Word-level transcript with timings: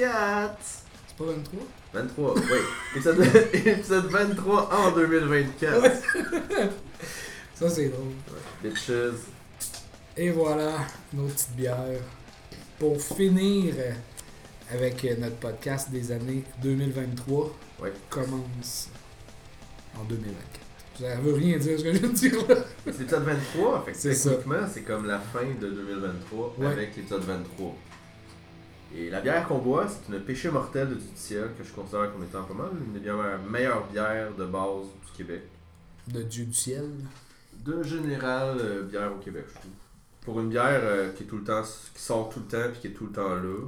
2024! 0.00 0.56
C'est 1.08 1.16
pas 1.18 1.24
23? 1.24 1.60
23, 1.92 2.34
oui. 2.34 2.42
Épisode, 2.94 3.20
épisode 3.52 4.06
23 4.06 4.70
en 4.74 4.90
2024. 4.92 5.92
Ça, 7.54 7.68
c'est 7.68 7.88
drôle. 7.88 8.12
Bitches. 8.62 8.90
Et 10.16 10.30
voilà, 10.30 10.78
nos 11.12 11.26
petites 11.26 11.52
bières. 11.54 12.00
Pour 12.78 12.98
finir 13.00 13.74
avec 14.72 15.04
notre 15.18 15.36
podcast 15.36 15.90
des 15.90 16.10
années 16.12 16.44
2023, 16.62 17.54
Ouais. 17.82 17.92
commence 18.08 18.88
en 19.98 20.04
2024. 20.04 20.38
Ça 20.98 21.16
veut 21.20 21.34
rien 21.34 21.56
dire 21.58 21.78
ce 21.78 21.84
que 21.84 21.92
je 21.92 21.98
viens 21.98 22.08
de 22.08 22.14
dire 22.14 22.48
là. 22.48 22.54
C'est 22.86 22.98
l'épisode 22.98 23.24
23, 23.24 23.84
fait 23.86 23.92
que 23.92 23.98
techniquement, 24.14 24.66
c'est 24.72 24.82
comme 24.82 25.06
la 25.06 25.18
fin 25.18 25.44
de 25.60 25.68
2023 25.68 26.54
Ouais. 26.58 26.66
avec 26.68 26.96
l'épisode 26.96 27.22
23. 27.22 27.74
Et 28.94 29.08
la 29.08 29.20
bière 29.20 29.46
qu'on 29.46 29.58
boit, 29.58 29.86
c'est 29.88 30.12
une 30.12 30.20
péché 30.20 30.50
mortelle 30.50 30.88
de 30.88 30.94
Dutiel 30.94 31.50
que 31.56 31.62
je 31.62 31.72
considère 31.72 32.12
comme 32.12 32.24
étant 32.24 32.42
pas 32.42 32.54
mal 32.54 32.70
une 32.84 32.92
des 32.92 32.98
meilleures, 32.98 33.42
meilleures 33.42 33.86
bières 33.86 34.34
de 34.34 34.44
base 34.44 34.86
du 35.06 35.12
Québec. 35.16 35.42
De 36.08 36.22
Dieu 36.22 36.44
du 36.44 36.52
ciel? 36.52 36.90
De 37.64 37.82
général, 37.84 38.58
euh, 38.58 38.82
bière 38.82 39.12
au 39.12 39.18
Québec, 39.18 39.44
je 39.48 39.54
trouve. 39.54 39.70
Pour 40.22 40.40
une 40.40 40.48
bière 40.48 40.80
euh, 40.82 41.12
qui 41.12 41.22
est 41.22 41.26
tout 41.26 41.38
le 41.38 41.44
temps, 41.44 41.62
qui 41.62 42.02
sort 42.02 42.30
tout 42.30 42.40
le 42.40 42.46
temps 42.46 42.70
puis 42.72 42.80
qui 42.80 42.86
est 42.88 42.90
tout 42.90 43.06
le 43.06 43.12
temps 43.12 43.34
là, 43.34 43.58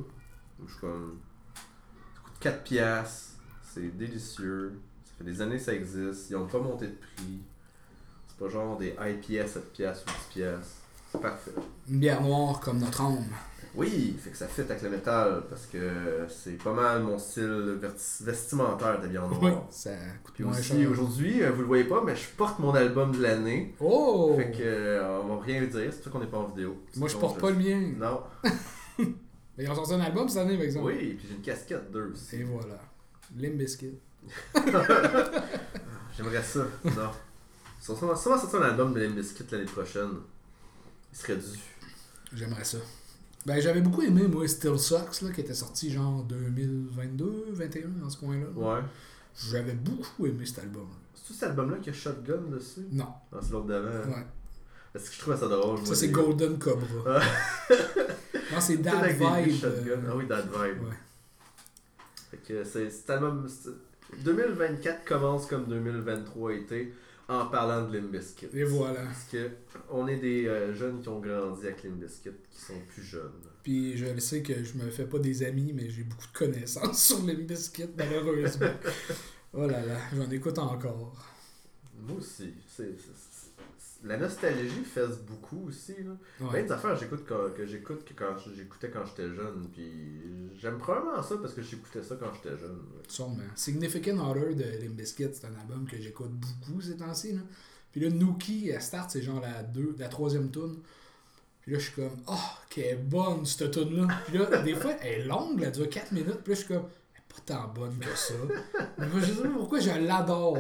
je 0.66 0.70
suis 0.72 0.80
comme. 0.80 1.18
Ça 1.54 2.20
coûte 2.24 2.38
4 2.40 2.62
piastres, 2.64 3.32
c'est 3.62 3.96
délicieux, 3.96 4.80
ça 5.04 5.12
fait 5.18 5.24
des 5.24 5.40
années 5.40 5.56
que 5.56 5.62
ça 5.62 5.74
existe, 5.74 6.30
ils 6.30 6.36
ont 6.36 6.46
pas 6.46 6.58
monté 6.58 6.88
de 6.88 6.94
prix. 6.94 7.40
C'est 8.28 8.38
pas 8.38 8.50
genre 8.50 8.76
des 8.76 8.96
IPS 9.00 9.48
7 9.48 9.72
piastres 9.72 10.04
ou 10.08 10.32
10 10.34 10.40
piastres. 10.40 10.76
C'est 11.12 11.20
parfait. 11.20 11.52
Une 11.88 12.00
bière 12.00 12.22
noire 12.22 12.58
comme 12.60 12.78
notre 12.78 13.02
âme. 13.02 13.28
Oui, 13.74 14.14
fait 14.22 14.30
que 14.30 14.36
ça 14.36 14.46
fit 14.48 14.60
avec 14.60 14.82
le 14.82 14.90
métal 14.90 15.44
parce 15.48 15.64
que 15.66 16.26
c'est 16.28 16.62
pas 16.62 16.74
mal 16.74 17.02
mon 17.02 17.18
style 17.18 17.78
vestimentaire 18.20 19.00
de 19.00 19.08
bière 19.08 19.26
Oui, 19.40 19.50
noire. 19.50 19.66
ça 19.70 19.90
coûte 20.22 20.34
Puis 20.34 20.44
moins 20.44 20.58
aussi, 20.58 20.86
aujourd'hui, 20.86 21.42
euh, 21.42 21.50
vous 21.52 21.62
le 21.62 21.66
voyez 21.66 21.84
pas, 21.84 22.02
mais 22.04 22.14
je 22.14 22.28
porte 22.36 22.58
mon 22.58 22.74
album 22.74 23.12
de 23.16 23.22
l'année. 23.22 23.74
Oh! 23.80 24.34
Fait 24.36 24.50
que, 24.50 24.58
euh, 24.62 25.20
on 25.22 25.36
va 25.36 25.42
rien 25.42 25.62
dire, 25.62 25.70
c'est 25.90 25.96
pour 25.96 26.04
ça 26.04 26.10
qu'on 26.10 26.20
n'est 26.20 26.26
pas 26.26 26.38
en 26.38 26.48
vidéo. 26.48 26.82
Moi, 26.96 27.08
je 27.08 27.16
porte 27.16 27.40
pas 27.40 27.50
le 27.50 27.56
mien. 27.56 27.80
Non. 27.98 28.20
Mais 28.98 29.64
ils 29.64 29.70
ont 29.70 29.74
sorti 29.74 29.94
un 29.94 30.00
album 30.00 30.28
cette 30.28 30.38
année, 30.38 30.56
par 30.56 30.64
exemple. 30.64 30.86
Oui, 30.86 31.14
puis 31.14 31.26
j'ai 31.28 31.34
une 31.34 31.42
casquette 31.42 31.90
d'eux 31.90 32.12
aussi. 32.12 32.36
Et 32.36 32.44
voilà. 32.44 32.78
Limp 33.36 33.56
Bizkit. 33.56 33.98
J'aimerais 36.16 36.42
ça. 36.42 36.60
Non. 36.84 37.10
Ils 37.80 37.84
sont 37.84 37.96
sûrement 37.96 38.16
sortir 38.16 38.60
un 38.62 38.68
album 38.70 38.92
de 38.94 39.00
Limp 39.00 39.14
Bizkit 39.14 39.44
l'année 39.50 39.64
prochaine. 39.64 40.10
Il 41.12 41.18
serait 41.18 41.36
dû. 41.36 41.58
J'aimerais 42.34 42.64
ça. 42.64 42.78
Ben, 43.44 43.60
j'avais 43.60 43.80
beaucoup 43.80 44.02
aimé, 44.02 44.22
moi, 44.28 44.46
Still 44.46 44.78
Sucks, 44.78 45.20
là, 45.22 45.30
qui 45.32 45.40
était 45.40 45.54
sorti 45.54 45.90
genre 45.90 46.22
2022, 46.24 47.46
21, 47.50 47.88
dans 48.00 48.08
ce 48.10 48.18
coin-là. 48.18 48.46
Ouais. 48.54 48.80
J'avais 49.50 49.72
beaucoup 49.74 50.26
aimé 50.26 50.46
cet 50.46 50.60
album. 50.60 50.86
C'est-tu 51.14 51.32
cet 51.32 51.42
album-là 51.50 51.78
qui 51.78 51.90
a 51.90 51.92
Shotgun 51.92 52.42
dessus? 52.50 52.86
Non. 52.92 53.06
Non, 53.32 53.38
c'est 53.42 53.50
l'autre 53.52 53.66
d'avant. 53.66 53.88
Ouais. 54.10 54.26
Est-ce 54.94 55.08
que 55.10 55.16
je 55.16 55.20
trouvais 55.20 55.36
ça 55.36 55.48
drôle? 55.48 55.84
Ça, 55.86 55.94
c'est 55.94 56.08
Golden 56.10 56.58
Cobra. 56.58 57.20
non, 58.52 58.60
c'est 58.60 58.76
Tout 58.76 58.82
Dad 58.82 59.06
Vibe. 59.10 59.54
Shotgun. 59.56 59.90
euh, 59.90 60.08
Ah 60.10 60.16
oui, 60.16 60.26
Dad 60.28 60.44
Vibe. 60.46 60.82
Ouais. 60.84 60.94
Fait 62.30 62.36
que 62.36 62.64
c'est 62.64 62.90
cet 62.90 63.10
album. 63.10 63.48
c'est- 63.48 63.70
2024 64.24 65.04
commence 65.06 65.46
comme 65.46 65.64
2023 65.66 66.52
était 66.52 66.92
en 67.32 67.46
parlant 67.46 67.88
de 67.88 67.96
Limp 67.96 68.10
Bizkit. 68.12 68.46
Et 68.52 68.64
voilà. 68.64 69.02
Parce 69.02 69.24
que 69.24 69.50
on 69.90 70.06
est 70.06 70.18
des 70.18 70.46
euh, 70.46 70.74
jeunes 70.74 71.00
qui 71.00 71.08
ont 71.08 71.20
grandi 71.20 71.66
avec 71.66 71.82
Limp 71.84 72.00
Bizkit 72.00 72.30
qui 72.50 72.60
sont 72.60 72.78
plus 72.88 73.02
jeunes. 73.02 73.32
Puis 73.62 73.96
je 73.96 74.06
le 74.06 74.20
sais 74.20 74.42
que 74.42 74.62
je 74.64 74.74
me 74.74 74.90
fais 74.90 75.06
pas 75.06 75.18
des 75.18 75.42
amis, 75.44 75.72
mais 75.72 75.88
j'ai 75.90 76.02
beaucoup 76.04 76.26
de 76.26 76.38
connaissances 76.38 77.02
sur 77.06 77.24
Limp 77.24 77.46
Bizkit, 77.46 77.88
malheureusement. 77.96 78.74
oh 79.54 79.66
là 79.66 79.84
là, 79.84 79.98
j'en 80.14 80.30
écoute 80.30 80.58
encore. 80.58 81.24
Moi 81.98 82.16
aussi. 82.18 82.54
C'est- 82.68 82.96
la 84.04 84.16
nostalgie 84.16 84.84
fait 84.84 85.06
beaucoup 85.26 85.66
aussi. 85.68 85.94
Là. 86.02 86.10
Ouais. 86.40 86.50
Plein 86.50 86.62
des 86.64 86.72
affaires 86.72 86.96
j'écoute 86.96 87.24
quand- 87.28 87.54
que 87.56 87.64
j'écoute 87.66 88.04
que 88.04 88.14
quand 88.14 88.36
j'écoutais 88.54 88.90
quand 88.90 89.04
j'étais 89.06 89.28
jeune. 89.34 89.68
Puis 89.72 89.90
j'aime 90.58 90.78
probablement 90.78 91.22
ça 91.22 91.36
parce 91.40 91.54
que 91.54 91.62
j'écoutais 91.62 92.02
ça 92.02 92.16
quand 92.18 92.32
j'étais 92.34 92.56
jeune. 92.58 92.78
Sûrement. 93.08 93.36
Significant 93.54 94.18
Other 94.30 94.54
de 94.56 94.64
Limp 94.82 94.96
Bizkit, 94.96 95.28
c'est 95.32 95.46
un 95.46 95.60
album 95.60 95.86
que 95.88 95.96
j'écoute 95.98 96.30
beaucoup 96.32 96.80
ces 96.80 96.96
temps-ci. 96.96 97.32
Là. 97.34 97.40
Puis 97.92 98.00
là, 98.00 98.10
Nookie, 98.10 98.70
elle 98.70 98.80
start, 98.82 99.10
c'est 99.10 99.22
genre 99.22 99.40
la, 99.40 99.62
deux, 99.62 99.94
la 99.98 100.08
troisième 100.08 100.50
tune. 100.50 100.78
Puis 101.60 101.72
là, 101.72 101.78
je 101.78 101.84
suis 101.84 101.94
comme, 101.94 102.16
oh, 102.26 102.34
qu'elle 102.70 102.84
est 102.86 102.96
bonne 102.96 103.46
cette 103.46 103.70
tune-là. 103.70 104.08
Puis 104.26 104.36
là, 104.38 104.62
des 104.62 104.74
fois, 104.74 104.92
elle 105.00 105.20
est 105.20 105.24
longue, 105.26 105.62
elle 105.62 105.70
dure 105.70 105.88
4 105.88 106.10
minutes. 106.10 106.40
Puis 106.42 106.54
là, 106.54 106.58
je 106.60 106.64
suis 106.64 106.68
comme, 106.74 106.86
elle 107.14 107.20
est 107.20 107.34
pas 107.34 107.40
tant 107.54 107.68
bonne 107.72 107.96
que 107.98 108.16
ça. 108.16 108.34
Mais 108.98 109.06
je 109.20 109.26
sais 109.32 109.42
pas 109.42 109.48
pourquoi 109.50 109.78
je 109.78 109.90
l'adore. 109.90 110.58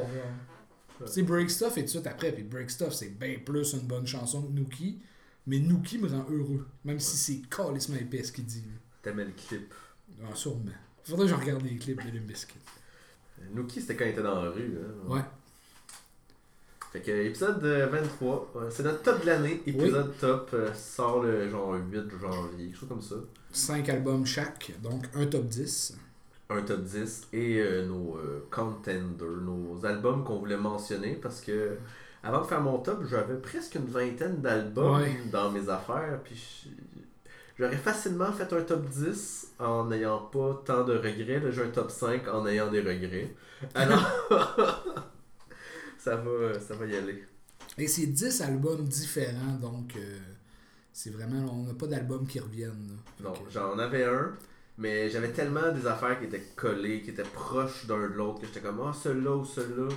Tu 1.06 1.12
sais, 1.12 1.22
Break 1.22 1.50
Stuff 1.50 1.76
est 1.76 1.80
tout 1.80 1.86
de 1.86 1.90
suite 1.90 2.06
après. 2.06 2.32
Puis 2.32 2.42
Break 2.42 2.70
Stuff, 2.70 2.94
c'est 2.94 3.18
bien 3.18 3.36
plus 3.44 3.72
une 3.74 3.86
bonne 3.86 4.06
chanson 4.06 4.42
que 4.42 4.52
Nookie. 4.52 5.00
Mais 5.46 5.58
Nookie 5.58 5.98
me 5.98 6.08
rend 6.08 6.26
heureux. 6.30 6.66
Même 6.84 7.00
si 7.00 7.16
c'est 7.16 7.42
calissement 7.48 7.96
épais 7.96 8.22
ce 8.22 8.32
qu'il 8.32 8.44
dit. 8.44 8.64
T'aimais 9.02 9.24
le 9.24 9.32
clip. 9.32 9.72
Ah, 10.24 10.34
sûrement. 10.34 10.72
Faudrait 11.04 11.26
que 11.26 11.30
je 11.32 11.34
regarde 11.36 11.62
les 11.62 11.76
clips 11.76 12.04
de 12.04 12.10
Limp 12.10 12.26
Bizkit. 12.26 12.54
Nookie 13.52 13.80
c'était 13.80 13.96
quand 13.96 14.04
il 14.04 14.10
était 14.12 14.22
dans 14.22 14.42
la 14.42 14.50
rue. 14.50 14.78
Hein. 14.78 15.08
Ouais. 15.12 15.22
Fait 16.92 17.00
que 17.00 17.10
épisode 17.10 17.64
euh, 17.64 17.86
23, 17.86 18.52
euh, 18.54 18.70
c'est 18.70 18.82
notre 18.82 19.02
top 19.02 19.22
de 19.22 19.26
l'année. 19.26 19.62
Épisode 19.66 20.12
top 20.20 20.50
euh, 20.52 20.72
sort 20.74 21.22
le 21.22 21.48
genre 21.48 21.74
8 21.74 22.20
janvier, 22.20 22.66
quelque 22.66 22.78
chose 22.78 22.88
comme 22.88 23.00
ça. 23.00 23.14
5 23.50 23.88
albums 23.88 24.26
chaque, 24.26 24.72
donc 24.82 25.06
un 25.14 25.26
top 25.26 25.48
10. 25.48 25.96
Un 26.56 26.62
top 26.62 26.82
10 26.82 27.28
et 27.32 27.58
euh, 27.60 27.86
nos 27.86 28.16
euh, 28.16 28.46
contenders, 28.50 29.26
nos 29.42 29.84
albums 29.84 30.24
qu'on 30.24 30.38
voulait 30.38 30.56
mentionner 30.56 31.14
parce 31.14 31.40
que 31.40 31.76
avant 32.22 32.42
de 32.42 32.46
faire 32.46 32.60
mon 32.60 32.78
top, 32.78 33.04
j'avais 33.08 33.36
presque 33.36 33.74
une 33.74 33.86
vingtaine 33.86 34.40
d'albums 34.40 35.00
Ouais. 35.02 35.20
dans 35.32 35.50
mes 35.50 35.68
affaires. 35.68 36.20
Puis 36.24 36.68
j'aurais 37.58 37.76
facilement 37.76 38.30
fait 38.32 38.52
un 38.52 38.62
top 38.62 38.84
10 38.88 39.52
en 39.58 39.86
n'ayant 39.86 40.18
pas 40.20 40.62
tant 40.64 40.84
de 40.84 40.94
regrets. 40.96 41.42
J'ai 41.50 41.62
un 41.62 41.68
top 41.70 41.90
5 41.90 42.28
en 42.28 42.46
ayant 42.46 42.70
des 42.70 42.80
regrets. 42.80 43.34
Alors, 43.74 44.04
ça, 45.98 46.16
va, 46.16 46.58
ça 46.60 46.74
va 46.74 46.86
y 46.86 46.96
aller. 46.96 47.24
Et 47.78 47.86
c'est 47.86 48.06
10 48.06 48.42
albums 48.42 48.84
différents, 48.84 49.58
donc 49.60 49.94
euh, 49.96 50.18
c'est 50.92 51.10
vraiment. 51.10 51.38
On 51.52 51.62
n'a 51.64 51.74
pas 51.74 51.86
d'albums 51.86 52.26
qui 52.26 52.38
reviennent. 52.40 52.98
là. 53.20 53.30
Non, 53.30 53.34
j'en 53.50 53.78
avais 53.78 54.04
un, 54.04 54.32
mais 54.78 55.08
j'avais 55.10 55.30
tellement 55.32 55.70
des 55.72 55.86
affaires 55.86 56.18
qui 56.18 56.26
étaient 56.26 56.42
collées, 56.56 57.02
qui 57.02 57.10
étaient 57.10 57.22
proches 57.22 57.86
d'un 57.86 58.08
de 58.08 58.14
l'autre, 58.14 58.40
que 58.40 58.46
j'étais 58.46 58.60
comme, 58.60 58.80
ah, 58.84 58.92
celui-là 58.92 59.36
ou 59.36 59.44
celui-là. 59.44 59.88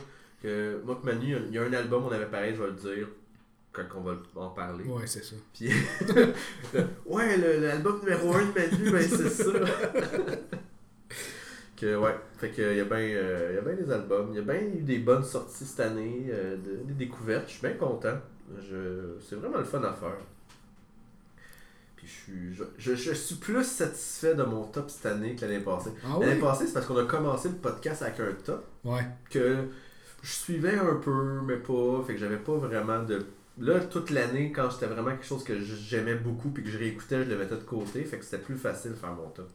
Que 0.44 0.80
moi, 0.86 1.00
que 1.02 1.06
Manu, 1.06 1.36
il 1.48 1.54
y 1.54 1.58
a 1.58 1.64
un 1.64 1.74
album, 1.74 2.04
on 2.06 2.12
avait 2.12 2.26
pareil, 2.28 2.54
je 2.56 2.62
vais 2.62 2.68
le 2.70 2.74
dire, 2.74 3.08
quand 3.72 3.84
on 3.98 4.02
va 4.02 4.16
en 4.36 4.50
parler. 4.50 4.84
Ouais, 4.86 5.08
c'est 5.08 5.24
ça. 5.24 5.36
Puis, 5.54 5.70
ouais, 7.06 7.38
le- 7.38 7.66
l'album 7.66 8.00
numéro 8.02 8.34
1 8.34 8.46
de 8.46 8.60
Manu, 8.60 8.92
ben 8.92 9.02
c'est 9.02 9.30
ça. 9.30 9.52
que, 11.78 11.96
ouais, 11.98 12.16
fait 12.38 12.52
que, 12.52 12.72
il 12.72 12.78
y 12.78 12.82
a 12.82 12.86
bien 12.86 13.00
y 13.00 13.58
a 13.58 13.62
bien 13.62 13.74
des 13.74 13.92
albums, 13.92 14.28
il 14.32 14.36
y 14.36 14.40
a 14.40 14.44
bien 14.44 14.62
eu 14.62 14.82
des 14.82 15.00
bonnes 15.00 15.24
sorties 15.24 15.66
cette 15.66 15.80
année, 15.82 16.26
euh, 16.30 16.56
de- 16.58 16.84
des 16.88 16.94
découvertes, 16.94 17.48
je 17.48 17.54
suis 17.54 17.62
bien 17.68 17.76
content. 17.78 18.18
Je, 18.70 19.16
c'est 19.28 19.36
vraiment 19.36 19.58
le 19.58 19.64
fun 19.64 19.84
à 19.84 19.92
faire. 19.94 20.18
Je 22.06 22.12
suis, 22.12 22.56
je, 22.56 22.64
je- 22.78 22.96
je 22.96 23.14
suis 23.14 23.36
plus 23.36 23.64
satisfait 23.64 24.36
de 24.36 24.44
mon 24.44 24.64
top 24.66 24.90
cette 24.90 25.06
année 25.08 25.36
que 25.36 25.42
l'année 25.42 25.60
passée. 25.60 25.90
Ah 26.06 26.18
L'année 26.20 26.40
passée, 26.40 26.68
c'est 26.68 26.74
parce 26.74 26.86
qu'on 26.86 26.98
a 26.98 27.06
commencé 27.06 27.50
le 27.50 27.56
podcast 27.56 28.02
avec 28.04 28.20
un 28.20 28.32
top 28.44 28.64
Ouais. 28.84 29.06
que 29.30 29.58
je 30.22 30.32
suivais 30.32 30.78
un 30.78 30.96
peu, 30.96 31.42
mais 31.46 31.58
pas. 31.58 32.04
Fait 32.06 32.14
que 32.14 32.20
j'avais 32.20 32.38
pas 32.38 32.54
vraiment 32.58 33.02
de. 33.04 33.26
Là, 33.58 33.80
toute 33.80 34.10
l'année, 34.10 34.52
quand 34.52 34.70
c'était 34.70 34.88
vraiment 34.88 35.12
quelque 35.12 35.26
chose 35.26 35.44
que 35.44 35.58
j'aimais 35.60 36.16
beaucoup 36.16 36.50
puis 36.50 36.64
que 36.64 36.70
je 36.70 36.78
réécoutais, 36.78 37.24
je 37.24 37.30
le 37.30 37.38
mettais 37.38 37.56
de 37.56 37.64
côté. 37.64 38.04
Fait 38.04 38.18
que 38.18 38.26
c'était 38.26 38.44
plus 38.44 38.58
facile 38.58 38.92
de 38.92 38.96
faire 38.98 39.14
mon 39.14 39.30
top. 39.30 39.50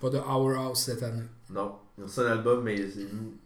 Pas 0.00 0.10
de 0.10 0.18
Our 0.18 0.56
House 0.56 0.82
cette 0.84 1.02
année. 1.02 1.22
Non, 1.50 1.76
il 1.98 2.04
y 2.04 2.20
a 2.20 2.22
un 2.22 2.26
album, 2.32 2.62
mais 2.64 2.76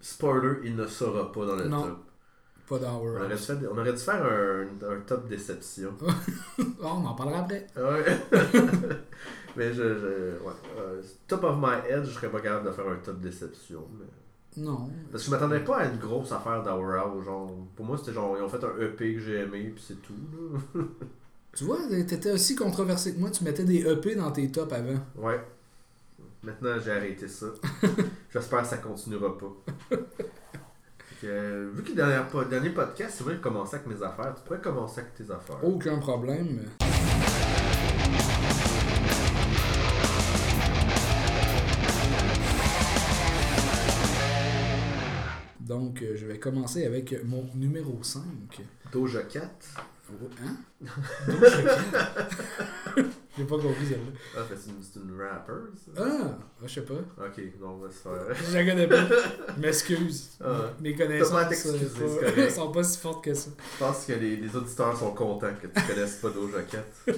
spoiler, 0.01 0.59
il 0.65 0.77
ne 0.77 0.87
sera 0.87 1.33
pas 1.33 1.47
dans 1.47 1.57
le 1.57 1.69
Non. 1.69 1.83
top. 1.83 1.99
Pas 2.69 2.79
de 2.79 2.85
Our 2.85 3.03
On 3.03 3.25
aurait, 3.25 3.29
dû 3.29 3.37
faire, 3.37 3.59
on 3.73 3.79
aurait 3.79 3.93
dû 3.93 3.99
faire 3.99 4.25
un, 4.25 4.63
un 4.91 5.01
top 5.07 5.29
déception. 5.29 5.93
Ah, 6.01 6.15
on 6.83 7.07
en 7.07 7.15
parlera 7.15 7.41
après. 7.41 7.67
Ouais. 7.77 8.05
mais 9.57 9.73
je. 9.73 9.83
je 9.83 10.33
ouais. 10.45 10.53
euh, 10.79 11.01
top 11.29 11.45
of 11.45 11.57
my 11.59 11.89
head, 11.89 12.05
je 12.05 12.11
serais 12.11 12.29
pas 12.29 12.41
capable 12.41 12.67
de 12.67 12.73
faire 12.73 12.89
un 12.89 12.97
top 12.97 13.21
déception. 13.21 13.85
Mais... 13.99 14.63
Non. 14.65 14.91
Parce 15.13 15.23
que 15.23 15.27
je 15.27 15.31
m'attendais 15.31 15.61
pas 15.61 15.79
à 15.79 15.85
une 15.87 15.99
grosse 15.99 16.33
affaire 16.33 16.63
d'Hour 16.63 16.93
House. 16.95 17.25
Genre, 17.25 17.53
pour 17.77 17.85
moi, 17.85 17.97
c'était 17.99 18.13
genre, 18.13 18.37
ils 18.37 18.43
ont 18.43 18.49
fait 18.49 18.65
un 18.65 18.81
EP 18.81 19.15
que 19.15 19.21
j'ai 19.21 19.41
aimé, 19.41 19.73
puis 19.75 19.85
c'est 19.87 20.03
tout. 20.03 20.15
Là. 20.75 20.83
Tu 21.55 21.65
vois, 21.65 21.79
t'étais 21.89 22.33
aussi 22.33 22.55
controversé 22.55 23.15
que 23.15 23.19
moi. 23.19 23.31
Tu 23.31 23.43
mettais 23.43 23.65
des 23.65 23.81
EP 23.81 24.15
dans 24.15 24.31
tes 24.31 24.53
tops 24.53 24.71
avant. 24.75 24.99
Ouais. 25.17 25.41
Maintenant, 26.43 26.79
j'ai 26.85 26.91
arrêté 26.91 27.27
ça. 27.29 27.47
J'espère 28.31 28.61
que 28.61 28.69
ça 28.69 28.77
continuera 28.77 29.39
pas. 29.39 29.97
Vu 31.23 31.83
que 31.83 31.93
le 31.93 32.45
dernier, 32.51 32.71
podcast, 32.71 33.15
c'est 33.17 33.25
vrai 33.25 33.37
que 33.37 33.41
commencer 33.41 33.77
avec 33.77 33.87
mes 33.87 34.03
affaires, 34.03 34.35
tu 34.35 34.43
pourrais 34.43 34.61
commencer 34.61 35.01
avec 35.01 35.15
tes 35.15 35.31
affaires. 35.31 35.65
Aucun 35.65 35.97
problème. 35.99 36.67
Donc, 45.61 46.03
euh, 46.03 46.15
je 46.17 46.27
vais 46.27 46.39
commencer 46.39 46.87
avec 46.87 47.15
mon 47.25 47.49
numéro 47.55 47.99
5. 48.03 48.23
Doja 48.93 49.23
4. 49.23 49.96
Hein? 50.13 50.57
D'où? 51.27 51.35
J'ai 53.37 53.45
pas 53.45 53.59
compris 53.59 53.87
celle-là. 53.87 54.13
Ah, 54.37 54.45
fait, 54.45 54.57
c'est 54.57 55.01
une, 55.01 55.21
rapper, 55.21 55.53
ça? 55.75 55.91
Ah, 55.97 56.39
ah 56.41 56.65
je 56.67 56.75
sais 56.75 56.83
pas. 56.83 56.95
Ok, 56.95 57.43
non, 57.61 57.77
va 57.77 57.91
se 57.91 57.97
faire. 57.97 58.35
Je 58.35 58.55
la 58.55 58.65
connais 58.65 58.87
pas. 58.87 59.09
M'excuse. 59.59 60.39
Ah. 60.43 60.73
Mes 60.81 60.95
connaissances 60.95 61.31
T'as 61.31 61.69
euh, 61.69 62.51
sont, 62.51 62.71
pas, 62.71 62.85
si 62.85 62.99
fortes 62.99 63.25
que 63.25 63.35
ça. 63.35 63.51
Je 63.59 63.85
pense 63.85 64.05
que 64.07 64.13
les, 64.13 64.37
les 64.37 64.57
auditeurs 64.57 64.97
sont 64.97 65.13
contents 65.13 65.53
que 65.61 65.67
tu 65.67 65.87
connaisses 65.87 66.17
pas 66.17 66.31
Doja 66.31 66.63
Cat. 66.63 66.85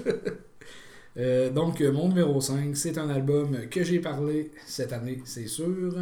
Euh, 1.17 1.51
donc, 1.51 1.81
mon 1.81 2.11
numéro 2.11 2.41
5, 2.41 2.77
c'est 2.77 2.97
un 2.97 3.11
album 3.11 3.69
que 3.69 3.83
j'ai 3.83 3.99
parlé 3.99 4.53
cette 4.67 4.93
année, 4.93 5.21
c'est 5.25 5.49
sûr. 5.49 5.95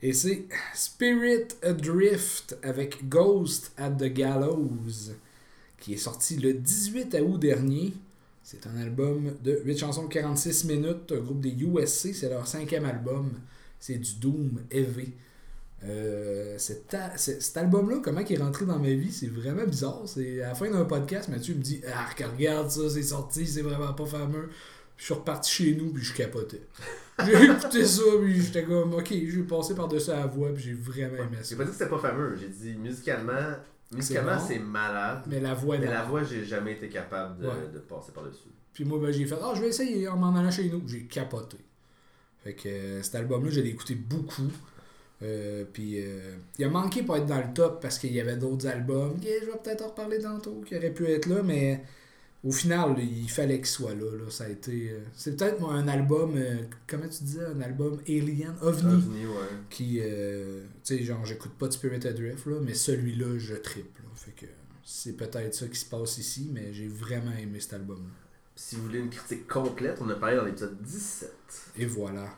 Et 0.00 0.12
c'est 0.12 0.44
Spirit 0.74 1.48
Adrift 1.60 2.56
avec 2.62 3.08
Ghost 3.08 3.72
at 3.76 3.90
the 3.90 4.04
Gallows 4.04 5.10
qui 5.84 5.92
est 5.92 5.98
sorti 5.98 6.36
le 6.36 6.54
18 6.54 7.14
août 7.20 7.38
dernier. 7.38 7.92
C'est 8.42 8.66
un 8.66 8.80
album 8.80 9.34
de 9.42 9.60
8 9.66 9.76
chansons 9.76 10.04
de 10.04 10.08
46 10.08 10.64
minutes, 10.64 11.12
un 11.12 11.20
groupe 11.20 11.42
des 11.42 11.50
USC, 11.50 12.14
c'est 12.14 12.30
leur 12.30 12.46
cinquième 12.46 12.86
album. 12.86 13.32
C'est 13.78 13.98
du 13.98 14.14
Doom 14.14 14.62
heavy. 14.70 15.12
Euh, 15.84 16.56
cet, 16.56 16.94
album-là, 17.56 17.96
comment 18.02 18.20
il 18.20 18.32
est 18.32 18.42
rentré 18.42 18.64
dans 18.64 18.78
ma 18.78 18.88
vie, 18.88 19.12
c'est 19.12 19.26
vraiment 19.26 19.66
bizarre. 19.66 20.04
C'est 20.06 20.42
à 20.42 20.48
la 20.48 20.54
fin 20.54 20.70
d'un 20.70 20.86
podcast, 20.86 21.28
Mathieu 21.28 21.54
me 21.54 21.60
dit 21.60 21.82
Ah, 21.86 22.08
regarde 22.32 22.70
ça, 22.70 22.88
c'est 22.88 23.02
sorti, 23.02 23.46
c'est 23.46 23.60
vraiment 23.60 23.92
pas 23.92 24.06
fameux. 24.06 24.48
Je 24.96 25.04
suis 25.04 25.14
reparti 25.14 25.52
chez 25.52 25.74
nous, 25.74 25.92
puis 25.92 26.02
je 26.02 26.14
capotais. 26.14 26.62
J'ai 27.26 27.44
écouté 27.44 27.84
ça, 27.84 28.02
puis 28.22 28.40
j'étais 28.40 28.64
comme 28.64 28.94
Ok, 28.94 29.08
j'ai 29.10 29.42
passé 29.42 29.74
par-dessus 29.74 30.10
la 30.10 30.26
voix, 30.26 30.48
puis 30.54 30.62
j'ai 30.64 30.72
vraiment 30.72 31.16
aimé 31.16 31.36
J'ai 31.42 31.44
ça. 31.44 31.56
pas 31.56 31.64
dit 31.64 31.70
que 31.70 31.76
c'était 31.76 31.90
pas 31.90 31.98
fameux, 31.98 32.38
j'ai 32.40 32.48
dit 32.48 32.74
musicalement, 32.78 33.56
musicalement 33.92 34.38
c'est 34.38 34.58
malade. 34.58 35.22
Mais 35.26 35.40
la 35.40 35.54
voix, 35.54 35.78
Mais 35.78 35.86
non. 35.86 35.92
la 35.92 36.02
voix, 36.04 36.22
j'ai 36.24 36.44
jamais 36.44 36.72
été 36.72 36.88
capable 36.88 37.40
de, 37.40 37.46
Ouais. 37.48 37.54
de 37.72 37.78
passer 37.78 38.12
par-dessus. 38.12 38.48
Puis 38.72 38.84
moi, 38.84 38.98
ben, 38.98 39.12
j'ai 39.12 39.24
fait 39.26 39.36
Ah, 39.42 39.52
je 39.54 39.60
vais 39.60 39.68
essayer 39.68 40.08
en 40.08 40.16
m'en 40.16 40.34
allant 40.36 40.50
chez 40.50 40.68
nous. 40.68 40.82
J'ai 40.88 41.04
capoté. 41.04 41.58
Fait 42.42 42.54
que 42.54 42.68
euh, 42.68 43.02
cet 43.02 43.14
album-là, 43.14 43.50
je 43.50 43.60
l'ai 43.60 43.70
écouté 43.70 43.94
beaucoup. 43.94 44.50
Euh, 45.22 45.64
puis 45.72 46.00
euh, 46.00 46.34
il 46.58 46.64
a 46.64 46.68
manqué 46.68 47.02
pour 47.02 47.16
être 47.16 47.24
dans 47.26 47.38
le 47.38 47.54
top 47.54 47.80
parce 47.80 47.98
qu'il 47.98 48.12
y 48.12 48.20
avait 48.20 48.36
d'autres 48.36 48.66
albums. 48.66 49.14
je 49.22 49.46
vais 49.46 49.58
peut-être 49.62 49.82
en 49.84 49.88
reparler 49.88 50.18
tantôt 50.18 50.60
qui 50.66 50.76
auraient 50.76 50.90
pu 50.92 51.06
être 51.06 51.26
là, 51.26 51.42
mais 51.42 51.82
au 52.44 52.52
final, 52.52 52.96
il 52.98 53.30
fallait 53.30 53.56
qu'il 53.56 53.66
soit 53.66 53.94
là, 53.94 54.10
là. 54.18 54.30
Ça 54.30 54.44
a 54.44 54.48
été. 54.48 54.90
euh, 54.90 54.98
c'est 55.14 55.36
peut-être 55.36 55.60
moi, 55.60 55.72
un 55.74 55.88
album, 55.88 56.34
euh, 56.36 56.56
comment 56.86 57.08
tu 57.08 57.24
disais, 57.24 57.44
un 57.44 57.60
album 57.62 57.98
Alien, 58.06 58.54
OVNI, 58.60 58.92
OVNI, 58.94 59.26
ouais. 59.26 59.32
qui. 59.70 59.98
euh, 60.00 60.62
tu 60.84 60.96
sais, 60.96 61.02
genre, 61.04 61.24
j'écoute 61.24 61.52
pas 61.58 61.68
de 61.68 61.72
Spirit 61.72 62.06
Adrift, 62.06 62.46
là, 62.46 62.56
mais 62.62 62.74
celui-là, 62.74 63.38
je 63.38 63.54
triple. 63.54 64.02
Fait 64.14 64.32
que 64.32 64.46
c'est 64.84 65.16
peut-être 65.16 65.54
ça 65.54 65.66
qui 65.66 65.78
se 65.78 65.86
passe 65.86 66.18
ici, 66.18 66.50
mais 66.52 66.72
j'ai 66.72 66.86
vraiment 66.86 67.32
aimé 67.32 67.58
cet 67.60 67.74
album-là. 67.74 68.10
Si 68.56 68.76
vous 68.76 68.82
voulez 68.82 69.00
une 69.00 69.10
critique 69.10 69.48
complète, 69.48 69.98
on 70.00 70.08
a 70.10 70.14
parlé 70.14 70.36
dans 70.36 70.44
l'épisode 70.44 70.80
17. 70.82 71.32
Et 71.78 71.86
voilà. 71.86 72.28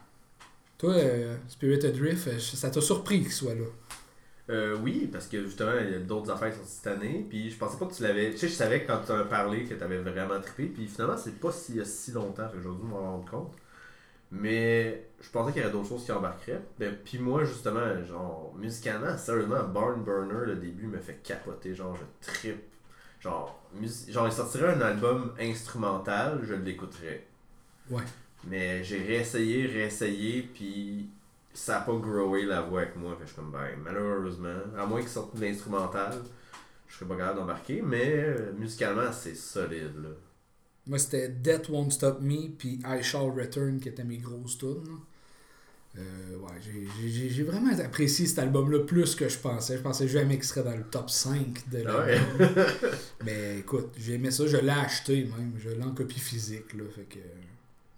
Toi, 0.78 0.94
euh, 0.94 1.36
Spirit 1.48 1.84
Adrift, 1.84 2.38
ça 2.38 2.70
t'a 2.70 2.80
surpris 2.80 3.22
qu'il 3.22 3.32
soit 3.32 3.54
là? 3.54 3.64
Euh, 4.48 4.76
oui, 4.80 5.08
parce 5.12 5.26
que 5.26 5.42
justement, 5.42 5.72
il 5.80 5.90
y 5.90 5.94
a 5.94 5.98
d'autres 5.98 6.30
affaires 6.30 6.52
qui 6.52 6.58
sont 6.58 6.64
cette 6.66 6.86
année. 6.86 7.26
Puis 7.28 7.50
je 7.50 7.58
pensais 7.58 7.76
pas 7.78 7.86
que 7.86 7.94
tu 7.94 8.02
l'avais. 8.04 8.30
Tu 8.30 8.38
sais, 8.38 8.48
je 8.48 8.52
savais 8.54 8.82
que 8.82 8.86
quand 8.86 9.00
tu 9.04 9.12
en 9.12 9.18
as 9.18 9.24
parlé 9.24 9.64
que 9.64 9.74
tu 9.74 9.82
avais 9.82 9.98
vraiment 9.98 10.40
trippé. 10.40 10.66
Puis 10.66 10.86
finalement, 10.86 11.16
c'est 11.16 11.38
pas 11.40 11.50
si, 11.50 11.72
il 11.72 11.78
y 11.78 11.80
a 11.80 11.84
si 11.84 12.12
longtemps. 12.12 12.48
J'ai 12.54 12.60
dû 12.60 12.68
m'en 12.68 13.00
rendre 13.00 13.30
compte. 13.30 13.52
Mais 14.30 15.08
je 15.20 15.30
pensais 15.30 15.52
qu'il 15.52 15.62
y 15.62 15.64
aurait 15.64 15.72
d'autres 15.72 15.88
choses 15.88 16.04
qui 16.04 16.12
embarqueraient. 16.12 16.60
Ben, 16.78 16.94
puis 17.04 17.18
moi, 17.18 17.44
justement, 17.44 18.04
genre, 18.04 18.54
musicalement, 18.56 19.16
sérieusement, 19.18 19.62
Barn 19.64 20.02
Burner, 20.02 20.46
le 20.46 20.56
début 20.56 20.86
me 20.86 20.98
fait 20.98 21.20
capoter. 21.22 21.74
Genre, 21.74 21.96
je 21.96 22.32
trippe. 22.32 22.62
Genre, 23.20 23.60
mus- 23.74 24.10
genre, 24.10 24.26
il 24.28 24.32
sortirait 24.32 24.74
un 24.74 24.80
album 24.80 25.32
instrumental, 25.40 26.40
je 26.44 26.54
l'écouterais. 26.54 27.26
Ouais. 27.90 28.02
Mais 28.44 28.84
j'ai 28.84 28.98
réessayé, 28.98 29.66
réessayé, 29.66 30.42
puis 30.42 31.08
ça 31.56 31.78
a 31.78 31.80
pas 31.80 31.92
growé 31.96 32.44
la 32.44 32.60
voix 32.62 32.82
avec 32.82 32.96
moi. 32.96 33.12
Fait 33.16 33.20
que 33.22 33.26
je 33.28 33.32
suis 33.32 33.36
comme, 33.36 33.50
ben, 33.50 33.68
malheureusement, 33.82 34.54
à 34.78 34.86
moins 34.86 35.00
qu'il 35.00 35.08
sorte 35.08 35.36
de 35.36 35.40
l'instrumental, 35.44 36.12
je 36.88 36.94
serais 36.94 37.06
pas 37.06 37.16
capable 37.16 37.38
d'embarquer. 37.40 37.82
Mais 37.82 38.12
euh, 38.14 38.52
musicalement, 38.58 39.10
c'est 39.12 39.34
solide, 39.34 39.94
là. 40.02 40.08
Moi, 40.86 40.98
c'était 40.98 41.28
Death 41.30 41.68
Won't 41.68 41.90
Stop 41.90 42.20
Me 42.20 42.48
puis 42.56 42.78
I 42.86 43.02
Shall 43.02 43.30
Return 43.30 43.80
qui 43.80 43.88
étaient 43.88 44.04
mes 44.04 44.18
grosses 44.18 44.56
tunes. 44.58 45.00
Euh, 45.98 46.36
ouais, 46.36 46.60
j'ai- 46.60 47.42
vraiment 47.42 47.72
apprécié 47.78 48.26
cet 48.26 48.38
album-là 48.38 48.80
plus 48.80 49.14
que 49.14 49.28
je 49.28 49.38
pensais. 49.38 49.78
Je 49.78 49.82
pensais 49.82 50.06
jamais 50.06 50.34
qu'il 50.36 50.44
serait 50.44 50.62
dans 50.62 50.76
le 50.76 50.84
top 50.84 51.08
5 51.10 51.68
de 51.70 51.82
Ah 51.88 52.04
ouais. 52.04 52.14
l'album. 52.38 52.64
Mais 53.24 53.58
écoute, 53.60 53.88
j'ai 53.96 54.14
aimé 54.14 54.30
ça. 54.30 54.46
Je 54.46 54.58
l'ai 54.58 54.68
acheté 54.68 55.24
même. 55.24 55.54
Je 55.58 55.70
l'ai 55.70 55.82
en 55.82 55.92
copie 55.94 56.20
physique. 56.20 56.74
Là, 56.74 56.84
fait 56.94 57.04
que... 57.04 57.18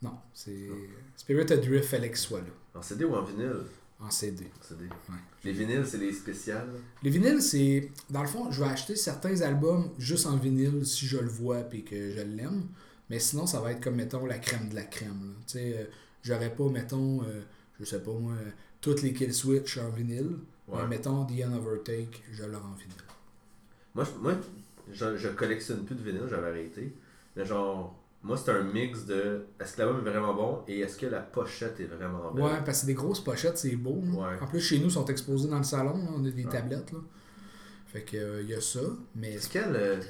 Non, 0.03 0.17
c'est... 0.33 0.69
Spirit 1.17 1.53
Adrift 1.53 1.89
fallait 1.89 2.09
qu'il 2.09 2.17
soit 2.17 2.41
là. 2.41 2.47
En 2.75 2.83
CD 2.83 3.05
ou 3.05 3.15
en 3.15 3.23
vinyle? 3.23 3.65
En 4.01 4.11
CD. 4.11 4.45
En 4.45 4.63
CD. 4.63 4.85
Ouais. 4.85 5.17
Les 5.45 5.53
vinyles, 5.53 5.85
c'est 5.85 5.99
les 5.99 6.13
spéciales? 6.13 6.69
Les 7.03 7.11
vinyles, 7.11 7.43
c'est. 7.43 7.91
Dans 8.11 8.23
le 8.23 8.29
fond, 8.29 8.51
je 8.51 8.63
vais 8.63 8.71
acheter 8.71 8.95
certains 8.95 9.41
albums 9.41 9.91
juste 9.99 10.27
en 10.27 10.37
vinyle 10.37 10.87
si 10.87 11.07
je 11.07 11.19
le 11.19 11.29
vois 11.29 11.63
et 11.73 11.83
que 11.83 12.13
je 12.13 12.21
l'aime. 12.21 12.69
Mais 13.11 13.19
sinon, 13.19 13.47
ça 13.47 13.61
va 13.61 13.73
être 13.73 13.83
comme, 13.83 13.97
mettons, 13.97 14.25
la 14.27 14.39
crème 14.39 14.69
de 14.69 14.75
la 14.77 14.85
crème. 14.85 15.35
Tu 15.47 15.55
sais, 15.55 15.79
euh, 15.79 15.85
j'aurais 16.23 16.55
pas, 16.55 16.69
mettons, 16.69 17.23
euh, 17.23 17.41
je 17.81 17.85
sais 17.85 18.01
pas 18.01 18.13
moi, 18.13 18.35
toutes 18.81 19.03
les 19.03 19.13
Kill 19.13 19.35
Switch 19.35 19.79
en 19.79 19.89
vinyle. 19.91 20.37
Ouais. 20.69 20.79
Mais 20.83 20.97
mettons, 20.97 21.25
The 21.25 21.43
End 21.45 21.55
Overtake, 21.55 22.23
je 22.31 22.45
l'aurai 22.45 22.67
en 22.67 22.75
vinyle. 22.75 22.95
Moi, 23.95 24.05
je, 24.05 24.23
moi 24.23 24.35
je, 24.93 25.17
je 25.17 25.29
collectionne 25.29 25.85
plus 25.85 25.97
de 25.97 26.03
vinyle, 26.03 26.27
j'avais 26.29 26.49
arrêté. 26.49 26.95
Mais 27.35 27.45
genre, 27.45 27.99
moi, 28.23 28.37
c'est 28.37 28.51
un 28.51 28.63
mix 28.65 29.05
de 29.07 29.47
est-ce 29.61 29.77
que 29.77 29.83
l'album 29.83 30.07
est 30.07 30.11
vraiment 30.11 30.35
bon 30.35 30.63
et 30.67 30.81
est-ce 30.81 30.97
que 30.99 31.07
la 31.07 31.21
pochette 31.21 31.79
est 31.81 31.87
vraiment 31.87 32.33
belle? 32.33 32.45
Ouais, 32.45 32.51
parce 32.65 32.67
que 32.67 32.73
c'est 32.75 32.87
des 32.87 32.95
grosses 32.95 33.21
pochettes, 33.21 33.59
c'est 33.59 33.77
beau. 33.77 34.03
Ouais. 34.13 34.39
En 34.41 34.47
plus, 34.47 34.61
chez 34.61 34.79
nous, 34.79 34.87
ils 34.87 34.91
sont 34.91 35.05
exposés 35.07 35.49
dans 35.49 35.59
le 35.59 35.63
salon. 35.65 35.97
là, 35.97 36.11
on 36.17 36.25
a 36.25 36.31
des 36.31 36.45
Ouais. 36.45 36.51
tablettes. 36.51 36.93
Là. 36.93 36.99
Fait 37.87 38.03
que, 38.03 38.17
euh, 38.17 38.43
il 38.43 38.51
y 38.51 38.55
a 38.55 38.61
ça. 38.61 38.81
Mais 39.15 39.33
Est-ce 39.35 39.49
qu'elle. 39.49 39.75
Euh, 39.75 40.01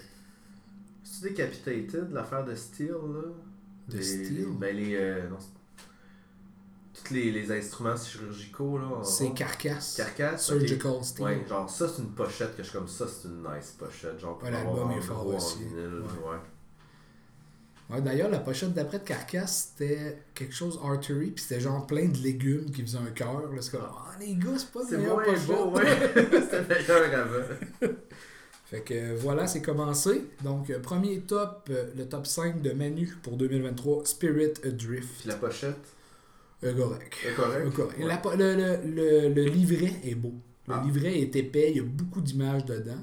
C'est-tu 1.05 1.33
Decapitated, 1.35 2.11
l'affaire 2.13 2.45
de 2.45 2.55
Steel, 2.55 2.89
là? 2.91 3.23
De 3.89 3.97
Les- 3.97 4.03
Steel? 4.03 4.47
Ben, 4.59 4.77
les. 4.77 4.95
euh, 4.97 5.29
non, 5.29 5.37
c'est- 5.39 5.49
tous 7.05 7.15
les, 7.15 7.31
les 7.31 7.53
instruments 7.53 7.97
chirurgicaux, 7.97 8.77
là. 8.79 9.03
c'est 9.05 9.33
Carcass. 9.33 9.97
Carcass. 9.97 10.51
ok. 10.51 10.59
Surgical 10.59 11.05
Steel. 11.05 11.25
Ouais, 11.25 11.47
genre 11.49 11.71
ça 11.71 11.89
c'est 11.89 12.03
une 12.03 12.11
pochette 12.11 12.57
que 12.57 12.63
je 12.63 12.69
suis 12.69 12.77
comme 12.79 12.89
ça, 12.89 13.07
c'est 13.07 13.29
une 13.29 13.43
nice 13.43 13.77
pochette. 13.79 14.19
Genre 14.19 14.37
pour 14.37 14.49
Ouais, 14.49 14.53
l'album 14.55 14.91
est 14.91 15.01
fort 15.01 15.27
aussi. 15.29 15.59
vinyle, 15.65 16.03
Ouais. 16.27 16.37
Ouais. 17.91 18.01
D'ailleurs, 18.03 18.31
la 18.31 18.39
pochette 18.39 18.73
d'après 18.75 18.99
de 18.99 19.05
Carcass, 19.05 19.73
c'était 19.77 20.19
quelque 20.35 20.55
chose 20.55 20.79
artery, 20.83 21.31
puis 21.31 21.45
c'était 21.47 21.61
genre 21.61 21.87
plein 21.87 22.07
de 22.09 22.19
légumes 22.19 22.71
qui 22.71 22.83
faisaient 22.83 22.99
un 22.99 23.11
cœur. 23.11 23.41
là. 23.53 23.61
C'est 23.61 23.71
comme, 23.73 23.87
ah, 23.89 24.17
les 24.21 24.35
gars, 24.35 24.57
c'est 24.59 24.71
pas 24.71 24.81
C'est 24.89 24.99
moins 24.99 25.23
beau, 25.47 25.71
ouais. 25.77 25.85
C'était 26.15 26.63
meilleur 26.69 27.21
avant. 27.21 27.89
Fait 28.67 28.83
que 28.83 28.93
euh, 28.93 29.17
voilà, 29.19 29.47
c'est 29.47 29.63
commencé. 29.63 30.25
Donc, 30.45 30.69
euh, 30.69 30.79
premier 30.79 31.21
top, 31.21 31.69
euh, 31.71 31.87
le 31.97 32.07
top 32.07 32.27
5 32.27 32.61
de 32.61 32.73
Manu 32.73 33.17
pour 33.23 33.37
2023, 33.39 34.05
Spirit 34.05 34.53
Adrift. 34.65 35.09
Puis 35.21 35.29
la 35.29 35.37
pochette? 35.37 35.77
Euh, 36.65 36.75
correct. 36.75 37.15
est 37.27 37.35
correcte. 37.35 37.67
Euh, 37.67 37.71
correct. 37.71 37.99
Ouais. 37.99 38.07
La 38.07 38.37
le, 38.37 38.57
le, 38.85 38.95
le, 38.95 39.29
le 39.35 39.43
livret 39.45 39.93
est 40.05 40.15
beau. 40.17 40.35
Le 40.67 40.75
Ah. 40.75 40.83
livret 40.85 41.19
est 41.19 41.35
épais, 41.37 41.71
il 41.71 41.77
y 41.79 41.81
a 41.81 41.85
beaucoup 41.85 42.21
d'images 42.21 42.67
dedans. 42.67 43.03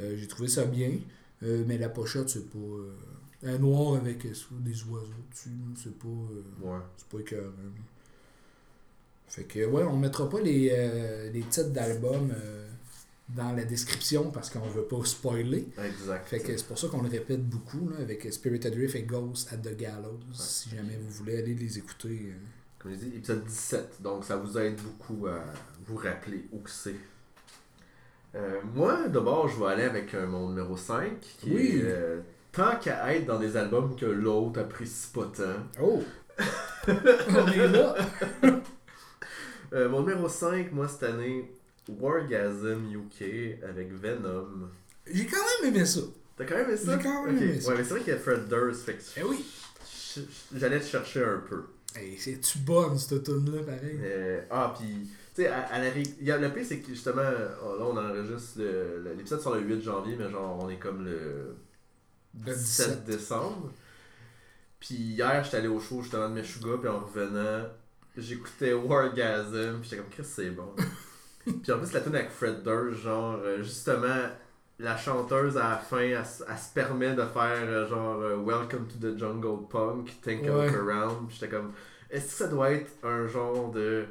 Euh, 0.00 0.16
J'ai 0.16 0.26
trouvé 0.26 0.48
ça 0.48 0.64
bien. 0.64 0.90
Euh, 1.44 1.62
mais 1.68 1.78
la 1.78 1.88
pochette, 1.90 2.28
c'est 2.30 2.50
pas. 2.50 2.58
Euh, 3.44 3.56
noir 3.58 3.96
avec 3.96 4.24
euh, 4.26 4.32
des 4.60 4.82
oiseaux 4.84 5.06
dessus. 5.30 5.50
C'est 5.76 5.96
pas. 5.98 6.08
euh, 6.08 6.42
Ouais. 6.60 6.80
C'est 6.96 7.06
pas 7.08 7.18
écœurant. 7.20 7.52
Fait 9.28 9.44
que, 9.44 9.64
ouais, 9.66 9.82
on 9.84 9.96
mettra 9.96 10.28
pas 10.28 10.40
les, 10.40 10.70
euh, 10.72 11.30
les 11.30 11.42
titres 11.42 11.68
d'albums 11.70 12.32
dans 13.28 13.52
la 13.52 13.64
description 13.64 14.30
parce 14.30 14.48
qu'on 14.48 14.66
veut 14.68 14.84
pas 14.84 15.04
spoiler. 15.04 15.68
Exact. 15.84 16.26
Fait 16.26 16.40
que 16.40 16.56
c'est 16.56 16.66
pour 16.66 16.78
ça 16.78 16.88
qu'on 16.88 17.02
le 17.02 17.10
répète 17.10 17.44
beaucoup 17.46 17.90
là, 17.90 17.96
avec 18.00 18.26
Spirit 18.32 18.66
Adrift 18.66 18.94
et 18.96 19.02
Ghost 19.02 19.52
at 19.52 19.58
the 19.58 19.76
Gallows. 19.76 20.18
Si 20.32 20.70
jamais 20.70 20.96
vous 20.96 21.10
voulez 21.10 21.36
aller 21.38 21.54
les 21.54 21.76
écouter. 21.78 22.32
Comme 22.78 22.92
je 22.92 22.96
dis, 22.96 23.08
épisode 23.16 23.44
17. 23.44 24.00
Donc 24.02 24.24
ça 24.24 24.36
vous 24.36 24.56
aide 24.58 24.80
beaucoup 24.80 25.26
à 25.26 25.44
vous 25.86 25.96
rappeler 25.96 26.48
où 26.52 26.58
que 26.60 26.70
c'est. 26.70 26.94
Euh, 28.34 28.60
moi, 28.74 29.08
d'abord, 29.08 29.46
je 29.48 29.58
vais 29.58 29.66
aller 29.66 29.82
avec 29.84 30.14
euh, 30.14 30.26
mon 30.26 30.48
numéro 30.48 30.76
5, 30.76 31.20
qui 31.20 31.50
Oui. 31.50 31.66
est 31.78 31.82
euh, 31.84 32.20
Tant 32.52 32.76
qu'à 32.76 33.14
être 33.14 33.26
dans 33.26 33.38
des 33.38 33.56
albums 33.56 33.94
que 33.96 34.06
l'autre 34.06 34.60
apprécie 34.60 35.08
pas 35.12 35.30
tant. 35.36 35.82
Oh! 35.82 36.02
on 36.88 37.46
est 37.48 37.68
là! 37.68 37.94
Euh, 39.74 39.86
mon 39.90 40.00
numéro 40.00 40.26
5, 40.30 40.72
moi, 40.72 40.88
cette 40.88 41.02
année, 41.02 41.52
Wargasm 41.88 42.90
UK 42.90 43.58
avec 43.68 43.92
Venom. 43.92 44.70
J'ai 45.06 45.26
quand 45.26 45.36
même 45.62 45.74
aimé 45.74 45.84
ça. 45.84 46.00
T'as 46.38 46.46
quand 46.46 46.54
même 46.56 46.68
aimé 46.68 46.76
ça? 46.78 46.96
J'ai 46.96 47.02
quand 47.02 47.24
même 47.26 47.36
aimé 47.36 47.60
ça. 47.60 47.68
Ouais, 47.70 47.76
mais 47.76 47.84
c'est 47.84 47.90
vrai 47.90 48.00
qu'il 48.00 48.12
y 48.14 48.16
a 48.16 48.18
Fred 48.18 48.48
Durst, 48.48 48.80
fait 48.84 48.94
que 48.94 49.02
Eh 49.18 49.22
oui! 49.24 49.44
j'allais 50.54 50.80
te 50.80 50.86
chercher 50.86 51.22
un 51.22 51.42
peu. 51.46 51.64
Hey, 51.94 52.16
c'est-tu 52.16 52.60
bonne, 52.60 52.98
cette 52.98 53.24
tune-là, 53.24 53.62
pareil? 53.62 53.98
Euh, 54.02 54.40
ah, 54.50 54.74
puis, 54.78 55.10
tu 55.34 55.42
sais, 55.42 55.48
à, 55.48 55.64
à 55.66 55.78
la 55.80 55.88
y 55.98 56.30
a- 56.30 56.38
le 56.38 56.50
pire, 56.50 56.64
c'est 56.66 56.78
que 56.78 56.88
justement, 56.88 57.20
oh, 57.62 57.76
là, 57.78 57.84
on 57.84 57.96
enregistre 57.98 58.60
l'épisode 59.04 59.42
sur 59.42 59.54
le 59.54 59.60
8 59.60 59.82
janvier, 59.82 60.16
mais 60.18 60.30
genre, 60.30 60.58
on 60.62 60.70
est 60.70 60.78
comme 60.78 61.04
le 61.04 61.54
Le 62.34 62.54
17 62.54 62.56
17. 62.56 63.04
décembre. 63.04 63.72
Puis 64.80 64.94
hier, 64.94 65.42
j'étais 65.44 65.56
allé 65.58 65.68
au 65.68 65.80
show 65.80 66.02
justement 66.02 66.28
de 66.28 66.34
Meshuga, 66.34 66.76
puis 66.78 66.88
en 66.88 67.00
revenant, 67.00 67.66
j'écoutais 68.16 68.72
Wargasm, 68.72 69.80
puis 69.80 69.90
j'étais 69.90 69.96
comme, 69.96 70.10
Chris, 70.10 70.24
c'est 70.24 70.50
bon. 70.50 70.74
puis 71.44 71.72
en 71.72 71.78
plus, 71.78 71.92
la 71.92 72.00
tune 72.00 72.14
avec 72.14 72.30
Fred 72.30 72.62
Durst, 72.62 73.02
genre, 73.02 73.40
euh, 73.42 73.62
justement, 73.62 74.28
la 74.78 74.96
chanteuse 74.96 75.56
à 75.56 75.70
la 75.70 75.76
fin, 75.76 75.98
elle, 75.98 76.24
se 76.24 76.72
permet 76.72 77.14
de 77.14 77.24
faire 77.24 77.64
euh, 77.64 77.88
genre 77.88 78.20
euh, 78.22 78.36
Welcome 78.36 78.86
to 78.86 78.98
the 79.00 79.18
Jungle 79.18 79.66
Punk, 79.68 80.20
Think 80.22 80.42
Ouais. 80.42 80.70
Look 80.70 80.76
Around. 80.76 81.28
Puis 81.28 81.38
j'étais 81.40 81.56
comme, 81.56 81.72
est-ce 82.10 82.26
que 82.26 82.32
ça 82.32 82.48
doit 82.48 82.70
être 82.70 82.90
un 83.02 83.26
genre 83.26 83.72
de 83.72 84.06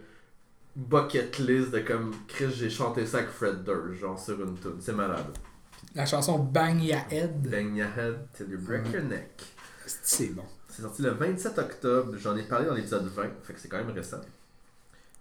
bucket 0.76 1.40
list 1.40 1.72
de 1.72 1.80
comme, 1.80 2.12
Chris, 2.28 2.52
j'ai 2.54 2.70
chanté 2.70 3.06
ça 3.06 3.20
avec 3.20 3.30
Fred 3.30 3.64
Durst, 3.64 4.02
genre 4.02 4.20
sur 4.20 4.40
une 4.42 4.58
tune, 4.60 4.76
c'est 4.80 4.94
malade. 4.94 5.26
La 5.96 6.06
chanson 6.06 6.39
Bang 6.39 6.82
Ya 6.82 7.00
Head. 7.10 7.41
Bang 7.50 7.75
your 7.75 7.88
head 7.96 8.15
till 8.34 8.50
you 8.50 8.58
break 8.60 8.91
your 8.94 9.03
neck. 9.03 9.41
C'est 9.86 10.27
bon. 10.36 10.44
C'est 10.70 10.82
sorti 10.84 11.01
le 11.01 11.12
27 11.12 11.58
octobre, 11.58 12.13
j'en 12.17 12.36
ai 12.38 12.44
parlé 12.44 12.67
dans 12.67 12.75
l'épisode 12.75 13.06
20, 13.08 13.24
fait 13.44 13.53
que 13.53 13.60
c'est 13.60 13.67
quand 13.67 13.77
même 13.77 13.89
récent. 13.96 14.22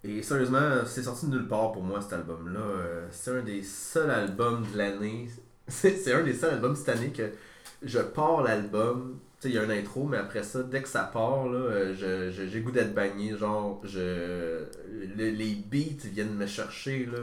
Et 0.05 0.23
sérieusement, 0.23 0.85
c'est 0.85 1.03
sorti 1.05 1.27
de 1.27 1.31
nulle 1.37 1.49
part 1.49 1.73
pour 1.73 1.83
moi 1.83 2.01
cet 2.03 2.13
album-là. 2.13 2.61
Euh, 2.61 3.07
C'est 3.11 3.31
un 3.31 3.43
des 3.43 3.63
seuls 3.63 4.11
albums 4.11 4.65
de 4.73 4.79
l'année. 4.79 5.29
C'est 5.69 6.13
un 6.13 6.23
des 6.23 6.35
seuls 6.35 6.55
albums 6.55 6.77
cette 6.77 6.91
année 6.91 7.11
que 7.11 7.31
je 7.83 7.99
pars 7.99 8.43
l'album. 8.43 9.19
Tu 9.41 9.49
sais, 9.49 9.55
il 9.55 9.55
y 9.57 9.59
a 9.59 9.63
un 9.63 9.71
intro, 9.71 10.05
mais 10.05 10.17
après 10.19 10.43
ça, 10.45 10.63
dès 10.63 10.81
que 10.83 10.89
ça 10.89 11.03
part, 11.13 11.49
là, 11.49 11.59
euh, 11.59 11.95
je- 11.95 12.31
je- 12.31 12.49
j'ai 12.49 12.61
goût 12.61 12.71
d'être 12.71 12.95
bagné. 12.95 13.37
Genre, 13.37 13.81
je, 13.85 13.99
le- 15.17 15.31
les 15.31 15.55
beats 15.57 16.07
viennent 16.13 16.35
me 16.37 16.47
chercher. 16.47 17.07
Là. 17.07 17.19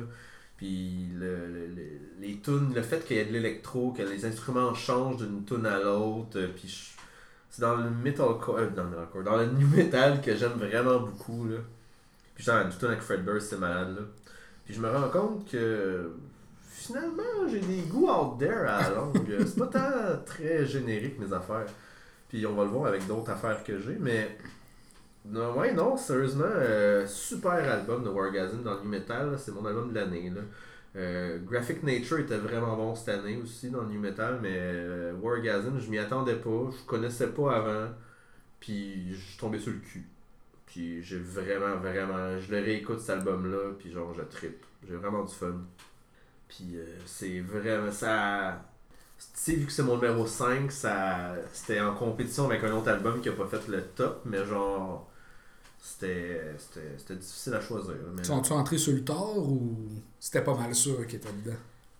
Puis 0.63 1.09
le, 1.19 1.47
le- 1.47 1.67
le- 1.75 1.99
les 2.21 2.37
tunes, 2.37 2.71
le 2.73 2.81
fait 2.81 3.05
qu'il 3.05 3.17
y 3.17 3.19
ait 3.19 3.25
de 3.25 3.33
l'électro, 3.33 3.91
que 3.91 4.01
les 4.01 4.23
instruments 4.23 4.73
changent 4.73 5.17
d'une 5.17 5.43
tune 5.43 5.65
à 5.65 5.77
l'autre, 5.77 6.37
euh, 6.39 6.47
puis 6.55 6.69
je- 6.69 7.01
c'est 7.49 7.61
dans 7.61 7.75
le 7.75 7.89
metalcore, 7.89 8.59
euh, 8.59 8.69
dans 8.69 8.85
le 8.85 8.91
metalcore, 8.91 9.23
dans 9.23 9.35
le 9.35 9.47
new 9.47 9.67
metal 9.67 10.21
que 10.21 10.33
j'aime 10.37 10.53
vraiment 10.53 11.01
beaucoup 11.01 11.47
là. 11.49 11.57
Puis 12.33 12.45
genre 12.45 12.63
du 12.63 12.77
tune 12.77 12.87
avec 12.87 13.01
Fred 13.01 13.25
Durst, 13.25 13.49
c'est 13.49 13.57
malade 13.59 13.89
là. 13.93 14.03
Puis 14.63 14.73
je 14.73 14.79
me 14.79 14.89
rends 14.89 15.09
compte 15.09 15.51
que 15.51 16.13
finalement 16.71 17.45
j'ai 17.51 17.59
des 17.59 17.81
goûts 17.81 18.07
out 18.09 18.39
there 18.39 18.65
à 18.65 18.83
la 18.83 18.89
longue. 18.95 19.35
c'est 19.45 19.57
pas 19.57 19.67
tant 19.67 20.23
très 20.25 20.65
générique 20.65 21.19
mes 21.19 21.33
affaires. 21.33 21.65
Puis 22.29 22.45
on 22.47 22.55
va 22.55 22.63
le 22.63 22.69
voir 22.69 22.85
avec 22.87 23.05
d'autres 23.05 23.29
affaires 23.31 23.61
que 23.65 23.77
j'ai, 23.79 23.97
mais 23.99 24.37
non, 25.25 25.57
ouais, 25.57 25.73
non, 25.73 25.95
sérieusement, 25.97 26.43
euh, 26.45 27.07
super 27.07 27.51
album 27.51 28.03
de 28.03 28.09
Wargasm 28.09 28.61
dans 28.63 28.75
le 28.75 28.81
new 28.81 28.89
metal, 28.89 29.37
c'est 29.39 29.53
mon 29.53 29.65
album 29.65 29.89
de 29.89 29.95
l'année. 29.95 30.31
Euh, 30.95 31.39
Graphic 31.39 31.81
Nature 31.83 32.19
était 32.19 32.37
vraiment 32.37 32.75
bon 32.75 32.93
cette 32.93 33.09
année 33.19 33.37
aussi 33.37 33.69
dans 33.69 33.83
new 33.83 33.99
metal, 33.99 34.39
mais 34.41 34.55
euh, 34.55 35.13
je 35.79 35.89
m'y 35.89 35.97
attendais 35.97 36.35
pas, 36.35 36.69
je 36.71 36.85
connaissais 36.85 37.27
pas 37.27 37.55
avant, 37.55 37.89
puis 38.59 39.13
je 39.13 39.19
suis 39.19 39.37
tombé 39.37 39.59
sur 39.59 39.71
le 39.71 39.79
cul. 39.79 40.05
Puis 40.65 41.03
j'ai 41.03 41.19
vraiment, 41.19 41.77
vraiment, 41.77 42.37
je 42.39 42.51
le 42.51 42.61
réécoute 42.61 42.99
cet 42.99 43.11
album-là, 43.11 43.71
puis 43.79 43.91
genre 43.91 44.13
je 44.13 44.23
trippe. 44.23 44.65
J'ai 44.87 44.95
vraiment 44.95 45.23
du 45.23 45.33
fun. 45.33 45.55
Puis 46.47 46.75
euh, 46.75 46.85
c'est 47.05 47.39
vraiment 47.39 47.91
ça. 47.91 48.61
Tu 49.17 49.25
sais, 49.35 49.55
vu 49.55 49.65
que 49.65 49.71
c'est 49.71 49.83
mon 49.83 49.95
numéro 49.95 50.25
5, 50.27 50.71
ça 50.71 51.35
c'était 51.53 51.79
en 51.81 51.95
compétition 51.95 52.45
avec 52.45 52.63
un 52.63 52.71
autre 52.73 52.89
album 52.89 53.21
qui 53.21 53.29
a 53.29 53.33
pas 53.33 53.47
fait 53.47 53.67
le 53.69 53.81
top, 53.83 54.21
mais 54.25 54.43
genre 54.45 55.09
c'était 55.83 57.15
difficile 57.15 57.53
à 57.53 57.61
choisir. 57.61 57.95
Mais... 58.15 58.23
Sont-tu 58.23 58.53
entrés 58.53 58.77
sur 58.77 58.93
le 58.93 59.03
tard 59.03 59.37
ou 59.37 59.75
c'était 60.19 60.41
pas 60.43 60.55
mal 60.55 60.73
sûr 60.73 61.05
qu'il 61.05 61.17
était 61.17 61.33
dedans? 61.43 61.57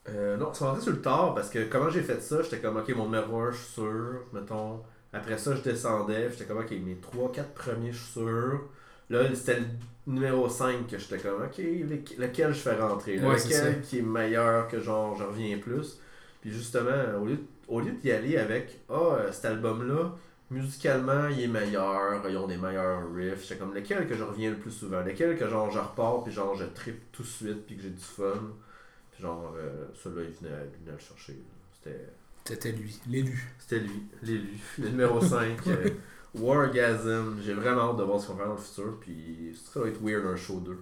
Euh, 0.10 0.38
non, 0.38 0.54
ça 0.54 0.68
rentré 0.68 0.82
sur 0.82 0.92
le 0.92 1.02
tard 1.02 1.34
parce 1.36 1.50
que 1.50 1.66
comment 1.66 1.90
j'ai 1.90 2.02
fait 2.02 2.22
ça, 2.22 2.42
j'étais 2.42 2.60
comme 2.60 2.78
ok, 2.78 2.90
mon 2.96 3.06
numéro 3.06 3.40
1, 3.42 3.52
je 3.52 3.58
suis 3.58 3.74
sûr, 3.74 4.22
mettons. 4.32 4.82
Après 5.12 5.38
ça, 5.38 5.56
je 5.56 5.62
descendais, 5.62 6.30
j'étais 6.32 6.46
comme 6.46 6.60
ok, 6.60 6.72
mes 6.72 6.96
3-4 6.96 7.54
premiers, 7.54 7.92
je 7.92 7.98
suis 8.04 8.13
sûr. 8.13 8.62
Là, 9.10 9.24
c'était 9.36 9.60
le 9.60 9.66
numéro 10.08 10.48
5 10.50 10.88
que 10.88 10.98
j'étais 10.98 11.18
comme 11.18 11.42
ok, 11.44 11.58
le- 11.58 12.25
lequel 12.25 12.54
je 12.54 12.60
fais 12.60 12.75
rentrer, 12.80 13.18
là, 13.18 13.28
Ouais, 13.30 13.38
c'est 13.38 13.50
lequel 13.50 13.82
qui 13.82 14.00
est 14.00 14.02
meilleur 14.02 14.68
que 14.70 14.80
genre 14.80 15.16
je 15.18 15.24
reviens 15.24 15.58
plus? 15.58 16.00
Puis 16.42 16.52
justement, 16.52 17.20
au 17.22 17.25
lieu, 17.25 17.38
au 17.68 17.80
lieu 17.82 17.92
d'y 17.94 18.12
aller 18.12 18.38
avec 18.38 18.80
ah, 18.90 18.94
euh, 18.94 19.32
cet 19.32 19.46
album-là, 19.46 20.16
musicalement, 20.53 21.27
il 21.27 21.41
est 21.41 21.48
meilleur, 21.48 22.22
ils 22.29 22.38
ont 22.38 22.48
des 22.48 22.57
meilleurs 22.57 23.12
riffs. 23.13 23.41
J'étais 23.43 23.57
comme 23.57 23.74
lequel 23.74 24.07
que 24.07 24.15
je 24.15 24.24
reviens 24.24 24.51
le 24.51 24.57
plus 24.57 24.72
souvent, 24.72 25.01
lequel 25.01 25.38
que 25.38 25.48
genre 25.50 25.72
je 25.72 25.79
repars, 25.79 26.24
puis 26.24 26.31
genre 26.33 26.55
je 26.55 26.65
trippe 26.65 27.12
tout 27.12 27.24
de 27.24 27.27
suite, 27.27 27.65
puis 27.65 27.75
que 27.75 27.83
j'ai 27.83 27.89
du 27.89 28.03
fun? 28.03 28.51
Puis 29.12 29.22
genre, 29.22 29.53
euh, 29.57 29.86
celui-là, 30.01 30.24
il 30.24 30.48
venait, 30.48 30.63
il 30.74 30.86
venait 30.86 30.98
le 30.98 31.00
chercher. 31.00 31.38
C'était, 31.74 32.10
C'était 32.45 32.72
lui, 32.72 33.00
l'élu. 33.07 33.53
c'était 33.60 33.79
lui, 33.79 34.03
l'élu. 34.22 34.60
Le 34.79 34.89
numéro 34.89 35.22
5, 35.22 35.67
euh, 35.67 35.89
Wargasm. 36.36 37.39
J'ai 37.43 37.53
vraiment 37.53 37.91
hâte 37.91 37.98
de 37.98 38.03
voir 38.03 38.19
ce 38.19 38.27
qu'on 38.27 38.33
va 38.33 38.39
faire 38.39 38.48
dans 38.48 38.55
le 38.55 38.62
futur. 38.62 38.98
Puis 39.01 39.60
ça 39.72 39.79
va 39.81 39.88
être 39.88 40.01
weird 40.01 40.25
un 40.25 40.36
show 40.36 40.60
2. 40.60 40.77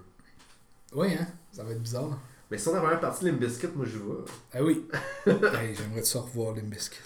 Oui, 0.94 1.08
hein? 1.14 1.26
Ça 1.50 1.64
va 1.64 1.72
être 1.72 1.82
bizarre. 1.82 2.18
Mais 2.50 2.58
si 2.58 2.68
on 2.68 2.74
a 2.74 2.80
vraiment 2.80 3.00
partie 3.00 3.24
de 3.24 3.30
Limbiskit, 3.30 3.68
moi 3.74 3.86
je 3.86 3.96
vais. 3.98 4.04
Ah 4.52 4.62
oui. 4.62 4.86
hey, 5.26 5.74
J'aimerais 5.74 6.02
ça 6.04 6.20
revoir 6.20 6.54
Limbiskit. 6.54 6.98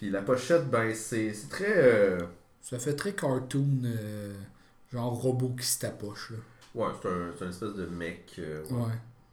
Puis 0.00 0.08
la 0.08 0.22
pochette, 0.22 0.70
ben 0.70 0.94
c'est, 0.94 1.30
très. 1.50 1.74
euh, 1.76 2.18
Ça 2.62 2.78
fait 2.78 2.94
très 2.96 3.12
cartoon, 3.12 3.82
euh, 3.84 4.32
genre 4.90 5.12
robot 5.12 5.50
qui 5.58 5.66
se 5.66 5.78
tapoche. 5.80 6.30
Là. 6.30 6.36
Ouais, 6.74 6.92
c'est 7.02 7.08
un, 7.08 7.32
une 7.46 7.50
espèce 7.50 7.74
de 7.74 7.84
mec 7.84 8.34
euh, 8.38 8.64
ouais, 8.70 8.72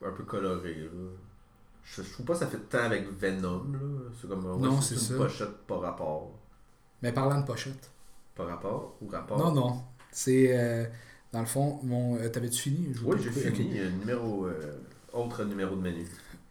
Ouais. 0.02 0.08
un 0.10 0.12
peu 0.12 0.24
coloré. 0.24 0.74
Là. 0.76 0.90
Je, 1.86 2.02
je 2.02 2.12
trouve 2.12 2.26
pas 2.26 2.34
que 2.34 2.40
ça 2.40 2.48
fait 2.48 2.58
tant 2.70 2.80
avec 2.84 3.08
Venom. 3.18 3.64
Là. 3.72 3.80
C'est 4.20 4.28
comme 4.28 4.46
ouais, 4.46 4.58
Non, 4.68 4.82
c'est 4.82 4.96
une 4.96 5.00
ça. 5.00 5.16
pochette 5.16 5.58
par 5.66 5.80
rapport. 5.80 6.38
Mais 7.02 7.14
parlant 7.14 7.40
de 7.40 7.46
pochette. 7.46 7.90
Par 8.36 8.48
rapport 8.48 8.98
ou 9.02 9.08
rapport? 9.08 9.38
Non, 9.40 9.54
non. 9.54 9.82
C'est. 10.12 10.92
dans 11.32 11.40
le 11.40 11.46
fond, 11.46 11.80
mon. 11.84 12.18
T'avais-tu 12.30 12.60
fini? 12.64 12.94
Je 12.94 13.06
Oui, 13.06 13.16
ai 13.18 13.24
j'ai 13.24 13.32
fini. 13.32 13.70
Ok. 13.72 13.78
euh, 13.78 13.90
Numéro, 13.92 14.48
autre 15.14 15.46
numéro 15.46 15.78
de 15.78 15.82
menu. 15.82 16.06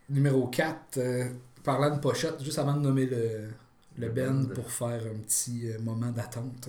Numéro 0.09 0.47
4, 0.47 0.97
euh, 0.99 1.29
parlant 1.63 1.95
de 1.95 2.01
pochette, 2.01 2.43
juste 2.43 2.59
avant 2.59 2.75
de 2.75 2.81
nommer 2.81 3.05
le, 3.07 3.49
le 3.99 4.09
Le 4.09 4.13
band 4.13 4.47
pour 4.55 4.71
faire 4.71 5.03
un 5.07 5.19
petit 5.21 5.71
euh, 5.71 5.79
moment 5.81 6.11
d'attente. 6.11 6.69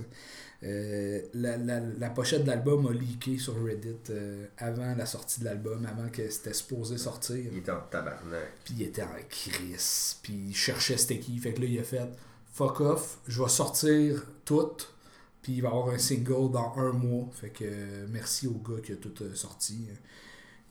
euh, 0.64 1.22
la, 1.34 1.58
la, 1.58 1.80
la 1.80 2.10
pochette 2.10 2.44
de 2.44 2.48
l'album 2.48 2.88
a 2.88 2.94
leaké 2.94 3.38
sur 3.38 3.64
Reddit 3.64 3.96
euh, 4.10 4.48
avant 4.58 4.96
la 4.96 5.06
sortie 5.06 5.40
de 5.42 5.46
l'album, 5.46 5.86
avant 5.86 6.10
que 6.10 6.30
c'était 6.30 6.54
supposé 6.54 6.98
sortir. 6.98 7.38
Il 7.52 7.60
était 7.60 7.72
en 7.72 7.82
tabarnak. 7.92 8.54
Puis 8.64 8.74
il 8.78 8.82
était 8.84 9.04
en 9.04 9.16
crise. 9.30 10.18
Puis 10.24 10.34
il 10.50 10.56
cherchait 10.56 10.98
c'était 10.98 11.20
qui. 11.20 11.38
Fait 11.38 11.54
que 11.54 11.62
là, 11.62 11.68
il 11.68 11.80
a 11.80 11.84
fait 11.84 12.08
fuck 12.54 12.82
off, 12.82 13.20
je 13.28 13.42
vais 13.42 13.50
sortir 13.50 14.24
tout. 14.46 14.72
Puis 15.42 15.54
il 15.54 15.62
va 15.62 15.70
y 15.70 15.72
avoir 15.72 15.90
un 15.90 15.98
single 15.98 16.52
dans 16.52 16.74
un 16.78 16.92
mois. 16.92 17.30
Fait 17.34 17.50
que 17.50 17.64
euh, 17.66 18.08
merci 18.10 18.48
au 18.48 18.54
gars 18.54 18.82
qui 18.84 18.94
a 18.94 18.96
tout 18.96 19.14
sorti. 19.36 19.88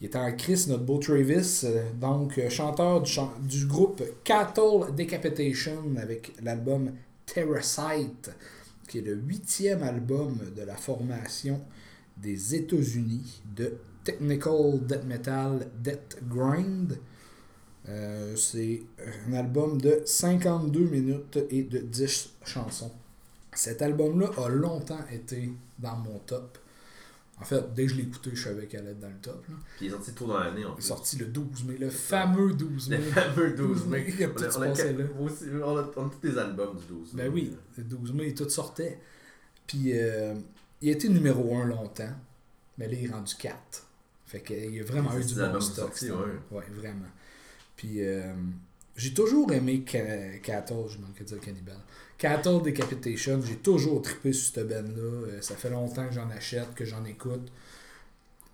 Il 0.01 0.07
était 0.07 0.19
en 0.19 0.33
crise, 0.33 0.69
notre 0.69 0.85
beau 0.85 0.99
Travis. 0.99 1.63
euh, 1.65 1.91
donc, 1.99 2.39
euh, 2.39 2.51
chanteur 2.51 3.03
du, 3.03 3.13
du 3.43 3.67
groupe 3.67 4.03
Cattle 4.25 4.95
Decapitation 4.97 5.83
avec 5.97 6.35
l'album 6.43 6.93
Terracite, 7.25 8.31
qui 8.89 8.99
est 8.99 9.03
le 9.03 9.15
huitième 9.15 9.83
album 9.83 10.39
de 10.55 10.63
la 10.63 10.77
formation 10.77 11.61
des 12.17 12.55
États-Unis 12.55 13.43
de 13.57 13.79
Technical 14.05 14.81
Death 14.87 15.05
Metal 15.05 15.67
Death 15.83 16.19
Grind. 16.29 16.99
Euh, 17.89 18.37
c'est 18.37 18.83
un 19.29 19.33
album 19.33 19.81
de 19.81 20.03
52 20.05 20.81
minutes 20.81 21.39
et 21.51 21.63
de 21.63 21.79
10 21.79 22.31
chansons. 22.45 22.93
Cet 23.55 23.81
album-là 23.81 24.31
a 24.45 24.49
longtemps 24.49 25.05
été 25.11 25.53
dans 25.79 25.97
mon 25.97 26.19
top. 26.27 26.59
En 27.39 27.45
fait, 27.45 27.75
dès 27.75 27.85
que 27.85 27.93
je 27.93 27.97
l'ai 27.97 28.05
écouté, 28.05 28.31
je 28.33 28.45
savais 28.45 28.67
qu'elle 28.67 28.81
allait 28.81 28.93
être 28.93 29.01
dans 29.01 29.09
le 29.09 29.19
top. 29.21 29.45
là. 29.49 29.55
Puis 29.77 29.87
il 29.87 29.89
est 29.89 29.91
sorti 29.91 30.13
tôt 30.13 30.27
dans 30.27 30.39
l'année 30.39 30.63
Il 30.63 30.79
est 30.79 30.81
sorti 30.81 31.17
le 31.19 31.27
12 31.27 31.65
mai, 31.65 31.77
le 31.79 31.91
fameux 31.91 32.55
12 32.55 32.89
Le 32.91 32.97
mai. 32.99 33.05
fameux 33.11 33.51
12 33.55 33.87
mai. 33.87 34.05
Il 34.09 34.21
y 34.21 34.25
a 34.25 34.29
passé 34.29 34.45
là. 34.95 35.05
on 35.19 35.23
a 35.27 35.27
aussi- 35.31 35.45
on 35.63 35.77
a- 35.79 35.91
on 35.97 36.07
a 36.07 36.11
tous 36.11 36.29
des 36.29 36.39
albums 36.39 36.77
du 36.79 36.87
12 36.87 37.13
mai. 37.13 37.25
Ben 37.25 37.33
oui, 37.35 37.55
le 37.77 37.85
12 37.85 38.13
mai, 38.15 38.33
tout 38.35 38.49
sortait. 38.49 38.99
Puis, 39.67 39.93
euh, 39.99 40.35
il 40.81 40.89
a 40.89 40.93
été 40.93 41.09
numéro 41.11 41.55
1 41.57 41.67
longtemps, 41.67 42.13
mais 42.79 42.87
là, 42.89 42.95
il 42.95 43.05
est 43.05 43.11
rendu 43.13 43.35
4. 43.35 43.87
Fait 44.25 44.41
qu'il 44.41 44.75
y 44.75 44.81
a 44.81 44.85
vraiment 44.85 45.17
eu 45.17 45.25
du 45.25 45.35
bon 45.35 45.61
stock. 45.61 45.93
année. 46.03 46.11
ouais. 46.13 46.57
Ouais, 46.59 46.65
vraiment. 46.75 47.07
Puis, 47.77 47.97
euh, 48.03 48.33
j'ai 48.97 49.13
toujours 49.13 49.53
aimé 49.53 49.85
Ca- 49.87 50.39
Cattle, 50.43 50.85
je 50.89 50.99
manquais 50.99 51.23
de 51.25 51.29
dire 51.29 51.41
Cannibal. 51.41 51.77
Cattle 52.19 52.63
Decapitation, 52.63 53.43
j'ai 53.43 53.57
toujours 53.57 54.01
trippé 54.03 54.33
sur 54.33 54.55
cette 54.55 54.69
band-là. 54.69 55.03
Euh, 55.03 55.41
ça 55.43 55.55
fait 55.55 55.71
longtemps 55.71 56.07
que 56.07 56.15
j'en 56.15 56.31
achète, 56.31 56.75
que 56.75 56.85
j'en 56.85 57.05
écoute. 57.05 57.53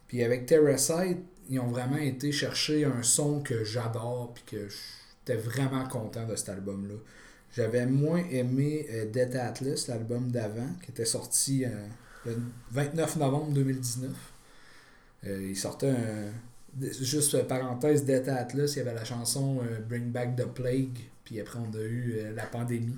Puis 0.09 0.23
avec 0.23 0.47
Terracite, 0.47 1.19
ils 1.49 1.61
ont 1.61 1.69
vraiment 1.69 1.97
été 1.97 2.33
chercher 2.33 2.85
un 2.85 3.03
son 3.03 3.41
que 3.41 3.65
j'adore, 3.65 4.33
puis 4.35 4.45
que 4.47 4.69
j'étais 4.69 5.41
vraiment 5.41 5.87
content 5.87 6.27
de 6.27 6.37
cet 6.37 6.51
album-là. 6.51 6.95
J'avais 7.55 7.87
moins 7.87 8.25
aimé 8.31 8.87
euh, 8.91 9.05
Death 9.07 9.35
Atlas, 9.35 9.87
l'album 9.89 10.31
d'avant, 10.31 10.69
qui 10.83 10.91
était 10.91 11.05
sorti 11.05 11.65
euh, 11.65 11.69
le 12.25 12.39
29 12.71 13.17
novembre 13.17 13.53
2019. 13.53 14.11
Euh, 15.27 15.49
il 15.51 15.57
sortait 15.57 15.91
un. 15.91 16.33
Juste 16.81 17.47
parenthèse, 17.47 18.07
Delta 18.07 18.35
Atlas, 18.35 18.73
il 18.75 18.79
y 18.79 18.81
avait 18.81 18.95
la 18.95 19.05
chanson 19.05 19.61
Bring 19.91 20.11
Back 20.11 20.37
the 20.37 20.47
Plague, 20.47 20.97
puis 21.23 21.39
après 21.39 21.59
on 21.59 21.71
a 21.77 21.83
eu 21.83 22.33
la 22.35 22.47
pandémie. 22.47 22.97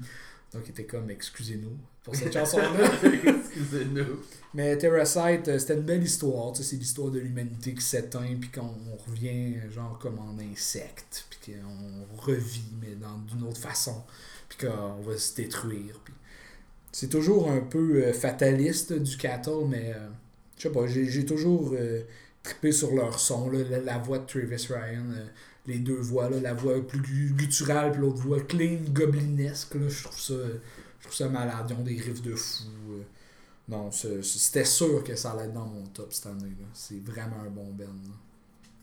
Donc 0.55 0.63
il 0.67 0.71
était 0.71 0.85
comme 0.85 1.11
excusez-nous 1.11 1.77
pour 2.03 2.15
cette 2.15 2.33
chanson-là. 2.39 2.91
Excusez-nous. 3.03 4.21
Mais 4.55 4.77
Terracite, 4.79 5.49
euh, 5.49 5.59
c'était 5.59 5.75
une 5.75 5.83
belle 5.83 6.03
histoire. 6.03 6.53
tu 6.53 6.63
sais, 6.63 6.71
C'est 6.71 6.77
l'histoire 6.77 7.11
de 7.11 7.19
l'humanité 7.19 7.75
qui 7.75 7.83
s'éteint, 7.83 8.37
puis 8.41 8.51
qu'on 8.51 8.63
on 8.93 9.11
revient 9.11 9.55
genre 9.71 9.99
comme 9.99 10.19
en 10.19 10.39
insecte, 10.39 11.27
puis 11.31 11.53
qu'on 11.55 12.17
revit, 12.25 12.73
mais 12.81 12.95
dans 12.95 13.19
d'une 13.19 13.47
autre 13.49 13.61
façon, 13.61 14.03
puis 14.49 14.67
qu'on 14.67 15.01
va 15.03 15.19
se 15.19 15.35
détruire. 15.35 16.01
Puis 16.05 16.15
c'est 16.93 17.09
toujours 17.09 17.51
un 17.51 17.61
peu 17.61 18.05
euh, 18.05 18.13
fataliste 18.13 18.93
du 18.93 19.17
cattle, 19.17 19.65
mais 19.69 19.93
euh, 19.95 20.09
je 20.57 20.63
sais 20.69 20.71
pas, 20.73 20.87
j'ai 20.87 21.07
j'ai 21.07 21.27
toujours 21.27 21.73
euh, 21.75 22.03
trippé 22.43 22.71
sur 22.73 22.95
leur 22.95 23.19
son, 23.19 23.51
là, 23.51 23.59
la, 23.69 23.81
la 23.81 23.99
voix 23.99 24.19
de 24.19 24.27
Travis 24.27 24.67
Ryan, 24.69 25.11
euh, 25.11 25.27
les 25.67 25.79
deux 25.79 25.97
voix, 26.01 26.29
là, 26.29 26.41
la 26.41 26.55
voix 26.55 26.75
plus 26.87 27.01
gu- 27.01 27.33
gutturale, 27.35 27.93
puis 27.93 28.01
l'autre 28.01 28.19
voix 28.19 28.41
clean, 28.41 28.79
goblinesque. 28.91 29.75
Là, 29.75 29.89
je 29.89 30.05
trouve 30.05 30.19
ça. 30.21 30.35
Je 31.01 31.05
trouve 31.09 31.15
ça 31.17 31.29
malade. 31.29 31.67
Ils 31.71 31.77
ont 31.77 31.83
des 31.83 32.01
riffs 32.01 32.23
de 32.23 32.35
fou. 32.35 32.65
euh. 32.93 33.03
Non, 33.69 33.91
c'était 33.91 34.65
sûr 34.65 35.03
que 35.05 35.15
ça 35.17 35.31
allait 35.33 35.45
être 35.45 35.55
dans 35.55 35.65
mon 35.67 35.85
top 35.87 36.13
cette 36.13 36.27
année. 36.27 36.53
là. 36.61 36.67
C'est 36.75 37.03
vraiment 37.05 37.41
un 37.47 37.51
bon 37.51 37.71
band. 37.73 37.87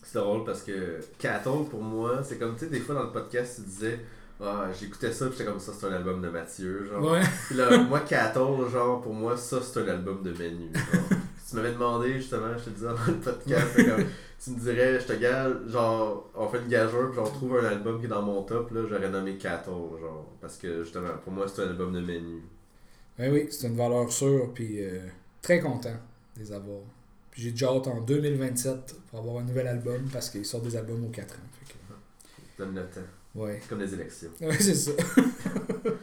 C'est 0.03 0.17
drôle 0.17 0.43
parce 0.43 0.63
que 0.63 0.99
Cattle, 1.19 1.65
pour 1.69 1.81
moi, 1.83 2.23
c'est 2.23 2.37
comme, 2.39 2.55
tu 2.55 2.61
sais, 2.65 2.71
des 2.71 2.79
fois 2.79 2.95
dans 2.95 3.03
le 3.03 3.11
podcast, 3.11 3.57
tu 3.57 3.61
disais, 3.69 3.99
ah, 4.43 4.67
j'écoutais 4.79 5.13
ça, 5.13 5.27
puis 5.27 5.37
j'étais 5.37 5.49
comme 5.51 5.59
ça, 5.59 5.71
c'est 5.79 5.85
un 5.85 5.93
album 5.93 6.19
de 6.21 6.29
Mathieu, 6.29 6.87
genre. 6.89 7.11
Ouais. 7.11 7.21
Puis 7.47 7.55
là, 7.57 7.77
moi, 7.83 7.99
Cattle, 7.99 8.67
genre, 8.71 9.01
pour 9.01 9.13
moi, 9.13 9.37
ça, 9.37 9.59
c'est 9.61 9.79
un 9.81 9.87
album 9.87 10.23
de 10.23 10.31
Menu. 10.31 10.71
Genre. 10.73 11.19
Tu 11.51 11.57
m'avais 11.57 11.73
demandé, 11.73 12.13
justement, 12.13 12.57
je 12.57 12.63
te 12.63 12.69
disais 12.69 12.87
dans 12.87 13.05
le 13.07 13.19
podcast, 13.19 13.67
c'est 13.75 13.85
comme, 13.85 14.05
tu 14.43 14.49
me 14.51 14.59
dirais, 14.59 14.99
je 14.99 15.05
te 15.05 15.13
gage, 15.13 15.53
genre, 15.67 16.29
on 16.33 16.47
fait 16.47 16.59
une 16.59 16.67
gageure, 16.67 17.11
puis 17.11 17.19
on 17.19 17.25
trouve 17.25 17.57
un 17.59 17.65
album 17.65 17.99
qui 17.99 18.05
est 18.05 18.09
dans 18.09 18.21
mon 18.21 18.41
top, 18.43 18.71
là, 18.71 18.81
j'aurais 18.89 19.09
nommé 19.09 19.37
Cattle, 19.37 19.69
genre. 19.69 20.25
Parce 20.39 20.57
que, 20.57 20.83
justement, 20.83 21.09
pour 21.23 21.33
moi, 21.33 21.45
c'est 21.47 21.61
un 21.63 21.67
album 21.67 21.93
de 21.93 21.99
Menu. 21.99 22.41
Ben 23.17 23.31
oui, 23.31 23.47
c'est 23.51 23.67
une 23.67 23.75
valeur 23.75 24.11
sûre, 24.11 24.49
puis 24.53 24.81
euh, 24.81 24.99
très 25.41 25.59
content 25.59 25.95
de 26.35 26.41
les 26.41 26.51
avoir. 26.53 26.79
Puis 27.29 27.43
j'ai 27.43 27.51
déjà 27.51 27.67
hâte 27.67 27.87
en 27.87 28.01
2027 28.01 28.95
pour 29.09 29.19
avoir 29.19 29.37
un 29.37 29.43
nouvel 29.43 29.67
album 29.67 30.07
parce 30.11 30.29
qu'ils 30.29 30.45
sortent 30.45 30.63
des 30.63 30.75
albums 30.75 31.03
aux 31.05 31.09
4 31.09 31.33
ans. 31.35 31.37
Fait 31.59 31.73
que, 31.73 31.77
Donne 32.57 32.75
le 32.75 32.81
temps. 32.83 33.01
ouais. 33.35 33.61
Comme 33.69 33.79
les 33.79 33.93
élections. 33.93 34.29
Ouais, 34.41 34.57
c'est 34.59 34.75
ça. 34.75 34.91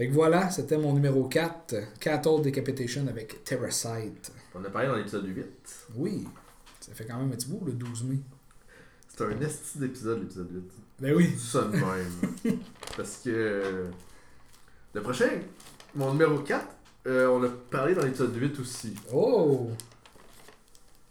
fait 0.00 0.08
que 0.08 0.14
voilà, 0.14 0.48
c'était 0.48 0.78
mon 0.78 0.94
numéro 0.94 1.28
4, 1.28 1.74
Cattle 2.00 2.40
Decapitation 2.42 3.06
avec 3.06 3.44
Terracite. 3.44 4.32
On 4.54 4.64
a 4.64 4.70
parlé 4.70 4.88
dans 4.88 4.96
l'épisode 4.96 5.26
8. 5.26 5.44
Oui, 5.94 6.26
ça 6.80 6.94
fait 6.94 7.04
quand 7.04 7.18
même 7.18 7.26
un 7.26 7.36
petit 7.36 7.46
bout 7.46 7.62
le 7.66 7.72
12 7.72 8.04
mai. 8.04 8.16
C'est 9.08 9.22
un 9.26 9.38
esti 9.42 9.76
d'épisode, 9.78 10.22
l'épisode 10.22 10.48
8. 10.50 10.62
Ben 11.00 11.14
oui. 11.14 11.28
Du 11.28 11.38
ça 11.38 11.64
de 11.64 11.72
même. 11.72 12.58
Parce 12.96 13.18
que 13.18 13.88
le 14.94 15.02
prochain, 15.02 15.28
mon 15.94 16.12
numéro 16.12 16.38
4, 16.38 16.66
euh, 17.06 17.28
on 17.28 17.44
a 17.44 17.50
parlé 17.70 17.94
dans 17.94 18.02
l'épisode 18.02 18.34
8 18.34 18.58
aussi. 18.58 18.94
Oh! 19.12 19.68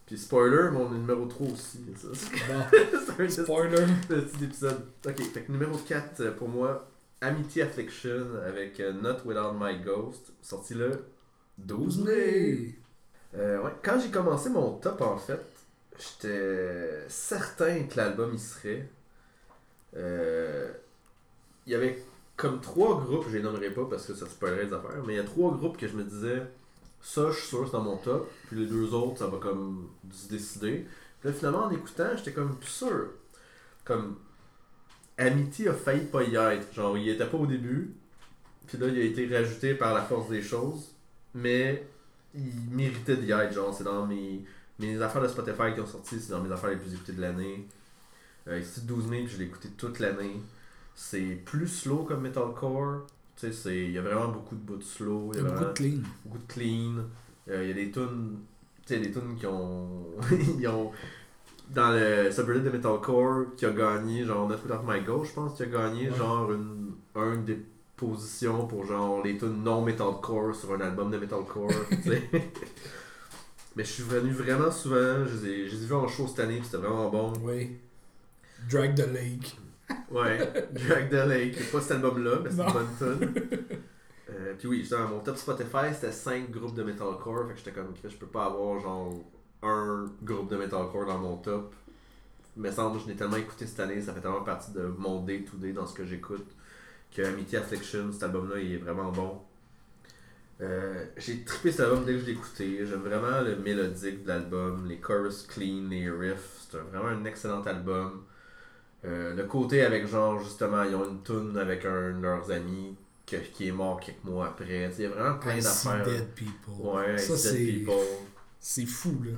Puis 0.07 0.17
spoiler, 0.17 0.71
mon 0.71 0.89
numéro 0.89 1.27
3 1.27 1.47
aussi. 1.51 1.85
Ça, 1.95 2.07
c'est 2.13 2.31
Bon, 2.51 2.63
c'est 3.29 3.41
un 3.41 3.43
spoiler. 3.43 3.85
petit 4.07 4.45
épisode. 4.45 4.81
Ok, 5.05 5.21
fait 5.31 5.41
que 5.41 5.51
numéro 5.51 5.77
4 5.77 6.21
euh, 6.21 6.31
pour 6.31 6.49
moi, 6.49 6.88
Amity 7.21 7.61
Affliction 7.61 8.27
avec 8.45 8.79
euh, 8.79 8.93
Not 8.93 9.23
Without 9.25 9.53
My 9.59 9.79
Ghost, 9.79 10.33
sorti 10.41 10.73
le 10.73 11.05
12 11.57 11.99
mai. 12.05 12.75
Euh, 13.35 13.61
ouais, 13.63 13.71
quand 13.83 13.99
j'ai 13.99 14.11
commencé 14.11 14.49
mon 14.49 14.73
top, 14.79 15.01
en 15.01 15.17
fait, 15.17 15.41
j'étais 15.97 17.05
certain 17.09 17.83
que 17.85 17.97
l'album 17.97 18.33
y 18.35 18.39
serait. 18.39 18.89
Euh, 19.95 20.71
Il 21.65 21.73
y 21.73 21.75
avait 21.75 22.03
comme 22.37 22.61
trois 22.61 22.99
groupes, 23.01 23.25
je 23.29 23.37
les 23.37 23.43
nommerai 23.43 23.71
pas 23.71 23.85
parce 23.89 24.05
que 24.07 24.13
ça 24.15 24.27
spoilerait 24.27 24.65
les 24.65 24.73
affaires, 24.73 25.03
mais 25.05 25.13
il 25.13 25.17
y 25.17 25.19
a 25.19 25.23
trois 25.23 25.51
groupes 25.55 25.77
que 25.77 25.87
je 25.87 25.95
me 25.95 26.03
disais, 26.03 26.43
ça, 27.01 27.31
je 27.31 27.37
suis 27.39 27.47
sûr, 27.49 27.65
c'est 27.67 27.73
dans 27.73 27.83
mon 27.83 27.97
top, 27.97 28.31
puis 28.47 28.57
les 28.59 28.67
deux 28.67 28.93
autres, 28.93 29.19
ça 29.19 29.27
va 29.27 29.37
comme 29.39 29.89
se 30.11 30.29
décider. 30.29 30.87
Puis 31.21 31.29
là, 31.29 31.33
finalement, 31.33 31.65
en 31.65 31.71
écoutant, 31.71 32.15
j'étais 32.17 32.33
comme 32.33 32.57
plus 32.57 32.69
sûr. 32.69 33.09
Comme, 33.85 34.17
Amity 35.19 35.67
a 35.67 35.73
failli 35.73 36.05
pas 36.05 36.23
y 36.23 36.35
être. 36.35 36.73
Genre, 36.73 36.97
il 36.97 37.09
était 37.09 37.25
pas 37.27 37.37
au 37.37 37.45
début, 37.45 37.91
puis 38.67 38.77
là, 38.77 38.87
il 38.87 38.97
a 38.97 39.03
été 39.03 39.27
rajouté 39.27 39.73
par 39.75 39.93
la 39.93 40.01
force 40.01 40.29
des 40.29 40.41
choses, 40.41 40.91
mais 41.35 41.85
il 42.33 42.51
méritait 42.71 43.17
d'y 43.17 43.31
être. 43.31 43.53
Genre, 43.53 43.73
c'est 43.73 43.83
dans 43.83 44.05
mes, 44.07 44.43
mes 44.79 45.01
affaires 45.01 45.21
de 45.21 45.27
Spotify 45.27 45.73
qui 45.75 45.81
ont 45.81 45.85
sorti, 45.87 46.19
c'est 46.19 46.31
dans 46.31 46.41
mes 46.41 46.51
affaires 46.51 46.69
les 46.71 46.77
plus 46.77 46.93
écoutées 46.93 47.13
de 47.13 47.21
l'année. 47.21 47.67
Euh, 48.47 48.61
c'est 48.63 48.85
12 48.85 49.07
mai, 49.07 49.23
puis 49.23 49.33
je 49.33 49.37
l'ai 49.39 49.45
écouté 49.45 49.69
toute 49.77 49.99
l'année. 49.99 50.39
C'est 50.95 51.41
plus 51.45 51.67
slow 51.67 52.03
comme 52.03 52.21
metalcore. 52.21 53.05
Tu 53.35 53.47
sais, 53.47 53.53
c'est- 53.53 53.83
il 53.85 53.91
y 53.91 53.97
a 53.97 54.01
vraiment 54.01 54.29
beaucoup 54.29 54.55
de 54.55 54.61
bouts 54.61 54.81
slow. 54.81 55.31
Il 55.33 55.37
y 55.37 55.45
a 55.45 55.49
Beaucoup 55.49 55.65
de 55.65 55.71
clean. 55.73 55.99
beaucoup 56.25 56.37
de 56.39 56.47
clean. 56.53 56.95
Euh, 57.49 57.63
Il 57.63 57.67
y 57.69 57.71
a 57.71 57.73
des 57.73 57.91
tunes, 57.91 58.37
tu 58.85 58.93
sais, 58.93 58.99
des 58.99 59.11
tunes 59.11 59.35
qui 59.37 59.45
ont, 59.45 60.05
ils 60.59 60.67
ont 60.67 60.91
dans 61.69 61.91
le 61.91 62.31
subreddit 62.31 62.61
de 62.65 62.69
metalcore 62.69 63.55
qui 63.55 63.65
a 63.65 63.71
gagné 63.71 64.25
genre 64.25 64.47
Not 64.47 64.57
Without 64.65 64.83
My 64.85 65.01
Ghost, 65.01 65.31
je 65.31 65.35
pense, 65.35 65.55
qui 65.55 65.63
a 65.63 65.65
gagné 65.67 66.09
Ouais. 66.09 66.17
genre 66.17 66.51
une, 66.51 66.93
un 67.15 67.35
des 67.37 67.59
positions 67.95 68.65
pour 68.67 68.85
genre 68.85 69.23
les 69.23 69.37
tunes 69.37 69.63
non 69.63 69.81
metalcore 69.81 70.55
sur 70.55 70.73
un 70.73 70.81
album 70.81 71.11
de 71.11 71.17
metalcore, 71.17 71.69
tu 71.89 72.09
sais. 72.11 72.29
Mais 73.75 73.83
je 73.83 73.89
suis 73.91 74.03
venu 74.03 74.31
vraiment 74.31 74.71
souvent, 74.71 75.25
je 75.25 75.35
les 75.45 75.49
ai, 75.51 75.67
je 75.69 75.75
les 75.75 75.83
ai 75.83 75.85
vus 75.87 75.93
en 75.93 76.07
show 76.07 76.27
cette 76.27 76.39
année, 76.39 76.55
puis 76.57 76.65
c'était 76.65 76.77
vraiment 76.77 77.09
bon. 77.09 77.33
Oui. 77.43 77.77
Drag 78.69 78.95
the 78.95 79.07
Lake. 79.13 79.57
Ouais, 80.11 80.37
Drag 80.73 81.09
the 81.09 81.27
Lake, 81.27 81.71
pas 81.71 81.81
cet 81.81 81.91
album-là, 81.91 82.39
mais 82.43 82.49
c'est 82.49 82.61
une 82.61 82.73
bonne 82.73 82.87
tune. 82.97 83.33
Euh, 84.31 84.53
puis 84.59 84.67
oui, 84.67 84.79
justement, 84.81 85.07
mon 85.07 85.19
top 85.21 85.37
Spotify, 85.37 85.91
c'était 85.91 86.11
5 86.11 86.51
groupes 86.51 86.75
de 86.75 86.83
metalcore, 86.83 87.47
fait 87.47 87.53
que 87.53 87.57
j'étais 87.57 87.71
comme, 87.71 87.93
je 88.07 88.15
peux 88.15 88.27
pas 88.27 88.45
avoir 88.45 88.79
genre 88.79 89.11
un 89.63 90.05
groupe 90.23 90.49
de 90.49 90.57
metalcore 90.57 91.05
dans 91.05 91.17
mon 91.17 91.37
top. 91.37 91.73
Mais 92.57 92.71
semble, 92.71 92.99
je 92.99 93.07
l'ai 93.07 93.15
tellement 93.15 93.37
écouté 93.37 93.65
cette 93.65 93.79
année, 93.79 94.01
ça 94.01 94.13
fait 94.13 94.21
tellement 94.21 94.41
partie 94.43 94.71
de 94.71 94.81
mon 94.97 95.21
day-to-day 95.23 95.71
dans 95.71 95.85
ce 95.87 95.93
que 95.93 96.03
j'écoute, 96.05 96.47
que 97.15 97.21
Amity 97.21 97.55
Affliction, 97.57 98.11
cet 98.11 98.23
album-là, 98.23 98.59
il 98.59 98.73
est 98.73 98.77
vraiment 98.77 99.11
bon. 99.11 99.39
Euh, 100.61 101.05
j'ai 101.17 101.43
trippé 101.45 101.71
cet 101.71 101.81
album 101.81 102.03
dès 102.03 102.13
que 102.13 102.19
je 102.19 102.25
l'ai 102.25 102.31
écouté. 102.33 102.85
J'aime 102.85 102.99
vraiment 102.99 103.39
le 103.41 103.55
mélodique 103.55 104.23
de 104.23 104.27
l'album, 104.27 104.85
les 104.87 104.97
chorus 104.97 105.43
clean, 105.47 105.87
les 105.89 106.09
riffs. 106.11 106.65
C'est 106.69 106.77
vraiment 106.77 107.07
un 107.09 107.23
excellent 107.25 107.61
album. 107.61 108.23
Euh, 109.05 109.33
le 109.33 109.43
côté 109.45 109.83
avec 109.83 110.05
genre 110.07 110.37
justement 110.43 110.83
ils 110.83 110.93
ont 110.93 111.05
une 111.09 111.23
tune 111.23 111.57
avec 111.57 111.85
un 111.85 112.11
de 112.17 112.21
leurs 112.21 112.51
amis 112.51 112.97
que- 113.25 113.37
qui 113.37 113.69
est 113.69 113.71
mort 113.71 113.97
quelques 114.01 114.25
mois 114.25 114.47
après. 114.47 114.91
Il 114.97 115.01
y 115.03 115.05
a 115.05 115.09
vraiment 115.09 115.37
plein 115.39 115.55
d'affaires. 115.61 116.03
dead 116.05 116.27
people. 116.35 116.73
Ouais, 116.85 117.17
ça, 117.17 117.33
I 117.35 117.37
See 117.37 117.65
Dead 117.65 117.79
People. 117.85 117.95
C'est 118.59 118.85
fou, 118.85 119.21
là. 119.23 119.31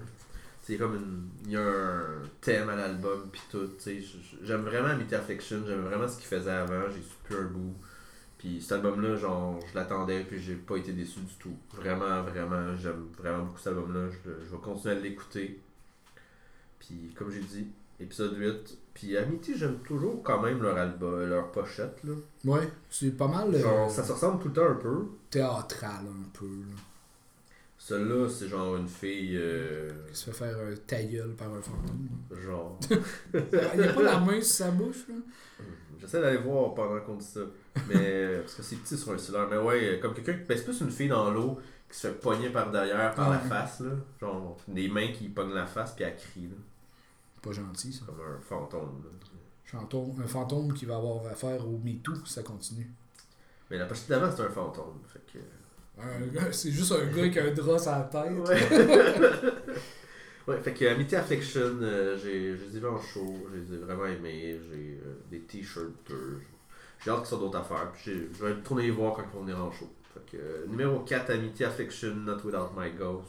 C'est 0.63 0.77
comme 0.77 0.95
une. 0.95 1.29
Il 1.45 1.51
y 1.51 1.57
a 1.57 1.61
un 1.67 2.03
thème 2.39 2.69
à 2.69 2.75
l'album 2.75 3.29
pis 3.31 3.41
tout. 3.49 3.67
tu 3.77 3.83
sais, 3.83 3.99
j- 3.99 4.37
J'aime 4.43 4.61
vraiment 4.61 4.89
Amity 4.89 5.15
Affliction, 5.15 5.63
j'aime 5.65 5.81
vraiment 5.81 6.07
ce 6.07 6.17
qu'il 6.17 6.27
faisait 6.27 6.51
avant, 6.51 6.87
j'ai 6.89 7.01
su 7.01 7.15
plus 7.23 7.35
un 7.37 7.45
bout. 7.45 7.73
Puis 8.37 8.61
cet 8.61 8.71
album-là, 8.73 9.15
genre, 9.17 9.59
je 9.69 9.75
l'attendais 9.75 10.23
puis 10.23 10.39
j'ai 10.41 10.55
pas 10.55 10.77
été 10.77 10.93
déçu 10.93 11.19
du 11.19 11.33
tout. 11.35 11.55
Vraiment, 11.75 12.21
vraiment, 12.23 12.75
j'aime 12.75 13.07
vraiment 13.17 13.45
beaucoup 13.45 13.57
cet 13.59 13.67
album-là. 13.67 14.09
Je, 14.23 14.31
vais 14.31 14.61
continuer 14.61 14.95
à 14.95 14.99
l'écouter. 14.99 15.59
Puis 16.79 17.11
comme 17.15 17.31
j'ai 17.31 17.41
dit, 17.41 17.67
épisode 17.99 18.35
8. 18.37 18.77
Puis 18.93 19.17
Amity, 19.17 19.57
j'aime 19.57 19.77
toujours 19.79 20.21
quand 20.23 20.41
même 20.41 20.61
leur 20.61 20.77
album, 20.77 21.23
leur 21.29 21.51
pochette 21.51 22.03
là. 22.03 22.13
Ouais, 22.45 22.67
c'est 22.89 23.11
pas 23.17 23.27
mal 23.27 23.53
euh, 23.53 23.89
ça 23.89 24.03
se 24.03 24.11
ressemble 24.11 24.41
tout 24.41 24.47
le 24.49 24.53
temps 24.53 24.69
un 24.69 24.75
peu. 24.75 25.05
théâtral, 25.29 26.05
un 26.07 26.29
peu, 26.37 26.45
là. 26.45 26.75
Celle-là, 27.83 28.29
c'est 28.29 28.47
genre 28.47 28.75
une 28.77 28.87
fille. 28.87 29.35
euh, 29.37 29.89
Qui 30.11 30.15
se 30.15 30.25
fait 30.29 30.45
faire 30.45 30.55
un 30.59 30.75
ta 30.85 31.01
gueule 31.01 31.33
par 31.35 31.51
un 31.51 31.61
fantôme. 31.61 32.07
genre. 32.31 32.79
Il 33.33 33.79
n'y 33.79 33.87
a 33.87 33.93
pas 33.93 34.03
la 34.03 34.19
main 34.19 34.39
sur 34.39 34.43
sa 34.65 34.69
bouche, 34.71 35.07
là? 35.09 35.15
J'essaie 35.99 36.21
d'aller 36.21 36.37
voir 36.37 36.75
pendant 36.75 36.99
qu'on 37.01 37.15
dit 37.15 37.25
ça. 37.25 37.39
Mais. 37.87 38.37
parce 38.41 38.53
que 38.53 38.61
c'est 38.63 38.75
petit 38.75 38.95
sur 38.97 39.11
un 39.13 39.17
cellulaire. 39.17 39.47
Mais 39.49 39.57
ouais, 39.57 39.99
comme 39.99 40.13
quelqu'un. 40.13 40.37
Ben, 40.47 40.55
c'est 40.55 40.63
plus 40.65 40.79
une 40.81 40.91
fille 40.91 41.07
dans 41.09 41.31
l'eau 41.31 41.57
qui 41.89 41.97
se 41.97 42.07
fait 42.07 42.13
pogner 42.13 42.49
par 42.51 42.69
derrière, 42.71 43.15
par 43.15 43.31
la 43.31 43.39
face, 43.39 43.79
là. 43.79 43.91
Genre, 44.19 44.57
des 44.67 44.87
mains 44.87 45.11
qui 45.11 45.27
pognent 45.29 45.53
la 45.53 45.65
face 45.65 45.93
puis 45.95 46.03
elle 46.03 46.15
crie, 46.15 46.47
là. 46.49 46.55
Pas 47.41 47.51
gentil, 47.51 47.91
ça. 47.91 48.05
Comme 48.05 48.21
un 48.21 48.39
fantôme, 48.41 49.03
là. 49.03 49.79
Un 50.23 50.27
fantôme 50.27 50.73
qui 50.73 50.85
va 50.85 50.97
avoir 50.97 51.25
affaire 51.25 51.67
au 51.67 51.79
MeToo, 51.83 52.25
ça 52.25 52.43
continue. 52.43 52.91
Mais 53.71 53.77
la 53.79 53.85
pochette 53.87 54.09
d'avant, 54.09 54.31
c'est 54.35 54.43
un 54.43 54.49
fantôme. 54.49 54.99
Fait 55.07 55.21
que. 55.33 55.39
C'est 56.51 56.71
juste 56.71 56.91
un 56.91 57.05
gars 57.05 57.21
avec 57.21 57.37
un 57.37 57.51
drap 57.51 57.77
sur 57.77 57.91
la 57.91 58.01
tête. 58.03 58.31
Ouais. 58.31 59.51
ouais, 60.47 60.59
fait 60.61 60.73
que 60.73 60.85
Amity 60.85 61.15
Affliction, 61.15 61.77
euh, 61.81 62.17
j'ai, 62.17 62.57
je 62.57 62.65
les 62.65 62.77
ai 62.77 62.79
vus 62.79 62.87
en 62.87 63.01
show, 63.01 63.35
je 63.51 63.59
les 63.59 63.73
ai 63.73 63.77
vraiment 63.77 64.05
aimés, 64.05 64.59
j'ai 64.69 64.99
euh, 65.05 65.15
des 65.29 65.41
t-shirts, 65.41 66.11
euh, 66.11 66.39
j'ai 67.03 67.11
hâte 67.11 67.19
qu'ils 67.19 67.27
sortent 67.27 67.41
d'autres 67.43 67.59
affaires, 67.59 67.91
puis 67.93 68.29
je 68.33 68.45
vais 68.45 68.53
retourner 68.53 68.83
les 68.83 68.91
voir 68.91 69.13
quand 69.13 69.23
ils 69.31 69.35
vont 69.35 69.43
venir 69.43 69.63
en 69.63 69.71
show. 69.71 69.89
Fait 70.13 70.37
que, 70.37 70.41
euh, 70.41 70.65
numéro 70.67 70.99
4, 70.99 71.31
Amity 71.31 71.63
Affliction, 71.63 72.15
Not 72.15 72.39
Without 72.43 72.71
My 72.75 72.91
Ghost. 72.91 73.27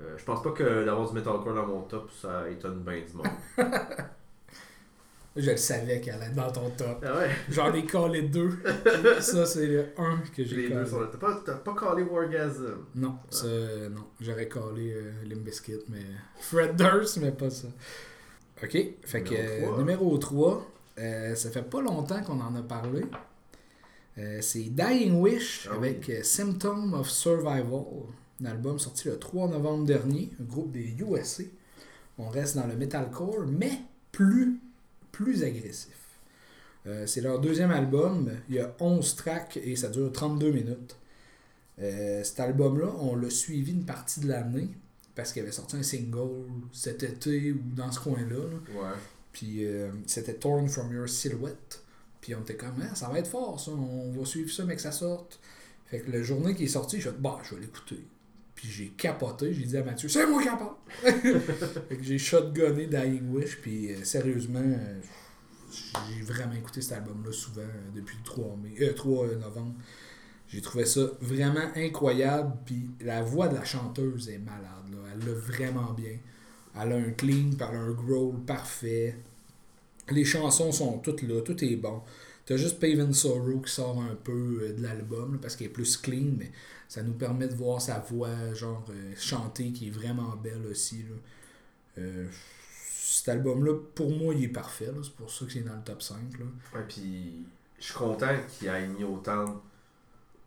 Euh, 0.00 0.16
je 0.18 0.24
pense 0.24 0.42
pas 0.42 0.50
que 0.50 0.84
d'avoir 0.84 1.08
du 1.08 1.14
metalcore 1.14 1.54
dans 1.54 1.66
mon 1.66 1.82
top, 1.82 2.10
ça 2.10 2.48
étonne 2.50 2.80
bien 2.80 3.00
du 3.00 3.16
monde. 3.16 3.26
Je 5.36 5.50
le 5.50 5.56
savais 5.56 6.00
qu'elle 6.00 6.14
allait 6.14 6.26
être 6.26 6.34
dans 6.34 6.50
ton 6.52 6.70
top. 6.70 7.04
ah 7.04 7.16
ouais, 7.18 7.30
J'en 7.50 7.72
ai 7.74 7.84
collé 7.84 8.22
deux. 8.22 8.50
ça, 9.20 9.44
c'est 9.46 9.66
le 9.66 9.86
1 9.98 10.18
que 10.36 10.44
j'ai 10.44 10.56
les 10.56 10.68
deux 10.68 10.74
collé. 10.74 10.86
sont 10.90 11.00
là. 11.00 11.08
T'as 11.10 11.18
pas, 11.18 11.42
t'as 11.44 11.54
pas 11.56 11.74
callé 11.74 12.02
Wargasm? 12.04 12.76
Non, 12.94 13.16
ça, 13.30 13.46
euh, 13.46 13.88
non. 13.88 14.04
J'aurais 14.20 14.46
collé 14.48 14.92
euh, 14.94 15.10
Limbiskit, 15.24 15.80
mais. 15.88 16.04
Fred 16.40 16.76
Durst, 16.76 17.16
mais 17.18 17.32
pas 17.32 17.50
ça. 17.50 17.68
Ok, 18.62 18.78
fait 19.04 19.22
que 19.24 19.34
Numéro 19.78 20.14
euh, 20.14 20.18
trois. 20.18 20.58
numéro 20.58 20.58
3, 20.58 20.70
euh, 21.00 21.34
ça 21.34 21.50
fait 21.50 21.68
pas 21.68 21.80
longtemps 21.82 22.22
qu'on 22.22 22.40
en 22.40 22.54
a 22.54 22.62
parlé. 22.62 23.02
Euh, 24.16 24.38
c'est 24.40 24.62
Dying 24.70 25.20
Wish 25.20 25.66
Ah 25.68 25.74
oui. 25.80 25.88
avec 25.88 26.08
euh, 26.10 26.22
Symptom 26.22 26.94
of 26.94 27.10
Survival, 27.10 27.82
un 28.40 28.44
album 28.46 28.78
sorti 28.78 29.08
le 29.08 29.18
3 29.18 29.48
novembre 29.48 29.84
dernier, 29.84 30.30
un 30.40 30.44
groupe 30.44 30.70
des 30.70 30.94
USA. 31.00 31.42
On 32.16 32.28
reste 32.28 32.54
dans 32.56 32.68
le 32.68 32.76
metalcore, 32.76 33.44
mais 33.48 33.72
plus, 34.12 34.60
plus 35.14 35.44
agressif. 35.44 35.96
Euh, 36.86 37.06
c'est 37.06 37.20
leur 37.20 37.40
deuxième 37.40 37.70
album, 37.70 38.30
il 38.48 38.56
y 38.56 38.58
a 38.58 38.74
11 38.80 39.16
tracks 39.16 39.58
et 39.62 39.76
ça 39.76 39.88
dure 39.88 40.12
32 40.12 40.50
minutes. 40.50 40.96
Euh, 41.78 42.22
cet 42.24 42.40
album-là, 42.40 42.92
on 42.98 43.16
l'a 43.16 43.30
suivi 43.30 43.72
une 43.72 43.86
partie 43.86 44.20
de 44.20 44.28
l'année 44.28 44.68
parce 45.14 45.32
qu'il 45.32 45.42
avait 45.42 45.52
sorti 45.52 45.76
un 45.76 45.82
single 45.82 46.46
cet 46.72 47.02
été 47.02 47.52
ou 47.52 47.60
dans 47.74 47.90
ce 47.90 48.00
coin-là. 48.00 48.36
là. 48.36 48.80
Ouais. 48.82 48.96
Puis 49.32 49.64
euh, 49.64 49.90
c'était 50.06 50.34
Torn 50.34 50.68
from 50.68 50.92
Your 50.92 51.08
Silhouette. 51.08 51.80
Puis 52.20 52.34
on 52.34 52.40
était 52.40 52.56
comme, 52.56 52.74
Ah, 52.82 52.94
ça 52.94 53.08
va 53.08 53.18
être 53.18 53.28
fort 53.28 53.60
ça, 53.60 53.70
on 53.70 54.10
va 54.12 54.24
suivre 54.24 54.50
ça, 54.50 54.64
mais 54.64 54.76
que 54.76 54.82
ça 54.82 54.92
sorte. 54.92 55.40
Fait 55.86 56.00
que 56.00 56.10
la 56.10 56.22
journée 56.22 56.54
qui 56.54 56.64
est 56.64 56.68
sortie, 56.68 57.00
j'ai 57.00 57.10
fait, 57.10 57.20
bah, 57.20 57.38
je 57.48 57.54
vais 57.54 57.62
l'écouter. 57.62 58.02
Puis 58.64 58.72
j'ai 58.72 58.88
capoté, 58.96 59.52
j'ai 59.52 59.66
dit 59.66 59.76
à 59.76 59.84
Mathieu, 59.84 60.08
c'est 60.08 60.26
moi 60.26 60.42
qui 60.42 60.48
en 60.48 60.56
parle. 60.56 60.74
fait 61.02 61.96
que 61.98 62.02
j'ai 62.02 62.16
shotgunné 62.16 62.86
Dying 62.86 63.28
Wish, 63.28 63.60
puis 63.60 63.92
euh, 63.92 64.02
sérieusement, 64.04 64.62
euh, 64.64 65.00
j'ai 66.08 66.22
vraiment 66.22 66.54
écouté 66.54 66.80
cet 66.80 66.92
album-là 66.92 67.30
souvent 67.30 67.60
euh, 67.60 67.90
depuis 67.94 68.16
le 68.16 68.24
3, 68.24 68.56
mai, 68.62 68.74
euh, 68.80 68.94
3 68.94 69.26
novembre. 69.36 69.74
J'ai 70.48 70.62
trouvé 70.62 70.86
ça 70.86 71.02
vraiment 71.20 71.66
incroyable, 71.76 72.56
puis 72.64 72.88
la 73.02 73.22
voix 73.22 73.48
de 73.48 73.56
la 73.56 73.64
chanteuse 73.64 74.30
est 74.30 74.38
malade, 74.38 74.90
là. 74.90 74.98
elle 75.12 75.28
l'a 75.28 75.34
vraiment 75.34 75.92
bien. 75.92 76.16
Elle 76.74 76.92
a 76.92 76.96
un 76.96 77.10
clean, 77.10 77.50
elle 77.58 77.76
a 77.76 77.80
un 77.80 77.90
growl 77.90 78.40
parfait. 78.46 79.14
Les 80.10 80.24
chansons 80.24 80.72
sont 80.72 81.00
toutes 81.00 81.20
là, 81.20 81.42
tout 81.42 81.62
est 81.62 81.76
bon. 81.76 82.00
T'as 82.46 82.56
juste 82.56 82.80
Paven 82.80 83.12
Sorrow 83.12 83.60
qui 83.60 83.72
sort 83.72 84.00
un 84.00 84.14
peu 84.14 84.74
de 84.74 84.82
l'album, 84.82 85.38
parce 85.42 85.54
qu'elle 85.54 85.66
est 85.66 85.70
plus 85.70 85.98
clean, 85.98 86.32
mais 86.38 86.50
ça 86.94 87.02
nous 87.02 87.14
permet 87.14 87.48
de 87.48 87.54
voir 87.56 87.82
sa 87.82 87.98
voix, 87.98 88.54
genre, 88.54 88.84
euh, 88.90 89.12
chanter, 89.16 89.72
qui 89.72 89.88
est 89.88 89.90
vraiment 89.90 90.36
belle 90.36 90.64
aussi. 90.70 91.02
Là. 91.02 91.16
Euh, 91.98 92.26
cet 92.70 93.28
album-là, 93.30 93.72
pour 93.96 94.10
moi, 94.16 94.32
il 94.32 94.44
est 94.44 94.48
parfait. 94.48 94.86
là. 94.86 95.00
C'est 95.02 95.14
pour 95.14 95.28
ça 95.28 95.44
qu'il 95.46 95.62
est 95.62 95.64
dans 95.64 95.74
le 95.74 95.82
top 95.82 96.00
5. 96.02 96.16
Là. 96.38 96.44
Ouais, 96.74 96.84
puis 96.88 97.44
je 97.80 97.84
suis 97.84 97.94
content 97.94 98.28
qu'il 98.48 98.68
ait 98.68 98.86
mis 98.86 99.02
autant 99.02 99.60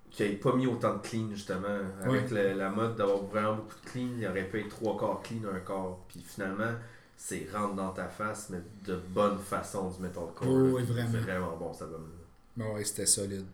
qu'il 0.10 0.26
ait 0.26 0.36
pas 0.38 0.54
mis 0.56 0.68
autant 0.68 0.96
de 0.96 1.02
clean 1.02 1.28
justement. 1.32 1.80
Avec 2.02 2.32
le- 2.32 2.54
la 2.54 2.70
mode 2.70 2.96
d'avoir 2.96 3.24
vraiment 3.26 3.56
beaucoup 3.58 3.76
de 3.84 3.90
clean, 3.90 4.08
il 4.18 4.26
aurait 4.26 4.48
pu 4.48 4.62
être 4.62 4.70
trois 4.70 4.98
quarts 4.98 5.22
clean, 5.22 5.42
un 5.54 5.60
quart. 5.60 5.98
Puis 6.08 6.24
finalement, 6.26 6.72
c'est 7.18 7.46
rentre 7.54 7.76
dans 7.76 7.92
ta 7.92 8.08
face, 8.08 8.50
mais 8.52 8.60
de 8.86 8.96
bonne 8.96 9.38
façon 9.40 9.90
du 9.90 10.02
metalcore. 10.02 10.48
Oh, 10.48 10.70
oui, 10.78 10.84
vraiment. 10.84 11.10
C'est 11.12 11.18
vraiment 11.20 11.58
bon 11.58 11.74
cet 11.74 11.82
album-là. 11.84 12.24
Bon, 12.66 12.74
ouais, 12.76 12.86
c'était 12.86 13.06
solide. 13.06 13.46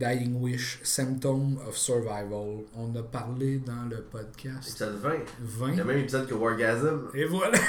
Dying 0.00 0.40
Wish, 0.40 0.80
Symptom 0.82 1.58
of 1.68 1.76
Survival. 1.76 2.64
On 2.74 2.94
a 2.96 3.02
parlé 3.02 3.58
dans 3.58 3.84
le 3.90 3.98
podcast 4.00 4.70
Épisode 4.70 4.96
20. 4.96 5.10
20. 5.40 5.70
Il 5.72 5.76
y 5.76 5.80
a 5.80 5.84
même 5.84 5.98
épisode 5.98 6.26
que 6.26 6.34
Wargasm. 6.34 7.08
Et 7.14 7.24
voilà! 7.26 7.58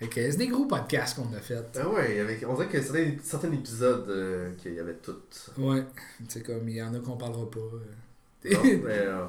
Ok, 0.00 0.12
c'est 0.14 0.36
des 0.36 0.46
gros 0.46 0.66
podcasts 0.66 1.16
qu'on 1.16 1.34
a 1.36 1.40
fait. 1.40 1.56
Ah 1.76 1.88
ouais, 1.88 2.20
avec, 2.20 2.44
on 2.48 2.54
dirait 2.54 2.68
que 2.68 2.80
certains, 2.80 3.16
certains 3.20 3.50
épisodes 3.50 4.08
euh, 4.08 4.52
qu'il 4.56 4.74
y 4.74 4.78
avait 4.78 4.94
tout. 4.94 5.16
Ouais, 5.56 5.82
c'est 6.28 6.44
comme, 6.46 6.68
il 6.68 6.76
y 6.76 6.82
en 6.84 6.94
a 6.94 7.00
qu'on 7.00 7.16
parlera 7.16 7.50
pas. 7.50 7.58
euh. 7.58 8.52
Non, 8.54 8.60
euh, 8.86 9.26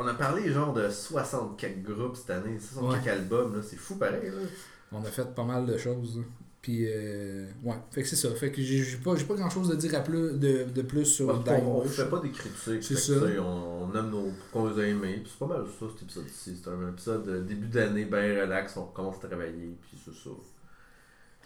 on 0.00 0.06
a 0.06 0.14
parlé 0.14 0.52
genre 0.52 0.72
de 0.72 0.88
60 0.88 1.58
quelques 1.58 1.90
groupes 1.90 2.14
cette 2.14 2.30
année, 2.30 2.56
60 2.56 3.02
Ouais. 3.04 3.10
albums, 3.10 3.60
c'est 3.68 3.74
fou 3.74 3.96
pareil. 3.96 4.30
Là. 4.30 4.46
On 4.92 5.00
a 5.00 5.06
fait 5.10 5.34
pas 5.34 5.42
mal 5.42 5.66
de 5.66 5.76
choses. 5.76 6.18
là. 6.18 6.22
Puis, 6.66 6.84
euh, 6.88 7.46
ouais, 7.62 7.76
fait 7.92 8.02
que 8.02 8.08
c'est 8.08 8.16
ça. 8.16 8.28
Fait 8.34 8.50
que 8.50 8.60
j'ai 8.60 8.96
pas, 8.96 9.14
pas 9.14 9.34
grand 9.34 9.48
chose 9.50 9.70
à 9.70 9.76
dire 9.76 9.94
à 9.94 10.00
plus, 10.00 10.32
de, 10.32 10.64
de 10.64 10.82
plus 10.82 11.04
sur 11.04 11.28
Parce 11.28 11.44
Dying 11.44 11.64
on 11.64 11.82
Wish. 11.82 11.92
fait 11.92 12.10
pas 12.10 12.18
des 12.18 12.30
critiques, 12.32 12.82
C'est 12.82 12.94
que, 12.94 13.00
ça. 13.00 13.12
on, 13.40 13.84
on 13.88 13.94
aime 13.96 14.10
nos. 14.10 14.32
qu'on 14.52 14.68
les 14.70 14.82
a 14.82 14.86
aimés, 14.88 15.20
puis 15.22 15.30
c'est 15.30 15.38
pas 15.46 15.54
mal 15.54 15.64
ça 15.78 15.86
cet 15.92 16.02
épisode-ci. 16.02 16.60
C'est 16.60 16.68
un 16.68 16.88
épisode 16.90 17.24
de 17.24 17.38
début 17.42 17.68
d'année, 17.68 18.04
bien 18.06 18.42
relax, 18.42 18.76
on 18.78 18.86
commence 18.86 19.22
à 19.22 19.28
travailler, 19.28 19.76
puis 19.80 19.96
c'est 20.04 20.10
ça. 20.12 20.30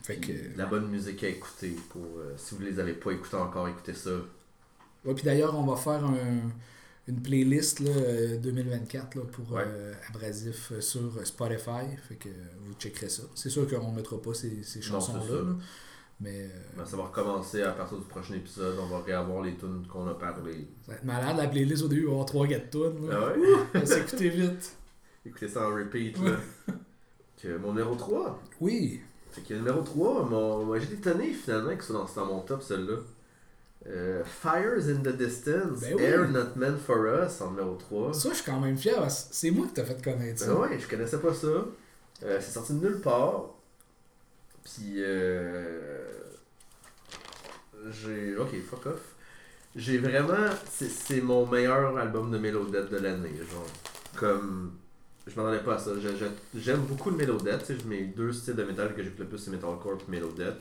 Fait 0.02 0.16
que, 0.16 0.32
la 0.56 0.64
bonne 0.64 0.88
musique 0.88 1.22
à 1.22 1.28
écouter 1.28 1.76
pour. 1.90 2.00
euh, 2.18 2.32
si 2.38 2.54
vous 2.54 2.62
les 2.62 2.78
avez 2.80 2.94
pas 2.94 3.10
écoutés 3.12 3.36
encore, 3.36 3.68
écoutez 3.68 3.92
ça. 3.92 4.12
Ouais, 5.04 5.12
puis 5.12 5.24
d'ailleurs, 5.24 5.54
on 5.54 5.66
va 5.66 5.76
faire 5.76 6.02
un- 6.02 6.48
une 7.10 7.22
playlist 7.22 7.80
là, 7.80 7.90
euh, 7.90 8.38
2024 8.38 9.14
là, 9.16 9.22
pour 9.32 9.52
Ouais. 9.52 9.62
euh, 9.66 9.92
Abrasif 10.08 10.72
euh, 10.72 10.80
sur 10.80 11.24
Spotify. 11.24 11.86
Fait 12.08 12.16
que 12.16 12.28
euh, 12.28 12.32
vous 12.64 12.74
checkerez 12.74 13.08
ça. 13.08 13.22
C'est 13.34 13.50
sûr 13.50 13.68
qu'on 13.68 13.92
mettra 13.92 14.20
pas 14.20 14.34
ces, 14.34 14.62
ces 14.62 14.80
chansons-là. 14.82 15.42
là. 15.42 15.54
Mais 16.22 16.42
euh, 16.44 16.48
Ben, 16.76 16.84
ça 16.84 16.96
va 16.96 17.04
recommencer 17.04 17.62
à 17.62 17.72
partir 17.72 17.98
du 17.98 18.04
prochain 18.04 18.34
épisode, 18.34 18.76
on 18.78 18.86
va 18.86 19.00
réavoir 19.00 19.42
les 19.42 19.54
tunes 19.56 19.86
qu'on 19.88 20.06
a 20.08 20.14
parlé. 20.14 20.68
ça 20.82 20.92
va 20.92 20.98
être 20.98 21.04
malade. 21.04 21.36
La 21.38 21.48
playlist 21.48 21.82
au 21.84 21.88
début, 21.88 22.04
va 22.06 22.10
avoir 22.12 22.26
3-4 22.26 22.68
tonnes. 22.70 23.08
Ah 23.10 23.28
ouais? 23.28 23.34
On 23.74 23.78
va 23.78 23.86
s'écouter 23.86 24.28
vite. 24.28 24.72
Écoutez 25.26 25.48
ça 25.48 25.68
en 25.68 25.74
repeat 25.74 26.18
là. 26.18 26.36
Que 27.42 27.56
mon 27.56 27.72
numéro 27.72 27.94
3. 27.94 28.38
Oui. 28.60 29.00
Fait 29.32 29.40
que 29.42 29.54
numéro 29.54 29.80
3, 29.82 30.26
mon... 30.28 30.64
moi 30.66 30.78
j'ai 30.78 30.92
étonné 30.92 31.32
finalement 31.32 31.74
que 31.76 31.84
ce 31.84 31.92
soit 31.92 32.06
dans 32.16 32.26
mon 32.26 32.40
top 32.40 32.62
celle-là. 32.62 32.96
Euh, 33.86 34.22
Fires 34.24 34.88
in 34.88 35.00
the 35.02 35.16
Distance, 35.16 35.80
Ben 35.80 35.94
oui. 35.94 36.02
Air 36.02 36.28
Not 36.28 36.54
Meant 36.56 36.76
for 36.76 36.98
Us 37.06 37.40
en 37.40 37.52
numéro 37.52 37.76
3. 37.76 38.12
Ça, 38.12 38.28
je 38.28 38.34
suis 38.34 38.44
quand 38.44 38.60
même 38.60 38.76
fier. 38.76 39.10
C'est 39.10 39.50
moi 39.50 39.66
qui 39.66 39.72
t'as 39.72 39.84
fait 39.84 40.02
connaître 40.02 40.40
ça. 40.40 40.52
Ben 40.52 40.60
ouais, 40.60 40.78
je 40.78 40.86
connaissais 40.86 41.18
pas 41.18 41.32
ça. 41.32 41.46
Euh, 41.46 42.38
c'est 42.40 42.52
sorti 42.52 42.74
de 42.74 42.86
nulle 42.86 43.00
part. 43.00 43.54
Puis 44.62 44.96
euh... 44.98 46.04
j'ai. 47.90 48.36
Ok, 48.36 48.50
fuck 48.68 48.86
off. 48.86 49.00
J'ai 49.74 49.96
vraiment. 49.96 50.50
C'est, 50.70 51.22
mon 51.22 51.46
meilleur 51.46 51.96
album 51.96 52.30
de 52.30 52.36
Mélodette 52.36 52.90
de 52.90 52.98
l'année. 52.98 53.34
Genre. 53.50 53.66
Comme. 54.16 54.72
Je 55.26 55.34
m'attendais 55.36 55.62
pas 55.62 55.76
à 55.76 55.78
ça. 55.78 55.92
J'aime 56.54 56.80
beaucoup 56.80 57.10
le 57.10 57.16
Mélodette. 57.16 57.72
Mes 57.86 58.04
deux 58.04 58.32
styles 58.32 58.56
de 58.56 58.64
métal 58.64 58.94
que 58.94 59.02
j'écoute 59.02 59.20
le 59.20 59.26
plus, 59.26 59.38
c'est 59.38 59.50
Metalcore 59.50 59.98
et 60.06 60.10
Mélodette. 60.10 60.60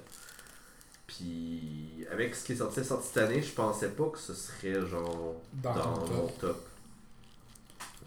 Puis 1.10 2.06
avec 2.12 2.36
ce 2.36 2.46
qui 2.46 2.52
est 2.52 2.58
sorti, 2.58 2.86
sorti 2.86 3.08
cette 3.08 3.18
année, 3.18 3.42
je 3.42 3.52
pensais 3.52 3.90
pas 3.90 4.10
que 4.10 4.20
ce 4.20 4.34
serait 4.34 4.86
genre 4.86 5.36
Dans 5.54 5.74
mon 5.74 6.28
top. 6.28 6.40
top. 6.40 6.68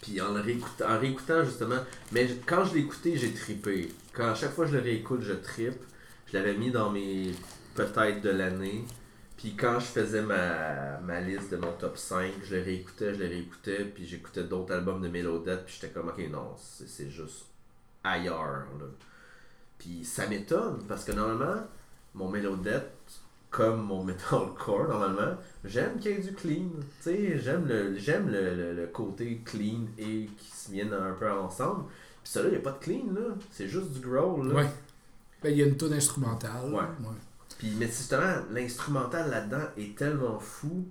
Puis 0.00 0.20
en 0.20 0.32
le 0.32 0.40
réécoutant, 0.40 0.88
en 0.88 0.98
réécoutant 0.98 1.44
justement, 1.44 1.80
mais 2.12 2.28
quand 2.46 2.64
je 2.64 2.74
l'ai 2.74 2.80
écouté, 2.80 3.16
j'ai 3.16 3.32
trippé. 3.32 3.92
Quand 4.12 4.28
à 4.28 4.34
chaque 4.36 4.52
fois 4.52 4.66
je 4.66 4.76
le 4.76 4.82
réécoute, 4.82 5.22
je 5.22 5.32
trippe. 5.32 5.82
Je 6.26 6.38
l'avais 6.38 6.54
mis 6.54 6.70
dans 6.70 6.90
mes 6.90 7.32
peut-être 7.74 8.20
de 8.20 8.30
l'année. 8.30 8.84
Puis 9.36 9.56
quand 9.56 9.80
je 9.80 9.86
faisais 9.86 10.22
ma, 10.22 10.98
ma 11.00 11.20
liste 11.20 11.50
de 11.50 11.56
mon 11.56 11.72
top 11.72 11.98
5, 11.98 12.30
je 12.44 12.54
le 12.54 12.62
réécoutais, 12.62 13.14
je 13.14 13.18
le 13.18 13.26
réécoutais, 13.28 13.84
puis 13.84 14.06
j'écoutais 14.06 14.44
d'autres 14.44 14.72
albums 14.72 15.02
de 15.02 15.08
Mélodette, 15.08 15.64
puis 15.64 15.74
j'étais 15.80 15.92
comme, 15.92 16.08
ok, 16.08 16.30
non, 16.30 16.54
c'est 16.56 16.88
c'est 16.88 17.10
juste 17.10 17.46
ailleurs. 18.04 18.66
Là. 18.78 18.86
Puis 19.78 20.04
ça 20.04 20.28
m'étonne, 20.28 20.84
parce 20.86 21.04
que 21.04 21.10
normalement, 21.10 21.66
mon 22.14 22.28
Mélodette, 22.28 22.92
comme 23.50 23.82
mon 23.82 24.04
metalcore, 24.04 24.88
normalement, 24.88 25.36
j'aime 25.64 25.98
qu'il 25.98 26.12
y 26.12 26.14
ait 26.14 26.18
du 26.18 26.32
clean. 26.34 26.70
Tu 27.02 27.10
sais, 27.10 27.38
j'aime 27.38 27.66
le, 27.66 27.96
j'aime 27.96 28.28
le, 28.28 28.54
le, 28.54 28.74
le 28.74 28.86
côté 28.86 29.42
clean 29.44 29.86
et 29.98 30.28
qui 30.36 30.50
se 30.50 30.70
viennent 30.70 30.94
un 30.94 31.12
peu 31.12 31.30
ensemble. 31.30 31.84
Puis 32.22 32.32
ça 32.32 32.42
là, 32.42 32.48
il 32.48 32.52
n'y 32.52 32.56
a 32.56 32.60
pas 32.60 32.72
de 32.72 32.78
clean, 32.78 33.12
là. 33.14 33.34
C'est 33.50 33.68
juste 33.68 33.92
du 33.92 34.00
growl, 34.00 34.48
là. 34.48 34.54
Ouais. 34.54 34.68
Ben, 35.42 35.50
il 35.50 35.58
y 35.58 35.62
a 35.62 35.66
une 35.66 35.76
tonne 35.76 35.92
instrumentale. 35.92 36.72
Ouais. 36.72 36.84
Puis, 37.58 37.74
mais 37.78 37.86
justement, 37.86 38.36
l'instrumental 38.50 39.30
là-dedans 39.30 39.66
est 39.76 39.96
tellement 39.96 40.38
fou. 40.38 40.86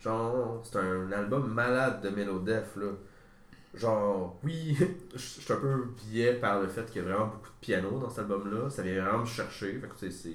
Genre, 0.00 0.62
c'est 0.64 0.78
un 0.78 1.10
album 1.12 1.52
malade 1.52 2.02
de 2.02 2.10
Melodef, 2.10 2.76
là. 2.76 2.88
Genre, 3.74 4.38
oui, 4.44 4.76
je 5.14 5.18
suis 5.18 5.52
un 5.52 5.56
peu 5.56 5.86
biais 5.96 6.34
par 6.34 6.60
le 6.60 6.68
fait 6.68 6.84
qu'il 6.86 7.02
y 7.02 7.04
a 7.04 7.08
vraiment 7.08 7.26
beaucoup 7.26 7.48
de 7.48 7.60
piano 7.60 7.98
dans 7.98 8.10
cet 8.10 8.20
album-là. 8.20 8.70
Ça 8.70 8.82
vient 8.82 9.02
vraiment 9.02 9.20
me 9.20 9.26
chercher. 9.26 9.80
Fait 9.80 9.88
que, 9.88 10.10
c'est... 10.10 10.30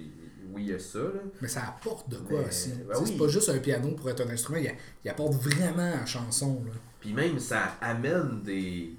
Oui, 0.51 0.63
il 0.63 0.69
y 0.69 0.73
a 0.73 0.79
ça, 0.79 0.99
là. 0.99 1.21
Mais 1.41 1.47
ça 1.47 1.63
apporte 1.67 2.09
de 2.09 2.17
quoi 2.17 2.39
Mais, 2.41 2.47
aussi. 2.47 2.71
ben 2.88 2.95
Tu 2.95 3.01
oui. 3.03 3.07
C'est 3.12 3.17
pas 3.17 3.27
juste 3.27 3.49
un 3.49 3.59
piano 3.59 3.91
pour 3.91 4.09
être 4.09 4.21
un 4.25 4.29
instrument, 4.29 4.59
il, 4.59 4.71
il 5.03 5.09
apporte 5.09 5.33
vraiment 5.35 5.83
à 5.93 5.97
la 6.01 6.05
chanson. 6.05 6.63
Là. 6.65 6.73
Puis 6.99 7.13
même, 7.13 7.39
ça 7.39 7.77
amène 7.81 8.41
des... 8.43 8.93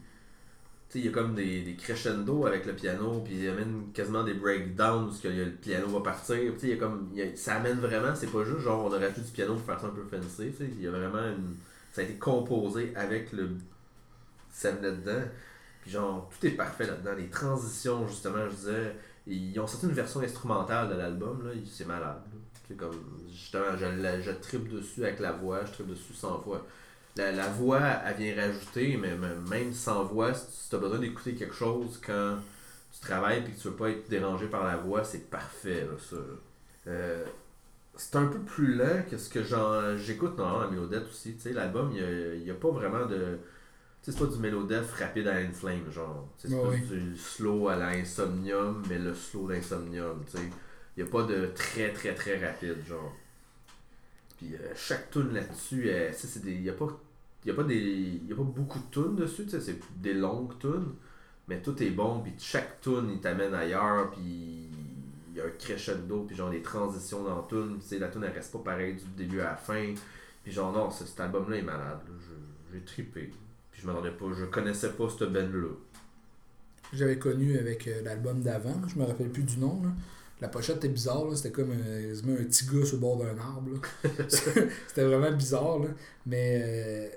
sais, 0.89 0.99
il 1.01 1.07
y 1.07 1.09
a 1.09 1.13
comme 1.13 1.35
des, 1.35 1.63
des 1.63 1.77
crescendo 1.77 2.47
avec 2.47 2.67
le 2.67 2.75
piano, 2.75 3.21
puis 3.25 3.35
il 3.43 3.49
amène 3.49 3.93
quasiment 3.95 4.25
des 4.25 4.35
breakdowns 4.35 5.09
où 5.11 5.29
le 5.29 5.51
piano 5.53 5.89
va 5.89 6.01
partir. 6.01 6.37
Tu 6.55 6.61
sais, 6.61 6.67
il 6.69 6.71
y 6.71 6.73
a 6.75 6.77
comme, 6.77 7.11
il 7.13 7.19
y 7.19 7.23
a- 7.23 7.37
ça 7.37 7.57
amène 7.57 7.79
vraiment, 7.81 8.15
c'est 8.15 8.29
pas 8.33 8.45
juste 8.45 8.61
genre 8.61 8.85
on 8.85 8.89
aurait 8.89 9.11
fait 9.11 9.21
du 9.23 9.31
piano 9.33 9.55
pour 9.55 9.65
faire 9.67 9.81
ça 9.81 9.87
un 9.87 9.91
peu 9.91 10.05
fancy. 10.05 10.51
tu 10.53 10.65
sais, 10.67 10.71
Il 10.77 10.83
y 10.83 10.87
a 10.89 10.91
vraiment 10.91 11.23
une. 11.25 11.57
Ça 11.93 12.03
a 12.03 12.05
été 12.05 12.15
composé 12.15 12.93
avec 12.97 13.33
le. 13.33 13.51
Ça 14.53 14.73
venait 14.73 14.93
dedans. 14.93 15.23
Puis 15.83 15.91
genre, 15.93 16.29
tout 16.31 16.47
est 16.47 16.51
parfait 16.53 16.87
là-dedans. 16.87 17.13
Les 17.17 17.29
transitions, 17.29 18.07
justement, 18.07 18.49
je 18.51 18.55
disais. 18.57 18.97
Ils 19.31 19.59
ont 19.61 19.67
sorti 19.67 19.87
une 19.87 19.93
version 19.93 20.21
instrumentale 20.21 20.89
de 20.91 20.95
l'album, 20.95 21.45
là. 21.47 21.53
C'est 21.71 21.87
malade. 21.87 22.23
C'est 22.69 22.77
comme. 22.77 22.97
Justement, 23.31 23.77
je, 23.79 23.87
la- 23.87 24.35
tripe 24.35 24.69
dessus 24.73 25.03
avec 25.05 25.21
la 25.21 25.33
voix, 25.33 25.65
je 25.65 25.73
tripe 25.73 25.89
dessus 25.89 26.15
sans 26.15 26.39
voix. 26.39 26.67
La, 27.17 27.33
la 27.33 27.49
voix, 27.49 27.81
elle 28.07 28.17
vient 28.17 28.37
rajouter, 28.37 28.97
mais 28.97 29.17
même- 29.17 29.73
sans 29.75 30.05
voix, 30.05 30.35
si 30.35 30.69
tu 30.71 30.77
as 30.77 30.79
besoin 30.79 30.99
d'écouter 30.99 31.35
quelque 31.35 31.55
chose 31.55 32.01
quand 32.05 32.37
tu 32.93 33.01
travailles 33.01 33.41
et 33.41 33.51
que 33.51 33.61
tu 33.61 33.69
veux 33.69 33.75
pas 33.75 33.91
être 33.91 34.09
dérangé 34.09 34.47
par 34.49 34.65
la 34.65 34.77
voix, 34.77 35.05
c'est 35.05 35.31
parfait, 35.31 35.87
ça. 35.99 36.17
Euh, 36.87 37.25
c'est 37.97 38.17
un 38.17 38.27
peu 38.27 38.39
plus 38.39 38.75
lent 38.77 39.03
que 39.11 39.19
ce 39.19 39.29
que 39.29 39.43
j'écoute 39.99 40.37
normalement 40.39 40.65
la 40.65 40.71
mélodette 40.71 41.07
aussi. 41.09 41.37
L'album, 41.53 41.93
il 41.95 42.43
n'y 42.45 42.51
a, 42.51 42.55
pas 42.55 42.71
vraiment 42.71 43.07
de. 43.07 43.39
C'est 44.03 44.19
pas 44.19 44.27
du 44.27 44.39
mélodette 44.39 44.91
rapide 44.93 45.29
à 45.29 45.37
Inflame, 45.37 45.91
genre. 45.93 46.27
C'est 46.39 46.49
plus 46.69 46.81
du 46.89 47.17
slow 47.19 47.69
à 47.69 47.77
la 47.77 47.89
Insomnium, 47.91 48.83
mais 48.89 48.99
le 48.99 49.15
slow 49.15 49.47
d'Insomnium, 49.49 50.25
tu 50.25 50.39
sais. 50.39 50.49
N'y 50.97 51.03
a 51.03 51.07
pas 51.07 51.23
de 51.25 51.47
très 51.55 51.93
très 51.93 52.15
très 52.15 52.45
rapide, 52.45 52.77
genre. 52.89 53.13
Puis 54.39 54.55
euh, 54.55 54.73
chaque 54.75 55.11
tune 55.11 55.33
là-dessus, 55.35 55.91
euh, 55.91 56.11
c'est 56.15 56.43
des. 56.43 56.59
N'y 56.59 56.69
a 56.71 56.73
pas. 56.73 56.89
Y 57.45 57.51
a 57.51 57.55
pas 57.55 57.63
des. 57.65 58.21
y 58.27 58.33
a 58.33 58.37
pas 58.37 58.43
beaucoup 58.43 58.79
de 58.79 58.91
tunes 58.91 59.17
dessus, 59.17 59.45
tu 59.45 59.51
sais, 59.51 59.61
c'est 59.61 59.79
des 59.97 60.15
longues 60.15 60.59
tunes. 60.59 60.95
Mais 61.49 61.61
tout 61.61 61.81
est 61.83 61.91
bon, 61.91 62.21
puis 62.21 62.33
chaque 62.39 62.81
tune 62.81 63.11
il 63.13 63.21
t'amène 63.21 63.53
ailleurs, 63.55 64.11
puis 64.13 64.21
il 65.31 65.37
y 65.37 65.41
a 65.41 65.45
un 65.47 65.51
crescendo, 65.59 66.23
puis 66.25 66.37
genre 66.37 66.51
des 66.51 66.63
transitions 66.63 67.25
dans 67.25 67.37
la 67.37 67.43
tune, 67.49 67.79
tu 67.81 67.87
sais, 67.87 67.99
la 67.99 68.09
tune 68.09 68.23
elle 68.25 68.33
reste 68.33 68.53
pas 68.53 68.61
pareille 68.61 68.95
du 68.95 69.05
début 69.17 69.41
à 69.41 69.45
la 69.51 69.57
fin. 69.57 69.95
Puis 70.45 70.53
genre 70.53 70.73
non, 70.73 70.91
ce- 70.91 71.05
cet 71.05 71.19
album-là 71.21 71.57
est 71.57 71.63
malade, 71.63 72.01
j'ai 72.73 72.81
trippé. 72.83 73.33
Puis 73.81 73.87
je 73.87 73.93
m'attendais 73.93 74.11
pas, 74.11 74.27
je 74.39 74.45
connaissais 74.45 74.91
pas 74.91 75.09
cette 75.09 75.33
band-là. 75.33 75.69
J'avais 76.93 77.19
connu 77.19 77.57
avec 77.59 77.89
euh, 77.89 78.03
l'album 78.03 78.43
d'avant, 78.43 78.77
je 78.87 78.99
me 78.99 79.07
rappelle 79.07 79.31
plus 79.31 79.43
du 79.43 79.57
nom. 79.57 79.81
Là. 79.83 79.89
La 80.43 80.49
pochette 80.49 80.77
était 80.77 80.91
bizarre, 80.91 81.35
c'était 81.35 81.51
comme 81.51 81.71
un, 81.71 82.03
quasiment 82.09 82.35
un 82.35 82.45
petit 82.45 82.67
gars 82.67 82.85
sur 82.85 82.97
le 82.97 83.01
bord 83.01 83.17
d'un 83.17 83.39
arbre. 83.39 83.81
c'était 84.29 85.05
vraiment 85.05 85.33
bizarre, 85.33 85.79
là. 85.79 85.89
mais 86.27 86.63
euh, 86.63 87.09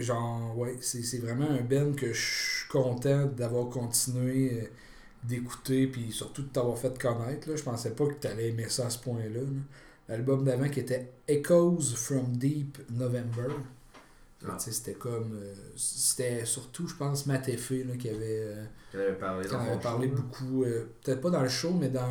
genre, 0.00 0.56
ouais, 0.56 0.76
c'est 0.80 1.02
c'est 1.02 1.18
vraiment 1.18 1.50
un 1.50 1.62
Ben 1.62 1.96
que 1.96 2.12
je 2.12 2.20
suis 2.20 2.68
content 2.68 3.26
d'avoir 3.26 3.68
continué 3.68 4.60
euh, 4.62 4.66
d'écouter, 5.24 5.88
puis 5.88 6.12
surtout 6.12 6.42
de 6.42 6.50
t'avoir 6.50 6.78
fait 6.78 6.96
connaître. 7.02 7.50
Là. 7.50 7.56
Je 7.56 7.64
pensais 7.64 7.90
pas 7.90 8.06
que 8.06 8.14
tu 8.14 8.28
allais 8.28 8.50
aimer 8.50 8.68
ça 8.68 8.86
à 8.86 8.90
ce 8.90 9.00
point-là. 9.00 9.40
là. 9.40 9.60
L'album 10.08 10.44
d'avant 10.44 10.68
qui 10.68 10.78
était 10.78 11.10
Echoes 11.26 11.96
from 11.96 12.36
Deep 12.36 12.78
November. 12.92 13.48
Ah. 14.48 14.56
C'était 14.58 14.94
comme. 14.94 15.38
euh, 15.42 15.54
c'était 15.76 16.44
surtout, 16.46 16.88
je 16.88 16.94
pense, 16.94 17.26
Matt 17.26 17.48
Effé 17.48 17.84
là, 17.84 17.96
qui 17.96 18.08
avait. 18.08 18.40
euh, 18.42 18.64
Qu'elle 18.90 19.00
avait 19.02 19.12
parlé 19.18 19.46
qui 19.48 19.54
avait 19.54 19.78
parlé 19.80 20.08
show, 20.08 20.14
beaucoup, 20.14 20.64
euh, 20.64 20.86
peut-être 21.04 21.20
pas 21.20 21.30
dans 21.30 21.42
le 21.42 21.48
show, 21.48 21.72
mais 21.72 21.88
dans, 21.90 22.10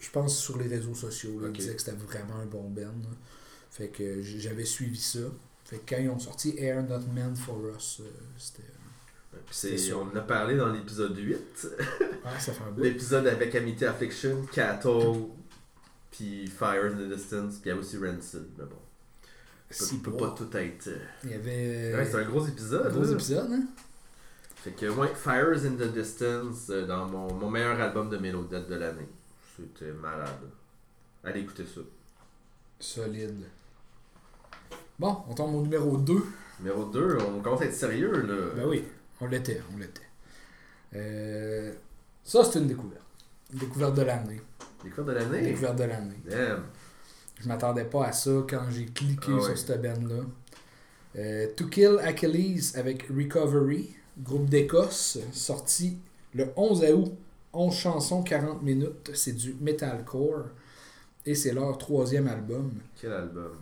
je 0.00 0.10
pense 0.10 0.38
sur 0.38 0.58
les 0.58 0.68
réseaux 0.68 0.94
sociaux. 0.94 1.40
là. 1.40 1.48
Ok. 1.48 1.54
Il 1.56 1.60
disait 1.60 1.74
que 1.74 1.82
c'était 1.82 1.96
vraiment 1.96 2.36
un 2.36 2.46
bon 2.46 2.72
là. 2.76 2.86
Fait 3.70 3.88
que 3.88 4.22
j'avais 4.22 4.64
suivi 4.64 4.98
ça. 4.98 5.18
Fait 5.64 5.78
que 5.78 5.94
quand 5.94 6.00
ils 6.00 6.08
ont 6.08 6.18
sorti 6.20 6.54
Air 6.56 6.82
Not 6.84 7.00
Meant 7.12 7.34
for 7.34 7.60
Us, 7.76 8.00
c'était. 8.38 8.62
On 9.94 10.02
en 10.02 10.16
a 10.16 10.20
parlé 10.22 10.56
dans 10.56 10.72
l'épisode 10.72 11.16
8. 11.18 11.68
Ah, 12.24 12.38
ça 12.40 12.52
fait 12.52 12.62
un 12.64 12.70
bout. 12.70 12.82
L'épisode 12.82 13.26
avec 13.26 13.54
Amity 13.54 13.84
Affliction, 13.84 14.46
Cattle, 14.52 15.24
puis 16.10 16.46
Fires 16.46 16.86
in 16.86 16.96
the 16.96 17.12
Distance, 17.12 17.56
puis 17.58 17.62
il 17.66 17.68
y 17.68 17.70
a 17.72 17.76
aussi 17.76 17.98
Rancid. 17.98 18.44
Mais 18.56 18.64
bon, 18.64 18.76
Six 19.70 19.98
peut, 19.98 20.12
pas 20.12 20.30
tout 20.36 20.48
être. 20.56 20.86
euh, 20.88 20.98
Il 21.24 21.30
y 21.30 21.34
avait. 21.34 21.94
Ouais, 21.94 22.04
c'est 22.04 22.16
un 22.16 22.24
gros 22.24 22.46
épisode. 22.46 22.86
un 22.86 22.90
gros 22.90 23.02
là. 23.04 23.12
épisode, 23.12 23.50
hein? 23.52 23.64
Fait 24.56 24.72
que, 24.72 24.86
ouais, 24.86 25.08
Fires 25.14 25.64
in 25.64 25.76
the 25.76 25.92
Distance, 25.92 26.68
euh, 26.70 26.86
dans 26.86 27.06
mon, 27.06 27.32
mon 27.34 27.50
meilleur 27.50 27.78
album 27.80 28.08
de 28.10 28.16
Mélodette 28.16 28.68
de 28.68 28.74
l'année. 28.76 29.08
C'était 29.56 29.92
malade. 29.92 30.28
Allez 31.24 31.40
écouter 31.40 31.64
ça. 31.64 31.80
Solide. 32.78 33.44
Bon, 34.98 35.18
on 35.28 35.34
tombe 35.34 35.54
au 35.54 35.62
numéro 35.62 35.96
2. 35.96 36.14
Numéro 36.60 36.84
2, 36.86 37.18
on 37.20 37.40
commence 37.40 37.60
à 37.62 37.66
être 37.66 37.74
sérieux, 37.74 38.12
là. 38.22 38.34
Ben 38.56 38.66
oui, 38.66 38.84
on 39.20 39.26
l'était, 39.26 39.60
on 39.74 39.78
l'était. 39.78 40.02
Euh, 40.94 41.72
ça, 42.24 42.44
c'est 42.44 42.58
une 42.58 42.66
découverte. 42.68 43.02
Une 43.52 43.58
découverte 43.58 43.94
de 43.94 44.02
l'année. 44.02 44.40
Découverte 44.82 45.08
de 45.08 45.12
l'année? 45.12 45.42
découverte 45.42 45.76
de 45.76 45.84
l'année. 45.84 46.16
Damn. 46.24 46.62
Je 47.40 47.48
m'attendais 47.48 47.84
pas 47.84 48.06
à 48.06 48.12
ça 48.12 48.30
quand 48.48 48.70
j'ai 48.70 48.86
cliqué 48.86 49.32
Ah 49.38 49.42
sur 49.42 49.58
cette 49.58 49.82
band-là. 49.82 50.24
Euh, 51.16 51.46
to 51.56 51.66
Kill 51.66 51.98
Achilles 52.02 52.72
avec 52.74 53.04
Recovery, 53.08 53.94
groupe 54.18 54.48
d'Écosse, 54.48 55.18
sorti 55.32 55.98
le 56.34 56.48
11 56.56 56.84
août. 56.92 57.12
11 57.52 57.74
chansons, 57.74 58.22
40 58.22 58.62
minutes. 58.62 59.10
C'est 59.14 59.32
du 59.32 59.56
metalcore. 59.60 60.46
Et 61.24 61.34
c'est 61.34 61.52
leur 61.52 61.76
troisième 61.78 62.28
album. 62.28 62.72
Quel 63.00 63.12
album? 63.12 63.52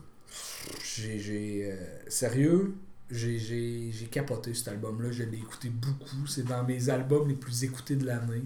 J'ai. 0.84 1.18
j'ai, 1.18 1.72
euh, 1.72 1.76
sérieux, 2.08 2.74
j'ai 3.10 4.08
capoté 4.10 4.52
cet 4.52 4.68
album-là. 4.68 5.12
Je 5.12 5.22
l'ai 5.22 5.38
écouté 5.38 5.70
beaucoup. 5.70 6.26
C'est 6.26 6.44
dans 6.44 6.64
mes 6.64 6.88
albums 6.90 7.28
les 7.28 7.34
plus 7.34 7.64
écoutés 7.64 7.96
de 7.96 8.04
l'année. 8.04 8.42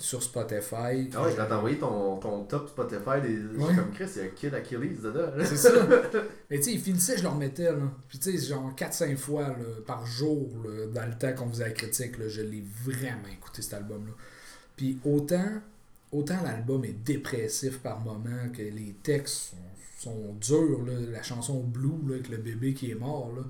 Sur 0.00 0.22
Spotify. 0.22 1.10
Ah 1.12 1.24
ouais, 1.24 1.34
quand 1.36 1.46
t'as 1.48 1.56
envoyé 1.56 1.76
ton, 1.76 2.18
ton 2.18 2.44
top 2.44 2.68
Spotify, 2.68 3.20
des... 3.20 3.36
Ouais. 3.58 3.74
comme 3.74 3.90
Chris, 3.92 4.08
il 4.14 4.22
y 4.22 4.24
a 4.24 4.28
Kid 4.28 4.54
Achilles 4.54 4.98
dedans. 5.02 5.32
C'est 5.44 5.56
ça. 5.56 5.70
Mais 6.50 6.58
tu 6.58 6.62
sais, 6.62 6.72
il 6.72 6.80
finissait, 6.80 7.18
je 7.18 7.24
le 7.24 7.28
remettais, 7.30 7.64
là. 7.72 7.82
Puis 8.08 8.18
tu 8.18 8.38
sais, 8.38 8.46
genre 8.46 8.72
4-5 8.76 9.16
fois 9.16 9.48
là, 9.48 9.56
par 9.84 10.06
jour, 10.06 10.48
là, 10.64 10.86
dans 10.86 11.06
le 11.06 11.18
temps 11.18 11.32
qu'on 11.34 11.50
faisait 11.50 11.64
la 11.64 11.72
critique, 11.72 12.12
je 12.28 12.42
l'ai 12.42 12.64
vraiment 12.84 13.28
écouté 13.32 13.60
cet 13.60 13.74
album-là. 13.74 14.12
Puis 14.76 15.00
autant, 15.04 15.50
autant 16.12 16.42
l'album 16.44 16.84
est 16.84 17.04
dépressif 17.04 17.80
par 17.80 17.98
moment, 17.98 18.50
que 18.56 18.62
les 18.62 18.94
textes 19.02 19.52
sont, 19.98 20.12
sont 20.12 20.34
durs, 20.34 20.84
là. 20.86 20.92
La 21.10 21.24
chanson 21.24 21.60
Blue, 21.60 22.08
là, 22.08 22.14
avec 22.14 22.28
le 22.28 22.36
bébé 22.36 22.72
qui 22.72 22.92
est 22.92 22.94
mort, 22.94 23.32
là. 23.34 23.42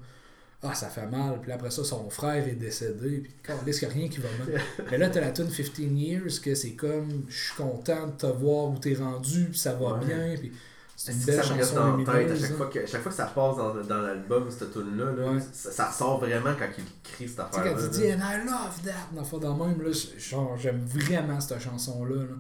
Ah, 0.63 0.75
ça 0.75 0.89
fait 0.89 1.07
mal. 1.07 1.41
Puis 1.41 1.53
après 1.53 1.71
ça, 1.71 1.85
son 1.85 2.11
frère 2.11 2.47
est 2.49 2.53
décédé. 2.57 3.19
Puis, 3.19 3.33
calisse, 3.43 3.79
qu'il 3.79 3.89
y 3.89 3.91
a 3.91 3.95
rien 3.95 4.09
qui 4.09 4.19
va 4.19 4.29
mal. 4.39 4.61
Mais 4.91 4.99
là, 4.99 5.09
t'as 5.09 5.21
la 5.21 5.31
tune 5.31 5.49
15 5.49 5.79
Years, 5.79 6.41
que 6.43 6.55
c'est 6.55 6.73
comme, 6.73 7.25
je 7.29 7.45
suis 7.45 7.55
content 7.55 8.09
de 8.09 8.13
te 8.13 8.27
voir 8.27 8.69
où 8.71 8.77
t'es 8.79 8.95
rendu, 8.95 9.47
puis 9.51 9.59
ça 9.59 9.75
va 9.75 9.93
Ouais. 9.93 10.05
bien. 10.05 10.35
Puis 10.37 10.53
c'est 10.97 11.13
une 11.13 11.19
belle 11.21 11.45
chanson 11.45 11.75
dans 11.77 11.97
la 11.97 12.05
tête, 12.05 12.31
à 12.33 12.35
chaque 12.37 12.51
hein. 12.51 12.55
fois, 12.57 12.67
que, 12.67 12.87
chaque 12.87 13.03
fois 13.03 13.11
que 13.13 13.17
ça 13.17 13.27
passe 13.27 13.57
dans, 13.57 13.75
dans 13.85 14.03
l'album, 14.03 14.51
cette 14.51 14.73
tune-là, 14.73 15.13
là, 15.13 15.31
Ouais. 15.33 15.41
ça, 15.53 15.71
ça 15.71 15.87
ressort 15.91 16.19
vraiment 16.19 16.53
quand 16.59 16.67
il 16.77 16.85
crie 17.05 17.29
cette 17.29 17.39
affaire-là. 17.39 17.71
quand 17.71 17.79
il 17.79 17.83
là. 17.85 17.89
dit 17.89 18.13
And 18.13 18.27
I 18.27 18.45
love 18.45 18.83
that, 18.85 19.39
dans 19.39 19.57
le 19.57 19.65
même, 19.65 19.81
là, 19.83 19.93
genre, 20.19 20.57
j'aime 20.59 20.85
vraiment 20.87 21.41
cette 21.41 21.61
chanson-là. 21.61 22.17
là. 22.23 22.35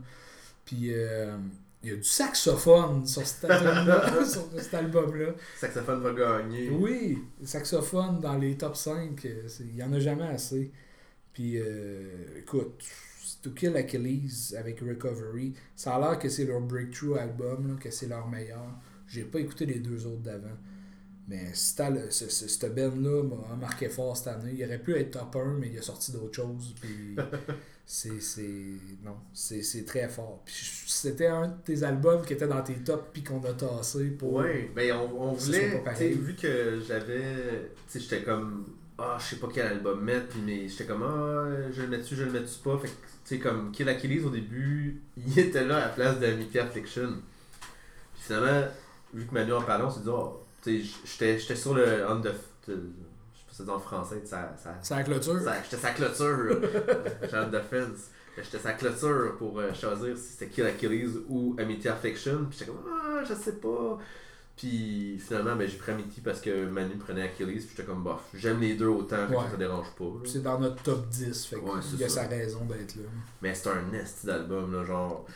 Puis, 0.65 0.93
euh, 0.93 1.37
il 1.83 1.91
y 1.91 1.93
a 1.93 1.97
du 1.97 2.03
saxophone 2.03 3.07
sur 3.07 3.27
cet 3.27 3.51
album-là. 3.51 4.25
cet 4.59 4.75
album-là. 4.75 5.35
Saxophone 5.59 6.01
va 6.03 6.13
gagner. 6.13 6.71
Oui, 6.71 7.19
le 7.41 7.47
saxophone 7.47 8.21
dans 8.21 8.37
les 8.37 8.57
top 8.57 8.77
5, 8.77 9.25
euh, 9.25 9.47
c'est- 9.49 9.65
il 9.65 9.75
n'y 9.75 9.83
en 9.83 9.93
a 9.93 10.01
jamais 10.01 10.27
assez. 10.27 10.73
Puis, 11.33 11.57
euh, 11.59 12.39
écoute, 12.39 12.83
To 13.43 13.51
Kill 13.51 13.77
Achilles 13.77 14.57
avec 14.57 14.81
Recovery, 14.81 15.55
ça 15.77 15.95
a 15.95 16.01
l'air 16.01 16.19
que 16.19 16.29
c'est 16.29 16.45
leur 16.45 16.61
breakthrough 16.61 17.17
album, 17.17 17.69
là, 17.69 17.75
que 17.81 17.91
c'est 17.93 18.09
leur 18.09 18.27
meilleur. 18.29 18.67
J'ai 19.07 19.23
pas 19.23 19.39
écouté 19.39 19.65
les 19.65 19.79
deux 19.79 20.05
autres 20.07 20.23
d'avant. 20.23 20.57
Mais 21.29 21.51
cette 21.53 22.75
band-là 22.75 23.23
m'a 23.23 23.55
marqué 23.57 23.89
fort 23.91 24.17
cette 24.17 24.29
année. 24.29 24.55
Il 24.57 24.65
aurait 24.65 24.79
pu 24.83 24.97
être 24.97 25.13
top 25.13 25.37
1, 25.37 25.59
mais 25.61 25.69
il 25.71 25.79
a 25.79 25.83
sorti 25.83 26.11
d'autres 26.11 26.35
choses. 26.35 26.75
Puis 26.81 27.15
c'est. 27.89 28.21
c'est- 28.21 28.45
Non, 29.05 29.17
c'est 29.33 29.63
c'est 29.63 29.85
très 29.85 30.09
fort. 30.09 30.43
Puis 30.45 30.55
c'était 30.87 31.27
un 31.29 31.49
de 31.49 31.55
tes 31.65 31.83
albums 31.83 32.23
qui 32.25 32.35
était 32.35 32.47
dans 32.47 32.63
tes 32.63 32.75
tops, 32.75 33.05
puis 33.13 33.25
qu'on 33.25 33.43
a 33.45 33.53
tassé 33.55 34.05
pour. 34.11 34.35
Ouais, 34.35 34.71
ben 34.77 34.93
on, 34.93 35.31
on 35.31 35.33
voulait, 35.33 35.71
vu 36.15 36.35
que 36.35 36.81
j'avais, 36.87 37.71
tu 37.91 37.99
sais, 37.99 38.01
j'étais 38.01 38.23
comme, 38.23 38.67
ah, 38.99 39.17
je 39.19 39.25
sais 39.35 39.37
pas 39.37 39.49
quel 39.53 39.67
album 39.69 40.03
mettre, 40.05 40.29
puis 40.29 40.41
mais 40.45 40.69
j'étais 40.69 40.85
comme, 40.85 41.03
ah, 41.03 41.49
je 41.73 41.83
le 41.83 41.89
mets-tu, 41.89 42.15
je 42.15 42.25
le 42.25 42.31
mets-tu 42.33 42.59
pas, 42.63 42.79
fait 42.79 42.89
que, 42.89 42.93
tu 42.93 43.37
sais, 43.37 43.39
comme 43.39 43.73
Kill 43.73 43.89
Achilles 43.89 44.21
au 44.25 44.31
début, 44.31 45.01
il 45.17 45.39
était 45.39 45.65
là 45.65 45.77
à 45.79 45.81
la 45.81 45.89
place 45.89 46.19
d'Amity 46.21 46.59
Affliction. 46.59 47.15
Puis 48.15 48.23
finalement, 48.27 48.69
vu 49.15 49.25
que 49.27 49.33
Manu 49.35 49.53
en 49.55 49.63
parlait, 49.63 49.85
on 49.85 49.91
s'est 49.91 50.01
dit, 50.01 50.09
oh, 50.11 50.43
tu 50.63 50.83
sais, 50.85 50.91
j'étais 51.07 51.39
j'étais 51.39 51.57
sur 51.57 51.75
le 51.75 52.05
on 52.09 52.21
the, 52.21 52.33
c'est 53.65 53.69
en 53.71 53.79
français, 53.79 54.23
ça, 54.25 54.55
ça, 54.63 54.75
C'est 54.83 55.05
clôture. 55.05 55.41
ça- 55.41 55.63
J'étais 55.63 55.77
sa 55.77 55.91
clôture. 55.91 56.61
De. 57.51 57.61
J'étais 58.43 58.59
sa 58.59 58.73
clôture 58.75 59.37
pour 59.37 59.59
euh, 59.59 59.73
choisir 59.75 60.17
si 60.17 60.23
c'était 60.33 60.47
Kill 60.47 60.65
Achilles 60.67 61.11
ou 61.29 61.57
Amity 61.59 61.89
Affliction. 61.89 62.47
Puis 62.49 62.59
j'étais 62.61 62.71
comme, 62.71 62.85
ah, 62.89 63.23
je 63.29 63.35
sais 63.35 63.55
pas. 63.57 63.99
Puis 64.57 65.19
finalement, 65.19 65.57
ben, 65.57 65.69
j'ai 65.69 65.77
pris 65.77 65.91
Amity 65.93 66.21
parce 66.21 66.41
que 66.41 66.67
Manu 66.67 66.97
prenait 66.97 67.23
Achilles. 67.23 67.47
Puis 67.47 67.67
j'étais 67.71 67.83
comme, 67.85 68.03
bof, 68.05 68.21
j'aime 68.35 68.61
les 68.61 68.75
deux 68.75 68.87
autant, 68.87 69.27
fait 69.27 69.33
que 69.35 69.39
Ouais. 69.39 69.45
ça 69.51 69.57
dérange 69.57 69.91
pas. 69.99 70.05
C'est 70.25 70.43
dans 70.43 70.59
notre 70.61 70.81
top 70.83 71.09
10, 71.09 71.47
fait 71.47 71.57
Ouais, 71.57 71.71
c'est 71.83 71.91
qu'il 71.91 72.01
y 72.01 72.05
a 72.05 72.09
ça. 72.09 72.23
sa 72.25 72.29
raison 72.29 72.65
d'être 72.67 72.95
là. 72.97 73.09
Mais 73.43 73.55
c'était 73.55 73.71
un 73.71 73.83
nest 73.91 74.25
d'album, 74.25 74.73
là, 74.73 74.85
genre. 74.85 75.27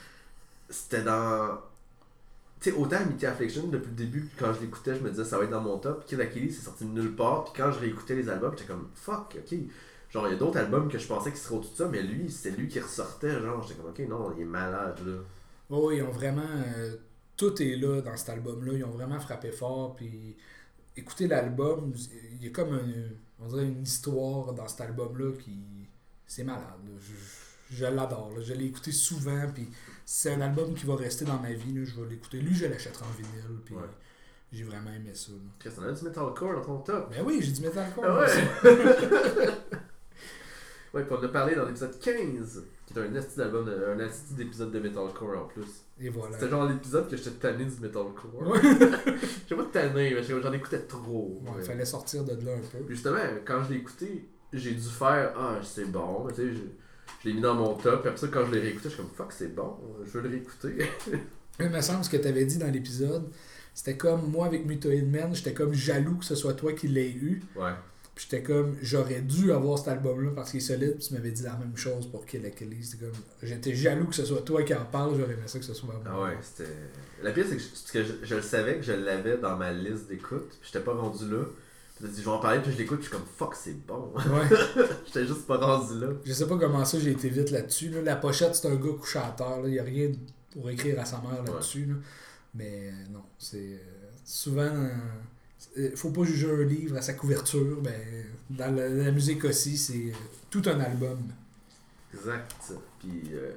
C'était 0.70 1.02
dans. 1.02 1.58
Sais, 2.62 2.72
autant 2.72 2.96
Amity 2.96 3.27
Affliction, 3.27 3.66
depuis 3.66 3.90
le 3.90 3.96
début, 3.96 4.31
quand 4.38 4.53
je 4.55 4.61
l'écoutais, 4.61 4.94
je 4.94 5.01
me 5.01 5.11
disais 5.11 5.25
ça 5.25 5.37
va 5.38 5.44
être 5.44 5.51
dans 5.51 5.61
mon 5.61 5.79
top. 5.79 6.05
Kid 6.07 6.20
Achilles, 6.20 6.53
c'est 6.53 6.62
sorti 6.62 6.85
de 6.85 6.90
nulle 6.90 7.14
part. 7.16 7.44
Puis 7.44 7.55
quand 7.57 7.72
je 7.72 7.81
réécoutais 7.81 8.14
les 8.14 8.29
albums, 8.29 8.53
j'étais 8.57 8.72
comme 8.72 8.88
fuck, 8.94 9.37
ok. 9.38 9.59
Genre, 10.11 10.29
il 10.29 10.33
y 10.33 10.35
a 10.35 10.38
d'autres 10.38 10.59
albums 10.59 10.88
que 10.88 10.98
je 10.98 11.07
pensais 11.07 11.31
qu'ils 11.31 11.40
seraient 11.40 11.57
au-dessus 11.57 11.72
de 11.72 11.77
ça, 11.79 11.88
mais 11.88 12.03
lui, 12.03 12.31
c'était 12.31 12.57
lui 12.57 12.68
qui 12.68 12.79
ressortait. 12.81 13.40
Genre, 13.40 13.62
j'étais 13.62 13.81
comme 13.81 13.90
ok, 13.90 13.98
non, 14.09 14.33
il 14.37 14.42
est 14.42 14.44
malade, 14.44 14.98
là. 15.07 15.14
Oh, 15.70 15.90
ils 15.90 16.03
ont 16.03 16.11
vraiment. 16.11 16.42
euh, 16.42 16.96
tout 17.37 17.61
est 17.62 17.77
là 17.77 18.01
dans 18.03 18.16
cet 18.16 18.29
album-là. 18.31 18.72
Ils 18.75 18.85
ont 18.85 18.90
vraiment 18.90 19.18
frappé 19.20 19.51
fort. 19.51 19.96
Puis 19.96 20.37
écoutez 20.96 21.27
l'album, 21.29 21.92
il 22.33 22.44
y 22.44 22.48
a 22.48 22.51
comme 22.51 22.75
un, 22.75 22.83
on 23.40 23.48
dirait 23.48 23.64
une 23.66 23.83
histoire 23.83 24.53
dans 24.53 24.68
cet 24.68 24.83
album-là 24.83 25.33
qui. 25.42 25.59
C'est 26.27 26.44
malade. 26.44 26.64
Je, 27.01 27.77
je 27.77 27.85
l'adore. 27.87 28.33
Je 28.40 28.55
l'ai 28.55 28.66
écouté 28.66 28.92
souvent. 28.92 29.46
Puis 29.55 29.68
c'est 30.05 30.33
un 30.33 30.41
album 30.41 30.75
qui 30.75 30.87
va 30.87 30.97
rester 30.97 31.25
dans 31.25 31.38
ma 31.38 31.53
vie. 31.53 31.73
là. 31.75 31.85
Je 31.85 32.01
vais 32.01 32.09
l'écouter. 32.11 32.38
Lui, 32.41 32.55
je 32.55 32.67
l'achèterai 32.67 33.05
en 33.05 33.11
vinyle. 33.23 33.61
Puis 33.65 33.75
Ouais. 33.75 33.83
j'ai 34.53 34.65
vraiment 34.65 34.91
aimé 34.93 35.11
ça. 35.15 35.33
Chris, 35.59 35.71
on 35.79 35.83
a 35.83 35.93
du 35.93 36.05
metalcore 36.05 36.55
dans 36.55 36.61
ton 36.65 36.79
top. 36.79 37.11
Ben 37.11 37.23
oui, 37.25 37.41
j'ai 37.43 37.53
du 37.53 37.61
metalcore. 37.62 38.05
Ah 38.07 38.21
ouais! 38.21 38.27
ouais, 40.95 41.05
puis 41.05 41.12
on 41.12 41.17
en 41.19 41.23
a 41.23 41.29
parlé 41.29 41.55
dans 41.55 41.65
l'épisode 41.65 41.99
15, 41.99 42.65
qui 42.87 42.95
est 42.95 42.99
un 43.01 43.15
esti 43.15 43.37
d'album, 43.38 43.69
un 43.69 43.99
esti 44.01 44.35
d'épisode 44.35 44.71
de 44.73 44.79
metalcore 44.81 45.38
en 45.38 45.47
plus. 45.47 45.85
Et 46.01 46.09
voilà. 46.09 46.35
C'était 46.37 46.51
genre 46.51 46.69
l'épisode 46.69 47.09
que 47.09 47.17
j'étais 47.17 47.31
tanné 47.31 47.65
du 47.65 47.81
metalcore. 47.81 48.47
Ouais. 48.49 48.61
Je 48.62 49.49
sais 49.49 49.55
pas 49.57 49.65
tanné, 49.73 50.15
mais 50.15 50.23
j'en 50.23 50.53
écoutais 50.53 50.81
trop. 50.81 51.41
Ouais, 51.45 51.51
Ouais. 51.57 51.62
fallait 51.62 51.85
sortir 51.85 52.25
de 52.25 52.33
là 52.45 52.53
un 52.55 52.61
peu. 52.61 52.85
Puis 52.85 52.97
justement, 52.97 53.19
quand 53.45 53.62
je 53.65 53.73
l'ai 53.73 53.79
écouté, 53.79 54.29
j'ai 54.53 54.73
dû 54.75 54.88
faire 54.88 55.33
Ah, 55.37 55.59
c'est 55.62 55.85
bon. 55.91 56.27
Tu 56.29 56.35
sais, 56.35 56.61
je, 57.22 57.29
l'ai 57.29 57.35
mis 57.35 57.40
dans 57.40 57.55
mon 57.55 57.75
top. 57.75 58.01
Puis 58.01 58.09
après 58.09 58.16
ça, 58.16 58.29
quand 58.29 58.46
je 58.46 58.53
l'ai 58.53 58.61
réécouté, 58.61 58.85
je 58.85 58.94
suis 58.94 59.03
comme 59.03 59.11
Fuck, 59.14 59.33
c'est 59.33 59.55
bon. 59.55 59.77
Je 60.05 60.11
veux 60.11 60.22
le 60.22 60.29
réécouter. 60.31 60.79
Il 61.61 61.68
me 61.68 61.81
semble 61.81 62.05
ce 62.05 62.11
que 62.11 62.16
tu 62.16 62.27
avais 62.27 62.44
dit 62.44 62.59
dans 62.59 62.70
l'épisode, 62.70 63.29
c'était 63.75 63.96
comme 63.96 64.31
moi 64.31 64.46
avec 64.46 64.64
Mutoid 64.66 65.05
Man, 65.07 65.35
j'étais 65.35 65.53
comme 65.53 65.75
jaloux 65.75 66.16
que 66.16 66.25
ce 66.25 66.35
soit 66.35 66.55
toi 66.55 66.72
qui 66.72 66.88
l'aies 66.88 67.11
eu. 67.11 67.42
ouais. 67.57 67.72
Puis 68.14 68.27
j'étais 68.31 68.42
comme 68.42 68.77
j'aurais 68.83 69.22
dû 69.22 69.53
avoir 69.53 69.79
cet 69.79 69.88
album-là 69.88 70.33
parce 70.35 70.51
qu'il 70.51 70.59
est 70.59 70.62
solide. 70.62 70.96
Puis 70.98 71.09
tu 71.09 71.14
m'avais 71.14 71.31
dit 71.31 71.42
la 71.42 71.57
même 71.57 71.77
chose 71.77 72.07
pour 72.07 72.27
Kill. 72.27 72.42
C'était 72.83 73.05
comme 73.05 73.14
j'étais 73.42 73.75
jaloux 73.75 74.07
que 74.07 74.14
ce 74.14 74.27
soit 74.27 74.42
toi 74.42 74.62
qui 74.64 74.75
en 74.75 74.85
parle, 74.85 75.16
j'aurais 75.18 75.33
aimé 75.33 75.42
ça 75.46 75.59
que 75.59 75.64
ce 75.64 75.72
soit 75.72 75.94
moi. 75.94 76.03
Ah 76.05 76.20
ouais, 76.20 76.37
c'était. 76.42 76.70
La 77.22 77.31
pire, 77.31 77.46
c'est 77.48 77.57
que, 77.57 77.62
je, 77.62 77.92
que 77.92 78.05
je, 78.05 78.27
je 78.27 78.35
le 78.35 78.42
savais 78.42 78.77
que 78.77 78.83
je 78.83 78.92
l'avais 78.92 79.38
dans 79.38 79.57
ma 79.57 79.72
liste 79.72 80.09
d'écoute. 80.09 80.51
Puis 80.61 80.70
j'étais 80.70 80.85
pas 80.85 80.92
rendu 80.92 81.31
là. 81.31 81.44
Je 82.03 82.07
vais 82.09 82.29
en 82.29 82.38
parler, 82.41 82.61
puis 82.61 82.73
je 82.73 82.79
l'écoute, 82.79 82.99
puis 82.99 83.07
je 83.09 83.11
suis 83.15 83.19
comme 83.19 83.29
Fuck, 83.37 83.55
c'est 83.55 83.87
bon. 83.87 84.12
Ouais. 84.17 84.57
j'étais 85.07 85.27
juste 85.27 85.47
pas 85.47 85.57
rendu 85.59 86.01
là. 86.01 86.09
Je 86.25 86.33
sais 86.33 86.47
pas 86.49 86.59
comment 86.59 86.85
ça 86.85 86.99
j'ai 86.99 87.12
été 87.12 87.29
vite 87.29 87.51
là-dessus. 87.51 87.91
là. 87.91 88.03
La 88.03 88.17
pochette, 88.17 88.55
c'est 88.57 88.67
un 88.69 88.75
gars 88.75 88.91
couché 88.99 89.19
à 89.21 89.33
terre. 89.37 89.61
Il 89.65 89.71
n'y 89.73 89.79
a 89.79 89.85
rien 89.85 90.11
pour 90.51 90.69
écrire 90.71 91.01
à 91.01 91.05
sa 91.05 91.19
mère 91.19 91.45
là-dessus. 91.45 91.87
là. 91.87 91.95
Mais 92.55 92.88
euh, 92.91 93.12
non, 93.12 93.23
c'est 93.38 93.57
euh, 93.59 93.79
souvent. 94.25 94.62
euh, 95.79 95.91
faut 95.97 96.11
pas 96.11 96.25
juger 96.25 96.51
un 96.51 96.65
livre 96.65 96.97
à 96.97 97.03
sa 97.03 97.15
couverture. 97.15 97.81
Ben, 97.81 97.95
dans 98.51 98.75
la, 98.75 98.88
la 98.88 99.11
musique 99.12 99.45
aussi, 99.45 99.77
c'est 99.79 99.95
euh, 100.09 100.12
tout 100.51 100.62
un 100.67 100.81
album. 100.81 101.19
Exact. 102.12 102.53
Puis, 102.99 103.23
euh, 103.33 103.53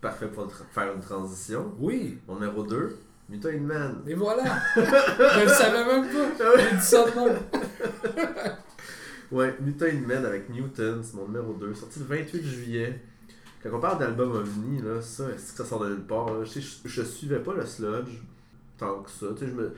parfait 0.00 0.26
pour 0.28 0.52
faire 0.72 0.92
une 0.94 1.00
transition. 1.00 1.72
Oui, 1.78 2.18
Mon 2.28 2.34
numéro 2.34 2.62
2, 2.64 2.98
Mutoid 3.28 3.60
Man. 3.60 4.02
et 4.06 4.14
voilà! 4.14 4.44
Je 4.76 5.42
le 5.42 5.48
savais 5.48 5.84
même 5.84 6.06
pas! 6.08 6.58
J'ai 6.58 6.76
dit 6.76 6.82
ça 6.82 7.04
de 7.04 7.18
même. 7.18 7.38
Ouais, 9.32 9.56
Mutoid 9.60 10.00
Man 10.06 10.24
avec 10.26 10.50
Newton, 10.50 11.02
c'est 11.02 11.14
mon 11.14 11.26
numéro 11.26 11.54
2, 11.54 11.74
sorti 11.74 11.98
le 12.00 12.04
28 12.04 12.44
juillet. 12.44 13.00
Quand 13.62 13.70
on 13.72 13.80
parle 13.80 13.98
d'album 13.98 14.32
OVNI, 14.32 14.82
là, 14.82 15.00
ça, 15.00 15.30
est-ce 15.30 15.52
que 15.52 15.58
ça 15.58 15.64
sort 15.64 15.80
de 15.80 15.88
nulle 15.88 16.06
part? 16.06 16.26
là? 16.32 16.44
Je, 16.44 16.60
je, 16.60 16.68
je 16.84 17.02
suivais 17.02 17.40
pas 17.40 17.54
le 17.54 17.64
sludge 17.64 18.20
tant 18.78 19.02
que 19.02 19.10
ça. 19.10 19.26
Tu 19.36 19.44
sais, 19.44 19.50
je 19.50 19.54
me... 19.54 19.72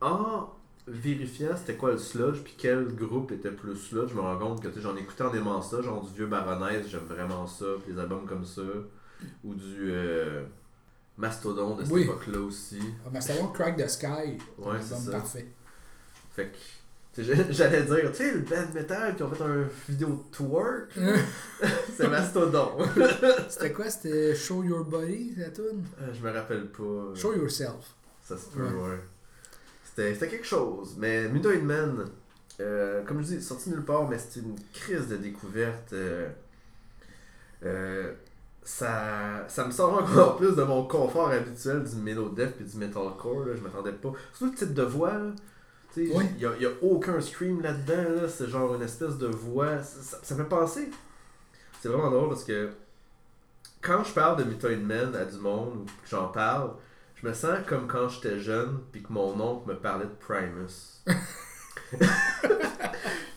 En 0.00 0.48
vérifiant 0.88 1.54
c'était 1.56 1.76
quoi 1.76 1.92
le 1.92 1.98
sludge, 1.98 2.38
puis 2.42 2.54
quel 2.56 2.94
groupe 2.94 3.30
était 3.32 3.50
plus 3.50 3.76
sludge, 3.76 4.10
je 4.10 4.14
me 4.14 4.20
rends 4.20 4.38
compte 4.38 4.62
que 4.62 4.68
tu 4.68 4.74
sais, 4.74 4.80
j'en 4.80 4.96
écoutais 4.96 5.22
en 5.24 5.34
aimant 5.34 5.60
ça, 5.60 5.82
genre 5.82 6.02
du 6.02 6.14
vieux 6.14 6.26
Baroness, 6.26 6.88
j'aime 6.88 7.04
vraiment 7.06 7.46
ça, 7.46 7.66
puis 7.84 7.92
des 7.92 8.00
albums 8.00 8.24
comme 8.26 8.44
ça, 8.44 8.62
ou 9.44 9.54
du 9.54 9.90
euh, 9.90 10.44
Mastodon 11.18 11.76
de 11.76 11.82
cette 11.84 11.92
Oui. 11.92 12.02
époque-là 12.02 12.38
aussi. 12.40 12.78
Ah, 13.14 13.20
c'est 13.20 13.52
Crack 13.52 13.76
the 13.76 13.88
Sky. 13.88 14.38
Ouais, 14.58 14.76
c'est 14.80 14.94
ça. 14.94 15.10
parfait. 15.12 15.46
Fait 16.34 16.46
que, 17.16 17.22
j'allais 17.50 17.82
dire, 17.82 18.12
tu 18.12 18.16
sais, 18.18 18.32
le 18.32 18.40
band 18.40 18.72
metal 18.72 19.16
qui 19.16 19.22
ont 19.24 19.30
fait 19.30 19.42
un 19.44 19.66
vidéo 19.88 20.24
twerk, 20.30 20.90
c'est 21.96 22.08
Mastodon. 22.08 22.78
C'était 23.48 23.72
quoi? 23.72 23.90
C'était 23.90 24.34
Show 24.36 24.62
Your 24.62 24.84
Body, 24.84 25.34
la 25.36 25.50
tune? 25.50 25.84
Euh, 26.00 26.12
je 26.14 26.20
me 26.24 26.30
rappelle 26.32 26.66
pas. 26.68 27.14
Show 27.14 27.34
Yourself. 27.34 27.94
Ça 28.22 28.36
se 28.38 28.46
peut, 28.50 28.62
Ouais. 28.62 28.70
ouais. 28.90 29.00
C'était 29.84 30.14
c'était 30.14 30.28
quelque 30.28 30.46
chose. 30.46 30.94
Mais 30.98 31.28
Mutoid 31.28 31.62
Man, 31.62 32.04
euh, 32.60 33.02
comme 33.04 33.20
je 33.22 33.34
dis, 33.34 33.42
sorti 33.42 33.70
nulle 33.70 33.84
part, 33.84 34.08
mais 34.08 34.18
c'était 34.18 34.46
une 34.46 34.54
crise 34.72 35.08
de 35.08 35.16
découverte. 35.16 35.92
euh, 35.94 36.28
euh, 37.64 38.12
ça, 38.68 39.46
ça 39.48 39.64
me 39.64 39.70
sort 39.70 39.94
encore 39.94 40.36
plus 40.40 40.54
de 40.54 40.62
mon 40.62 40.84
confort 40.84 41.30
habituel 41.30 41.82
du 41.84 41.96
Melodef 41.96 42.60
et 42.60 42.64
du 42.64 42.76
Metalcore. 42.76 43.46
Là. 43.46 43.56
Je 43.56 43.62
m'attendais 43.62 43.92
pas. 43.92 44.12
Surtout 44.34 44.52
le 44.52 44.58
type 44.58 44.74
de 44.74 44.82
voix. 44.82 45.14
sais, 45.94 46.10
Oui. 46.14 46.26
Il 46.34 46.40
n'y 46.40 46.44
a, 46.44 46.52
il 46.56 46.62
y 46.62 46.66
a 46.66 46.70
aucun 46.82 47.18
scream 47.18 47.62
là-dedans. 47.62 48.20
Là. 48.20 48.28
C'est 48.28 48.46
genre 48.46 48.74
une 48.74 48.82
espèce 48.82 49.16
de 49.16 49.26
voix. 49.26 49.82
Ça, 49.82 50.34
me 50.34 50.42
fait 50.42 50.48
penser. 50.48 50.90
C'est 51.80 51.88
vraiment 51.88 52.10
drôle 52.10 52.28
parce 52.28 52.44
que 52.44 52.68
quand 53.80 54.04
je 54.04 54.12
parle 54.12 54.36
de 54.36 54.44
Mutoid 54.44 54.82
Man 54.82 55.16
à 55.16 55.24
du 55.24 55.38
monde 55.38 55.74
ou 55.74 55.84
que 55.86 56.08
j'en 56.10 56.28
parle, 56.28 56.72
je 57.14 57.26
me 57.26 57.32
sens 57.32 57.60
comme 57.66 57.86
quand 57.86 58.10
j'étais 58.10 58.38
jeune 58.38 58.80
puis 58.92 59.02
que 59.02 59.10
mon 59.10 59.40
oncle 59.40 59.66
me 59.66 59.76
parlait 59.76 60.04
de 60.04 60.10
Primus. 60.20 61.02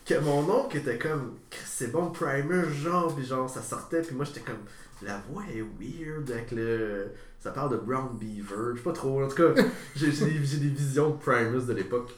que 0.06 0.20
mon 0.20 0.50
oncle 0.50 0.76
était 0.76 0.98
comme 0.98 1.38
c'est 1.64 1.90
bon 1.90 2.12
Primus 2.12 2.70
genre 2.74 3.16
puis 3.16 3.26
genre 3.26 3.50
ça 3.50 3.62
sortait 3.62 4.02
puis 4.02 4.14
moi 4.14 4.26
j'étais 4.26 4.42
comme 4.42 4.60
la 5.04 5.20
voix 5.30 5.44
est 5.54 5.62
weird 5.62 6.30
avec 6.32 6.52
le 6.52 7.12
ça 7.40 7.52
parle 7.52 7.72
de 7.72 7.78
Brown 7.78 8.18
Beaver. 8.18 8.74
Je 8.74 8.78
sais 8.78 8.84
pas 8.84 8.94
trop 8.94 9.24
en 9.24 9.28
tout 9.28 9.36
cas 9.36 9.54
j'ai 9.96 10.12
j'ai 10.12 10.26
des, 10.26 10.46
j'ai 10.46 10.58
des 10.58 10.68
visions 10.68 11.12
de 11.12 11.18
Primus 11.18 11.66
de 11.66 11.74
l'époque 11.74 12.12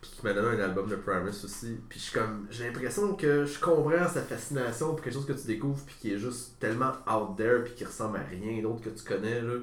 puis 0.00 0.10
qui 0.10 0.26
m'a 0.26 0.32
donné 0.32 0.60
un 0.60 0.64
album 0.64 0.88
de 0.88 0.96
Primus 0.96 1.44
aussi 1.44 1.78
puis 1.88 1.98
je 1.98 2.04
suis 2.04 2.18
comme 2.18 2.46
j'ai 2.50 2.64
l'impression 2.64 3.14
que 3.14 3.44
je 3.44 3.60
comprends 3.60 4.08
sa 4.08 4.22
fascination 4.22 4.88
pour 4.94 5.02
quelque 5.02 5.14
chose 5.14 5.26
que 5.26 5.32
tu 5.32 5.46
découvres 5.46 5.82
puis 5.84 5.96
qui 6.00 6.12
est 6.12 6.18
juste 6.18 6.58
tellement 6.58 6.92
out 7.06 7.36
there 7.36 7.64
puis 7.64 7.74
qui 7.74 7.84
ressemble 7.84 8.18
à 8.18 8.22
rien 8.22 8.62
d'autre 8.62 8.82
que 8.82 8.90
tu 8.90 9.04
connais 9.04 9.40
là. 9.40 9.54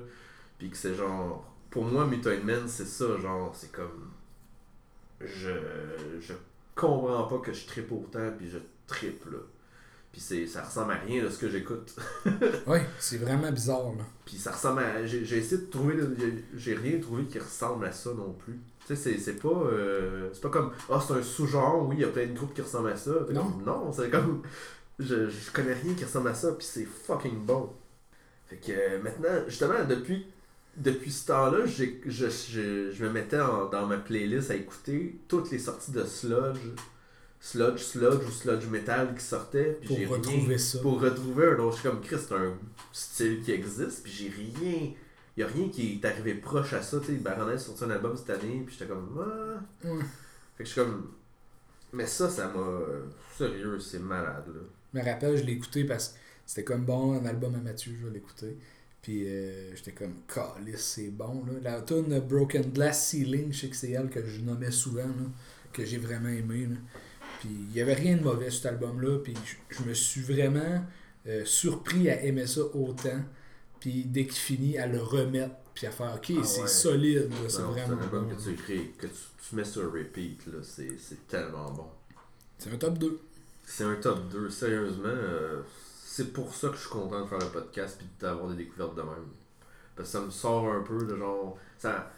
Puis 0.58 0.70
que 0.70 0.78
c'est 0.78 0.96
genre 0.96 1.46
pour 1.70 1.86
moi 1.86 2.06
Mutoid 2.06 2.44
Man 2.44 2.68
c'est 2.68 2.88
ça 2.88 3.18
genre 3.20 3.56
c'est 3.56 3.72
comme 3.72 4.12
je 5.22 5.52
je 6.22 6.34
comprends 6.76 7.24
pas 7.24 7.40
que 7.40 7.52
je 7.52 7.66
tripe 7.66 7.92
autant 7.92 8.32
puis 8.38 8.50
je 8.50 8.60
tripe 8.88 9.26
là 9.26 9.40
puis 10.12 10.22
c'est 10.22 10.48
ça 10.48 10.64
ressemble 10.64 10.92
à 10.94 10.96
rien 10.96 11.24
de 11.24 11.30
ce 11.30 11.38
que 11.38 11.50
j'écoute 11.50 11.96
Oui, 12.68 12.80
c'est 13.00 13.18
vraiment 13.18 13.52
bizarre, 13.52 13.92
là. 13.98 14.04
puis 14.26 14.38
ça 14.38 14.52
ressemble 14.52 14.82
à 14.82 15.06
j'ai 15.06 15.24
j'ai 15.26 15.38
essayé 15.38 15.62
de 15.62 15.68
trouver 15.68 15.96
j'ai 16.56 16.74
rien 16.76 17.00
trouvé 17.00 17.24
qui 17.26 17.40
ressemble 17.40 17.86
à 17.86 17.92
ça 17.92 18.12
non 18.14 18.34
plus 18.34 18.60
tu 18.88 18.96
sais 18.96 18.96
c'est 18.96 19.18
c'est 19.20 19.36
pas 19.42 19.50
euh, 19.50 20.30
c'est 20.34 20.42
pas 20.42 20.50
comme 20.50 20.72
ah 20.90 21.00
c'est 21.06 21.14
un 21.14 21.22
sous-genre 21.24 21.88
oui 21.88 21.96
il 21.98 22.02
y 22.02 22.06
a 22.06 22.08
plein 22.08 22.26
de 22.28 22.34
groupes 22.34 22.54
qui 22.54 22.62
ressemblent 22.62 22.90
à 22.92 22.98
ça 22.98 23.12
Non. 23.32 23.44
comme, 23.52 23.64
non 23.66 23.92
c'est 23.94 24.10
comme 24.10 24.42
je, 24.98 25.30
je 25.30 25.52
connais 25.52 25.74
rien 25.74 25.94
qui 25.94 26.04
ressemble 26.06 26.30
à 26.30 26.34
ça 26.34 26.52
puis 26.54 26.66
c'est 26.70 26.86
fucking 26.86 27.46
bon 27.46 27.72
fait 28.48 28.58
que 28.58 28.72
euh, 28.72 29.02
maintenant 29.04 29.44
justement 29.48 29.84
depuis 29.88 30.26
depuis 30.78 31.12
ce 31.12 31.28
temps-là, 31.28 31.66
j'ai- 31.66 32.00
je, 32.06 32.28
je, 32.30 32.92
je 32.94 33.04
me 33.04 33.10
mettais 33.10 33.40
en- 33.40 33.66
dans 33.70 33.86
ma 33.86 33.98
playlist 33.98 34.50
à 34.50 34.56
écouter 34.56 35.20
toutes 35.28 35.52
les 35.52 35.60
sorties 35.60 35.92
de 35.92 36.06
Sludge, 36.06 36.58
Sludge, 37.40 37.80
Sludge 37.80 38.26
ou 38.28 38.32
Sludge 38.32 38.66
Metal 38.68 39.16
qui 39.16 39.24
sortaient. 39.24 39.78
Puis 39.82 40.06
Pour 40.06 40.18
retrouver 40.18 40.48
rien, 40.48 40.58
ça. 40.58 40.80
Pour 40.80 41.02
retrouver 41.02 41.48
un 41.48 41.60
autre. 41.60 41.78
Je 41.78 41.82
suis 41.82 41.90
comme 41.90 42.02
Chris, 42.02 42.18
c'est 42.20 42.36
un 42.36 42.54
style 42.92 43.42
qui 43.42 43.52
existe. 43.52 44.04
Puis 44.04 44.12
j'ai 44.12 44.30
rien. 44.30 44.92
Il 45.38 45.44
a 45.44 45.48
rien 45.48 45.70
qui 45.70 45.94
est 45.94 46.06
arrivé 46.06 46.36
proche 46.36 46.74
à 46.74 46.82
ça. 46.82 47.00
Tu 47.00 47.08
sais, 47.08 47.14
Baroness 47.14 47.62
a 47.62 47.66
sorti 47.66 47.84
un 47.86 47.92
album 47.92 48.18
cette 48.18 48.30
année. 48.30 48.64
Puis 48.66 48.76
j'étais 48.78 48.92
comme. 48.92 49.18
Ah. 49.20 49.88
Fait 50.58 50.64
que 50.64 50.66
je 50.66 50.74
suis 50.74 50.82
comme. 50.82 51.12
Mais 51.94 52.06
ça, 52.06 52.30
ça 52.30 52.48
m'a. 52.48 52.80
Sérieux, 53.38 53.80
c'est 53.80 54.00
malade 54.00 54.46
là. 54.48 54.62
Je 54.94 55.00
me 55.00 55.06
rappelle, 55.06 55.38
je 55.38 55.44
l'ai 55.44 55.54
écouté 55.54 55.86
parce 55.86 56.10
que 56.10 56.18
c'était 56.46 56.64
comme 56.64 56.84
bon, 56.84 57.14
un 57.14 57.26
album 57.26 57.56
à 57.56 57.60
Mathieu, 57.60 57.94
je 58.00 58.08
vais 58.08 58.14
l'écouter. 58.14 58.58
Puis 59.02 59.28
euh, 59.28 59.74
j'étais 59.76 59.92
comme, 59.92 60.16
calice, 60.28 60.82
c'est 60.82 61.10
bon. 61.10 61.46
Là. 61.46 61.54
La 61.62 61.82
tune 61.82 62.20
Broken 62.20 62.72
Glass 62.74 63.08
Ceiling, 63.08 63.54
je 63.54 63.62
sais 63.62 63.70
que 63.70 63.76
c'est 63.76 63.92
elle 63.92 64.10
que 64.10 64.26
je 64.26 64.42
nommais 64.42 64.72
souvent, 64.72 65.08
là, 65.08 65.26
que 65.72 65.86
j'ai 65.86 66.00
vraiment 66.00 66.30
aimé. 66.30 66.66
Là. 66.66 66.76
Puis 67.40 67.50
il 67.50 67.74
n'y 67.74 67.82
avait 67.82 67.94
rien 67.94 68.18
de 68.18 68.24
mauvais 68.24 68.50
sur 68.52 68.62
cet 68.64 68.72
album-là. 68.74 69.20
Puis 69.24 69.34
je, 69.70 69.84
me 69.84 69.94
suis 69.94 70.22
vraiment 70.22 70.84
euh, 71.28 71.44
surpris 71.46 72.10
à 72.10 72.22
aimer 72.24 72.48
ça 72.48 72.62
autant. 72.74 73.20
puis 73.80 74.04
dès 74.06 74.26
qu'il 74.26 74.36
finit, 74.40 74.78
à 74.78 74.88
le 74.88 75.02
remettre, 75.02 75.56
puis 75.74 75.88
à 75.88 75.92
faire 75.92 76.14
OK, 76.16 76.32
Ah 76.38 76.44
c'est 76.44 76.62
ouais. 76.62 76.68
solide, 76.68 77.30
là, 77.32 77.48
c'est 77.50 77.62
vraiment 77.62 77.94
un 78.00 78.04
album 78.04 78.28
bon. 78.30 78.36
que 78.36 78.42
tu 78.42 78.50
écris, 78.52 78.92
que 78.98 79.08
tu, 79.08 79.14
tu 79.48 79.56
mets 79.56 79.64
sur 79.64 79.92
repeat, 79.94 80.46
là, 80.48 80.60
c'est 80.62 80.98
c'est 81.00 81.28
tellement 81.28 81.72
bon. 81.72 81.88
C'est 82.58 82.74
un 82.74 82.78
top 82.78 82.98
2. 82.98 83.20
C'est 83.66 83.84
un 83.86 83.96
top 83.96 84.28
2, 84.30 84.50
sérieusement. 84.50 85.04
euh, 85.06 85.62
c'est 86.06 86.34
pour 86.34 86.54
ça 86.54 86.68
que 86.70 86.76
je 86.76 86.82
suis 86.82 86.90
content 86.90 87.22
de 87.22 87.28
faire 87.30 87.40
le 87.40 87.46
podcast 87.48 87.96
puis 87.98 88.08
d'avoir 88.20 88.50
des 88.50 88.58
découvertes 88.66 88.96
de 88.96 89.02
même. 89.02 89.28
Parce 89.96 90.10
que 90.12 90.18
ça 90.18 90.26
me 90.26 90.32
sort 90.32 90.68
un 90.74 90.82
peu 90.82 91.06
de 91.06 91.16
genre. 91.16 91.58
Ça... 91.78 92.12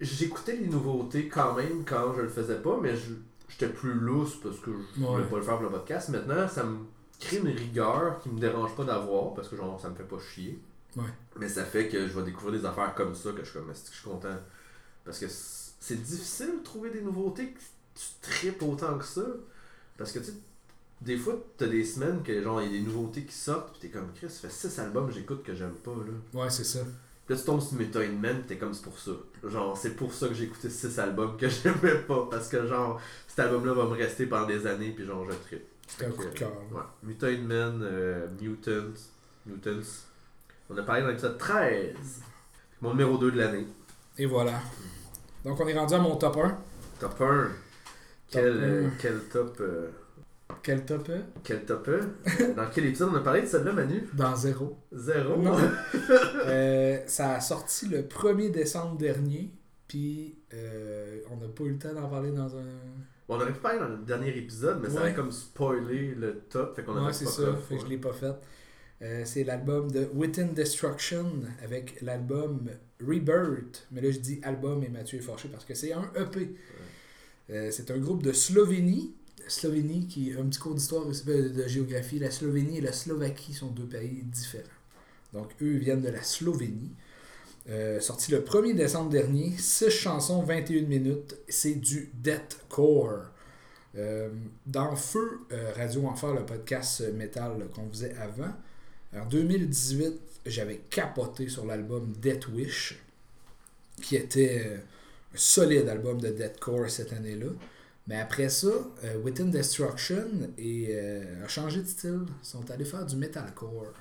J'écoutais 0.00 0.56
les 0.56 0.66
nouveautés 0.68 1.28
quand 1.28 1.54
même 1.54 1.84
quand 1.84 2.14
je 2.16 2.22
le 2.22 2.28
faisais 2.28 2.60
pas, 2.62 2.78
mais 2.80 2.96
je- 2.96 3.14
j'étais 3.48 3.68
plus 3.68 3.92
lousse 3.94 4.36
parce 4.42 4.58
que 4.60 4.70
je 4.96 5.00
voulais 5.04 5.22
Ouais. 5.24 5.28
pas 5.30 5.36
le 5.36 5.42
faire 5.42 5.54
pour 5.58 5.64
le 5.64 5.70
podcast. 5.70 6.08
Maintenant, 6.10 6.46
ça 6.48 6.64
me 6.64 6.78
crée 7.20 7.38
une 7.38 7.48
rigueur 7.48 8.18
qui 8.20 8.28
me 8.28 8.38
dérange 8.38 8.74
pas 8.76 8.84
d'avoir 8.84 9.34
parce 9.34 9.48
que 9.48 9.56
genre 9.56 9.80
ça 9.80 9.88
me 9.90 9.94
fait 9.94 10.04
pas 10.04 10.18
chier. 10.18 10.60
Ouais. 10.96 11.04
Mais 11.38 11.48
ça 11.48 11.64
fait 11.64 11.88
que 11.88 12.06
je 12.08 12.12
vais 12.18 12.22
découvrir 12.24 12.60
des 12.60 12.66
affaires 12.66 12.94
comme 12.94 13.14
ça 13.14 13.32
que 13.32 13.44
je 13.44 13.50
suis 13.50 13.58
comme, 13.58 13.70
est-ce 13.70 13.84
que 13.90 13.94
je 13.94 14.00
suis 14.00 14.08
content? 14.08 14.36
Parce 15.04 15.18
que 15.18 15.26
c'est 15.28 16.02
difficile 16.02 16.58
de 16.58 16.62
trouver 16.64 16.90
des 16.90 17.00
nouveautés 17.02 17.50
que 17.52 17.58
tu 17.94 18.04
tripes 18.22 18.62
autant 18.62 18.96
que 18.98 19.04
ça. 19.04 19.22
Parce 19.96 20.12
que 20.12 20.18
tu 20.20 20.26
sais, 20.26 20.34
des 21.00 21.16
fois, 21.16 21.34
t'as 21.56 21.66
des 21.68 21.84
semaines 21.84 22.22
que 22.22 22.42
genre, 22.42 22.60
il 22.62 22.72
y 22.72 22.76
a 22.76 22.80
des 22.80 22.84
nouveautés 22.86 23.22
qui 23.24 23.34
sortent, 23.34 23.72
pis 23.74 23.80
t'es 23.80 23.88
comme, 23.88 24.12
Chris, 24.14 24.28
ça 24.30 24.48
fait 24.48 24.68
6 24.68 24.78
albums 24.80 25.06
que 25.08 25.14
j'écoute 25.14 25.42
que 25.44 25.54
j'aime 25.54 25.74
pas, 25.74 25.92
là. 25.92 26.40
Ouais, 26.42 26.50
c'est 26.50 26.64
ça. 26.64 26.80
Puis 27.28 27.34
là, 27.34 27.40
tu 27.40 27.46
tombes 27.46 27.60
sur 27.60 27.74
Method 27.76 28.10
Man, 28.18 28.42
t'es 28.48 28.56
comme, 28.56 28.72
c'est 28.72 28.82
pour 28.84 28.98
ça. 28.98 29.10
Genre, 29.44 29.76
c'est 29.76 29.94
pour 29.96 30.14
ça 30.14 30.28
que 30.28 30.34
j'ai 30.34 30.44
écouté 30.44 30.70
6 30.70 30.98
albums 30.98 31.36
que 31.36 31.46
j'aimais 31.50 31.96
pas. 32.06 32.26
Parce 32.30 32.48
que 32.48 32.66
genre, 32.66 32.98
cet 33.26 33.40
album-là 33.40 33.74
va 33.74 33.84
me 33.84 33.90
rester 33.96 34.24
pendant 34.24 34.46
des 34.46 34.66
années, 34.66 34.92
puis 34.96 35.04
genre, 35.04 35.26
je 35.30 35.36
tripe. 35.36 35.64
C'était 35.86 36.06
un 36.06 36.10
coup 36.12 36.24
de 36.24 36.30
cœur. 36.30 36.48
là. 36.72 36.78
Ouais. 36.78 36.82
Mutant 37.02 37.42
Man, 37.46 37.80
euh, 37.82 38.26
Mutants, 38.40 38.98
Mutants. 39.44 39.86
On 40.70 40.78
a 40.78 40.82
parlé 40.82 41.02
dans 41.02 41.08
l'épisode 41.08 41.36
13. 41.36 42.22
Mon 42.80 42.90
numéro 42.92 43.18
2 43.18 43.30
de 43.32 43.38
l'année. 43.38 43.66
Et 44.16 44.24
voilà. 44.24 44.60
Donc, 45.44 45.60
on 45.60 45.68
est 45.68 45.78
rendu 45.78 45.92
à 45.94 45.98
mon 45.98 46.16
top 46.16 46.36
1. 46.38 46.58
Top 46.98 47.20
1. 47.20 47.48
Quel, 48.30 48.52
Top 48.54 48.62
euh, 48.62 48.88
quel 49.00 49.18
top. 49.30 49.56
euh, 49.60 49.88
Quel 50.62 50.84
top 50.84 51.08
1 51.10 51.40
quel 51.44 51.64
top 51.64 51.88
1 51.88 52.48
Dans 52.54 52.68
quel 52.70 52.86
épisode 52.86 53.10
on 53.12 53.16
a 53.16 53.20
parlé 53.20 53.42
de 53.42 53.46
celle-là, 53.46 53.72
Manu? 53.72 54.02
Dans 54.14 54.34
zéro. 54.36 54.78
Zéro? 54.92 55.40
Non. 55.40 55.56
Euh, 56.46 56.98
ça 57.06 57.34
a 57.34 57.40
sorti 57.40 57.88
le 57.88 58.02
1er 58.02 58.50
décembre 58.50 58.96
dernier. 58.96 59.52
Puis, 59.86 60.36
euh, 60.54 61.20
on 61.30 61.36
n'a 61.36 61.48
pas 61.48 61.64
eu 61.64 61.70
le 61.72 61.78
temps 61.78 61.92
d'en 61.92 62.08
parler 62.08 62.30
dans 62.32 62.56
un. 62.56 62.62
Bon, 63.28 63.34
on 63.36 63.40
aurait 63.40 63.52
pu 63.52 63.60
parler 63.60 63.78
dans 63.78 63.88
le 63.88 63.98
dernier 63.98 64.36
épisode, 64.36 64.80
mais 64.82 64.88
ça 64.88 65.00
aurait 65.00 65.14
comme 65.14 65.30
spoilé 65.30 66.14
le 66.14 66.40
top. 66.48 66.74
Fait 66.76 66.82
qu'on 66.82 66.96
a 66.96 67.06
Ouais, 67.06 67.12
c'est 67.12 67.26
ça. 67.26 67.42
top, 67.44 67.62
Fait 67.68 67.76
que 67.76 67.82
je 67.82 67.86
l'ai 67.86 67.98
pas 67.98 68.12
fait. 68.12 68.32
Euh, 69.02 69.22
c'est 69.24 69.44
l'album 69.44 69.90
de 69.90 70.08
Within 70.14 70.46
Destruction 70.54 71.30
avec 71.62 72.00
l'album 72.00 72.70
Rebirth. 73.06 73.86
Mais 73.92 74.00
là, 74.00 74.10
je 74.10 74.18
dis 74.18 74.40
album 74.42 74.82
et 74.82 74.88
Mathieu 74.88 75.18
est 75.18 75.22
fâché 75.22 75.48
parce 75.48 75.64
que 75.66 75.74
c'est 75.74 75.92
un 75.92 76.10
EP. 76.16 76.54
C'est 77.70 77.90
un 77.90 77.98
groupe 77.98 78.22
de 78.22 78.32
Slovénie. 78.32 79.14
Slovénie 79.48 80.06
qui 80.06 80.32
un 80.38 80.44
petit 80.46 80.58
cours 80.58 80.74
d'histoire 80.74 81.06
aussi 81.06 81.24
de, 81.24 81.48
de 81.48 81.68
géographie. 81.68 82.18
La 82.18 82.30
Slovénie 82.30 82.78
et 82.78 82.80
la 82.80 82.92
Slovaquie 82.92 83.54
sont 83.54 83.68
deux 83.68 83.86
pays 83.86 84.22
différents. 84.24 84.64
Donc, 85.32 85.48
eux 85.62 85.76
viennent 85.76 86.02
de 86.02 86.08
la 86.08 86.22
Slovénie. 86.22 86.92
Euh, 87.68 88.00
sorti 88.00 88.30
le 88.30 88.40
1er 88.40 88.74
décembre 88.74 89.10
dernier, 89.10 89.52
6 89.58 89.90
chansons, 89.90 90.42
21 90.42 90.86
minutes. 90.86 91.36
C'est 91.48 91.74
du 91.74 92.10
deathcore. 92.14 93.30
Euh, 93.96 94.28
dans 94.66 94.94
Feu 94.96 95.40
euh, 95.50 95.72
Radio 95.74 96.06
Enfer, 96.06 96.34
le 96.34 96.44
podcast 96.44 97.00
euh, 97.00 97.12
métal 97.12 97.58
là, 97.58 97.64
qu'on 97.74 97.88
faisait 97.88 98.14
avant, 98.16 98.52
en 99.16 99.24
2018, 99.26 100.20
j'avais 100.46 100.80
capoté 100.90 101.48
sur 101.48 101.64
l'album 101.64 102.12
Death 102.20 102.48
Wish, 102.48 103.02
qui 104.02 104.16
était 104.16 104.80
un 105.34 105.36
solide 105.36 105.88
album 105.88 106.20
de 106.20 106.28
deathcore 106.28 106.90
cette 106.90 107.12
année-là. 107.14 107.46
Mais 108.08 108.16
après 108.18 108.48
ça, 108.48 108.68
euh, 109.04 109.18
Within 109.22 109.46
Destruction 109.46 110.50
et, 110.56 110.88
euh, 110.90 111.44
a 111.44 111.48
changé 111.48 111.82
de 111.82 111.86
style. 111.86 112.22
Ils 112.42 112.46
sont 112.46 112.70
allés 112.70 112.84
faire 112.86 113.04
du 113.06 113.16
metalcore. 113.16 113.92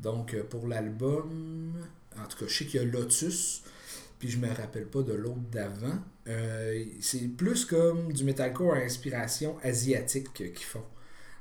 Donc, 0.00 0.34
euh, 0.34 0.42
pour 0.42 0.66
l'album, 0.66 1.74
en 2.18 2.26
tout 2.26 2.38
cas, 2.38 2.46
je 2.48 2.54
sais 2.58 2.64
qu'il 2.66 2.80
y 2.80 2.82
a 2.82 2.86
Lotus, 2.86 3.62
puis 4.18 4.28
je 4.30 4.38
me 4.38 4.48
rappelle 4.48 4.86
pas 4.86 5.02
de 5.02 5.12
l'autre 5.12 5.40
d'avant. 5.52 5.98
C'est 7.00 7.28
plus 7.36 7.64
comme 7.66 8.12
du 8.12 8.24
metalcore 8.24 8.74
à 8.74 8.78
inspiration 8.78 9.56
asiatique 9.62 10.32
qu'ils 10.32 10.56
font. 10.58 10.82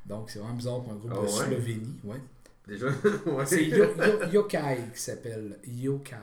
Donc, 0.05 0.29
c'est 0.29 0.39
vraiment 0.39 0.53
bizarre 0.55 0.83
pour 0.83 0.91
un 0.93 0.97
groupe 0.97 1.11
Ah 1.15 1.21
de 1.21 1.25
ouais? 1.25 1.45
Slovénie. 1.47 1.95
Ouais. 2.03 2.21
Déjà? 2.67 2.87
Ouais. 3.25 3.45
C'est 3.45 3.65
Yo- 3.65 3.95
Yo- 3.95 4.29
Yokai 4.31 4.77
qui 4.93 4.99
s'appelle 5.01 5.59
Yokai. 5.65 6.15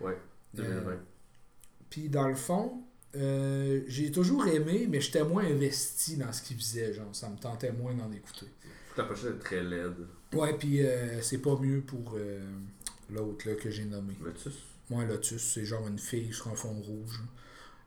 Ouais, 0.00 0.16
2020. 0.54 0.98
Puis 1.90 2.08
dans 2.08 2.28
le 2.28 2.34
fond, 2.34 2.82
euh, 3.16 3.80
j'ai 3.86 4.10
toujours 4.10 4.46
aimé, 4.46 4.86
mais 4.88 5.00
j'étais 5.00 5.24
moins 5.24 5.44
investi 5.44 6.16
dans 6.16 6.32
ce 6.32 6.42
qu'ils 6.42 6.56
faisaient. 6.56 6.92
Genre, 6.92 7.14
ça 7.14 7.28
me 7.28 7.36
tentait 7.36 7.72
moins 7.72 7.94
d'en 7.94 8.10
écouter. 8.12 8.46
La 8.96 9.04
pochette 9.04 9.36
est 9.36 9.38
très 9.38 9.62
laide. 9.62 10.06
Ouais, 10.32 10.52
puis 10.54 10.84
euh, 10.84 11.20
c'est 11.22 11.38
pas 11.38 11.56
mieux 11.56 11.80
pour 11.80 12.14
euh, 12.16 12.40
l'autre 13.10 13.48
là, 13.48 13.54
que 13.54 13.70
j'ai 13.70 13.84
nommé. 13.84 14.14
Lotus 14.22 14.54
Moi, 14.90 15.04
Lotus, 15.04 15.42
c'est 15.42 15.64
genre 15.64 15.86
une 15.86 15.98
fille 15.98 16.32
sur 16.32 16.48
un 16.48 16.54
fond 16.56 16.74
rouge. 16.74 17.20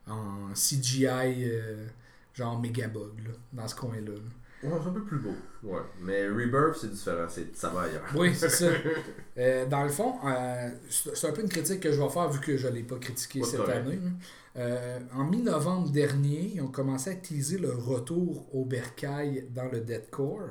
En 0.07 0.53
CGI, 0.53 1.05
euh, 1.05 1.85
genre 2.33 2.59
Megabug, 2.59 3.19
là, 3.25 3.33
dans 3.53 3.67
ce 3.67 3.75
coin-là. 3.75 4.13
là. 4.13 4.31
Ouais, 4.63 4.71
c'est 4.81 4.89
un 4.89 4.93
peu 4.93 5.03
plus 5.03 5.19
beau. 5.19 5.33
Ouais. 5.63 5.81
Mais 6.01 6.27
Rebirth, 6.27 6.77
c'est 6.81 6.91
différent. 6.91 7.27
c'est- 7.29 7.55
Ça 7.55 7.69
va 7.69 7.81
ailleurs. 7.81 8.03
Oui, 8.15 8.33
c'est 8.35 8.49
ça. 8.49 8.65
Euh, 9.37 9.67
dans 9.67 9.83
le 9.83 9.89
fond, 9.89 10.15
euh, 10.25 10.69
c'est 10.89 11.27
un 11.27 11.31
peu 11.31 11.43
une 11.43 11.49
critique 11.49 11.79
que 11.79 11.91
je 11.91 12.01
vais 12.01 12.09
faire 12.09 12.27
vu 12.31 12.39
que 12.39 12.57
je 12.57 12.67
ne 12.67 12.73
l'ai 12.73 12.81
pas 12.81 12.97
critiqué 12.97 13.41
Pas 13.41 13.45
cette 13.45 13.69
année. 13.69 13.97
là. 13.97 14.09
Euh, 14.55 14.99
en 15.13 15.25
mi-novembre 15.25 15.91
dernier, 15.91 16.53
ils 16.55 16.61
ont 16.61 16.69
commencé 16.71 17.11
à 17.11 17.13
teaser 17.13 17.59
le 17.59 17.69
retour 17.71 18.47
au 18.55 18.65
bercail 18.65 19.45
dans 19.51 19.69
le 19.71 19.81
deathcore 19.81 20.49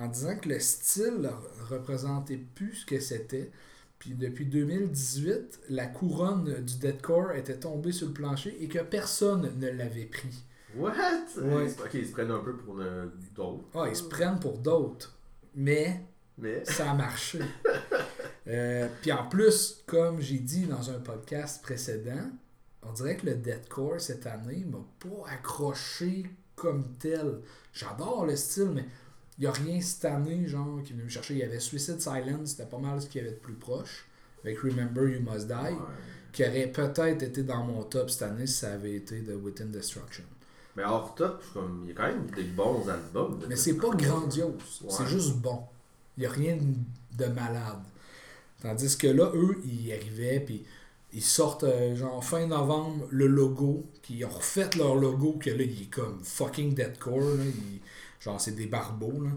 en 0.00 0.08
disant 0.08 0.36
que 0.36 0.48
le 0.48 0.58
style 0.58 1.30
représentait 1.70 2.38
plus 2.56 2.74
ce 2.74 2.86
que 2.86 2.98
c'était. 2.98 3.52
Puis 4.00 4.14
depuis 4.14 4.46
2018, 4.46 5.60
la 5.70 5.86
couronne 5.86 6.62
du 6.64 6.76
deathcore 6.78 7.32
était 7.32 7.58
tombée 7.58 7.92
sur 7.92 8.08
le 8.08 8.12
plancher 8.12 8.56
et 8.60 8.66
que 8.66 8.80
personne 8.80 9.52
ne 9.58 9.68
l'avait 9.70 10.06
pris. 10.06 10.42
What? 10.76 10.92
Ouais. 11.38 11.64
Ils 11.64 11.70
se- 11.70 11.82
Ok, 11.82 11.90
ils 11.94 12.06
se 12.06 12.12
prennent 12.12 12.30
un 12.30 12.40
peu 12.40 12.54
pour 12.56 12.76
d'autres. 13.34 13.64
Ah, 13.74 13.86
ils 13.88 13.96
se 13.96 14.04
prennent 14.04 14.38
pour 14.38 14.58
d'autres. 14.58 15.14
Mais 15.54 16.00
Mais. 16.36 16.64
ça 16.64 16.90
a 16.90 16.94
marché. 16.94 17.40
Euh, 18.46 18.88
Puis 19.02 19.12
en 19.12 19.26
plus, 19.28 19.82
comme 19.86 20.20
j'ai 20.20 20.38
dit 20.38 20.66
dans 20.66 20.90
un 20.90 20.98
podcast 21.00 21.62
précédent, 21.62 22.30
on 22.82 22.92
dirait 22.92 23.16
que 23.16 23.26
le 23.26 23.34
deathcore 23.34 24.00
cette 24.00 24.26
année 24.26 24.64
m'a 24.66 24.78
pas 25.00 25.30
accroché 25.32 26.26
comme 26.54 26.94
tel. 26.98 27.40
J'adore 27.72 28.26
le 28.26 28.36
style, 28.36 28.70
mais 28.74 28.84
il 29.38 29.42
n'y 29.42 29.46
a 29.46 29.52
rien 29.52 29.80
cette 29.80 30.04
année 30.06 30.46
genre 30.46 30.82
qui 30.82 30.92
venait 30.92 31.04
me 31.04 31.08
chercher. 31.08 31.34
Il 31.34 31.40
y 31.40 31.42
avait 31.44 31.60
Suicide 31.60 32.00
Silence, 32.00 32.50
c'était 32.50 32.68
pas 32.68 32.78
mal 32.78 33.00
ce 33.02 33.08
qu'il 33.08 33.22
y 33.22 33.24
avait 33.26 33.34
de 33.34 33.40
plus 33.40 33.54
proche. 33.54 34.06
Avec 34.44 34.58
Remember 34.60 35.08
You 35.08 35.20
Must 35.20 35.46
Die, 35.46 35.52
Ouais. 35.52 35.74
qui 36.32 36.42
aurait 36.44 36.68
peut-être 36.68 37.22
été 37.22 37.42
dans 37.42 37.64
mon 37.64 37.82
top 37.82 38.08
cette 38.10 38.22
année 38.22 38.46
si 38.46 38.54
ça 38.54 38.72
avait 38.74 38.94
été 38.94 39.20
de 39.20 39.34
Within 39.34 39.66
Destruction. 39.66 40.24
Mais 40.78 40.84
hors 40.84 41.12
top, 41.16 41.42
comme, 41.52 41.80
il 41.84 41.88
y 41.88 41.92
a 41.92 41.94
quand 41.96 42.06
même 42.06 42.26
des 42.36 42.44
bons 42.44 42.88
albums. 42.88 43.40
Mais 43.48 43.56
c'est 43.56 43.74
pas 43.74 43.90
grandiose. 43.90 44.52
Ouais. 44.84 44.88
C'est 44.90 45.06
juste 45.08 45.34
bon. 45.38 45.58
Il 46.16 46.20
n'y 46.20 46.26
a 46.26 46.30
rien 46.30 46.56
de 47.18 47.26
malade. 47.26 47.82
Tandis 48.62 48.96
que 48.96 49.08
là, 49.08 49.32
eux, 49.34 49.58
ils 49.64 49.92
arrivaient, 49.92 50.38
puis 50.38 50.64
ils 51.12 51.22
sortent, 51.22 51.64
euh, 51.64 51.96
genre, 51.96 52.24
fin 52.24 52.46
novembre, 52.46 53.06
le 53.10 53.26
logo, 53.26 53.86
qui 54.02 54.24
ont 54.24 54.28
refait 54.28 54.70
leur 54.76 54.94
logo, 54.94 55.32
que 55.40 55.50
là, 55.50 55.64
il 55.64 55.82
est 55.82 55.90
comme 55.90 56.20
fucking 56.22 56.74
deadcore, 56.74 57.20
là. 57.20 57.44
Il- 57.44 57.80
genre, 58.20 58.40
c'est 58.40 58.54
des 58.54 58.66
barbeaux, 58.66 59.20
là. 59.24 59.30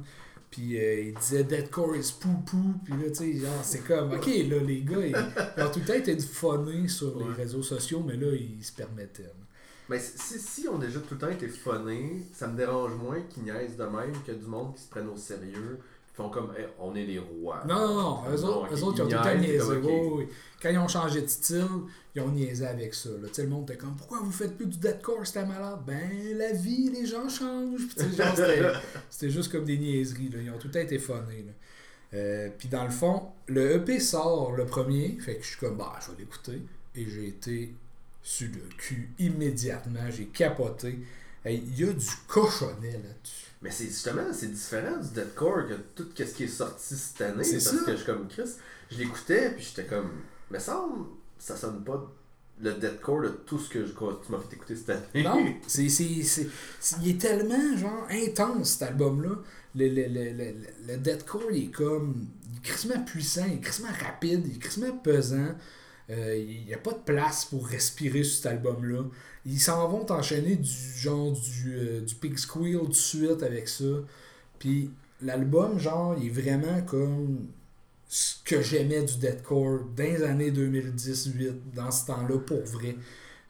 Puis 0.52 0.78
euh, 0.78 1.02
ils 1.06 1.14
disaient 1.16 1.44
Deadcore 1.46 1.96
is 1.96 2.14
poo-poo, 2.20 2.74
puis 2.84 2.94
là, 3.02 3.10
tu 3.10 3.16
sais, 3.16 3.34
genre, 3.40 3.64
c'est 3.64 3.84
comme, 3.86 4.12
ok, 4.14 4.26
là, 4.28 4.58
les 4.60 4.82
gars, 4.82 5.06
ils, 5.06 5.16
ils 5.58 5.64
ont 5.64 5.72
tout 5.72 5.80
le 5.80 5.86
temps 5.86 5.94
été 5.94 6.18
phonés 6.20 6.88
sur 6.88 7.18
les 7.20 7.34
réseaux 7.34 7.64
sociaux, 7.64 8.04
mais 8.06 8.18
là, 8.18 8.28
ils 8.34 8.64
se 8.64 8.74
permettaient. 8.74 9.24
là. 9.24 9.30
Mais 9.92 10.00
si, 10.00 10.40
si 10.40 10.68
on 10.68 10.78
a 10.82 10.86
déjà 10.86 11.00
tout 11.00 11.14
le 11.16 11.20
temps 11.20 11.30
été 11.30 11.48
phonés, 11.48 12.24
ça 12.34 12.48
me 12.48 12.58
dérange 12.58 12.94
moins 12.96 13.22
qu'ils 13.30 13.44
niaisent 13.44 13.76
de 13.78 13.84
même 13.84 14.14
que 14.26 14.32
du 14.32 14.46
monde 14.46 14.74
qui 14.76 14.82
se 14.84 14.90
prennent 14.90 15.10
au 15.10 15.18
sérieux. 15.18 15.80
Qui 16.08 16.16
font 16.16 16.30
comme, 16.30 16.52
Hey, 16.58 16.66
on 16.80 16.96
est 16.96 17.06
les 17.06 17.20
rois. 17.20 17.64
Non, 17.68 17.88
non, 17.88 18.02
non. 18.02 18.20
Eux 18.34 18.44
autres, 18.44 18.72
ok, 18.72 18.72
eux 18.74 18.84
autres, 18.84 18.98
ils 18.98 19.04
ont 19.04 19.08
tout 19.08 19.16
le 19.18 19.24
temps 19.24 19.38
niaisé. 19.38 20.28
Quand 20.62 20.70
ils 20.70 20.78
ont 20.78 20.88
changé 20.88 21.22
de 21.22 21.28
style, 21.28 21.66
ils 22.16 22.22
ont 22.22 22.30
niaisé 22.30 22.66
avec 22.68 22.94
ça. 22.94 23.10
là. 23.10 23.28
Le 23.38 23.48
monde 23.48 23.64
était 23.70 23.78
comme 23.78 23.96
Pourquoi 23.96 24.20
vous 24.20 24.32
faites 24.32 24.56
plus 24.58 24.66
du 24.66 24.78
deathcore, 24.78 25.26
c'était 25.28 25.46
malade? 25.46 25.80
Ben, 25.86 26.10
la 26.38 26.52
vie, 26.54 26.90
les 26.90 27.06
gens 27.06 27.28
changent. 27.30 27.88
C'était- 29.10 29.30
juste 29.30 29.52
comme 29.52 29.66
des 29.66 29.78
niaiseries. 29.78 30.30
Là. 30.30 30.40
Ils 30.42 30.50
ont 30.52 30.58
tout 30.58 30.68
le 30.68 30.74
temps 30.74 30.80
été 30.80 31.00
phonés. 31.00 31.46
là. 31.48 31.54
Euh, 32.14 32.50
Puis 32.58 32.68
dans 32.68 32.84
le 32.84 32.90
fond, 32.92 33.28
le 33.48 33.76
EP 33.76 34.00
sort 34.00 34.52
le 34.52 34.66
premier. 34.66 35.18
Fait 35.22 35.36
que 35.36 35.44
je 35.44 35.48
suis 35.50 35.60
comme 35.60 35.78
Bah, 35.78 35.94
je 36.06 36.12
vais 36.12 36.18
l'écouter. 36.20 36.62
Et 36.96 37.10
j'ai 37.10 37.28
été 37.30 37.74
sur 38.24 38.48
le 38.50 38.62
cul 38.78 39.10
immédiatement. 39.20 40.10
J'ai 40.16 40.26
capoté. 40.28 41.00
Hey, 41.44 41.64
il 41.66 41.80
y 41.80 41.90
a 41.90 41.94
du 41.94 42.06
cochonnet 42.28 42.92
là-dessus. 42.94 43.48
Mais 43.62 43.72
c'est 43.72 43.86
justement, 43.86 44.32
c'est 44.34 44.52
différent 44.52 44.98
du 44.98 45.10
deathcore 45.10 45.68
que 45.68 45.74
tout 45.96 46.08
ce 46.16 46.24
qui 46.24 46.44
est 46.44 46.48
sorti 46.48 46.96
cette 46.96 47.22
année. 47.22 47.44
C'est 47.44 47.64
parce 47.64 47.78
ça. 47.78 47.86
que 47.92 47.96
je 47.98 48.06
comme 48.06 48.28
Chris, 48.28 48.50
je 48.92 48.98
l'écoutais 48.98 49.52
puis 49.52 49.64
j'étais 49.64 49.86
comme, 49.88 50.10
mais 50.50 50.60
ça, 50.60 50.84
ça 51.38 51.56
sonne 51.56 51.84
pas 51.84 52.12
le 52.60 52.74
deathcore 52.74 53.22
de 53.22 53.30
tout 53.30 53.58
ce 53.58 53.70
que 53.70 53.86
je, 53.86 53.92
tu 53.94 54.32
m'as 54.32 54.40
fait 54.40 54.56
écouter 54.56 54.76
cette 54.76 54.90
année. 54.92 55.24
Non, 55.24 55.44
c'est, 55.68 55.90
c'est, 55.90 56.24
c'est, 56.24 56.48
c'est- 56.80 56.96
il 57.02 57.10
est 57.12 57.22
tellement 57.22 57.76
genre 57.78 58.08
intense 58.10 58.72
cet 58.74 58.84
album-là. 58.84 59.36
Le, 59.76 59.88
le, 59.88 60.08
le, 60.08 60.32
le, 60.34 60.54
le 60.88 60.98
deathcore, 60.98 61.52
il 61.52 61.66
est 61.66 61.72
comme. 61.72 62.28
Il 62.52 62.58
est 62.58 62.62
crissement 62.62 63.02
puissant, 63.04 63.46
il 63.48 63.54
est 63.56 63.60
crissement 63.62 63.88
rapide, 64.00 64.44
il 64.48 64.56
est 64.56 64.60
crissement 64.60 64.92
pesant. 64.98 65.56
Euh, 66.12 66.36
il 66.36 66.66
n'y 66.66 66.74
a 66.74 66.78
pas 66.78 66.92
de 66.92 67.00
place 67.00 67.46
pour 67.46 67.66
respirer 67.66 68.24
sur 68.24 68.38
cet 68.38 68.46
album-là. 68.48 69.04
Ils 69.46 69.60
s'en 69.60 69.88
vont 69.88 70.10
enchaîner 70.12 70.56
du 70.56 70.70
genre 70.98 71.32
du, 71.32 71.74
euh, 71.74 72.02
du 72.02 72.16
pig 72.16 72.38
squeal 72.38 72.80
tout 72.80 72.88
de 72.88 72.94
suite 72.94 73.44
avec 73.44 73.68
ça. 73.68 73.86
Puis 74.60 74.92
l'album, 75.22 75.80
genre, 75.80 76.16
il 76.20 76.28
est 76.28 76.30
vraiment 76.30 76.82
comme 76.82 77.48
ce 78.08 78.36
que 78.44 78.62
j'aimais 78.62 79.04
du 79.04 79.18
deathcore 79.18 79.86
dans 79.96 80.04
les 80.04 80.22
années 80.24 80.52
2018, 80.52 81.74
dans 81.74 81.92
ce 81.92 82.08
temps-là, 82.08 82.40
pour 82.40 82.62
vrai. 82.64 82.98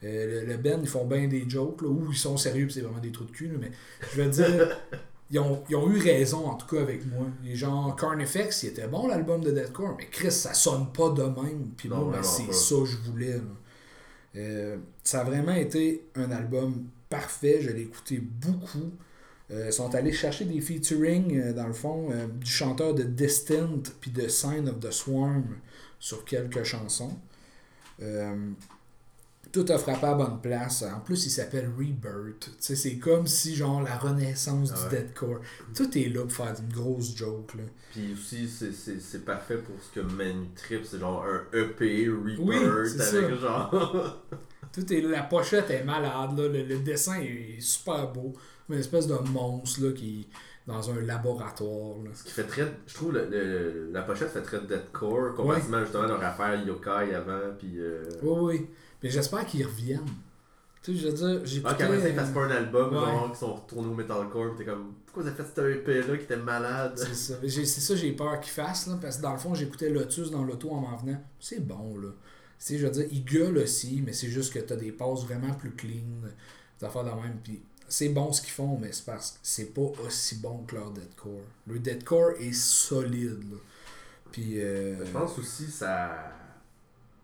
Euh, 0.04 0.46
le, 0.46 0.58
band, 0.58 0.80
ils 0.82 0.88
font 0.88 1.06
bien 1.06 1.28
des 1.28 1.50
jokes, 1.50 1.82
là, 1.82 1.88
ou 1.88 2.12
ils 2.12 2.18
sont 2.18 2.38
sérieux, 2.38 2.70
c'est 2.70 2.82
vraiment 2.82 3.00
des 3.00 3.12
trous 3.12 3.26
de 3.26 3.32
cul, 3.32 3.52
mais 3.60 3.72
je 4.14 4.22
veux 4.22 4.30
dire, 4.30 4.80
ils 5.32 5.40
ont, 5.40 5.64
ils 5.70 5.76
ont 5.76 5.90
eu 5.90 5.98
raison, 5.98 6.46
en 6.46 6.56
tout 6.56 6.76
cas, 6.76 6.82
avec 6.82 7.06
moi. 7.06 7.26
Les 7.44 7.56
gens, 7.56 7.92
Carnifex, 7.92 8.64
il 8.64 8.70
était 8.70 8.88
bon, 8.88 9.08
l'album 9.08 9.42
de 9.42 9.52
Deathcore, 9.52 9.96
mais 9.98 10.08
Chris, 10.08 10.32
ça 10.32 10.54
sonne 10.54 10.92
pas 10.92 11.10
de 11.10 11.24
même, 11.24 11.70
puis 11.78 11.88
moi, 11.88 12.10
ben, 12.12 12.22
c'est 12.22 12.52
ça 12.54 12.76
que 12.76 12.86
je 12.86 12.98
voulais. 12.98 13.40
Euh, 14.36 14.78
ça 15.04 15.22
a 15.22 15.24
vraiment 15.24 15.54
été 15.54 16.06
un 16.16 16.32
album 16.32 16.86
parfait, 17.10 17.60
je 17.62 17.70
l'ai 17.70 17.82
écouté 17.84 18.20
beaucoup. 18.20 18.92
Euh, 19.52 19.68
ils 19.68 19.74
sont 19.74 19.94
allés 19.96 20.14
chercher 20.14 20.46
des 20.46 20.62
featuring, 20.62 21.38
euh, 21.38 21.54
dans 21.54 21.68
le 21.68 21.74
fond, 21.74 22.10
du 22.40 22.50
chanteur 22.50 22.94
de 22.94 23.04
Distant 23.04 23.82
puis 24.00 24.12
de 24.12 24.28
Sign 24.28 24.68
of 24.68 24.80
the 24.80 24.92
Swarm 24.92 25.46
sur 26.00 26.26
quelques 26.26 26.64
chansons. 26.64 27.18
Tout 29.52 29.66
a 29.70 29.78
frappé 29.78 30.06
à 30.06 30.14
bonne 30.14 30.40
place. 30.42 30.84
En 30.84 31.02
plus, 31.02 31.26
il 31.26 31.30
s'appelle 31.30 31.70
Rebirth. 31.78 32.50
C'est 32.60 32.98
comme 32.98 33.28
si, 33.28 33.56
genre, 33.56 33.82
la 33.82 33.98
renaissance 33.98 34.72
Ah 34.74 34.88
du 34.90 34.96
ouais. 34.96 35.02
deathcore. 35.04 35.40
Tout 35.76 35.98
est 35.98 36.08
là 36.10 36.22
pour 36.22 36.32
faire 36.32 36.56
une 36.60 36.74
grosse 36.74 37.16
joke, 37.16 37.56
là. 37.56 37.64
Puis 37.92 38.14
aussi, 38.14 38.48
c'est- 38.48 38.72
c'est 38.72 39.02
c'est 39.02 39.26
parfait 39.26 39.58
pour 39.58 39.76
ce 39.82 40.00
que 40.00 40.06
Manu 40.06 40.48
Trip, 40.56 40.82
c'est 40.86 41.00
genre 41.00 41.26
un 41.26 41.58
EP 41.58 42.08
Rebirth 42.08 42.40
Oui, 42.40 42.56
avec 42.56 42.88
ça. 42.88 43.36
genre. 43.36 44.18
Tout 44.74 44.94
est 44.94 45.02
là. 45.02 45.10
La 45.10 45.24
pochette 45.24 45.70
est 45.70 45.84
malade, 45.84 46.38
là. 46.38 46.48
Le, 46.48 46.64
le 46.64 46.78
dessin 46.80 47.20
est 47.20 47.60
super 47.60 48.10
beau. 48.14 48.32
Une 48.70 48.78
espèce 48.80 49.06
de 49.08 49.16
monstre, 49.16 49.84
là, 49.84 49.92
qui 49.92 50.30
dans 50.66 50.90
un 50.92 51.02
laboratoire, 51.02 51.98
là. 52.06 52.12
Ce 52.14 52.24
qui 52.24 52.32
fait 52.32 52.44
très. 52.46 52.72
Je 52.88 52.94
trouve 52.94 53.12
le, 53.14 53.28
le- 53.30 53.90
la 53.92 54.04
pochette 54.04 54.30
fait 54.30 54.42
très 54.44 54.62
deathcore, 54.62 55.34
comparativement 55.36 55.82
justement 55.82 56.04
à 56.04 56.08
leur 56.08 56.24
affaire 56.24 56.66
Yokai 56.66 57.14
avant, 57.16 57.54
puis. 57.60 57.74
Euh... 57.80 58.04
Oui, 58.24 58.40
oui. 58.60 58.68
Mais 59.04 59.10
j'espère 59.10 59.46
qu'ils 59.46 59.66
reviennent. 59.66 60.06
Tu 60.84 60.94
sais, 60.96 61.00
je 61.00 61.08
veux 61.10 61.14
dire, 61.14 61.42
j'ai 61.46 61.62
Ah, 61.64 61.72
écouté, 61.74 61.84
ça, 62.00 62.10
ils 62.10 62.12
euh, 62.12 62.16
fassent 62.16 62.34
pas 62.34 62.42
un 62.46 62.50
album, 62.52 62.94
ouais. 62.94 63.00
genre, 63.00 63.32
qui 63.32 63.38
sont 63.40 63.54
retournés 63.54 63.88
au 63.90 63.94
metalcore, 63.94 64.56
t'es 64.56 64.66
comme, 64.66 64.94
pourquoi 65.06 65.24
vous 65.24 65.30
avez 65.30 65.38
fait 65.44 65.50
ce 65.56 65.62
EP-là 65.78 66.18
qui 66.18 66.24
était 66.24 66.38
malade? 66.38 66.94
C'est 66.98 67.14
ça. 67.14 67.36
J'ai- 67.44 67.66
C'est 67.66 67.82
ça 67.82 67.96
j'ai 67.96 68.12
peur 68.14 68.40
qu'ils 68.42 68.52
fassent, 68.54 68.88
là, 68.88 68.98
parce 69.00 69.18
que 69.18 69.22
dans 69.22 69.34
le 69.34 69.38
fond, 69.38 69.54
j'écoutais 69.54 69.90
Lotus 69.90 70.32
dans 70.32 70.44
l'auto 70.44 70.72
en 70.72 70.82
m'en 70.82 70.96
venant. 70.98 71.22
C'est 71.40 71.60
bon, 71.66 71.98
là. 72.00 72.08
Tu 72.10 72.16
sais, 72.58 72.78
je 72.80 72.86
veux 72.88 72.92
dire, 72.92 73.06
ils 73.12 73.24
gueulent 73.24 73.60
aussi, 73.60 74.02
mais 74.04 74.14
c'est 74.14 74.30
juste 74.30 74.54
que 74.54 74.60
t'as 74.60 74.76
des 74.76 74.92
passes 74.92 75.24
vraiment 75.24 75.54
plus 75.54 75.72
clean, 75.72 76.02
des 76.80 76.86
affaires 76.86 77.04
de 77.04 77.10
même. 77.12 77.38
Puis 77.44 77.62
c'est 77.88 78.10
bon 78.10 78.32
ce 78.34 78.42
qu'ils 78.42 78.52
font, 78.54 78.78
mais 78.80 78.92
c'est 78.92 79.06
parce 79.06 79.32
que 79.34 79.38
c'est 79.44 79.74
pas 79.76 79.82
aussi 80.06 80.36
bon 80.38 80.64
que 80.64 80.76
leur 80.76 80.90
deathcore. 80.92 81.42
Le 81.68 81.78
deathcore 81.78 82.32
est 82.40 82.54
solide, 82.54 83.44
là. 83.52 83.58
Puis, 84.32 84.60
euh, 84.62 85.06
Je 85.06 85.12
pense 85.12 85.38
aussi 85.38 85.70
ça 85.70 86.32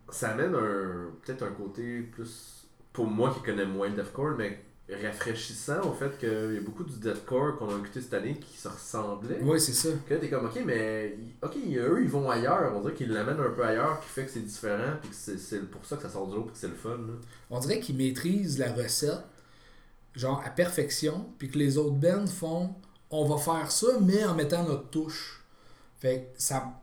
ça 0.10 0.30
amène 0.30 0.56
un 0.56 1.12
peut-être 1.24 1.44
un 1.44 1.52
côté 1.52 2.02
plus 2.02 2.68
pour 2.94 3.06
moi 3.06 3.34
qui 3.34 3.42
connais 3.42 3.66
moins 3.66 3.90
le 3.90 3.96
deathcore 3.96 4.36
mais 4.38 4.60
rafraîchissant 4.90 5.82
au 5.82 5.92
fait 5.92 6.18
qu'il 6.18 6.54
y 6.54 6.58
a 6.58 6.62
beaucoup 6.62 6.86
du 6.86 6.98
deathcore 6.98 7.58
qu'on 7.58 7.68
a 7.76 7.78
écouté 7.78 8.00
cette 8.00 8.14
année 8.14 8.36
qui 8.40 8.58
se 8.58 8.70
ressemblait. 8.70 9.42
ouais, 9.42 9.60
c'est 9.60 9.74
ça. 9.74 9.90
Que 10.08 10.16
t'es 10.16 10.30
comme 10.30 10.46
ok 10.46 10.62
mais 10.66 11.18
ok 11.42 11.56
eux 11.76 12.00
ils 12.02 12.10
vont 12.10 12.30
ailleurs, 12.30 12.74
on 12.76 12.82
dirait 12.82 12.94
qu'ils 12.94 13.12
l'amènent 13.12 13.40
un 13.40 13.50
peu 13.50 13.66
ailleurs 13.66 14.00
qui 14.00 14.08
fait 14.08 14.26
que 14.26 14.32
c'est 14.32 14.46
différent 14.46 14.94
puis 15.02 15.10
que 15.10 15.16
c'est 15.16 15.38
c'est 15.38 15.70
pour 15.70 15.86
ça 15.86 15.98
que 15.98 16.04
ça 16.04 16.10
sort 16.10 16.28
du 16.28 16.36
lot 16.36 16.44
puis 16.44 16.54
que 16.54 16.60
c'est 16.60 16.70
le 16.70 16.76
fun. 16.76 16.98
Là. 16.98 17.14
On 17.50 17.60
dirait 17.60 17.80
qu'ils 17.80 17.98
maîtrisent 17.98 18.58
la 18.58 18.72
recette, 18.72 19.24
genre 20.16 20.42
à 20.46 20.50
perfection, 20.50 21.26
puis 21.38 21.50
que 21.50 21.58
les 21.58 21.78
autres 21.78 21.96
bands 21.96 22.28
font 22.28 22.74
on 23.10 23.26
va 23.26 23.38
faire 23.38 23.72
ça, 23.72 23.88
mais 24.02 24.24
en 24.26 24.36
mettant 24.36 24.64
notre 24.64 24.90
touche. 24.90 25.44
Fait 26.00 26.32
que 26.36 26.42
ça, 26.42 26.74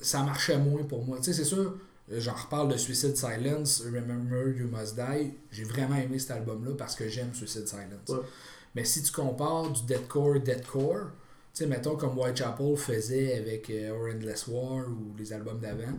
ça 0.00 0.22
marchait 0.22 0.58
moins 0.58 0.82
pour 0.84 1.04
moi. 1.04 1.18
Tu 1.18 1.24
sais, 1.24 1.32
c'est 1.32 1.44
sûr, 1.44 1.76
j'en 2.20 2.34
reparle 2.34 2.72
de 2.72 2.76
Suicide 2.76 3.16
Silence, 3.16 3.82
Remember 3.84 4.48
You 4.56 4.68
Must 4.68 4.96
Die. 4.96 5.34
J'ai 5.50 5.64
vraiment 5.64 5.96
aimé 5.96 6.18
cet 6.18 6.32
album-là 6.32 6.74
parce 6.76 6.94
que 6.94 7.08
j'aime 7.08 7.32
Suicide 7.34 7.66
Silence. 7.66 8.08
Ouais. 8.08 8.26
Mais 8.74 8.84
si 8.84 9.02
tu 9.02 9.12
compares 9.12 9.70
du 9.70 9.82
deathcore, 9.84 10.40
deathcore, 10.40 11.10
tu 11.54 11.64
sais, 11.64 11.66
mettons 11.66 11.96
comme 11.96 12.18
Whitechapel 12.18 12.76
faisait 12.76 13.38
avec 13.38 13.68
euh, 13.68 14.12
Endless 14.12 14.46
War 14.46 14.86
ou 14.88 15.14
les 15.18 15.32
albums 15.32 15.60
d'avant, 15.60 15.92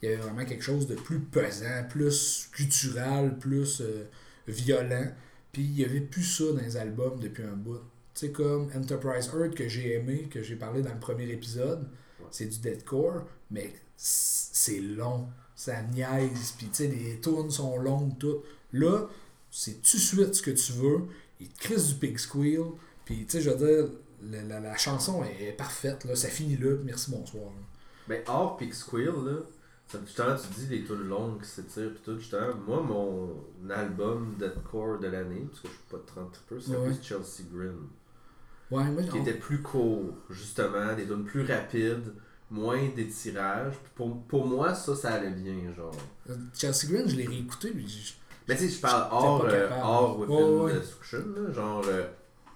il 0.00 0.08
y 0.08 0.12
avait 0.12 0.22
vraiment 0.22 0.44
quelque 0.44 0.62
chose 0.62 0.86
de 0.86 0.94
plus 0.94 1.20
pesant, 1.20 1.84
plus 1.88 2.48
guttural, 2.56 3.38
plus 3.38 3.80
euh, 3.82 4.04
violent. 4.48 5.08
Puis 5.52 5.62
il 5.62 5.72
n'y 5.72 5.84
avait 5.84 6.00
plus 6.00 6.24
ça 6.24 6.44
dans 6.52 6.62
les 6.62 6.76
albums 6.76 7.20
depuis 7.20 7.42
un 7.42 7.56
bout. 7.56 7.78
Tu 8.14 8.26
sais, 8.26 8.32
comme 8.32 8.70
Enterprise 8.74 9.30
Earth 9.34 9.54
que 9.54 9.68
j'ai 9.68 9.94
aimé, 9.94 10.28
que 10.30 10.42
j'ai 10.42 10.56
parlé 10.56 10.82
dans 10.82 10.92
le 10.92 11.00
premier 11.00 11.28
épisode, 11.30 11.88
c'est 12.30 12.46
du 12.46 12.58
deathcore, 12.58 13.24
mais 13.50 13.72
c'est 13.96 14.80
long. 14.80 15.28
Ça 15.56 15.80
niaise, 15.82 16.54
puis 16.58 16.66
tu 16.66 16.74
sais, 16.74 16.88
les 16.88 17.20
tunes 17.20 17.50
sont 17.50 17.76
longues, 17.78 18.18
tout. 18.18 18.42
Là, 18.72 19.06
c'est 19.50 19.82
tout 19.82 19.96
de 19.96 20.02
suite 20.02 20.34
ce 20.34 20.42
que 20.42 20.50
tu 20.50 20.72
veux. 20.72 21.02
Il 21.40 21.48
te 21.48 21.58
crisse 21.60 21.88
du 21.88 21.94
pig 21.94 22.18
squeal, 22.18 22.64
puis 23.04 23.24
tu 23.26 23.32
sais, 23.32 23.40
je 23.40 23.50
veux 23.50 23.56
dire, 23.56 23.88
la, 24.22 24.42
la- 24.42 24.60
la 24.60 24.76
chanson 24.76 25.22
est 25.24 25.52
parfaite, 25.52 26.04
là. 26.04 26.16
Ça 26.16 26.28
finit 26.28 26.56
là, 26.56 26.74
puis 26.76 26.84
merci, 26.86 27.10
bonsoir. 27.10 27.50
Mais 28.08 28.22
hors 28.28 28.56
Pig 28.56 28.72
Squeal, 28.72 29.14
là, 29.24 29.38
ça, 29.86 29.98
justement, 30.04 30.34
tu 30.36 30.60
dis 30.60 30.66
les 30.68 30.84
tunes 30.84 31.08
longues 31.08 31.40
qui 31.42 31.48
s'étirent 31.48 31.92
pis 31.94 32.00
tout, 32.04 32.18
justement, 32.18 32.54
moi, 32.66 32.82
mon 32.82 33.44
album 33.70 34.34
deathcore 34.38 34.98
de 34.98 35.06
l'année, 35.08 35.46
parce 35.50 35.60
que 35.60 35.68
je 35.68 35.72
suis 35.72 35.82
pas 35.90 35.98
30 36.06 36.40
peu, 36.48 36.60
c'est 36.60 36.76
Ouais. 36.76 36.90
Chelsea 37.02 37.44
Grin. 37.52 37.74
Ouais, 38.70 38.84
moi, 38.90 39.02
Qui 39.04 39.18
était 39.18 39.34
plus 39.34 39.62
court, 39.62 40.14
justement, 40.30 40.94
des 40.96 41.06
tunes 41.06 41.24
plus 41.24 41.44
rapides, 41.46 42.12
moins 42.54 42.88
d'étirage. 42.94 43.74
Puis 43.74 43.92
Pour, 43.94 44.22
pour 44.24 44.46
moi, 44.46 44.74
ça, 44.74 44.94
ça 44.96 45.14
allait 45.14 45.30
bien, 45.30 45.72
genre. 45.76 45.94
Chelsea 46.54 46.86
Green, 46.88 47.08
je 47.08 47.16
l'ai 47.16 47.26
réécouté, 47.26 47.70
puis 47.70 47.88
je- 47.88 48.12
Mais 48.48 48.56
tu 48.56 48.68
sais, 48.68 48.74
je 48.76 48.80
parle 48.80 49.08
hors, 49.10 49.44
euh, 49.46 49.68
hors 49.82 50.18
Within 50.20 50.62
ouais. 50.64 50.72
Destruction, 50.74 51.24
là, 51.36 51.52
genre, 51.52 51.82
euh, 51.88 52.04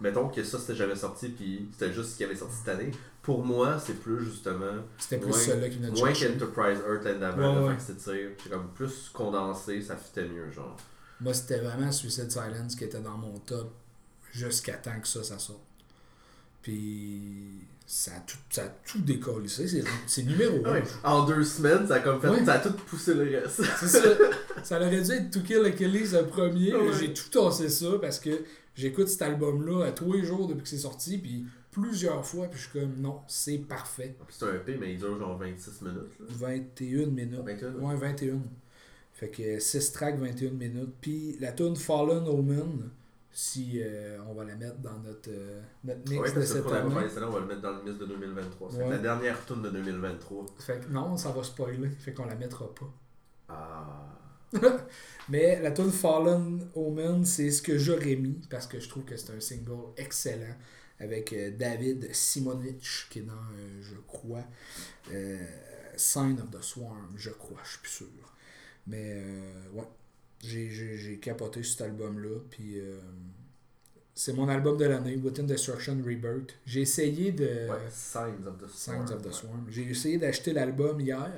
mettons 0.01 0.29
que 0.29 0.43
ça, 0.45 0.59
c'était 0.59 0.75
jamais 0.77 0.97
sorti, 0.97 1.29
puis 1.31 1.69
c'était 1.73 1.93
juste 1.93 2.11
ce 2.13 2.17
qui 2.17 2.25
avait 2.25 2.37
sorti 2.37 2.57
cette 2.57 2.69
année. 2.69 2.91
Pour 3.23 3.45
moi, 3.45 3.79
c'est 3.79 3.95
plus, 4.01 4.25
justement, 4.25 4.83
c'était 4.99 5.19
plus 5.19 5.33
celui-là 5.33 5.69
qui 5.69 5.77
venait 5.79 5.91
de 5.91 5.99
moins 5.99 6.13
qu'Enterprise 6.13 6.79
Earth 6.87 7.05
l'année 7.05 7.19
d'avant, 7.21 7.61
Ouais, 7.63 7.69
ouais. 7.69 7.77
fait 7.79 7.93
que 7.95 8.01
s'étire. 8.01 8.31
C'est 8.43 8.51
comme 8.51 8.69
plus 8.75 9.11
condensé, 9.13 9.83
ça 9.83 9.97
fitait 9.97 10.27
mieux, 10.29 10.51
genre. 10.51 10.77
Moi, 11.21 11.35
c'était 11.35 11.59
vraiment 11.59 11.91
Suicide 11.93 12.31
Silence 12.31 12.75
qui 12.77 12.85
était 12.85 13.01
dans 13.01 13.19
mon 13.19 13.37
top 13.41 13.73
jusqu'à 14.33 14.75
temps 14.75 14.99
que 15.01 15.09
ça, 15.09 15.23
ça 15.25 15.39
sorte. 15.39 15.61
Puis 16.63 17.67
ça 17.91 18.11
a 18.17 18.21
tout, 18.21 18.37
ça 18.51 18.65
a 18.65 18.69
tout 18.87 19.01
décollé. 19.01 19.49
C'est, 19.49 20.23
numéro 20.23 20.59
1. 20.67 20.73
Ouais. 20.75 20.83
En 21.05 21.25
deux 21.25 21.43
semaines, 21.43 21.87
ça 21.89 21.95
a 21.95 22.01
comme 22.01 22.21
fait, 22.21 22.29
Ouais. 22.29 22.45
ça 22.45 22.53
a 22.53 22.59
tout 22.59 22.75
poussé 22.75 23.15
le 23.15 23.23
reste. 23.41 23.63
Ça. 23.65 23.99
Ça 24.63 24.77
aurait 24.79 25.01
dû 25.01 25.11
être 25.11 25.31
To 25.31 25.41
Kill 25.41 25.65
Achilles 25.65 26.13
le 26.13 26.27
premier. 26.27 26.75
Ouais. 26.75 26.93
J'ai 27.01 27.15
tout 27.15 27.31
tassé 27.31 27.71
ça 27.71 27.87
parce 27.99 28.21
que 28.21 28.43
j'écoute 28.75 29.09
cet 29.09 29.23
album-là 29.23 29.87
à 29.87 29.93
tous 29.93 30.13
les 30.13 30.23
jours 30.23 30.47
depuis 30.49 30.65
que 30.65 30.69
c'est 30.69 30.77
sorti. 30.79 31.17
Puis 31.17 31.47
plusieurs 31.71 32.27
fois. 32.27 32.47
Puis 32.49 32.59
je 32.61 32.69
suis 32.69 32.79
comme, 32.79 33.01
non, 33.01 33.21
c'est 33.27 33.57
parfait. 33.59 34.17
C'est 34.29 34.45
un 34.45 34.55
EP, 34.57 34.77
mais 34.79 34.93
il 34.93 34.99
dure 34.99 35.19
genre 35.19 35.39
26 35.39 35.81
minutes. 35.81 35.97
Là. 36.21 36.27
21 36.29 37.07
minutes. 37.07 37.41
21, 37.43 37.73
Ouais, 37.77 37.97
21. 37.97 38.39
Fait 39.15 39.29
que 39.31 39.59
6 39.59 39.93
tracks, 39.93 40.19
21 40.19 40.51
minutes. 40.51 40.93
Puis 41.01 41.39
la 41.41 41.53
tune 41.53 41.75
Fallen 41.75 42.27
Omen, 42.29 42.91
si 43.41 43.81
euh, 43.81 44.19
on 44.29 44.35
va 44.35 44.43
la 44.43 44.57
mettre 44.57 44.79
dans 44.79 44.99
notre, 44.99 45.31
euh, 45.31 45.63
notre 45.85 46.11
mix 46.11 46.21
Ouais, 46.21 46.33
de 46.33 46.43
cette 46.45 46.67
année. 46.67 46.93
on 47.23 47.31
va 47.31 47.39
le 47.39 47.47
mettre 47.47 47.61
dans 47.61 47.71
le 47.71 47.85
mix 47.85 47.97
de 47.97 48.07
2023. 48.07 48.69
C'est 48.73 48.79
Ouais. 48.83 48.91
la 48.91 48.99
dernière 48.99 49.47
tune 49.47 49.63
de 49.63 49.71
2023. 49.71 50.47
Fait 50.59 50.81
que 50.81 50.89
non, 50.91 51.17
ça 51.17 51.31
va 51.31 51.45
spoiler. 51.45 51.89
Fait 52.01 52.13
qu'on 52.13 52.25
la 52.25 52.35
mettra 52.35 52.67
pas. 52.75 52.93
Ah. 53.49 54.19
Mais 55.29 55.63
la 55.63 55.71
tune 55.71 55.93
Fallen 55.93 56.69
Omen, 56.75 57.25
c'est 57.25 57.53
ce 57.53 57.63
que 57.63 57.79
j'aurais 57.79 58.17
mis 58.17 58.41
parce 58.51 58.67
que 58.67 58.81
je 58.81 58.89
trouve 58.89 59.05
que 59.05 59.17
c'est 59.17 59.33
un 59.33 59.39
single 59.39 59.93
excellent 59.97 60.57
avec 60.99 61.33
euh, 61.33 61.53
David 61.57 62.13
Simonich 62.13 63.07
qui 63.09 63.21
est 63.21 63.23
dans, 63.23 63.35
euh, 63.35 63.81
je 63.83 63.95
crois, 64.09 64.43
Sign 65.97 66.41
of 66.41 66.51
the 66.51 66.61
Swarm, 66.61 67.13
je 67.17 67.31
crois, 67.31 67.59
je 67.63 67.69
suis 67.71 67.79
plus 67.79 67.91
sûr. 67.91 68.35
Mais 68.89 69.13
euh, 69.23 69.71
ouais, 69.75 69.87
j'ai, 70.41 70.71
j'ai, 70.71 70.97
j'ai 70.97 71.19
capoté 71.19 71.63
cet 71.63 71.81
album-là, 71.83 72.39
puis 72.51 72.79
euh, 72.79 72.99
C'est 74.15 74.33
mon 74.33 74.49
album 74.49 74.77
de 74.77 74.85
l'année, 74.85 75.17
Within 75.17 75.45
Destruction 75.45 75.97
Rebirth. 76.05 76.55
J'ai 76.67 76.83
essayé 76.83 77.33
de. 77.33 77.45
Ouais, 77.45 77.89
Signs 77.91 78.47
of 78.47 78.59
the 78.59 78.69
Swarm. 78.69 79.07
Signs 79.07 79.15
of 79.15 79.23
the 79.23 79.27
ouais. 79.27 79.33
Swarm. 79.33 79.67
J'ai 79.69 79.83
essayé 79.83 80.19
d'acheter 80.19 80.53
l'album 80.53 81.01
hier. 81.01 81.31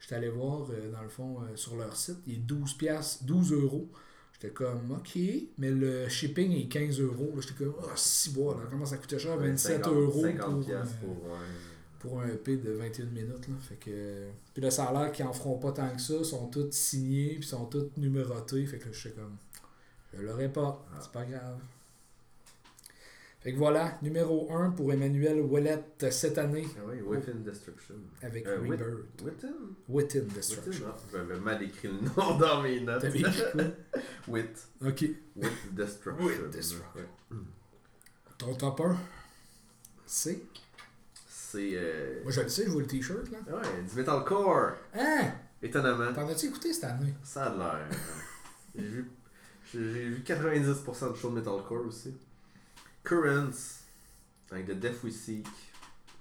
J'étais 0.00 0.16
allé 0.16 0.28
voir, 0.30 0.68
euh, 0.70 0.90
dans 0.90 1.02
le 1.02 1.08
fond, 1.08 1.40
euh, 1.42 1.56
sur 1.56 1.76
leur 1.76 1.94
site. 1.96 2.18
Il 2.26 2.34
est 2.34 2.38
12 2.38 2.74
piastres, 2.74 3.24
12 3.24 3.52
euros. 3.52 3.88
J'étais 4.32 4.52
comme, 4.52 4.90
OK, 4.90 5.16
mais 5.58 5.70
le 5.70 6.08
shipping 6.08 6.52
est 6.52 6.68
15 6.68 7.00
euros. 7.00 7.32
Là, 7.36 7.40
J'étais 7.40 7.64
comme, 7.64 7.74
oh, 7.78 7.86
si 7.94 8.30
bois, 8.30 8.54
là, 8.54 8.66
comment 8.68 8.84
ça 8.84 8.96
coûtait 8.96 9.18
cher? 9.18 9.36
27 9.36 9.84
50 9.84 9.94
euros 9.94 10.22
50 10.22 10.38
pour, 10.40 11.14
pour, 11.14 11.24
ouais. 11.30 11.38
Pour 12.02 12.20
un 12.20 12.26
EP 12.28 12.56
de 12.58 12.72
21 12.72 13.06
minutes. 13.06 13.48
Là. 13.48 13.54
Fait 13.68 13.76
que... 13.76 14.26
Puis 14.52 14.62
là, 14.62 14.70
ça 14.70 14.84
a 14.86 14.92
l'air 14.92 15.12
qu'ils 15.12 15.24
en 15.24 15.32
feront 15.32 15.58
pas 15.58 15.72
tant 15.72 15.88
que 15.94 16.00
ça. 16.00 16.22
Sont 16.24 16.48
tous 16.48 16.70
signés, 16.72 17.36
puis 17.38 17.48
sont 17.48 17.64
tous 17.66 17.90
numérotés. 17.96 18.66
Fait 18.66 18.78
que 18.78 18.86
là, 18.86 18.92
je 18.92 18.98
suis 18.98 19.12
comme, 19.12 19.36
je 20.12 20.20
l'aurai 20.20 20.48
pas. 20.52 20.84
Ah. 20.92 20.98
C'est 21.00 21.12
pas 21.12 21.24
grave. 21.24 21.58
Fait 23.40 23.52
que 23.52 23.58
voilà, 23.58 23.98
numéro 24.02 24.52
1 24.54 24.70
pour 24.70 24.92
Emmanuel 24.92 25.40
Ouellette 25.40 26.06
cette 26.12 26.38
année 26.38 26.64
Ah 26.78 26.82
oui, 26.88 27.00
Within 27.00 27.40
Destruction. 27.44 27.96
avec 28.22 28.46
Euh, 28.46 28.60
Wit- 28.60 28.70
Rebirth. 28.80 29.22
Within? 29.22 29.54
Within 29.88 30.24
Destruction. 30.32 30.84
ah, 30.88 30.96
j'avais 31.10 31.40
mal 31.40 31.60
écrit 31.60 31.88
le 31.88 31.94
nom 32.02 32.38
dans 32.38 32.62
mes 32.62 32.80
notes. 32.80 33.00
T'avais 33.02 33.18
écrit 33.18 33.42
quoi? 33.52 33.62
Wit. 34.28 34.68
Ok. 34.86 35.04
With 35.34 35.52
Destruction. 35.74 36.24
With 36.24 36.50
Destruction. 36.50 36.88
Ouais. 37.32 37.36
Ton 38.38 38.54
top 38.54 38.80
1 38.80 38.96
C'est? 40.06 40.40
C'est. 41.52 41.72
Euh... 41.74 42.22
Moi 42.22 42.32
je 42.32 42.40
le 42.40 42.48
sais, 42.48 42.64
je 42.64 42.70
vois 42.70 42.80
le 42.80 42.86
t-shirt 42.86 43.30
là. 43.30 43.38
Ouais, 43.54 43.82
du 43.86 43.94
metalcore. 43.94 44.72
Hein? 44.94 45.32
Étonnamment. 45.62 46.10
T'en 46.14 46.26
as-tu 46.26 46.46
écouté 46.46 46.72
cette 46.72 46.84
année? 46.84 47.12
Ça 47.22 47.44
a 47.44 47.56
l'air. 47.56 47.88
J'ai 48.74 48.82
vu, 48.82 49.10
j'ai 49.70 49.78
vu 49.80 50.22
90% 50.24 51.12
de 51.12 51.14
shows 51.14 51.28
de 51.28 51.34
metalcore 51.34 51.86
aussi. 51.86 52.16
Currents, 53.04 53.82
avec 54.50 54.66
The 54.66 54.78
Death 54.80 55.04
We 55.04 55.12
Seek, 55.14 55.46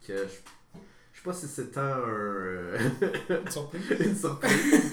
que 0.05 0.17
je, 0.17 0.33
je 1.13 1.17
sais 1.19 1.23
pas 1.23 1.31
si 1.31 1.47
c'est 1.47 1.71
tant 1.71 1.79
un, 1.79 2.09
euh, 2.09 2.77
Surprise 3.49 3.89
une 4.01 4.15
surprise. 4.17 4.91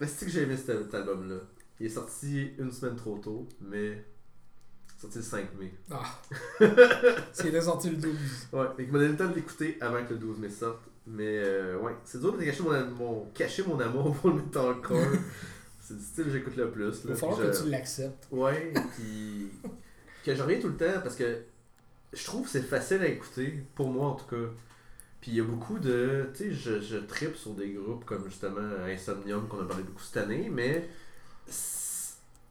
mais 0.00 0.06
c'est 0.08 0.26
que 0.26 0.32
j'ai 0.32 0.42
aimé 0.42 0.56
cet, 0.56 0.82
cet 0.82 0.94
album-là? 0.94 1.36
Il 1.78 1.86
est 1.86 1.90
sorti 1.90 2.50
une 2.58 2.72
semaine 2.72 2.96
trop 2.96 3.18
tôt, 3.18 3.48
mais 3.60 4.04
sorti 5.04 5.18
le 5.18 5.24
5 5.24 5.48
mai. 5.58 5.72
Ah 5.90 6.20
C'est 7.32 7.60
sorti 7.60 7.90
le 7.90 7.96
12. 7.96 8.12
Ouais, 8.52 8.66
et 8.78 8.84
qu'il 8.84 8.92
m'a 8.92 8.98
donné 8.98 9.10
le 9.12 9.16
temps 9.16 9.28
de 9.28 9.34
l'écouter 9.34 9.78
avant 9.80 10.04
que 10.04 10.12
le 10.14 10.18
12 10.18 10.38
mai 10.38 10.50
sorte. 10.50 10.80
Mais 11.06 11.38
euh, 11.38 11.78
ouais, 11.78 11.92
c'est 12.04 12.20
dur 12.20 12.36
de 12.36 12.42
cacher 12.42 12.62
mon, 12.62 12.90
mon- 12.96 13.24
cacher 13.34 13.62
mon 13.66 13.78
amour 13.78 14.14
pour 14.16 14.30
le 14.30 14.36
metalcore. 14.36 14.98
c'est 15.82 15.94
le 15.94 16.00
style 16.00 16.24
que 16.24 16.30
j'écoute 16.30 16.56
le 16.56 16.70
plus. 16.70 17.00
Il 17.04 17.08
Là, 17.08 17.14
va 17.14 17.16
falloir 17.16 17.38
que 17.40 17.62
tu 17.62 17.68
l'acceptes. 17.68 18.26
Ouais, 18.30 18.72
puis 18.96 19.50
que 20.24 20.34
je 20.34 20.42
reviens 20.42 20.58
tout 20.60 20.68
le 20.68 20.76
temps 20.76 21.00
parce 21.02 21.16
que 21.16 21.42
je 22.12 22.24
trouve 22.24 22.44
que 22.44 22.50
c'est 22.50 22.62
facile 22.62 23.02
à 23.02 23.06
écouter, 23.08 23.62
pour 23.74 23.90
moi 23.90 24.08
en 24.08 24.14
tout 24.14 24.26
cas. 24.26 24.50
Puis 25.20 25.32
il 25.32 25.36
y 25.36 25.40
a 25.40 25.44
beaucoup 25.44 25.78
de. 25.78 26.30
Tu 26.34 26.44
sais, 26.44 26.52
je, 26.52 26.80
je 26.80 26.96
tripe 26.96 27.36
sur 27.36 27.52
des 27.52 27.70
groupes 27.72 28.04
comme 28.06 28.24
justement 28.26 28.60
Insomnium 28.86 29.46
qu'on 29.48 29.60
a 29.60 29.64
parlé 29.66 29.82
beaucoup 29.82 30.02
cette 30.02 30.22
année, 30.24 30.48
mais 30.50 30.88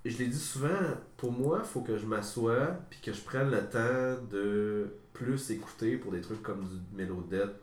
je 0.05 0.17
l'ai 0.17 0.27
dit 0.27 0.39
souvent, 0.39 0.69
pour 1.17 1.31
moi, 1.31 1.61
il 1.63 1.67
faut 1.67 1.81
que 1.81 1.97
je 1.97 2.05
m'assoie 2.05 2.77
puis 2.89 2.99
que 3.01 3.13
je 3.13 3.21
prenne 3.21 3.49
le 3.49 3.61
temps 3.69 4.21
de 4.29 4.87
plus 5.13 5.51
écouter 5.51 5.97
pour 5.97 6.11
des 6.11 6.21
trucs 6.21 6.41
comme 6.41 6.63
du 6.65 6.77
Melodette, 6.95 7.55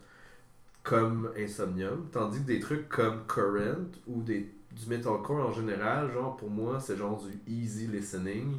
comme 0.83 1.31
Insomnium, 1.37 2.09
tandis 2.11 2.39
que 2.39 2.47
des 2.47 2.61
trucs 2.61 2.89
comme 2.89 3.27
Current 3.27 3.91
ou 4.07 4.23
des, 4.23 4.51
du 4.73 4.87
metalcore 4.89 5.49
en 5.49 5.53
général, 5.53 6.11
genre 6.13 6.37
pour 6.37 6.51
moi, 6.51 6.81
c'est 6.81 6.97
genre 6.97 7.23
du 7.23 7.53
easy 7.53 7.87
listening. 7.87 8.57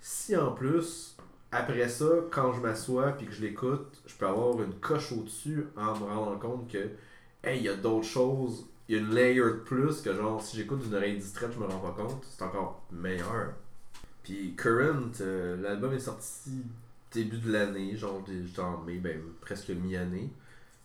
Si 0.00 0.36
en 0.36 0.52
plus, 0.52 1.16
après 1.50 1.88
ça, 1.88 2.06
quand 2.30 2.52
je 2.52 2.60
m'assois 2.60 3.12
puis 3.12 3.26
que 3.26 3.32
je 3.32 3.42
l'écoute, 3.42 4.02
je 4.06 4.14
peux 4.14 4.26
avoir 4.26 4.62
une 4.62 4.74
coche 4.74 5.12
au-dessus 5.12 5.66
en 5.76 5.98
me 5.98 6.04
rendant 6.04 6.38
compte 6.38 6.70
que, 6.70 6.90
hey, 7.42 7.58
il 7.58 7.62
y 7.64 7.68
a 7.68 7.74
d'autres 7.74 8.06
choses, 8.06 8.66
il 8.88 8.96
y 8.96 8.98
a 8.98 9.00
une 9.02 9.14
layer 9.14 9.40
de 9.40 9.50
plus 9.64 10.00
que 10.02 10.14
genre, 10.14 10.42
si 10.42 10.56
j'écoute 10.56 10.80
d'une 10.82 10.94
oreille 10.94 11.16
distraite, 11.16 11.52
je 11.54 11.58
me 11.58 11.66
rends 11.66 11.78
pas 11.78 12.02
compte, 12.02 12.24
c'est 12.28 12.42
encore 12.44 12.84
meilleur. 12.92 13.52
Puis 14.22 14.54
Current, 14.56 15.12
euh, 15.20 15.56
l'album 15.60 15.92
est 15.94 16.00
sorti 16.00 16.50
début 17.12 17.38
de 17.38 17.52
l'année, 17.52 17.96
genre 17.96 18.22
mai, 18.86 18.96
ben 18.98 19.20
presque 19.40 19.70
mi-année. 19.70 20.30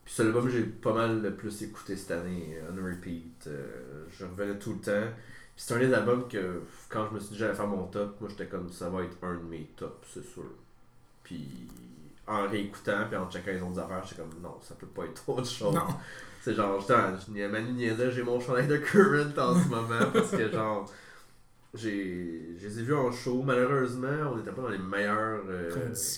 Puis 0.06 0.14
c'est 0.16 0.24
l'album 0.24 0.46
que 0.46 0.52
j'ai 0.52 0.64
pas 0.64 0.94
mal 0.94 1.22
le 1.22 1.36
plus 1.36 1.62
écouté 1.62 1.96
cette 1.96 2.12
année, 2.12 2.58
euh, 2.58 2.72
on 2.72 2.86
repeat. 2.86 3.48
euh, 3.48 4.06
je 4.12 4.26
revenais 4.26 4.58
tout 4.60 4.74
le 4.74 4.80
temps. 4.80 5.08
Puis 5.56 5.66
c'est 5.66 5.74
un 5.74 5.80
des 5.80 5.94
albums 5.94 6.28
que 6.28 6.62
quand 6.90 7.08
je 7.10 7.16
me 7.16 7.20
suis 7.20 7.30
dit 7.32 7.38
j'allais 7.38 7.56
faire 7.56 7.68
mon 7.68 7.88
top, 7.88 8.20
moi 8.22 8.30
j'étais 8.30 8.48
comme 8.48 8.70
ça 8.72 8.90
va 8.90 9.04
être 9.04 9.18
un 9.24 9.36
de 9.36 9.44
mes 9.44 9.66
tops, 9.76 10.08
c'est 10.14 10.26
sûr. 10.26 10.44
Puis 11.24 11.68
en 12.28 12.48
réécoutant, 12.48 13.08
puis 13.10 13.18
en 13.18 13.30
checkant 13.30 13.52
les 13.52 13.62
autres 13.62 13.80
affaires, 13.80 14.04
j'étais 14.04 14.22
comme 14.22 14.42
non, 14.42 14.58
ça 14.62 14.76
peut 14.76 14.88
pas 14.88 15.06
être 15.06 15.28
autre 15.30 15.46
chose. 15.50 15.74
Non. 15.76 15.88
C'est 16.42 16.54
genre, 16.54 16.86
en 16.90 17.50
Manu 17.50 17.72
niaisait, 17.74 18.12
j'ai 18.12 18.24
mon 18.24 18.40
chandail 18.40 18.68
de 18.68 18.78
Current 18.78 19.38
en 19.38 19.60
ce 19.62 19.68
moment 19.68 20.06
parce 20.14 20.32
que 20.32 20.50
genre, 20.52 20.90
j'ai, 21.74 22.56
je 22.58 22.68
les 22.68 22.80
ai 22.80 22.84
vus 22.84 22.96
en 22.96 23.12
show. 23.12 23.42
Malheureusement, 23.44 24.32
on 24.32 24.38
n'était 24.38 24.52
pas 24.52 24.62
dans 24.64 24.70
les 24.70 24.78
meilleures 24.78 25.44
euh, 25.50 25.70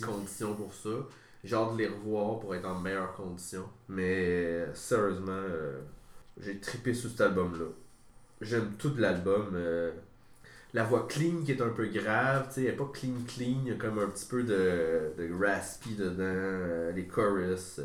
Conditions. 0.05 0.55
pour 0.55 0.73
ça. 0.73 0.89
J'ai 1.43 1.55
hâte 1.55 1.73
de 1.73 1.77
les 1.79 1.87
revoir 1.87 2.39
pour 2.39 2.53
être 2.55 2.65
en 2.67 2.79
meilleures 2.79 3.13
conditions. 3.15 3.65
Mais 3.89 4.67
sérieusement, 4.73 5.31
euh, 5.31 5.79
j'ai 6.39 6.59
trippé 6.59 6.93
sur 6.93 7.09
cet 7.09 7.21
album-là. 7.21 7.65
J'aime 8.41 8.73
tout 8.77 8.93
l'album. 8.97 9.51
euh, 9.55 9.91
la 10.73 10.83
voix 10.83 11.05
clean 11.09 11.43
qui 11.45 11.51
est 11.51 11.61
un 11.61 11.69
peu 11.69 11.85
grave, 11.87 12.47
tu 12.47 12.55
sais, 12.55 12.63
elle 12.63 12.73
est 12.73 12.77
pas 12.77 12.89
clean 12.93 13.13
clean, 13.27 13.59
il 13.65 13.69
y 13.69 13.71
a 13.71 13.75
comme 13.75 13.99
un 13.99 14.07
petit 14.07 14.25
peu 14.25 14.43
de, 14.43 15.11
de 15.17 15.29
raspy 15.43 15.95
dedans, 15.95 16.95
les 16.95 17.07
chorus. 17.07 17.81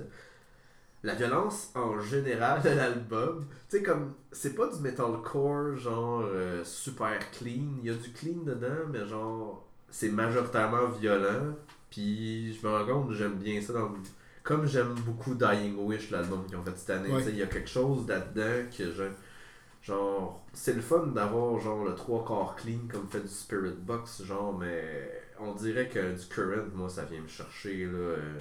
La 1.06 1.14
violence 1.14 1.70
en 1.74 2.00
général 2.00 2.60
de 2.62 2.70
l'album, 2.70 3.46
tu 3.68 3.76
sais, 3.78 3.82
comme, 3.82 4.14
c'est 4.32 4.54
pas 4.54 4.66
du 4.66 4.80
metalcore 4.80 5.76
genre 5.76 6.24
euh, 6.26 6.64
super 6.64 7.18
clean, 7.30 7.68
il 7.80 7.86
y 7.86 7.90
a 7.90 7.94
du 7.94 8.10
clean 8.12 8.42
dedans, 8.44 8.86
mais 8.90 9.06
genre, 9.06 9.64
c'est 9.88 10.08
majoritairement 10.10 10.88
violent, 10.88 11.54
puis 11.90 12.52
je 12.54 12.66
me 12.66 12.72
rends 12.72 12.84
compte 12.86 13.08
que 13.10 13.14
j'aime 13.14 13.36
bien 13.36 13.60
ça 13.60 13.72
dans 13.72 13.92
comme 14.42 14.66
j'aime 14.66 14.94
beaucoup 15.06 15.34
Dying 15.34 15.76
Wish, 15.78 16.10
l'album 16.10 16.44
qu'ils 16.46 16.56
ont 16.56 16.62
fait 16.64 16.76
cette 16.76 16.90
année, 16.90 17.12
Ouais. 17.12 17.24
il 17.28 17.36
y 17.36 17.42
a 17.42 17.46
quelque 17.46 17.68
chose 17.68 18.06
là-dedans 18.08 18.68
que 18.76 18.92
j'aime. 18.92 19.14
Genre, 19.82 20.40
c'est 20.52 20.74
le 20.74 20.80
fun 20.82 21.06
d'avoir 21.08 21.58
genre 21.60 21.84
le 21.84 21.94
trois 21.94 22.24
quarts 22.24 22.56
clean 22.56 22.80
comme 22.90 23.06
fait 23.08 23.20
du 23.20 23.28
Spirit 23.28 23.74
Box, 23.78 24.22
genre, 24.24 24.56
mais 24.58 25.22
on 25.40 25.52
dirait 25.54 25.88
que 25.88 26.12
du 26.18 26.26
Current, 26.26 26.66
moi, 26.74 26.88
ça 26.88 27.04
vient 27.04 27.20
me 27.20 27.28
chercher, 27.28 27.86
là. 27.86 27.92
euh, 27.98 28.38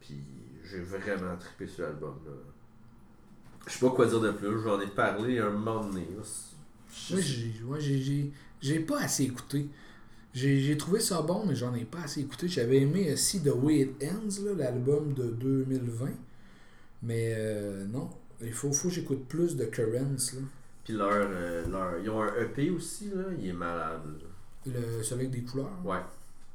Puis 0.00 0.16
j'ai 0.64 0.80
vraiment 0.80 1.36
trippé 1.36 1.66
sur 1.66 1.84
l'album, 1.84 2.14
là. 2.26 2.32
Je 3.66 3.72
sais 3.72 3.78
pas 3.86 3.90
quoi 3.92 4.06
dire 4.06 4.20
de 4.20 4.32
plus, 4.32 4.60
j'en 4.62 4.80
ai 4.80 4.88
parlé 4.88 5.38
un 5.38 5.50
moment 5.50 5.84
donné. 5.84 6.06
Moi, 7.10 7.20
j'ai 7.20 7.62
ouais, 7.64 8.78
pas 8.80 9.00
assez 9.00 9.24
écouté. 9.24 9.68
J'ai 10.34 10.76
trouvé 10.76 10.98
ça 11.00 11.22
bon, 11.22 11.44
mais 11.46 11.54
j'en 11.54 11.74
ai 11.74 11.84
pas 11.84 12.00
assez 12.00 12.20
écouté. 12.22 12.48
J'avais 12.48 12.78
aimé 12.80 13.10
euh, 13.10 13.16
See 13.16 13.40
The 13.42 13.52
Way 13.54 13.80
It 13.80 14.04
Ends, 14.04 14.44
l'album 14.56 15.12
de 15.12 15.24
2020. 15.30 16.08
Mais 17.02 17.34
euh, 17.36 17.84
non, 17.86 18.08
il 18.40 18.52
faut, 18.52 18.72
faut 18.72 18.88
que 18.88 18.94
j'écoute 18.94 19.26
plus 19.28 19.56
de 19.56 19.64
Currents. 19.66 20.16
Là. 20.34 20.40
Puis 20.84 20.94
leur, 20.94 21.10
euh, 21.12 21.66
leur- 21.68 21.98
Ils 22.02 22.08
ont 22.10 22.22
un 22.22 22.34
EP 22.40 22.70
aussi, 22.70 23.10
là, 23.10 23.24
il 23.38 23.48
est 23.48 23.52
malade. 23.52 24.00
là. 24.04 24.72
Le, 24.72 25.02
celui 25.02 25.26
avec 25.26 25.30
des 25.32 25.42
couleurs. 25.42 25.70
Ouais. 25.84 25.98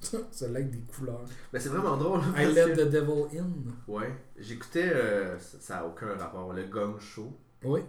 avec 0.41 0.70
des 0.72 0.80
couleurs. 0.93 1.22
Mais 1.52 1.60
c'est 1.60 1.70
vraiment 1.70 1.98
drôle. 1.98 2.20
I 2.36 2.43
parce 2.43 2.56
Let 2.56 2.76
que- 2.76 2.82
the 2.82 2.89
Devil 2.89 3.39
In. 3.39 3.91
Ouais. 3.91 4.14
J'écoutais, 4.38 4.89
euh, 4.93 5.38
ça 5.39 5.58
ça 5.60 5.78
a 5.80 5.86
aucun 5.86 6.16
rapport, 6.18 6.54
le 6.54 6.64
Gong 6.64 6.98
Show. 7.00 7.32
Oui. 7.64 7.82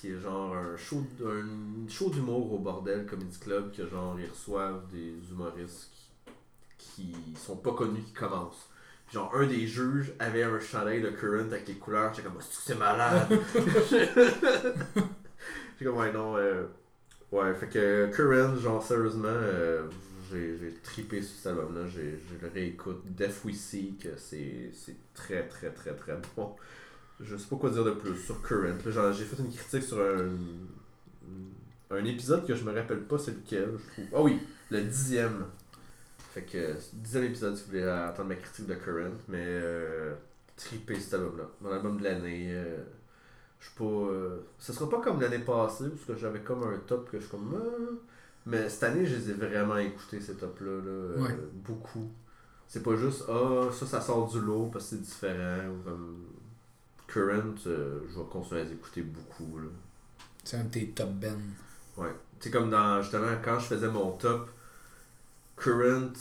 qui 0.00 0.08
est 0.12 0.18
genre 0.20 0.54
un 0.56 0.76
show, 0.76 1.02
un 1.24 1.88
show 1.88 2.10
d'humour 2.10 2.52
au 2.54 2.58
bordel 2.58 3.06
Comedy 3.06 3.38
Club 3.38 3.70
que 3.72 3.86
genre 3.88 4.16
ils 4.18 4.28
reçoivent 4.28 4.82
des 4.90 5.14
humoristes 5.30 5.90
qui, 6.78 7.12
qui 7.12 7.36
sont 7.36 7.56
pas 7.56 7.72
connus 7.72 8.02
qui 8.02 8.12
commencent. 8.12 8.68
Genre 9.12 9.32
un 9.34 9.46
des 9.46 9.66
juges 9.66 10.12
avait 10.18 10.42
un 10.44 10.58
chandail 10.60 11.02
de 11.02 11.10
Current 11.10 11.46
avec 11.52 11.66
les 11.68 11.74
couleurs, 11.74 12.12
j'étais 12.14 12.28
comme 12.28 12.38
Oh, 12.38 12.44
c'est 12.50 12.78
malade? 12.78 13.26
J'étais 15.78 15.84
comme 15.84 15.96
ouais 15.98 16.12
non 16.12 16.36
euh, 16.36 16.64
ouais 17.32 17.54
fait 17.54 17.68
que 17.68 18.10
Current 18.14 18.56
genre 18.56 18.82
sérieusement 18.82 19.28
euh, 19.28 19.82
j'ai 20.30 20.74
trippé 20.82 21.22
sur 21.22 21.36
cet 21.36 21.46
album 21.48 21.74
là, 21.74 21.86
j'ai 21.86 22.18
je 22.18 22.44
le 22.46 22.52
réécoute 22.52 23.02
Death 23.06 23.44
We 23.44 23.56
Seek 23.56 24.08
c'est 24.16 24.70
très 25.14 25.46
très 25.48 25.70
très 25.72 25.94
très 25.94 26.16
bon. 26.36 26.54
Je 27.20 27.36
sais 27.36 27.48
pas 27.48 27.56
quoi 27.56 27.70
dire 27.70 27.84
de 27.84 27.92
plus 27.92 28.16
sur 28.16 28.42
Current. 28.42 28.78
J'ai 29.12 29.24
fait 29.24 29.42
une 29.42 29.52
critique 29.52 29.82
sur 29.82 30.00
un, 30.00 30.30
un 31.90 32.04
épisode 32.04 32.46
que 32.46 32.54
je 32.54 32.64
me 32.64 32.72
rappelle 32.72 33.00
pas 33.00 33.18
c'est 33.18 33.32
lequel, 33.32 33.70
je 33.78 33.92
trouve. 33.92 34.06
Ah 34.14 34.22
oui, 34.22 34.38
le 34.70 34.82
dixième. 34.82 35.46
Fait 36.32 36.42
que 36.42 36.76
dixième 36.94 37.24
épisode 37.24 37.56
si 37.56 37.64
vous 37.64 37.70
voulez 37.70 37.82
attendre 37.84 38.28
ma 38.28 38.36
critique 38.36 38.66
de 38.66 38.74
Current, 38.74 39.16
mais 39.28 39.44
euh, 39.44 40.14
trippé 40.56 40.98
cet 41.00 41.14
album-là. 41.14 41.44
Mon 41.60 41.72
album 41.72 41.98
de 41.98 42.04
l'année. 42.04 42.52
euh, 42.54 42.78
je 43.60 43.66
suis 43.68 43.76
pas. 43.78 43.84
euh, 43.84 44.40
ce 44.58 44.72
sera 44.72 44.88
pas 44.88 45.00
comme 45.00 45.20
l'année 45.20 45.40
passée, 45.40 45.88
parce 45.90 46.04
que 46.06 46.16
j'avais 46.16 46.40
comme 46.40 46.62
un 46.64 46.78
top 46.86 47.10
que 47.10 47.18
je 47.18 47.22
suis 47.24 47.30
comme. 47.30 47.54
euh, 47.54 48.00
Mais 48.50 48.68
cette 48.68 48.82
année, 48.84 49.06
je 49.06 49.16
les 49.16 49.30
ai 49.30 49.32
vraiment 49.34 49.76
écoutés, 49.78 50.20
ces 50.20 50.34
tops-là. 50.34 50.70
là, 50.70 50.90
euh. 50.90 51.36
Beaucoup. 51.54 52.10
C'est 52.66 52.82
pas 52.82 52.96
juste, 52.96 53.24
ah, 53.28 53.68
ça, 53.72 53.86
ça 53.86 54.00
sort 54.00 54.30
du 54.30 54.40
lot 54.40 54.70
parce 54.72 54.84
que 54.84 54.90
c'est 54.96 55.02
différent. 55.02 55.68
Ou 55.68 55.82
comme. 55.82 56.24
Current, 57.06 57.56
euh, 57.66 58.00
je 58.08 58.18
vais 58.20 58.24
continuer 58.30 58.60
à 58.60 58.64
les 58.64 58.72
écouter 58.72 59.02
beaucoup. 59.02 59.58
Là. 59.58 59.66
C'est 60.44 60.56
un 60.58 60.64
de 60.64 60.68
tes 60.68 60.86
top 60.90 61.10
ben. 61.14 61.36
Ouais. 61.96 62.14
Tu 62.38 62.50
comme 62.50 62.70
dans. 62.70 63.02
Justement, 63.02 63.36
quand 63.44 63.58
je 63.58 63.66
faisais 63.66 63.88
mon 63.88 64.12
top, 64.12 64.48
Current, 65.56 66.12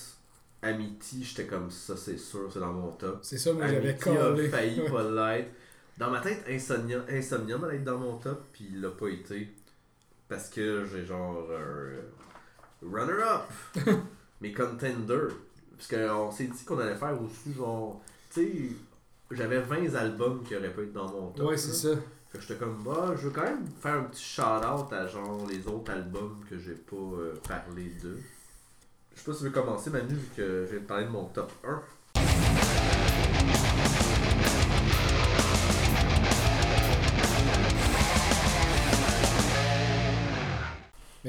Amity, 0.62 1.24
j'étais 1.24 1.46
comme 1.46 1.70
ça, 1.70 1.96
c'est 1.96 2.18
sûr, 2.18 2.50
c'est 2.52 2.60
dans 2.60 2.74
mon 2.74 2.92
top. 2.92 3.20
C'est 3.22 3.38
ça, 3.38 3.54
moi 3.54 3.68
j'avais 3.68 3.90
Amity 3.90 4.10
a 4.10 4.16
collé. 4.16 4.50
failli 4.50 4.82
pas 4.92 5.04
l'être. 5.04 5.52
Dans 5.98 6.10
ma 6.10 6.22
tête, 6.22 6.44
Insomnium, 6.50 7.04
Insomnium 7.10 7.64
allait 7.66 7.78
être 7.78 7.84
dans 7.84 7.98
mon 7.98 8.18
top, 8.18 8.48
puis 8.52 8.70
il 8.72 8.82
l'a 8.82 8.90
pas 8.90 9.08
été. 9.10 9.54
Parce 10.30 10.50
que 10.50 10.86
j'ai 10.86 11.06
genre 11.06 11.44
un 11.52 12.88
runner-up. 12.88 13.50
mes 14.42 14.54
contenders. 14.54 15.36
Parce 15.76 15.88
qu'on 15.88 16.32
s'est 16.32 16.46
dit 16.46 16.64
qu'on 16.66 16.80
allait 16.80 16.96
faire 16.96 17.20
aussi 17.22 17.54
genre. 17.54 18.02
Tu 18.32 18.42
sais, 18.42 18.76
j'avais 19.32 19.60
20 19.60 19.96
albums 19.96 20.44
qui 20.44 20.56
auraient 20.56 20.72
pas 20.72 20.84
été 20.84 20.92
dans 20.92 21.10
mon 21.12 21.32
top. 21.32 21.48
Ouais, 21.48 21.58
c'est 21.58 21.74
ça. 21.74 21.90
Fait 22.30 22.38
que 22.38 22.44
j'étais 22.44 22.60
comme, 22.60 22.84
bah, 22.84 23.16
je 23.16 23.28
veux 23.28 23.32
quand 23.32 23.44
même 23.44 23.66
faire 23.82 23.96
un 23.96 24.04
petit 24.04 24.24
shout-out 24.24 24.94
à 24.94 25.08
genre 25.08 25.48
les 25.50 25.68
autres 25.68 25.92
albums 25.92 26.44
que 26.48 26.60
j'ai 26.60 26.76
pas 26.76 26.96
euh, 26.96 27.34
parlé 27.48 27.86
d'eux. 28.02 28.20
Je 29.16 29.20
sais 29.20 29.26
pas 29.26 29.34
si 29.34 29.40
tu 29.40 29.46
veux 29.46 29.50
commencer, 29.50 29.90
Manu, 29.90 30.14
vu 30.14 30.30
que 30.36 30.72
de 30.72 30.80
parler 30.80 31.06
de 31.06 31.10
mon 31.10 31.26
top 31.26 31.52
1. 31.64 32.59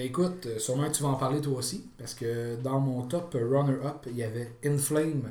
Mais 0.01 0.07
écoute, 0.07 0.47
euh, 0.47 0.59
sûrement 0.59 0.91
tu 0.91 1.03
vas 1.03 1.11
en 1.11 1.17
parler 1.17 1.43
toi 1.43 1.59
aussi, 1.59 1.85
parce 1.99 2.15
que 2.15 2.57
dans 2.63 2.81
mon 2.81 3.03
top 3.03 3.35
euh, 3.35 3.47
runner-up, 3.47 4.07
il 4.07 4.17
y 4.17 4.23
avait 4.23 4.51
Inflame 4.65 5.31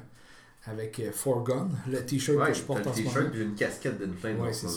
avec 0.65 0.99
euh, 0.99 1.11
Forgone, 1.11 1.75
le 1.87 2.05
t-shirt 2.05 2.37
Ouais, 2.37 2.49
que 2.49 2.53
je 2.53 2.61
porte 2.61 2.85
en 2.85 2.93
ce 2.93 3.01
moment. 3.01 3.15
t-shirt 3.15 3.33
une 3.33 3.55
casquette 3.55 3.97
d'Inflame. 3.97 4.39
Ouais, 4.39 4.53
c'est. 4.53 4.67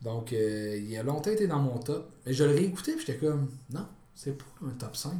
Donc, 0.00 0.32
euh, 0.32 0.80
il 0.82 0.96
a 0.96 1.02
longtemps 1.02 1.32
été 1.32 1.46
dans 1.46 1.58
mon 1.58 1.76
top. 1.76 2.10
Mais 2.24 2.32
je 2.32 2.44
le 2.44 2.52
réécoutais, 2.52 2.92
puis 2.92 3.04
j'étais 3.04 3.18
comme, 3.18 3.50
non, 3.74 3.86
c'est 4.14 4.38
pas 4.38 4.46
un 4.66 4.70
top 4.70 4.96
5. 4.96 5.12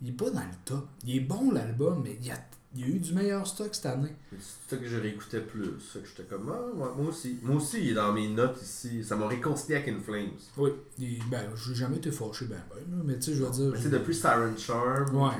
Il 0.00 0.08
est 0.08 0.12
pas 0.12 0.30
dans 0.30 0.40
le 0.40 0.56
top. 0.64 0.88
Il 1.04 1.16
est 1.16 1.20
bon 1.20 1.50
l'album, 1.50 2.00
mais 2.02 2.16
il 2.22 2.26
y 2.26 2.30
a, 2.30 2.38
il 2.74 2.80
y 2.80 2.84
a 2.84 2.86
eu 2.86 2.98
du 3.00 3.12
meilleur 3.12 3.46
stock 3.46 3.74
cette 3.74 3.86
année. 3.86 4.14
C'est 4.38 4.70
ça 4.70 4.76
que 4.80 4.86
je 4.88 4.96
réécoutais 4.96 5.40
plus. 5.40 5.72
Fait 5.80 5.98
que 6.00 6.06
j'étais 6.08 6.22
comme, 6.22 6.52
ah, 6.54 6.72
moi 6.76 6.94
aussi. 7.08 7.38
Moi 7.42 7.56
aussi, 7.56 7.78
il 7.82 7.88
est 7.90 7.94
dans 7.94 8.12
mes 8.12 8.28
notes 8.28 8.60
ici. 8.62 9.02
Ça 9.02 9.16
m'a 9.16 9.26
réconcilié 9.26 9.76
avec 9.76 9.88
Inflames. 9.88 10.30
Oui. 10.56 10.70
Il- 10.98 11.20
ben, 11.28 11.42
j'ai 11.56 11.74
jamais 11.74 11.96
été 11.96 12.10
fâché, 12.12 12.44
ben, 12.46 12.56
ben, 12.74 13.02
mais 13.04 13.14
tu 13.16 13.22
sais, 13.22 13.34
je 13.34 13.42
veux 13.44 13.50
dire. 13.50 13.72
Mais 13.82 13.90
depuis 13.90 14.14
Siren 14.14 14.56
Charm, 14.56 15.14
Ouais. 15.16 15.34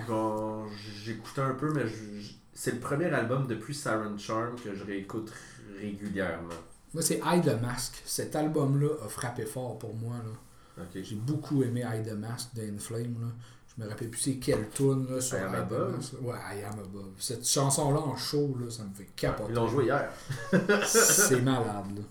j'écoutais 1.05 1.41
un 1.43 1.55
peu, 1.55 1.73
mais 1.73 1.87
je- 1.87 2.21
je- 2.21 2.33
c'est 2.53 2.73
le 2.73 2.81
premier 2.81 3.07
album 3.07 3.47
depuis 3.47 3.75
Siren 3.75 4.19
Charm 4.19 4.57
que 4.57 4.75
je 4.75 4.85
réécoute 4.85 5.33
régulièrement. 5.81 6.49
Moi, 6.93 7.03
c'est 7.03 7.21
Hide 7.25 7.45
the 7.45 7.63
Mask. 7.63 8.03
Cet 8.05 8.35
album-là 8.35 8.89
a 9.05 9.09
frappé 9.09 9.45
fort 9.45 9.79
pour 9.79 9.95
moi. 9.95 10.17
Là. 10.17 10.85
J'ai 11.03 11.15
beaucoup 11.15 11.63
aimé 11.63 11.85
Hide 11.87 12.07
the 12.09 12.19
Mask 12.19 12.55
d'Inflame. 12.55 13.33
Je 13.79 13.85
me 13.85 13.89
rappelle 13.89 14.09
plus 14.11 14.21
c'est 14.21 14.35
quelle 14.37 14.69
tune 14.75 15.07
là, 15.11 15.21
sur 15.21 15.39
I 15.39 15.43
Am 15.43 15.55
Above. 15.55 16.11
Ouais, 16.23 16.35
I 16.57 16.65
Am 16.65 16.79
Above. 16.79 17.13
Cette 17.19 17.47
chanson-là 17.47 18.01
en 18.01 18.17
show, 18.17 18.57
là, 18.61 18.69
ça 18.71 18.83
me 18.85 18.93
fait 18.93 19.09
capoter. 19.17 19.51
Ils 19.53 19.55
l'ont 19.55 19.69
joué 19.69 19.85
hier. 19.85 20.11
C'est 20.87 21.41
malade, 21.43 21.87
là. 21.97 22.03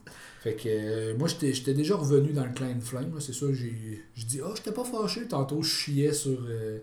Fait 0.41 0.55
que 0.55 0.69
euh, 0.69 1.17
moi, 1.17 1.27
j'étais 1.27 1.51
j'étais 1.53 1.73
déjà 1.73 1.95
revenu 1.97 2.31
dans 2.31 2.45
le 2.45 2.53
clan 2.53 2.67
Inflame, 2.67 3.13
là. 3.13 3.19
C'est 3.19 3.33
ça, 3.33 3.45
j'ai 3.51 4.01
dit, 4.15 4.39
ah, 4.43 4.51
j'étais 4.55 4.71
pas 4.71 4.85
fâché. 4.85 5.27
Tantôt, 5.27 5.61
je 5.61 5.69
chiais 5.69 6.13
sur. 6.13 6.39
euh, 6.47 6.79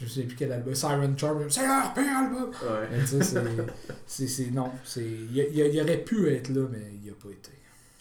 je 0.00 0.06
sais 0.06 0.22
plus 0.22 0.36
quel 0.36 0.50
album. 0.52 0.74
Siren 0.74 1.16
Charm. 1.16 1.48
C'est 1.48 1.66
leur 1.66 1.94
pire 1.94 2.04
album! 2.16 2.50
Ouais. 2.50 3.66
C'est- 4.06 4.50
Non, 4.50 4.70
c'est. 4.84 5.04
Il, 5.32 5.80
aurait 5.80 5.98
pu 6.04 6.28
être 6.32 6.48
là, 6.50 6.66
mais 6.70 6.92
il 7.02 7.08
a 7.10 7.14
pas 7.14 7.30
été. 7.30 7.50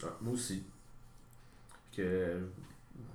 Ouais, 0.04 0.10
moi 0.22 0.34
aussi. 0.34 0.64
Que... 1.96 2.38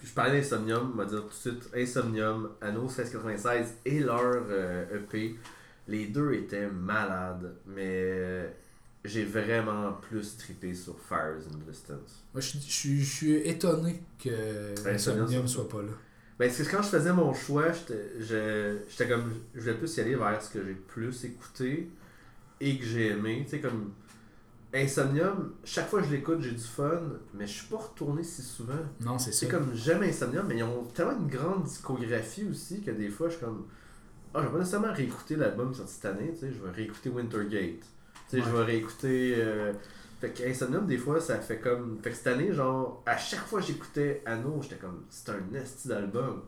Puis 0.02 0.10
je 0.10 0.14
parlais 0.16 0.40
d'Insomnium, 0.40 0.90
on 0.94 0.96
va 0.96 1.04
dire 1.04 1.22
tout 1.22 1.28
de 1.28 1.32
suite 1.34 1.70
Insomnium, 1.76 2.48
Anno 2.60 2.82
1696 2.82 3.74
et 3.86 4.00
leur 4.00 4.20
euh, 4.50 4.84
EP. 4.98 5.36
Les 5.86 6.06
deux 6.06 6.32
étaient 6.32 6.66
malades, 6.66 7.54
mais 7.68 8.52
j'ai 9.04 9.24
vraiment 9.24 9.92
plus 9.92 10.36
trippé 10.36 10.74
sur 10.74 10.96
Fires 10.98 11.36
in 11.36 11.56
the 11.56 11.68
Distance. 11.70 12.24
Moi, 12.34 12.40
je, 12.40 12.52
je 12.58 12.58
suis- 12.72 13.00
je 13.00 13.16
suis 13.16 13.32
étonné 13.48 14.02
que 14.18 14.74
Insomnium 14.88 15.46
soit 15.46 15.68
pas 15.68 15.82
là. 15.82 15.92
Ben, 16.36 16.50
c'est 16.50 16.64
que 16.64 16.70
quand 16.72 16.82
je 16.82 16.88
faisais 16.88 17.12
mon 17.12 17.32
choix, 17.32 17.66
j'étais 18.18 19.08
comme. 19.08 19.32
Je 19.54 19.60
voulais 19.60 19.74
plus 19.74 19.96
y 19.96 20.00
aller 20.00 20.16
vers 20.16 20.42
ce 20.42 20.50
que 20.52 20.64
j'ai 20.66 20.74
plus 20.74 21.24
écouté 21.24 21.90
et 22.60 22.78
que 22.78 22.84
j'ai 22.84 23.08
aimé. 23.10 23.42
Tu 23.44 23.50
sais, 23.50 23.60
comme. 23.60 23.92
Insomnium, 24.74 25.52
chaque 25.64 25.88
fois 25.88 26.00
que 26.00 26.06
je 26.08 26.12
l'écoute, 26.12 26.40
j'ai 26.40 26.52
du 26.52 26.58
fun, 26.62 27.00
mais 27.34 27.46
je 27.46 27.52
suis 27.52 27.66
pas 27.66 27.76
retourné 27.76 28.22
si 28.22 28.40
souvent. 28.42 28.72
Non, 29.00 29.18
c'est 29.18 29.32
ça. 29.32 29.40
C'est 29.40 29.48
comme 29.48 29.74
j'aime 29.74 30.02
Insomnium, 30.02 30.46
mais 30.48 30.56
ils 30.58 30.62
ont 30.64 30.84
tellement 30.94 31.18
une 31.18 31.28
grande 31.28 31.64
discographie 31.64 32.46
aussi 32.50 32.80
que 32.82 32.90
des 32.90 33.08
fois 33.10 33.28
je 33.28 33.36
suis 33.36 33.44
comme. 33.44 33.66
Ah, 34.34 34.40
je 34.40 34.46
vais 34.46 34.52
pas 34.52 34.58
nécessairement 34.60 34.92
réécouter 34.94 35.36
l'album 35.36 35.74
sorti 35.74 35.92
cette 35.92 36.06
année, 36.06 36.30
tu 36.32 36.38
sais, 36.40 36.52
je 36.52 36.62
vais 36.64 36.70
réécouter 36.70 37.10
Wintergate. 37.10 37.80
Tu 38.30 38.38
sais, 38.38 38.42
je 38.42 38.48
vais 38.50 38.64
réécouter. 38.64 39.34
euh, 39.36 39.74
Fait 40.22 40.30
que 40.30 40.42
Insomnium, 40.48 40.86
des 40.86 40.96
fois, 40.96 41.20
ça 41.20 41.38
fait 41.38 41.58
comme. 41.58 41.98
Fait 42.02 42.10
que 42.10 42.16
cette 42.16 42.28
année, 42.28 42.52
genre, 42.52 43.02
à 43.04 43.18
chaque 43.18 43.46
fois 43.46 43.60
que 43.60 43.66
j'écoutais 43.66 44.22
Anno, 44.24 44.58
j'étais 44.62 44.76
comme. 44.76 45.02
C'est 45.10 45.28
un 45.30 45.54
esti 45.54 45.88
d'album. 45.88 46.42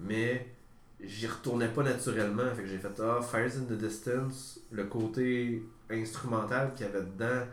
Mais 0.00 0.52
j'y 1.00 1.28
retournais 1.28 1.68
pas 1.68 1.84
naturellement. 1.84 2.52
Fait 2.56 2.62
que 2.62 2.68
j'ai 2.68 2.78
fait 2.78 3.00
Ah, 3.00 3.20
Fires 3.22 3.52
in 3.60 3.64
the 3.72 3.78
Distance, 3.78 4.58
le 4.72 4.84
côté 4.84 5.62
instrumental 5.90 6.72
qu'il 6.74 6.86
y 6.86 6.88
avait 6.88 7.02
dedans, 7.02 7.46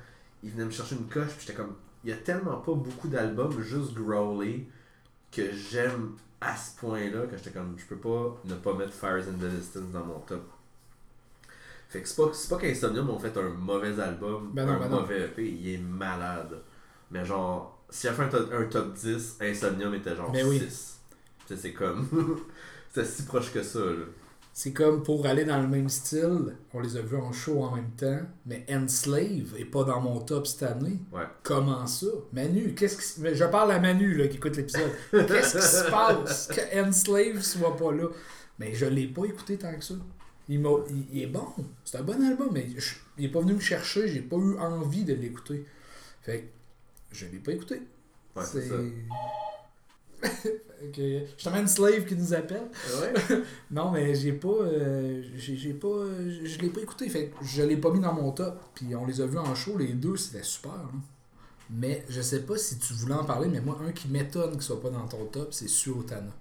il 0.43 0.51
venait 0.51 0.65
me 0.65 0.71
chercher 0.71 0.95
une 0.95 1.07
coche, 1.07 1.29
puis 1.37 1.45
j'étais 1.47 1.53
comme. 1.57 1.75
Il 2.03 2.09
y 2.11 2.13
a 2.13 2.17
tellement 2.17 2.57
pas 2.57 2.73
beaucoup 2.73 3.07
d'albums 3.07 3.59
juste 3.61 3.93
growly 3.93 4.67
que 5.31 5.51
j'aime 5.53 6.15
à 6.39 6.55
ce 6.55 6.77
point-là 6.79 7.25
que 7.25 7.35
j'étais 7.37 7.51
comme. 7.51 7.75
Je 7.77 7.85
peux 7.85 7.97
pas 7.97 8.39
ne 8.45 8.55
pas 8.55 8.73
mettre 8.73 8.93
Fires 8.93 9.27
in 9.27 9.33
the 9.33 9.49
Distance 9.49 9.91
dans 9.91 10.05
mon 10.05 10.19
top. 10.19 10.43
Fait 11.89 12.01
que 12.01 12.07
c'est 12.07 12.15
pas, 12.17 12.29
c'est 12.33 12.49
pas 12.49 12.57
qu'Insomnium 12.57 13.09
ont 13.09 13.19
fait 13.19 13.35
un 13.37 13.49
mauvais 13.49 13.97
album, 13.99 14.51
Ben 14.53 14.65
non, 14.65 14.73
un 14.73 14.79
ben 14.79 14.89
mauvais 14.89 15.21
EP, 15.25 15.49
il 15.49 15.73
est 15.73 15.77
malade. 15.77 16.61
Mais 17.11 17.25
genre, 17.25 17.81
s'il 17.89 18.09
a 18.09 18.13
fait 18.13 18.23
un, 18.23 18.27
top- 18.27 18.51
un 18.53 18.65
top 18.65 18.93
10, 18.93 19.37
Insomnium 19.41 19.93
était 19.93 20.15
genre 20.15 20.31
Ben 20.31 20.45
oui. 20.45 20.59
6. 20.59 20.99
Tu 21.47 21.55
sais, 21.55 21.61
c'est 21.61 21.73
comme. 21.73 22.05
c'est 22.93 23.05
si 23.05 23.23
proche 23.23 23.51
que 23.53 23.63
ça, 23.63 23.79
là. 23.79 24.05
C'est 24.59 24.73
comme 24.73 25.03
pour 25.03 25.27
aller 25.27 25.45
dans 25.45 25.61
le 25.61 25.67
même 25.67 25.87
style, 25.87 26.55
on 26.73 26.79
les 26.79 26.97
a 26.97 27.01
vus 27.01 27.17
en 27.17 27.31
show 27.31 27.61
en 27.63 27.75
même 27.75 27.91
temps, 27.91 28.21
mais 28.47 28.65
Enslave 28.71 29.53
est 29.55 29.65
pas 29.65 29.83
dans 29.83 30.01
mon 30.01 30.19
top 30.19 30.47
cette 30.47 30.63
année. 30.63 30.97
Ouais. 31.11 31.25
Comment 31.43 31.85
ça? 31.85 32.07
Manu, 32.33 32.73
qu'est-ce 32.73 33.19
qui 33.19 33.35
Je 33.35 33.45
parle 33.45 33.71
à 33.71 33.79
Manu 33.79 34.15
là, 34.15 34.27
qui 34.27 34.37
écoute 34.37 34.57
l'épisode. 34.57 34.89
Qu'est-ce 35.11 35.57
qui 35.57 35.63
se 35.63 35.91
passe? 35.91 36.47
Que 36.47 36.81
Enslave 36.83 37.39
soit 37.43 37.75
pas 37.77 37.91
là? 37.91 38.07
Mais 38.57 38.73
je 38.73 38.87
l'ai 38.87 39.05
pas 39.05 39.25
écouté 39.25 39.57
tant 39.59 39.75
que 39.75 39.83
ça. 39.83 39.93
Il, 40.49 40.59
m'a- 40.59 40.69
il- 40.89 41.05
il 41.13 41.21
est 41.21 41.27
bon. 41.27 41.45
C'est 41.85 41.99
un 41.99 42.03
bon 42.03 42.19
album, 42.27 42.49
mais 42.51 42.67
je- 42.75 42.95
il 43.19 43.25
est 43.25 43.29
pas 43.29 43.41
venu 43.41 43.53
me 43.53 43.59
chercher, 43.59 44.07
j'ai 44.07 44.21
pas 44.21 44.37
eu 44.37 44.57
envie 44.57 45.03
de 45.03 45.13
l'écouter. 45.13 45.67
Fait 46.23 46.39
que 47.11 47.15
je 47.15 47.27
l'ai 47.27 47.37
pas 47.37 47.51
écouté. 47.51 47.83
Ouais, 48.35 48.43
c'est 48.43 48.67
ça. 50.23 50.29
Fait 50.79 50.91
que, 50.93 51.19
justement, 51.35 51.57
Enslave 51.57 52.05
qui 52.05 52.15
nous 52.15 52.33
appelle. 52.33 52.69
Ouais? 53.01 53.37
Non, 53.71 53.91
mais 53.91 54.13
j'ai 54.15 54.33
pas. 54.33 54.47
euh, 54.47 55.23
j'ai 55.35 55.55
j'ai 55.57 55.73
pas. 55.73 55.87
euh, 55.87 56.39
je 56.45 56.59
l'ai 56.59 56.69
pas 56.69 56.81
écouté. 56.81 57.09
Fait 57.09 57.31
je 57.41 57.63
l'ai 57.63 57.77
pas 57.77 57.91
mis 57.91 57.99
dans 57.99 58.13
mon 58.13 58.31
top. 58.31 58.59
Puis 58.75 58.95
on 58.95 59.05
les 59.05 59.19
a 59.21 59.25
vus 59.25 59.37
en 59.39 59.55
show, 59.55 59.77
les 59.77 59.93
deux, 59.93 60.15
c'était 60.17 60.43
super. 60.43 60.71
là. 60.73 60.89
Mais 61.69 62.05
je 62.09 62.21
sais 62.21 62.43
pas 62.43 62.57
si 62.57 62.77
tu 62.79 62.93
voulais 62.93 63.15
en 63.15 63.25
parler, 63.25 63.49
mais 63.49 63.59
moi, 63.59 63.77
un 63.85 63.91
qui 63.91 64.07
m'étonne 64.07 64.51
qu'il 64.51 64.61
soit 64.61 64.81
pas 64.81 64.89
dans 64.89 65.07
ton 65.07 65.25
top, 65.25 65.53
c'est 65.53 65.67
Suotana. 65.67 66.31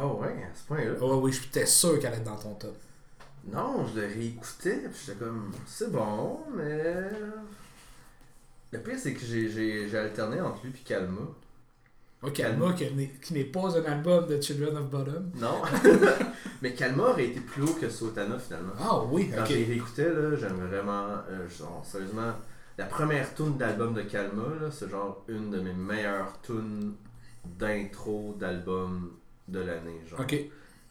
Oh 0.00 0.18
ouais, 0.22 0.28
à 0.44 0.54
ce 0.54 0.64
point-là? 0.68 0.94
Oh 1.02 1.20
oui, 1.22 1.32
j'étais 1.32 1.66
sûr 1.66 1.98
qu'elle 1.98 2.06
allait 2.14 2.18
être 2.18 2.24
dans 2.24 2.36
ton 2.36 2.54
top. 2.54 2.76
Non, 3.52 3.84
je 3.94 4.00
réécoutais, 4.00 4.78
puis 4.88 5.02
j'étais 5.06 5.18
comme, 5.18 5.52
c'est 5.66 5.90
bon, 5.92 6.40
mais. 6.56 7.10
Le 8.72 8.78
pire, 8.80 8.98
c'est 8.98 9.12
que 9.12 9.20
j'ai- 9.24 9.50
j'ai 9.50 9.88
j'ai 9.88 9.98
alterné 9.98 10.40
entre 10.40 10.64
lui 10.64 10.72
et 10.74 10.78
Kalma. 10.84 11.20
Ok, 12.22 12.34
Kalma, 12.34 12.72
qui 12.74 12.88
n'est- 12.94 13.08
qui 13.20 13.34
n'est 13.34 13.44
pas 13.44 13.76
un 13.78 13.84
album 13.84 14.26
de 14.28 14.40
Children 14.40 14.76
of 14.76 14.90
Bottom. 14.90 15.30
Non. 15.34 15.60
mais 16.62 16.72
Kalma 16.72 17.08
aurait 17.08 17.26
été 17.26 17.40
plus 17.40 17.62
haut 17.62 17.74
que 17.74 17.88
Sotana 17.90 18.38
finalement. 18.38 18.72
Ah 18.78 19.02
oui, 19.10 19.30
Quand 19.34 19.42
ok. 19.42 19.48
j'ai 19.48 19.64
réécouté, 19.64 20.04
là, 20.04 20.36
j'aime 20.36 20.56
vraiment. 20.68 21.08
euh, 21.28 21.48
genre, 21.48 21.84
sérieusement, 21.84 22.32
la 22.78 22.84
première 22.86 23.34
tune 23.34 23.56
d'album 23.58 23.92
de 23.94 24.02
Kalma, 24.02 24.42
là, 24.60 24.70
c'est 24.70 24.88
genre 24.88 25.24
une 25.26 25.50
de 25.50 25.60
mes 25.60 25.72
meilleures 25.72 26.40
tunes 26.42 26.94
d'intro 27.58 28.36
d'album 28.38 29.12
de 29.48 29.58
l'année. 29.58 30.00
Genre. 30.08 30.20
Ok. 30.20 30.36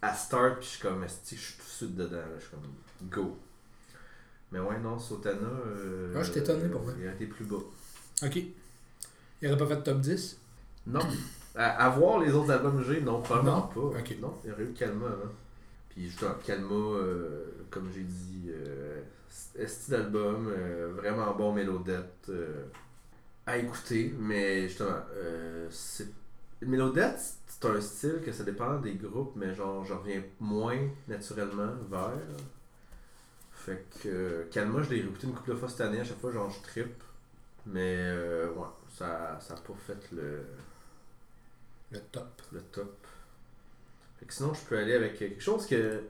À 0.01 0.13
start, 0.13 0.57
puis 0.57 0.65
je 0.65 0.69
suis 0.71 0.82
comme, 0.82 1.03
je 1.07 1.36
suis 1.36 1.55
tout 1.57 1.63
de 1.63 1.69
suite 1.69 1.95
dedans, 1.95 2.17
là, 2.17 2.23
je 2.39 2.41
suis 2.41 2.51
comme, 2.51 3.09
go. 3.09 3.38
Mais 4.51 4.59
ouais, 4.59 4.79
non, 4.84 4.99
Sotana. 4.99 5.38
Euh, 5.65 6.13
Ah, 6.17 6.23
je 6.23 6.32
suis 6.32 6.41
étonné 6.41 6.67
pour 6.67 6.82
vrai. 6.82 6.93
Il 6.99 7.07
a 7.07 7.13
été 7.13 7.25
plus 7.25 7.45
bas. 7.45 7.55
Ok. 8.23 8.38
Il 9.41 9.47
aurait 9.47 9.57
pas 9.57 9.67
fait 9.67 9.82
top 9.84 10.01
10. 10.01 10.38
Non. 10.88 11.01
À, 11.55 11.86
à 11.86 11.89
voir 11.89 12.19
les 12.19 12.32
autres 12.34 12.51
albums 12.51 12.77
que 12.77 12.93
j'ai, 12.93 13.01
non, 13.01 13.21
probablement 13.21 13.57
Non? 13.57 13.67
pas. 13.67 13.99
Non, 14.21 14.34
il 14.43 14.49
y 14.49 14.53
aurait 14.53 14.63
eu 14.63 14.73
Calma 14.73 15.07
avant. 15.07 15.32
Puis 15.89 16.05
justement, 16.09 16.34
Calma, 16.45 16.73
euh, 16.75 17.45
comme 17.69 17.89
j'ai 17.93 18.03
dit, 18.03 18.49
euh, 18.49 19.01
style 19.29 19.91
d'album, 19.93 20.47
euh, 20.49 20.93
vraiment 20.95 21.34
bon 21.36 21.53
mélodette 21.53 22.27
euh, 22.29 22.65
à 23.45 23.57
écouter, 23.57 24.15
mais 24.19 24.67
justement, 24.69 24.97
euh, 25.15 25.67
c'est. 25.71 26.09
Mélodette, 26.63 27.19
c'est 27.47 27.65
un 27.65 27.82
style 27.82 28.21
que 28.25 28.32
ça 28.32 28.43
dépend 28.43 28.77
des 28.79 28.93
groupes, 28.95 29.34
mais 29.36 29.55
genre, 29.55 29.84
je 29.86 29.93
reviens 29.93 30.23
moins 30.39 30.79
naturellement 31.07 31.73
vers. 31.89 32.11
Fait 33.51 33.86
que 34.01 34.47
Calma, 34.51 34.82
je 34.82 34.89
l'ai 34.89 35.01
réécouté 35.01 35.27
une 35.27 35.34
couple 35.34 35.51
de 35.51 35.55
fois 35.55 35.69
cette 35.69 35.82
année, 35.82 35.99
à 35.99 36.03
chaque 36.03 36.19
fois, 36.19 36.32
genre, 36.32 36.49
je 36.49 36.61
trippe. 36.61 37.03
Mais 37.67 37.95
euh, 37.97 38.51
ouais, 38.53 38.67
ça 38.97 39.39
ça 39.41 39.53
a 39.55 39.57
pas 39.57 39.73
fait 39.88 40.11
le, 40.13 40.43
Le 41.92 42.00
top. 42.00 42.42
le 42.52 42.62
top. 42.62 43.06
Fait 44.20 44.26
que 44.26 44.34
sinon, 44.34 44.54
je 44.54 44.62
peux 44.62 44.78
aller 44.78 44.94
avec 44.94 45.18
quelque 45.18 45.42
chose 45.42 45.66
que. 45.66 46.02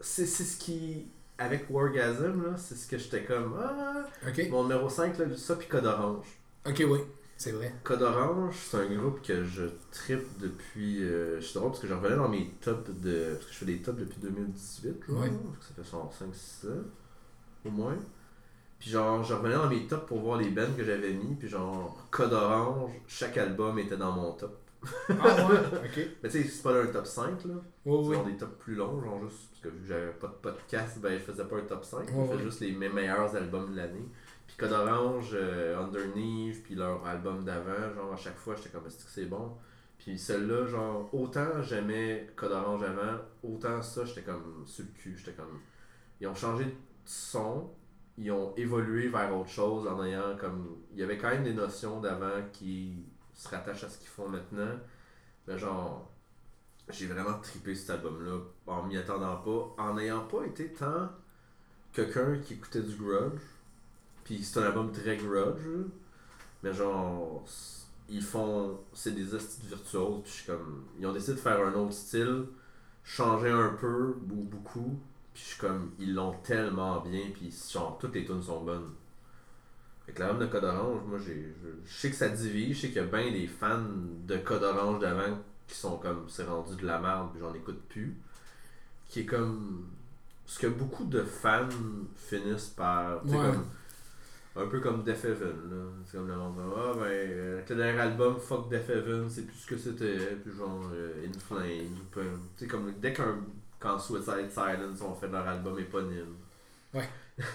C'est 0.00 0.26
ce 0.26 0.58
qui. 0.58 1.06
Avec 1.38 1.70
Wargasm, 1.70 2.42
là, 2.42 2.56
c'est 2.56 2.74
ce 2.74 2.88
que 2.88 2.98
j'étais 2.98 3.24
comme. 3.24 3.56
Ah! 3.60 4.04
Mon 4.50 4.64
numéro 4.64 4.88
5, 4.88 5.16
là, 5.18 5.24
ça, 5.36 5.54
puis 5.54 5.68
Code 5.68 5.86
Orange. 5.86 6.26
Ok, 6.66 6.82
oui. 6.88 6.98
C'est 7.36 7.52
vrai. 7.52 7.72
Code 7.84 8.02
Orange, 8.02 8.56
c'est 8.68 8.78
un 8.78 8.96
groupe 8.96 9.22
que 9.22 9.44
je 9.44 9.66
trippe 9.92 10.38
depuis. 10.40 11.04
Euh, 11.04 11.40
je 11.40 11.46
suis 11.46 11.54
drôle 11.54 11.70
parce 11.70 11.80
que 11.80 11.86
je 11.86 11.94
revenais 11.94 12.16
dans 12.16 12.28
mes 12.28 12.50
tops 12.60 12.90
de. 13.00 13.34
Parce 13.34 13.46
que 13.46 13.52
je 13.52 13.58
fais 13.58 13.66
des 13.66 13.78
tops 13.78 13.98
depuis 14.00 14.18
2018, 14.20 15.08
là. 15.08 15.14
Ouais. 15.14 15.26
Fait 15.26 15.30
que 15.30 15.64
Ça 15.64 15.74
fait 15.84 15.90
genre 15.90 16.12
5, 16.12 16.34
6 16.34 16.66
ans, 16.68 16.70
au 17.66 17.70
moins. 17.70 17.96
Puis 18.80 18.90
genre, 18.90 19.22
je 19.22 19.34
revenais 19.34 19.54
dans 19.54 19.68
mes 19.68 19.86
tops 19.86 20.06
pour 20.06 20.20
voir 20.20 20.38
les 20.38 20.50
bands 20.50 20.72
que 20.76 20.82
j'avais 20.82 21.12
mis. 21.12 21.36
Puis 21.36 21.48
genre, 21.48 22.04
Code 22.10 22.32
Orange, 22.32 22.90
chaque 23.06 23.36
album 23.36 23.78
était 23.78 23.96
dans 23.96 24.10
mon 24.10 24.32
top. 24.32 24.58
Ah 25.08 25.48
ouais. 25.50 25.58
Ok. 25.84 26.08
Mais 26.22 26.28
tu 26.28 26.42
sais, 26.42 26.48
c'est 26.48 26.62
pas 26.62 26.82
un 26.82 26.86
top 26.86 27.06
5, 27.06 27.44
là. 27.44 27.54
Oui, 27.84 27.98
C'est 28.02 28.08
oui. 28.10 28.14
genre 28.16 28.24
des 28.26 28.36
tops 28.36 28.58
plus 28.58 28.74
longs, 28.74 29.00
genre 29.02 29.20
juste. 29.28 29.48
Parce 29.50 29.60
que 29.62 29.68
vu 29.68 29.80
que 29.82 29.86
j'avais 29.88 30.12
pas 30.12 30.28
de 30.28 30.32
podcast, 30.34 30.98
ben 31.00 31.12
je 31.18 31.18
faisais 31.24 31.44
pas 31.44 31.56
un 31.56 31.62
top 31.62 31.84
5. 31.84 32.08
je 32.08 32.14
Ouais, 32.14 32.28
faisais 32.28 32.44
juste 32.44 32.60
les 32.60 32.72
mes 32.72 32.88
meilleurs 32.88 33.34
albums 33.34 33.70
de 33.72 33.76
l'année. 33.76 34.04
Puis 34.46 34.56
Code 34.56 34.72
Orange, 34.72 35.30
euh, 35.34 35.78
Underneath, 35.78 36.62
puis 36.62 36.74
leur 36.74 37.04
album 37.06 37.44
d'avant, 37.44 37.92
genre 37.94 38.12
à 38.12 38.16
chaque 38.16 38.36
fois 38.38 38.54
j'étais 38.56 38.70
comme 38.70 38.86
est-ce 38.86 39.04
que 39.04 39.10
c'est 39.10 39.26
bon? 39.26 39.52
Puis 39.98 40.16
celle-là, 40.18 40.66
genre, 40.66 41.08
autant 41.12 41.60
j'aimais 41.62 42.30
Code 42.36 42.52
Orange 42.52 42.82
avant, 42.84 43.18
autant 43.42 43.82
ça 43.82 44.04
j'étais 44.04 44.22
comme 44.22 44.62
sur 44.64 44.84
le 44.84 44.90
cul. 44.92 45.16
J'étais 45.18 45.32
comme. 45.32 45.60
Ils 46.20 46.28
ont 46.28 46.34
changé 46.34 46.64
de 46.64 46.72
son, 47.04 47.70
ils 48.16 48.30
ont 48.32 48.54
évolué 48.56 49.08
vers 49.08 49.36
autre 49.36 49.50
chose 49.50 49.86
en 49.86 50.02
ayant 50.04 50.36
comme. 50.40 50.78
Il 50.92 50.98
y 51.00 51.02
avait 51.02 51.18
quand 51.18 51.28
même 51.30 51.44
des 51.44 51.52
notions 51.54 52.00
d'avant 52.00 52.40
qui 52.52 53.04
se 53.38 53.48
rattachent 53.48 53.84
à 53.84 53.88
ce 53.88 53.98
qu'ils 53.98 54.08
font 54.08 54.28
maintenant. 54.28 54.76
Mais 55.46 55.56
genre, 55.56 56.10
j'ai 56.90 57.06
vraiment 57.06 57.38
trippé 57.40 57.74
cet 57.74 57.90
album-là 57.90 58.38
en 58.66 58.82
m'y 58.82 58.98
attendant 58.98 59.36
pas, 59.36 59.82
en 59.82 59.94
n'ayant 59.94 60.26
pas 60.26 60.44
été 60.44 60.72
tant 60.74 61.08
quelqu'un 61.92 62.38
qui 62.38 62.54
écoutait 62.54 62.82
du 62.82 62.96
grudge. 62.96 63.40
Puis 64.24 64.44
c'est 64.44 64.60
un 64.60 64.64
album 64.64 64.92
très 64.92 65.16
grudge, 65.16 65.62
mais 66.62 66.74
genre, 66.74 67.44
ils 68.08 68.22
font. 68.22 68.78
C'est 68.92 69.14
des 69.14 69.34
astuces 69.34 69.64
virtuoses, 69.64 70.22
puis 70.22 70.32
je 70.32 70.36
suis 70.36 70.46
comme. 70.46 70.84
Ils 70.98 71.06
ont 71.06 71.12
décidé 71.12 71.34
de 71.34 71.40
faire 71.40 71.64
un 71.66 71.72
autre 71.74 71.94
style, 71.94 72.46
changer 73.04 73.50
un 73.50 73.70
peu, 73.80 74.16
ou 74.30 74.42
beaucoup, 74.42 74.98
puis 75.32 75.42
je 75.42 75.48
suis 75.50 75.58
comme. 75.60 75.92
Ils 75.98 76.14
l'ont 76.14 76.34
tellement 76.42 77.00
bien, 77.00 77.30
puis 77.32 77.54
genre, 77.72 77.96
toutes 77.98 78.14
les 78.14 78.24
tunes 78.26 78.42
sont 78.42 78.64
bonnes. 78.64 78.90
Fait 80.08 80.14
que 80.14 80.20
l'album 80.22 80.38
de 80.40 80.46
Code 80.46 80.64
Orange, 80.64 81.02
moi, 81.06 81.18
j'ai, 81.18 81.54
je, 81.62 81.68
je 81.86 81.94
sais 81.94 82.08
que 82.08 82.16
ça 82.16 82.30
divise, 82.30 82.74
je 82.76 82.80
sais 82.80 82.86
qu'il 82.88 82.96
y 82.96 83.00
a 83.00 83.04
bien 83.04 83.30
des 83.30 83.46
fans 83.46 83.84
de 84.26 84.38
Code 84.38 84.62
Orange 84.62 85.00
d'avant 85.00 85.38
qui 85.66 85.76
sont 85.76 85.98
comme, 85.98 86.24
c'est 86.28 86.44
rendu 86.44 86.76
de 86.76 86.86
la 86.86 86.98
merde, 86.98 87.28
puis 87.32 87.40
j'en 87.42 87.52
écoute 87.52 87.78
plus. 87.90 88.16
Qui 89.06 89.20
est 89.20 89.26
comme. 89.26 89.86
Ce 90.46 90.58
que 90.58 90.66
beaucoup 90.68 91.04
de 91.04 91.22
fans 91.22 91.68
finissent 92.16 92.68
par. 92.74 93.22
Ouais. 93.26 93.32
comme. 93.36 93.66
Un 94.56 94.66
peu 94.66 94.80
comme 94.80 95.04
Def 95.04 95.24
Heaven, 95.26 95.70
là. 95.70 95.76
C'est 96.06 96.16
comme 96.16 96.26
le 96.26 96.34
monde 96.36 96.56
Ah, 96.74 96.92
ben, 96.94 97.02
euh, 97.04 97.54
avec 97.58 97.68
le 97.68 97.76
dernier 97.76 98.00
album, 98.00 98.38
fuck 98.38 98.70
Def 98.70 98.88
Heaven, 98.88 99.28
c'est 99.28 99.42
plus 99.42 99.56
ce 99.58 99.66
que 99.66 99.76
c'était. 99.76 100.36
Puis 100.42 100.56
genre, 100.56 100.88
euh, 100.94 101.26
In 101.26 101.30
peu- 102.10 102.22
Tu 102.56 102.64
sais, 102.64 102.66
comme 102.66 102.92
dès 102.98 103.12
qu'un. 103.12 103.36
Quand 103.78 103.98
Suicide 103.98 104.50
Silence 104.50 105.00
ont 105.02 105.14
fait 105.14 105.28
leur 105.28 105.46
album 105.46 105.78
éponyme. 105.78 106.34
Ouais. 106.94 107.08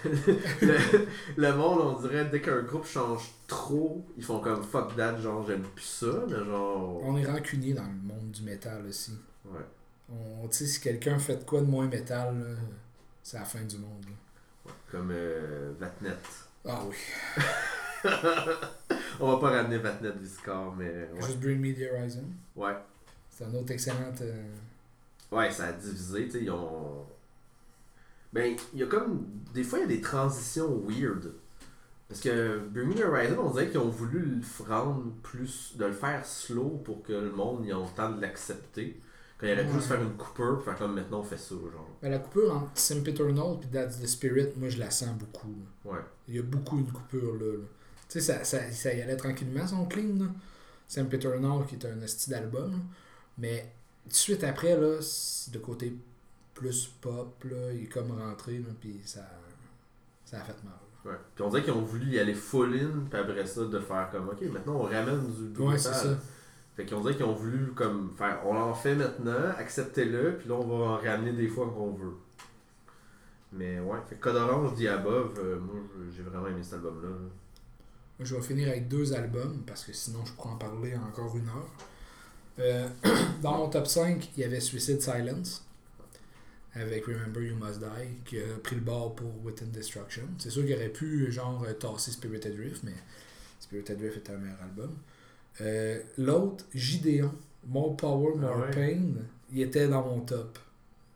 Le, 0.04 1.06
le 1.36 1.52
monde, 1.56 1.80
on 1.80 2.00
dirait, 2.00 2.24
dès 2.26 2.40
qu'un 2.40 2.62
groupe 2.62 2.86
change 2.86 3.30
trop, 3.46 4.04
ils 4.16 4.24
font 4.24 4.40
comme 4.40 4.62
fuck 4.62 4.96
that, 4.96 5.18
genre, 5.20 5.46
j'aime 5.46 5.62
plus 5.62 5.84
ça, 5.84 6.24
mais 6.28 6.44
genre. 6.44 7.00
On 7.02 7.16
est 7.16 7.26
rancunier 7.26 7.74
dans 7.74 7.82
le 7.82 7.88
monde 8.02 8.30
du 8.30 8.42
métal 8.42 8.84
aussi. 8.86 9.12
Ouais. 9.44 9.60
On, 10.10 10.46
tu 10.48 10.56
sais, 10.58 10.66
si 10.66 10.80
quelqu'un 10.80 11.18
fait 11.18 11.36
de 11.36 11.44
quoi 11.44 11.60
de 11.60 11.66
moins 11.66 11.86
métal, 11.86 12.38
là, 12.38 12.56
c'est 13.22 13.38
la 13.38 13.44
fin 13.44 13.62
du 13.62 13.76
monde. 13.78 14.04
là. 14.06 14.72
Comme 14.90 15.10
euh, 15.12 15.72
Vatnet. 15.78 16.10
Ah 16.66 16.80
oui. 16.88 16.96
On 19.20 19.32
va 19.32 19.38
pas 19.38 19.50
ramener 19.56 19.78
Vatnet 19.78 20.12
du 20.12 20.26
score, 20.28 20.74
mais 20.76 21.08
ouais. 21.14 21.22
Juste 21.26 21.40
Bring 21.40 21.58
Me 21.60 21.74
the 21.74 21.90
Horizon. 21.92 22.24
Ouais. 22.56 22.74
C'est 23.30 23.44
un 23.44 23.54
autre 23.54 23.70
excellent. 23.72 24.12
euh, 24.20 24.44
Ouais, 25.32 25.50
ça 25.50 25.66
a 25.66 25.72
divisé, 25.72 26.24
tu 26.26 26.30
sais, 26.32 26.42
ils 26.42 26.50
ont. 26.50 27.04
Ben, 28.34 28.56
il 28.72 28.80
y 28.80 28.82
a 28.82 28.86
comme. 28.86 29.26
Des 29.54 29.62
fois, 29.64 29.78
il 29.78 29.82
y 29.82 29.84
a 29.84 29.88
des 29.88 30.00
transitions 30.00 30.82
weird. 30.86 31.32
Parce 32.08 32.20
que 32.20 32.58
the 32.74 33.00
Horizon, 33.04 33.38
on 33.38 33.50
dirait 33.50 33.68
qu'ils 33.70 33.78
ont 33.78 33.88
voulu 33.88 34.18
le 34.40 34.64
rendre 34.68 35.04
plus. 35.22 35.74
de 35.76 35.86
le 35.86 35.92
faire 35.92 36.24
slow 36.26 36.82
pour 36.84 37.02
que 37.02 37.12
le 37.12 37.30
monde 37.30 37.64
ait 37.64 37.68
le 37.70 37.94
temps 37.96 38.10
de 38.10 38.20
l'accepter. 38.20 39.00
Quand 39.38 39.46
il 39.46 39.52
aurait 39.52 39.62
pu 39.64 39.68
Ouais. 39.70 39.74
juste 39.76 39.88
faire 39.88 40.02
une 40.02 40.16
coupure, 40.16 40.62
faire 40.64 40.76
comme 40.76 40.94
maintenant 40.94 41.20
on 41.20 41.24
fait 41.24 41.38
ça, 41.38 41.54
genre. 41.54 41.88
ben, 42.02 42.10
la 42.10 42.18
coupure 42.18 42.54
entre 42.54 42.70
Sempiternal 42.78 43.56
et 43.62 43.66
That's 43.72 43.98
the 44.00 44.06
Spirit, 44.06 44.48
moi 44.56 44.68
je 44.68 44.78
la 44.78 44.90
sens 44.90 45.16
beaucoup. 45.18 45.54
Ouais. 45.84 45.98
Il 46.28 46.36
y 46.36 46.38
a 46.38 46.42
beaucoup 46.42 46.78
une 46.78 46.86
coupure 46.90 47.34
là. 47.34 47.46
là. 47.52 47.58
Tu 48.08 48.20
sais, 48.20 48.20
ça, 48.20 48.44
ça, 48.44 48.70
ça 48.70 48.94
y 48.94 49.00
allait 49.00 49.16
tranquillement 49.16 49.66
son 49.66 49.86
clean. 49.86 50.18
Là. 50.20 50.26
Sempiternal 50.86 51.66
qui 51.66 51.74
est 51.76 51.86
un 51.86 52.06
style 52.06 52.32
d'album. 52.32 52.80
Mais 53.38 53.72
tout 54.04 54.10
de 54.10 54.14
suite 54.14 54.44
après, 54.44 54.76
là, 54.78 54.98
de 55.52 55.58
côté 55.58 55.94
plus 56.54 56.86
pop, 57.00 57.44
là, 57.44 57.72
il 57.72 57.84
est 57.84 57.86
comme 57.86 58.12
rentré, 58.12 58.58
là, 58.58 58.68
puis 58.80 59.00
ça, 59.04 59.28
ça 60.24 60.38
a 60.38 60.40
fait 60.40 60.56
mal. 60.64 60.74
Ouais. 61.04 61.18
Puis 61.34 61.44
on 61.44 61.50
dirait 61.50 61.62
qu'ils 61.62 61.72
ont 61.72 61.82
voulu 61.82 62.12
y 62.12 62.18
aller 62.18 62.34
full 62.34 62.74
in, 62.74 63.04
puis 63.10 63.20
après 63.20 63.46
ça, 63.46 63.64
de 63.64 63.78
faire 63.78 64.08
comme, 64.10 64.28
ok, 64.28 64.40
maintenant 64.52 64.76
on 64.76 64.82
ramène 64.84 65.26
du 65.30 65.48
du 65.52 65.60
Ouais, 65.60 65.76
c'est 65.76 65.92
ça. 65.92 66.16
Fait 66.76 66.86
qu'on 66.86 67.00
dirait 67.00 67.14
qu'ils 67.14 67.26
ont 67.26 67.34
voulu 67.34 67.72
comme 67.72 68.12
faire, 68.16 68.40
on 68.44 68.54
l'en 68.54 68.74
fait 68.74 68.94
maintenant, 68.94 69.50
acceptez-le, 69.58 70.38
puis 70.38 70.48
là 70.48 70.54
on 70.54 70.66
va 70.66 70.84
en 70.92 70.96
ramener 70.96 71.32
des 71.32 71.48
fois 71.48 71.66
qu'on 71.66 71.92
veut. 71.92 72.14
Mais 73.52 73.78
ouais, 73.78 73.98
fait 74.08 74.16
que 74.16 74.20
Code 74.20 74.36
Orange, 74.36 74.74
dit 74.74 74.88
Above, 74.88 75.38
euh, 75.38 75.60
moi 75.60 75.76
j'ai 76.10 76.22
vraiment 76.22 76.48
aimé 76.48 76.62
cet 76.62 76.74
album-là. 76.74 77.10
je 78.18 78.34
vais 78.34 78.42
finir 78.42 78.68
avec 78.68 78.88
deux 78.88 79.12
albums 79.12 79.62
parce 79.64 79.84
que 79.84 79.92
sinon 79.92 80.24
je 80.24 80.32
pourrais 80.32 80.50
en 80.50 80.56
parler 80.56 80.96
encore 80.96 81.36
une 81.36 81.46
heure. 81.46 81.68
Euh, 82.58 82.88
dans 83.42 83.58
mon 83.58 83.68
top 83.68 83.86
5, 83.86 84.30
il 84.36 84.40
y 84.40 84.44
avait 84.44 84.58
Suicide 84.58 85.00
Silence 85.00 85.64
avec 86.74 87.06
Remember 87.06 87.40
You 87.42 87.56
Must 87.56 87.78
Die 87.80 88.22
qui 88.24 88.38
a 88.38 88.58
pris 88.62 88.76
le 88.76 88.82
bord 88.82 89.14
pour 89.14 89.30
Within 89.44 89.66
Destruction. 89.66 90.24
C'est 90.38 90.50
sûr 90.50 90.64
qu'il 90.64 90.74
aurait 90.74 90.88
pu 90.88 91.30
genre 91.30 91.64
euh, 91.64 91.72
tasser 91.72 92.10
Spirited 92.10 92.56
Drift, 92.56 92.82
mais 92.82 92.94
Spirited 93.60 93.98
Drift 93.98 94.16
est 94.16 94.32
un 94.32 94.38
meilleur 94.38 94.62
album. 94.62 94.96
Euh, 95.60 96.00
L'autre, 96.18 96.64
Gideon, 96.74 97.32
More 97.66 97.96
Power, 97.96 98.34
More 98.36 98.52
Ah 98.56 98.60
ouais. 98.60 98.70
Pain, 98.70 99.22
il 99.52 99.62
était 99.62 99.88
dans 99.88 100.04
mon 100.04 100.20
top. 100.20 100.58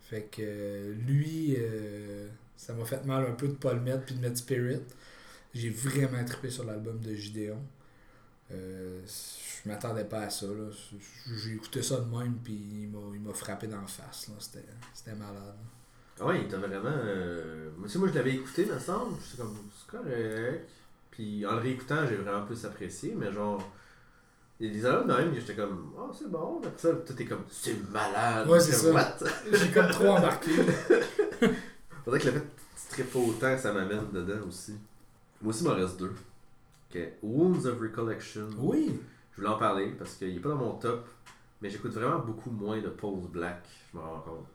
Fait 0.00 0.22
que 0.22 0.40
euh, 0.40 0.94
lui, 1.06 1.56
euh, 1.59 2.28
ça 2.56 2.72
m'a 2.72 2.84
fait 2.84 3.04
mal 3.04 3.26
un 3.26 3.32
peu 3.34 3.48
de 3.48 3.54
pas 3.54 3.74
le 3.74 3.80
mettre 3.80 4.04
puis 4.04 4.14
de 4.14 4.20
mettre 4.20 4.38
Spirit. 4.38 4.80
J'ai 5.54 5.70
vraiment 5.70 6.24
trippé 6.24 6.50
sur 6.50 6.64
l'album 6.64 6.98
de 7.00 7.14
Gideon. 7.14 7.59
Euh, 8.53 9.01
je 9.07 9.68
m'attendais 9.68 10.05
pas 10.05 10.20
à 10.20 10.30
ça. 10.30 10.46
là. 10.46 10.70
J'ai 11.36 11.55
écouté 11.55 11.82
ça 11.82 11.96
de 12.01 12.16
même, 12.16 12.38
puis 12.42 12.55
il 12.55 12.88
m'a 12.88 12.99
il 13.14 13.20
m'a 13.20 13.32
frappé 13.34 13.66
dans 13.66 13.80
la 13.80 13.86
face. 13.86 14.28
là. 14.28 14.34
C'était 14.94 15.14
malade. 15.14 15.57
Ah 16.20 16.26
ouais, 16.26 16.40
il 16.40 16.44
était 16.46 16.57
vraiment. 16.57 16.90
Euh... 16.90 17.70
Moi, 17.76 17.88
moi 17.96 18.09
je 18.09 18.14
l'avais 18.14 18.34
écouté, 18.34 18.64
me 18.66 18.78
semble, 18.78 19.16
j'étais 19.22 19.42
comme, 19.42 19.57
c'est 19.76 19.96
correct. 19.96 20.68
Puis 21.11 21.46
en 21.46 21.53
le 21.53 21.59
réécoutant, 21.59 22.07
j'ai 22.09 22.16
vraiment 22.16 22.44
plus 22.44 22.64
apprécié, 22.64 23.14
mais 23.16 23.32
genre. 23.32 23.62
Il 24.61 24.66
y 24.66 24.70
a 24.70 24.72
des 24.72 24.86
albums 24.86 25.07
de 25.07 25.12
même, 25.22 25.34
j'étais 25.36 25.55
comme, 25.55 25.92
oh 25.96 26.11
c'est 26.12 26.28
bon, 26.28 26.59
après 26.59 26.72
ça, 26.76 26.88
tout 26.92 27.22
est 27.22 27.24
comme, 27.26 27.44
c'est 27.49 27.78
malade. 27.90 28.49
Ouais, 28.49 28.59
c'est 28.59 28.72
ça. 28.72 29.16
J'ai 29.53 29.70
comme 29.70 29.88
trop 29.88 30.09
embarqué. 30.09 30.51
Faudrait 32.05 32.18
que 32.18 32.26
le 32.26 32.32
fait 32.32 33.03
que 33.05 33.09
tu 33.09 33.18
autant, 33.18 33.57
ça 33.57 33.72
m'amène 33.72 34.11
dedans 34.12 34.49
aussi. 34.49 34.72
Moi 35.40 35.51
aussi, 35.51 35.62
il 35.62 35.68
m'en 35.68 35.76
reste 35.76 35.96
deux. 35.96 36.12
Ok. 36.91 37.01
Wounds 37.22 37.66
of 37.66 37.80
Recollection. 37.80 38.49
Oui. 38.59 38.99
Je 39.32 39.36
voulais 39.36 39.49
en 39.55 39.59
parler 39.59 39.93
parce 39.99 40.14
qu'il 40.16 40.36
est 40.36 40.41
pas 40.41 40.49
dans 40.51 40.57
mon 40.57 40.72
top, 40.78 41.07
mais 41.62 41.70
j'écoute 41.70 41.93
vraiment 41.93 42.18
beaucoup 42.20 42.51
moins 42.51 42.80
de 42.80 42.89
Pulse 42.89 43.28
Black, 43.30 43.62
je 43.93 43.99
me 43.99 44.03
rends 44.03 44.20
compte. 44.20 44.47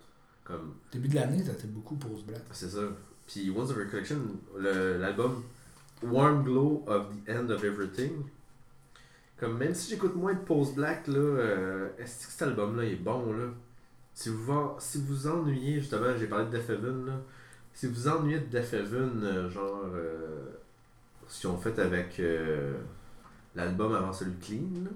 Comme, 0.43 0.73
Début 0.91 1.07
de 1.07 1.15
l'année, 1.15 1.41
t'étais 1.41 1.67
beaucoup 1.67 1.95
pause 1.95 2.25
black. 2.25 2.41
c'est 2.51 2.67
ça. 2.69 2.81
Puis 3.27 3.49
Wounds 3.49 3.71
of 3.71 3.77
Recollection, 3.77 4.17
le- 4.57 4.97
l'album 4.97 5.41
Warm 6.01 6.43
Glow 6.43 6.83
of 6.87 7.05
the 7.25 7.29
End 7.29 7.49
of 7.49 7.63
Everything, 7.63 8.11
Comme 9.37 9.57
même 9.57 9.73
si 9.73 9.89
j'écoute 9.91 10.15
moins 10.15 10.33
de 10.33 10.39
Post 10.39 10.75
Black, 10.75 11.07
là, 11.07 11.15
euh, 11.17 11.89
est-ce 11.97 12.27
que 12.27 12.31
cet 12.33 12.41
album-là 12.43 12.83
est 12.83 12.95
bon, 12.95 13.31
là? 13.33 13.45
Si 14.13 14.27
vous 14.29 14.53
si 14.79 15.01
vous 15.01 15.27
ennuyez, 15.27 15.79
justement, 15.79 16.15
j'ai 16.17 16.27
parlé 16.27 16.45
de 16.45 16.51
Def 16.51 16.69
Heaven, 16.69 17.05
là. 17.05 17.13
Si 17.73 17.87
vous 17.87 18.07
ennuyez 18.09 18.39
de 18.39 18.45
Def 18.47 18.73
Heaven, 18.73 19.21
euh, 19.23 19.49
genre, 19.49 19.85
euh, 19.93 20.49
ce 21.27 21.41
qu'ils 21.41 21.49
ont 21.49 21.57
fait 21.57 21.77
avec 21.79 22.19
euh, 22.19 22.77
l'album 23.55 23.93
avant 23.95 24.13
celui 24.13 24.33
de 24.33 24.43
Clean, 24.43 24.83
là? 24.83 24.89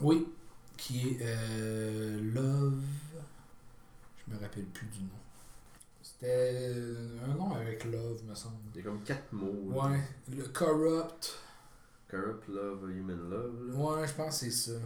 Oui. 0.00 0.26
Qui 0.76 1.08
est 1.10 1.18
euh, 1.22 2.20
Love. 2.34 2.82
Je 4.26 4.34
me 4.34 4.40
rappelle 4.40 4.64
plus 4.66 4.86
du 4.88 5.00
nom. 5.00 5.08
C'était 6.02 6.72
un 7.24 7.34
nom 7.34 7.52
avec 7.54 7.84
Love, 7.84 8.22
me 8.28 8.34
semble. 8.34 8.56
Il 8.74 8.78
y 8.78 8.80
a 8.80 8.84
comme 8.84 9.02
quatre 9.02 9.32
mots. 9.32 9.72
Ouais. 9.72 10.00
Le 10.34 10.44
Corrupt. 10.48 11.38
Corrupt 12.10 12.48
Love, 12.48 12.90
Human 12.90 13.28
Love. 13.30 13.68
là. 13.68 13.74
Ouais, 13.74 14.06
je 14.06 14.12
pense 14.14 14.40
que 14.40 14.46
c'est 14.46 14.50
ça. 14.50 14.78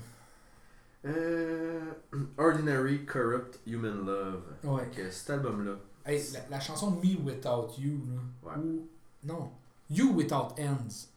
Euh, 1.07 1.81
Ordinary 2.39 3.05
Corrupt 3.05 3.61
Human 3.67 4.05
Love. 4.07 4.43
Ouais. 4.65 4.91
Cet 5.11 5.31
album-là. 5.31 5.73
Hey, 6.05 6.23
la, 6.33 6.49
la 6.49 6.61
chanson 6.61 6.93
Me 6.93 7.17
Without 7.25 7.69
You, 7.79 8.01
là. 8.09 8.51
Ouais. 8.51 8.57
Ou. 8.63 8.89
Non. 9.25 9.51
You 9.91 10.13
Without 10.15 10.55
Ends. 10.59 11.09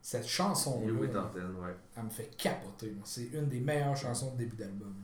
Cette 0.00 0.26
chanson-là. 0.26 0.86
You 0.86 0.98
Without 1.00 1.30
End, 1.38 1.62
ouais. 1.64 1.74
Elle 1.96 2.04
me 2.04 2.10
fait 2.10 2.30
capoter. 2.36 2.94
C'est 3.04 3.26
une 3.32 3.48
des 3.48 3.60
meilleures 3.60 3.96
chansons 3.96 4.32
de 4.32 4.38
début 4.38 4.56
d'album. 4.56 4.94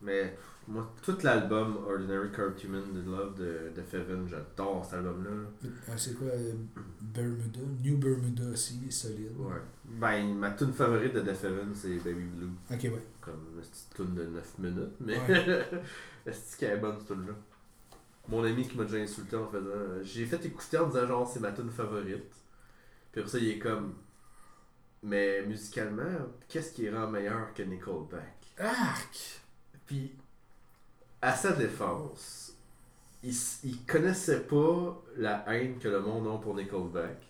Mais 0.00 0.36
moi, 0.66 0.92
tout 1.02 1.16
l'album 1.22 1.76
Ordinary 1.88 2.30
Corrupt 2.32 2.62
Human 2.64 2.82
Love 3.06 3.34
de, 3.36 3.72
de 3.74 3.82
Feven, 3.82 4.26
j'adore 4.28 4.84
cet 4.84 4.94
album-là. 4.94 5.30
Euh, 5.64 5.68
c'est 5.96 6.14
quoi 6.14 6.28
euh, 6.28 6.54
Bermuda? 7.00 7.60
New 7.82 7.98
Bermuda 7.98 8.44
aussi, 8.52 8.90
solide. 8.90 9.30
Ouais. 9.38 9.54
Ben, 9.84 10.34
ma 10.34 10.50
tune 10.52 10.72
favorite 10.72 11.14
de 11.14 11.20
Def 11.20 11.44
Heaven, 11.44 11.72
c'est 11.74 11.96
Baby 11.98 12.24
Blue. 12.24 12.50
Ok, 12.70 12.80
ouais. 12.82 13.02
Comme 13.20 13.40
une 13.54 13.60
petite 13.60 13.94
tune 13.94 14.14
de 14.14 14.24
9 14.24 14.58
minutes, 14.58 14.94
mais 15.00 15.18
Ouais. 15.18 15.64
est-ce 16.26 16.56
qu'elle 16.56 16.78
est 16.78 16.80
bonne 16.80 16.96
cette 16.98 17.08
tune 17.08 17.26
là 17.26 17.32
Mon 18.28 18.44
ami 18.44 18.66
qui 18.66 18.76
m'a 18.76 18.84
déjà 18.84 18.98
insulté 18.98 19.36
en 19.36 19.48
faisant. 19.48 20.02
J'ai 20.02 20.26
fait 20.26 20.44
écouter 20.44 20.78
en 20.78 20.86
disant 20.86 21.06
genre 21.06 21.28
c'est 21.28 21.40
ma 21.40 21.52
tune 21.52 21.70
favorite. 21.70 22.32
Puis 23.10 23.20
après 23.20 23.30
ça, 23.30 23.38
il 23.38 23.50
est 23.50 23.58
comme. 23.58 23.94
Mais 25.02 25.42
musicalement, 25.42 26.28
qu'est-ce 26.48 26.72
qui 26.72 26.88
rend 26.88 27.08
meilleur 27.08 27.52
que 27.54 27.62
Nickelback 27.64 28.54
Arc 28.56 29.42
Puis, 29.84 30.12
à 31.20 31.34
sa 31.34 31.52
défense, 31.52 32.56
il, 33.24 33.34
il 33.64 33.84
connaissait 33.84 34.42
pas 34.42 35.02
la 35.16 35.44
haine 35.48 35.78
que 35.78 35.88
le 35.88 36.00
monde 36.00 36.28
a 36.28 36.38
pour 36.38 36.54
Nickelback. 36.54 37.20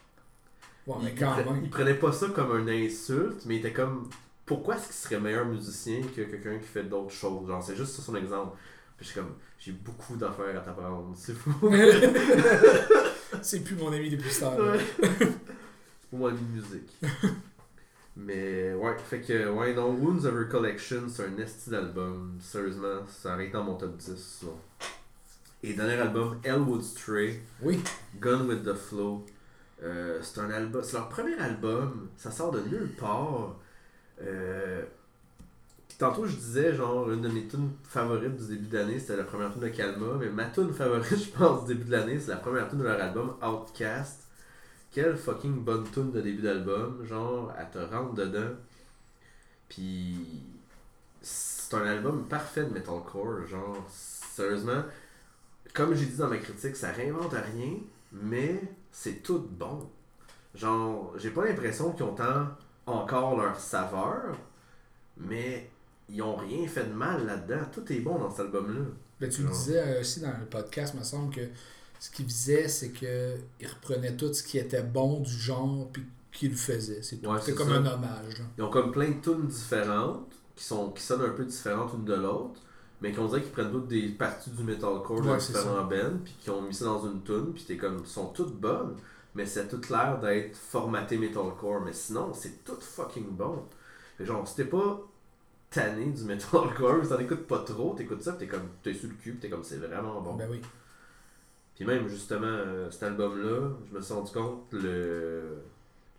Ouais, 0.86 0.96
il, 1.00 1.04
mais 1.04 1.14
quand 1.14 1.38
il 1.38 1.44
même. 1.50 1.64
il 1.64 1.70
prenait 1.70 1.94
pas 1.94 2.12
ça 2.12 2.28
comme 2.28 2.58
une 2.58 2.68
insulte, 2.68 3.46
mais 3.46 3.56
il 3.56 3.58
était 3.60 3.72
comme 3.72 4.10
pourquoi 4.44 4.76
est-ce 4.76 4.86
qu'il 4.86 4.94
serait 4.94 5.20
meilleur 5.20 5.46
musicien 5.46 6.02
que 6.02 6.22
quelqu'un 6.22 6.58
qui 6.58 6.66
fait 6.66 6.84
d'autres 6.84 7.12
choses? 7.12 7.48
Genre, 7.48 7.62
c'est 7.62 7.76
juste 7.76 7.92
ça 7.92 8.02
son 8.02 8.16
exemple. 8.16 8.56
Puis 8.96 9.06
je 9.06 9.12
suis 9.12 9.20
comme 9.20 9.34
j'ai 9.64 9.72
beaucoup 9.72 10.16
d'affaires 10.16 10.56
à 10.56 10.60
t'apprendre, 10.60 11.12
c'est 11.16 11.34
fou. 11.34 11.52
c'est 13.42 13.62
plus 13.62 13.76
mon 13.76 13.92
ami 13.92 14.10
depuis 14.10 14.30
temps 14.38 14.56
Ouais. 14.56 14.78
c'est 15.00 16.10
pour 16.10 16.18
moi 16.18 16.32
de 16.32 16.38
musique. 16.52 16.90
Mais 18.16 18.74
ouais, 18.74 18.96
fait 19.08 19.20
que 19.20 19.48
ouais, 19.50 19.72
non, 19.74 19.90
Wounds 19.94 20.26
of 20.26 20.34
Recollection, 20.34 21.04
c'est 21.08 21.26
un 21.26 21.38
esti 21.38 21.70
d'album. 21.70 22.36
Sérieusement, 22.40 23.06
ça 23.08 23.34
aurait 23.34 23.44
été 23.44 23.52
dans 23.52 23.64
mon 23.64 23.76
top 23.76 23.96
10. 23.96 24.16
sinon. 24.16 24.56
Et 25.62 25.74
dernier 25.74 25.94
album, 25.94 26.40
Elwood 26.42 26.82
Stray, 26.82 27.40
Oui. 27.62 27.80
Gun 28.20 28.46
with 28.48 28.64
the 28.64 28.74
Flow. 28.74 29.24
Euh, 29.84 30.18
c'est 30.22 30.40
un 30.40 30.50
album, 30.50 30.82
c'est 30.84 30.94
leur 30.96 31.08
premier 31.08 31.36
album, 31.38 32.08
ça 32.16 32.30
sort 32.32 32.50
de 32.50 32.60
nulle 32.62 32.90
part. 32.98 33.56
Euh, 34.20 34.82
tantôt 36.02 36.26
je 36.26 36.34
disais 36.34 36.74
genre 36.74 37.10
une 37.12 37.22
de 37.22 37.28
mes 37.28 37.46
tunes 37.46 37.70
favorites 37.84 38.36
du 38.36 38.56
début 38.56 38.66
d'année, 38.66 38.98
c'était 38.98 39.16
la 39.16 39.24
première 39.24 39.52
tune 39.52 39.62
de 39.62 39.68
Calma, 39.68 40.16
mais 40.18 40.28
ma 40.28 40.46
tune 40.46 40.72
favorite 40.72 41.16
je 41.24 41.30
pense 41.30 41.64
du 41.64 41.74
début 41.74 41.86
de 41.86 41.92
l'année, 41.92 42.18
c'est 42.18 42.32
la 42.32 42.38
première 42.38 42.68
tune 42.68 42.80
de 42.80 42.84
leur 42.84 43.00
album 43.00 43.34
Outcast. 43.40 44.26
Quelle 44.90 45.16
fucking 45.16 45.62
bonne 45.62 45.84
tune 45.90 46.10
de 46.10 46.20
début 46.20 46.42
d'album, 46.42 47.06
genre 47.06 47.52
elle 47.56 47.70
te 47.70 47.78
rentre 47.94 48.14
dedans. 48.14 48.54
Puis 49.68 50.42
c'est 51.20 51.74
un 51.76 51.86
album 51.86 52.26
parfait 52.28 52.64
de 52.64 52.70
metalcore, 52.70 53.46
genre 53.46 53.86
sérieusement 53.88 54.82
comme 55.72 55.94
j'ai 55.94 56.06
dit 56.06 56.16
dans 56.16 56.28
ma 56.28 56.38
critique, 56.38 56.76
ça 56.76 56.90
réinvente 56.90 57.32
rien, 57.32 57.74
mais 58.12 58.60
c'est 58.90 59.22
tout 59.22 59.46
bon. 59.50 59.88
Genre, 60.54 61.14
j'ai 61.16 61.30
pas 61.30 61.46
l'impression 61.46 61.92
qu'ils 61.92 62.04
ont 62.04 62.14
tant 62.14 62.48
encore 62.86 63.38
leur 63.38 63.58
saveur, 63.58 64.36
mais 65.16 65.70
ils 66.12 66.22
ont 66.22 66.36
rien 66.36 66.66
fait 66.68 66.84
de 66.84 66.92
mal 66.92 67.26
là-dedans. 67.26 67.64
Tout 67.72 67.90
est 67.92 68.00
bon 68.00 68.18
dans 68.18 68.30
cet 68.30 68.40
album-là. 68.40 68.80
Ben, 69.20 69.30
tu 69.30 69.42
le 69.42 69.48
disais 69.50 69.78
euh, 69.80 70.00
aussi 70.00 70.20
dans 70.20 70.36
le 70.38 70.46
podcast, 70.46 70.94
me 70.94 71.02
semble 71.02 71.34
que 71.34 71.40
ce 71.98 72.10
qu'il 72.10 72.26
faisait, 72.26 72.68
c'est 72.68 72.90
que 72.90 73.36
il 73.60 73.66
reprenait 73.66 74.16
tout 74.16 74.32
ce 74.32 74.42
qui 74.42 74.58
était 74.58 74.82
bon 74.82 75.20
du 75.20 75.30
genre 75.32 75.88
puis 75.92 76.04
qu'il 76.32 76.50
le 76.50 76.56
faisait. 76.56 77.02
C'est 77.02 77.16
tout. 77.16 77.30
Ouais, 77.30 77.38
C'était 77.40 77.54
comme 77.54 77.68
ça. 77.68 77.74
un 77.76 77.86
hommage. 77.86 78.38
là. 78.38 78.44
Ils 78.58 78.64
ont 78.64 78.70
comme 78.70 78.90
plein 78.90 79.10
de 79.10 79.20
tunes 79.20 79.46
différentes, 79.46 80.32
qui, 80.56 80.64
sont, 80.64 80.90
qui 80.90 81.02
sonnent 81.02 81.22
un 81.22 81.30
peu 81.34 81.44
différentes 81.44 81.92
l'une 81.92 82.04
de 82.04 82.14
l'autre, 82.14 82.60
mais 83.00 83.12
qu'on 83.12 83.26
dirait 83.26 83.42
qu'ils 83.42 83.52
prennent 83.52 83.70
toutes 83.70 83.88
des 83.88 84.08
parties 84.08 84.50
du 84.50 84.64
metalcore 84.64 85.24
Ouais, 85.24 85.40
c'est 85.40 85.52
différents 85.52 85.84
bands, 85.84 86.18
puis 86.24 86.34
qui 86.40 86.50
ont 86.50 86.62
mis 86.62 86.74
ça 86.74 86.86
dans 86.86 87.06
une 87.06 87.22
tune, 87.22 87.52
puis 87.54 87.64
t'es 87.64 87.76
comme, 87.76 88.04
sont 88.06 88.26
toutes 88.26 88.54
bonnes, 88.60 88.96
mais 89.34 89.46
c'est 89.46 89.68
tout 89.68 89.80
l'air 89.90 90.18
d'être 90.20 90.56
formaté 90.56 91.16
metalcore, 91.18 91.80
mais 91.84 91.92
sinon, 91.92 92.32
c'est 92.34 92.64
tout 92.64 92.80
fucking 92.80 93.28
bon. 93.30 93.62
Genre, 94.20 94.44
t'es 94.54 94.64
pas 94.64 95.00
tanné 95.72 96.06
du 96.06 96.24
metalcore, 96.24 97.08
t'en 97.08 97.18
écoutes 97.18 97.46
pas 97.46 97.60
trop, 97.60 97.94
t'écoutes 97.94 98.22
ça, 98.22 98.32
pis 98.32 98.40
t'es 98.40 98.46
comme, 98.48 98.68
t'es 98.82 98.94
sur 98.94 99.08
le 99.08 99.14
cul, 99.16 99.36
t'es 99.40 99.48
comme, 99.50 99.64
c'est 99.64 99.76
vraiment 99.78 100.20
bon. 100.20 100.34
Ben 100.34 100.48
oui. 100.50 100.60
Puis 101.74 101.84
même, 101.86 102.06
justement, 102.08 102.46
euh, 102.46 102.90
cet 102.90 103.04
album-là, 103.04 103.70
je 103.90 103.96
me 103.96 104.00
suis 104.02 104.12
rendu 104.14 104.30
compte, 104.32 104.66
le, 104.72 105.62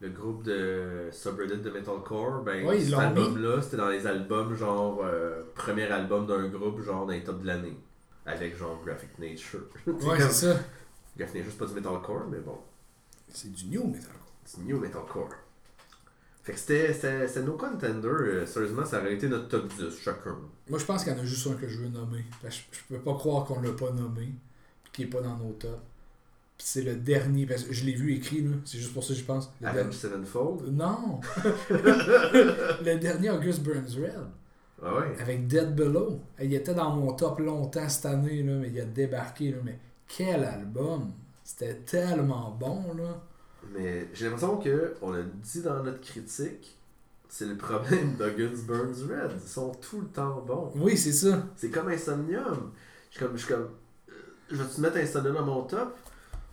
le 0.02 0.10
groupe 0.10 0.44
de 0.44 1.10
subreddit 1.12 1.58
de 1.62 1.70
Metalcore, 1.70 2.42
ben, 2.44 2.66
Ouais, 2.66 2.80
cet 2.80 2.94
album-là, 2.96 3.62
c'était 3.62 3.78
dans 3.78 3.90
les 3.90 4.06
albums, 4.08 4.56
genre, 4.56 5.02
euh, 5.04 5.44
premier 5.56 5.84
album 5.92 6.26
d'un 6.26 6.48
groupe, 6.48 6.82
genre, 6.82 7.06
dans 7.06 7.12
les 7.14 7.24
top 7.24 7.42
de 7.42 7.48
l'année. 7.48 7.78
Avec, 8.26 8.58
genre, 8.58 8.82
Graphic 8.86 9.18
Nature. 9.20 9.60
C'est 9.86 9.92
Ouais, 9.92 10.18
comme- 10.18 10.30
c'est 10.30 10.54
ça. 10.54 10.60
Graphic 11.18 11.36
Nature, 11.36 11.52
c'est 11.52 11.58
pas 11.60 11.66
du 11.68 11.74
Metalcore, 11.76 12.24
mais 12.32 12.40
bon, 12.40 12.58
C'est 13.30 13.52
du 13.52 13.66
new 13.68 13.86
metal. 13.86 14.10
c'est 14.46 14.62
New 14.62 14.80
Metalcore. 14.80 15.30
Fait 16.44 16.52
que 16.54 16.60
c'était- 16.60 16.94
c'était 16.94 17.28
c'était 17.28 17.46
no 17.46 17.54
contender, 17.54 18.08
euh, 18.08 18.46
sérieusement, 18.46 18.86
ça 18.86 19.00
aurait 19.00 19.14
été 19.14 19.28
notre 19.30 19.48
top 19.48 19.68
10, 19.78 19.98
chacun. 20.04 20.36
Moi, 20.70 20.78
je 20.78 20.86
pense 20.86 21.04
qu'il 21.04 21.14
y 21.14 21.16
en 21.16 21.20
a 21.20 21.24
juste 21.26 21.48
un 21.48 21.54
que 21.54 21.68
je 21.68 21.80
veux 21.80 21.88
nommer. 21.90 22.26
Parce 22.42 22.58
que 22.58 22.64
je, 22.74 22.80
je 22.80 22.96
peux 22.96 23.02
pas 23.02 23.14
croire 23.14 23.46
qu'on 23.46 23.62
l'a 23.62 23.72
pas 23.72 23.92
nommé, 23.92 24.30
qui 24.92 25.04
est 25.04 25.08
pas 25.08 25.22
dans 25.22 25.38
nos 25.38 25.54
tops. 25.54 25.72
C'est 26.58 26.82
le 26.84 26.96
dernier, 26.96 27.46
parce 27.46 27.64
que 27.64 27.74
je 27.74 27.84
l'ai 27.86 27.94
vu 27.94 28.14
écrit, 28.14 28.42
là. 28.42 28.52
C'est 28.66 28.78
juste 28.78 28.94
pour 28.94 29.04
ça 29.04 29.14
que 29.14 29.20
je 29.20 29.26
pense. 29.26 29.52
Le 29.62 29.72
dernier- 29.72 29.92
Sevenfold? 29.92 30.74
Non! 30.74 31.20
le 31.70 32.96
dernier 32.98 33.30
August 33.32 33.62
Burns 33.64 33.96
Red, 33.96 34.14
Ah 34.84 34.96
ouais? 35.00 35.16
avec 35.22 35.48
Dead 35.48 35.76
Below. 35.76 36.20
Il 36.42 36.54
était 36.54 36.74
dans 36.74 36.96
mon 36.96 37.14
top 37.14 37.40
longtemps 37.40 37.88
cette 37.90 38.06
année, 38.06 38.44
là, 38.44 38.54
mais 38.56 38.70
il 38.70 38.80
a 38.80 38.86
débarqué. 38.86 39.52
Là, 39.52 39.58
mais 39.64 39.80
quel 40.08 40.44
album! 40.44 41.12
C'était 41.44 41.76
tellement 41.86 42.52
bon, 42.58 42.94
là. 42.98 43.22
Mais 43.72 44.08
j'ai 44.14 44.26
l'impression 44.26 44.58
que 44.58 44.94
on 45.02 45.14
a 45.14 45.22
dit 45.22 45.62
dans 45.62 45.84
notre 45.84 46.02
critique, 46.02 46.78
c'est 47.30 47.46
le 47.46 47.58
problème 47.58 48.16
d'August 48.18 48.66
Burns 48.66 49.10
Red. 49.10 49.32
Ils 49.44 49.50
sont 49.50 49.72
tout 49.72 50.02
le 50.02 50.08
temps 50.08 50.44
bons. 50.46 50.72
Oui, 50.76 50.96
c'est 50.98 51.14
ça. 51.14 51.44
C'est 51.56 51.70
comme 51.70 51.90
Insomnium. 51.90 52.72
Je 53.10 53.18
suis 53.18 53.26
comme, 53.26 53.36
je 53.36 53.44
suis 53.44 53.54
comme, 53.54 53.70
euh, 54.10 54.14
je 54.52 54.56
vais-tu 54.56 54.82
mettre 54.82 54.98
Insomnium 54.98 55.36
dans 55.36 55.46
mon 55.46 55.64
top? 55.64 55.96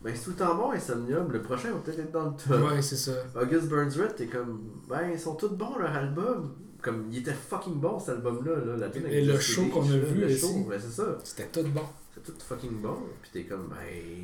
Ben 0.02 0.14
c'est 0.16 0.24
tout 0.24 0.30
le 0.30 0.36
temps 0.36 0.54
bon 0.54 0.72
Insomnium. 0.72 1.30
Le 1.30 1.42
prochain 1.42 1.72
va 1.72 1.78
peut-être 1.80 1.98
être 1.98 2.12
dans 2.12 2.24
le 2.24 2.30
top. 2.30 2.70
Ouais, 2.70 2.80
c'est 2.80 2.96
ça. 2.96 3.12
August 3.34 3.68
Burns 3.68 3.92
Red, 4.00 4.14
t'es 4.16 4.26
comme, 4.26 4.62
ben 4.88 5.10
ils 5.12 5.20
sont 5.20 5.34
tous 5.34 5.50
bons 5.50 5.76
leur 5.78 5.94
album. 5.94 6.54
Comme, 6.80 7.08
il 7.12 7.18
était 7.18 7.34
fucking 7.34 7.78
bon 7.78 7.98
cet 7.98 8.10
album-là. 8.16 8.56
Là, 8.64 8.76
la 8.78 8.86
Et 8.86 9.04
avec 9.04 9.26
le 9.26 9.38
show 9.38 9.66
qu'on 9.66 9.82
a 9.82 9.98
vu 9.98 10.20
le 10.22 10.34
show, 10.34 10.64
ben 10.66 10.80
c'est 10.80 11.02
ça. 11.02 11.18
C'était 11.22 11.48
tout 11.48 11.68
bon. 11.68 11.84
C'est 12.14 12.22
tout 12.22 12.32
fucking 12.38 12.80
bon. 12.80 12.96
Puis 13.20 13.30
t'es 13.34 13.44
comme, 13.44 13.68
ben 13.68 13.76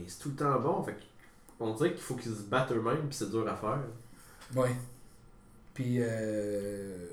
c'est 0.06 0.20
tout 0.20 0.30
le 0.30 0.36
temps 0.36 0.58
bon. 0.60 0.82
Fait 0.82 0.92
que, 0.92 1.02
on 1.60 1.74
dirait 1.74 1.92
qu'il 1.92 2.02
faut 2.02 2.14
qu'ils 2.14 2.32
se 2.34 2.42
battent 2.42 2.72
eux-mêmes, 2.72 3.06
puis 3.08 3.16
c'est 3.16 3.30
dur 3.30 3.46
à 3.48 3.56
faire. 3.56 3.80
Ouais. 4.54 4.74
Puis, 5.74 5.96
euh, 6.00 7.06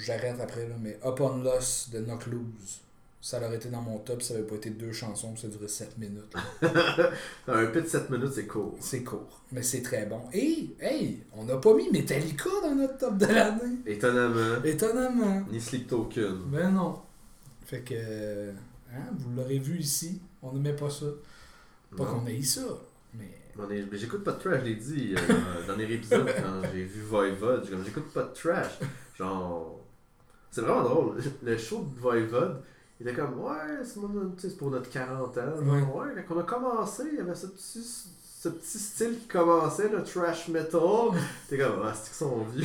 j'arrête 0.00 0.40
après, 0.40 0.68
là, 0.68 0.74
mais 0.80 0.98
Up 1.04 1.20
on 1.20 1.38
Loss 1.42 1.90
de 1.92 2.00
Knock 2.00 2.26
Loose. 2.26 2.80
Ça 3.20 3.38
aurait 3.44 3.56
été 3.56 3.70
dans 3.70 3.80
mon 3.82 3.98
top, 3.98 4.22
ça 4.22 4.34
avait 4.34 4.44
pas 4.44 4.54
été 4.54 4.70
deux 4.70 4.92
chansons, 4.92 5.34
ça 5.36 5.48
durait 5.48 5.66
7 5.66 5.98
minutes. 5.98 6.32
Un 7.48 7.66
pit 7.66 7.82
de 7.82 7.88
7 7.88 8.08
minutes, 8.10 8.32
c'est 8.34 8.46
cool. 8.46 8.72
C'est 8.78 9.02
court, 9.02 9.40
mais 9.50 9.62
c'est 9.64 9.82
très 9.82 10.06
bon. 10.06 10.20
Et, 10.32 10.70
hey, 10.80 11.24
on 11.34 11.44
n'a 11.44 11.56
pas 11.56 11.74
mis 11.74 11.90
Metallica 11.90 12.50
dans 12.62 12.74
notre 12.76 12.98
top 12.98 13.18
de 13.18 13.26
l'année. 13.26 13.78
Étonnamment, 13.84 14.62
Étonnamment. 14.62 15.42
ni 15.50 15.60
Sleep 15.60 15.88
Token. 15.88 16.36
Ben 16.52 16.70
non. 16.70 17.00
Fait 17.64 17.80
que, 17.80 18.50
hein, 18.94 19.06
vous 19.18 19.34
l'aurez 19.34 19.58
vu 19.58 19.78
ici, 19.80 20.20
on 20.40 20.52
n'aimait 20.52 20.76
pas 20.76 20.90
ça. 20.90 21.06
Pas 21.96 22.04
qu'on 22.04 22.26
ait 22.26 22.42
ça, 22.42 22.60
mais 23.14 23.30
mais 23.68 23.84
j'écoute 23.98 24.22
pas 24.24 24.32
de 24.32 24.38
trash, 24.40 24.60
je 24.60 24.64
l'ai 24.64 24.74
dit 24.76 25.14
euh, 25.16 25.32
dans 25.66 25.72
le 25.72 25.78
dernier 25.78 25.94
épisode 25.94 26.26
quand 26.36 26.68
j'ai 26.72 26.84
vu 26.84 27.02
Voivod. 27.02 27.64
j'ai 27.64 27.70
comme, 27.70 27.84
J'écoute 27.84 28.12
pas 28.12 28.22
de 28.24 28.32
trash. 28.34 28.78
Genre. 29.16 29.80
C'est 30.50 30.60
vraiment 30.62 30.82
drôle. 30.82 31.16
Le 31.42 31.58
show 31.58 31.84
de 31.94 32.00
Voivod, 32.00 32.62
il 33.00 33.06
était 33.08 33.16
comme, 33.16 33.40
ouais, 33.40 33.84
c'est 34.38 34.56
pour 34.56 34.70
notre 34.70 34.88
40 34.90 35.38
ans. 35.38 35.40
Ouais. 35.62 35.80
Ouais, 35.82 36.24
quand 36.26 36.36
on 36.36 36.40
a 36.40 36.44
commencé, 36.44 37.02
il 37.12 37.18
y 37.18 37.20
avait 37.20 37.34
ce 37.34 37.46
petit, 37.48 37.82
ce 38.38 38.48
petit 38.48 38.78
style 38.78 39.18
qui 39.20 39.26
commençait, 39.26 39.88
le 39.90 40.02
trash 40.02 40.48
metal. 40.48 40.80
T'es 41.48 41.58
comme, 41.58 41.82
ah, 41.84 41.92
c'est 41.94 42.08
qu'ils 42.08 42.14
sont 42.16 42.44
vieux. 42.54 42.64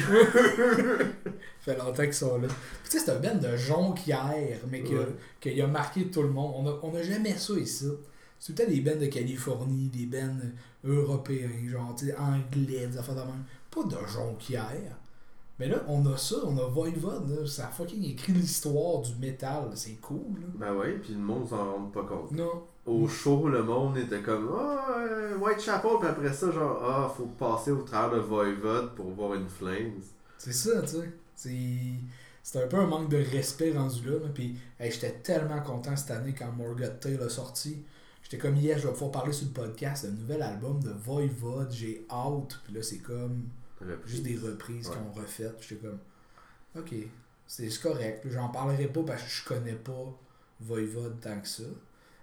Ça 1.65 1.73
fait 1.73 1.77
longtemps 1.77 2.03
qu'ils 2.03 2.13
sont 2.13 2.37
là. 2.39 2.47
Tu 2.85 2.91
sais, 2.91 2.99
c'est 2.99 3.11
un 3.11 3.19
band 3.19 3.35
de 3.35 3.55
jonquière, 3.57 4.59
mais 4.69 4.83
que- 4.83 4.93
Ouais. 4.95 5.07
qu'il 5.41 5.61
a 5.61 5.67
marqué 5.67 6.05
tout 6.07 6.21
le 6.21 6.29
monde. 6.29 6.53
On 6.57 6.69
a, 6.69 6.79
on 6.83 6.95
a 6.95 7.01
jamais 7.03 7.35
ça 7.37 7.53
ici. 7.53 7.87
C'est 8.41 8.55
temps 8.55 8.67
des 8.67 8.81
bands 8.81 8.99
de 8.99 9.05
Californie, 9.05 9.89
des 9.89 10.07
bands 10.07 10.35
européens, 10.83 11.47
genre, 11.69 11.95
anglais, 12.17 12.87
des 12.87 12.97
affaires 12.97 13.13
de 13.13 13.19
même. 13.19 13.43
Pas 13.69 13.83
de 13.83 14.07
jonquière. 14.07 14.97
Mais 15.59 15.67
là, 15.67 15.77
on 15.87 16.03
a 16.07 16.17
ça, 16.17 16.37
on 16.43 16.57
a 16.57 16.65
Voivod, 16.65 17.29
là. 17.29 17.45
Ça 17.45 17.67
a 17.67 17.69
fucking 17.69 18.03
écrit 18.03 18.33
l'histoire 18.33 19.03
du 19.03 19.13
métal. 19.17 19.69
C'est 19.75 20.01
cool, 20.01 20.39
là. 20.41 20.47
Ben 20.55 20.73
ouais, 20.73 20.93
puis 20.93 21.13
le 21.13 21.19
monde 21.19 21.47
s'en 21.47 21.71
rend 21.71 21.85
pas 21.93 22.01
compte. 22.01 22.31
Non. 22.31 22.63
Au 22.87 23.07
show, 23.07 23.47
le 23.47 23.61
monde 23.61 23.95
était 23.99 24.21
comme 24.21 24.49
Ah, 24.57 24.95
euh, 25.01 25.37
Whitechapel, 25.37 25.91
puis 25.99 26.09
après 26.09 26.33
ça, 26.33 26.49
genre, 26.49 26.81
ah, 26.83 27.13
faut 27.15 27.27
passer 27.37 27.69
au 27.69 27.83
travers 27.83 28.17
de 28.17 28.23
Voivod 28.23 28.95
pour 28.95 29.11
voir 29.11 29.35
une 29.35 29.47
Flames. 29.47 30.01
C'est 30.39 30.53
ça, 30.53 30.81
tu 30.81 30.87
sais. 30.87 31.13
C'est... 31.35 31.93
C'est 32.41 32.63
un 32.63 32.67
peu 32.67 32.77
un 32.77 32.87
manque 32.87 33.09
de 33.09 33.23
respect 33.23 33.73
rendu 33.77 34.03
là. 34.03 34.13
là. 34.13 34.29
Puis 34.33 34.57
hey, 34.79 34.91
j'étais 34.91 35.11
tellement 35.11 35.61
content 35.61 35.95
cette 35.95 36.09
année 36.09 36.33
quand 36.33 36.51
Morgoth 36.51 36.99
Tail 36.99 37.19
a 37.23 37.29
sorti. 37.29 37.83
J'étais 38.31 38.43
comme 38.47 38.55
hier, 38.55 38.79
je 38.79 38.87
vais 38.87 38.93
pouvoir 38.93 39.11
parler 39.11 39.33
sur 39.33 39.45
le 39.47 39.51
podcast 39.51 40.05
d'un 40.05 40.13
nouvel 40.13 40.41
album 40.41 40.81
de 40.81 40.91
Voivod. 40.91 41.69
J'ai 41.69 42.05
hâte. 42.09 42.61
Puis 42.63 42.73
là, 42.73 42.81
c'est 42.81 42.99
comme 42.99 43.43
juste 44.05 44.23
des 44.23 44.37
reprises 44.37 44.87
Ouais. 44.87 44.95
qu'on 44.95 45.19
refait. 45.19 45.51
J'étais 45.59 45.85
comme, 45.85 45.99
ok, 46.77 46.93
c'est 47.45 47.67
correct. 47.81 48.25
J'en 48.29 48.47
parlerai 48.47 48.87
pas 48.87 49.03
parce 49.03 49.23
que 49.23 49.29
je 49.29 49.43
connais 49.43 49.73
pas 49.73 50.17
Voivod 50.61 51.19
tant 51.19 51.41
que 51.41 51.47
ça. 51.47 51.63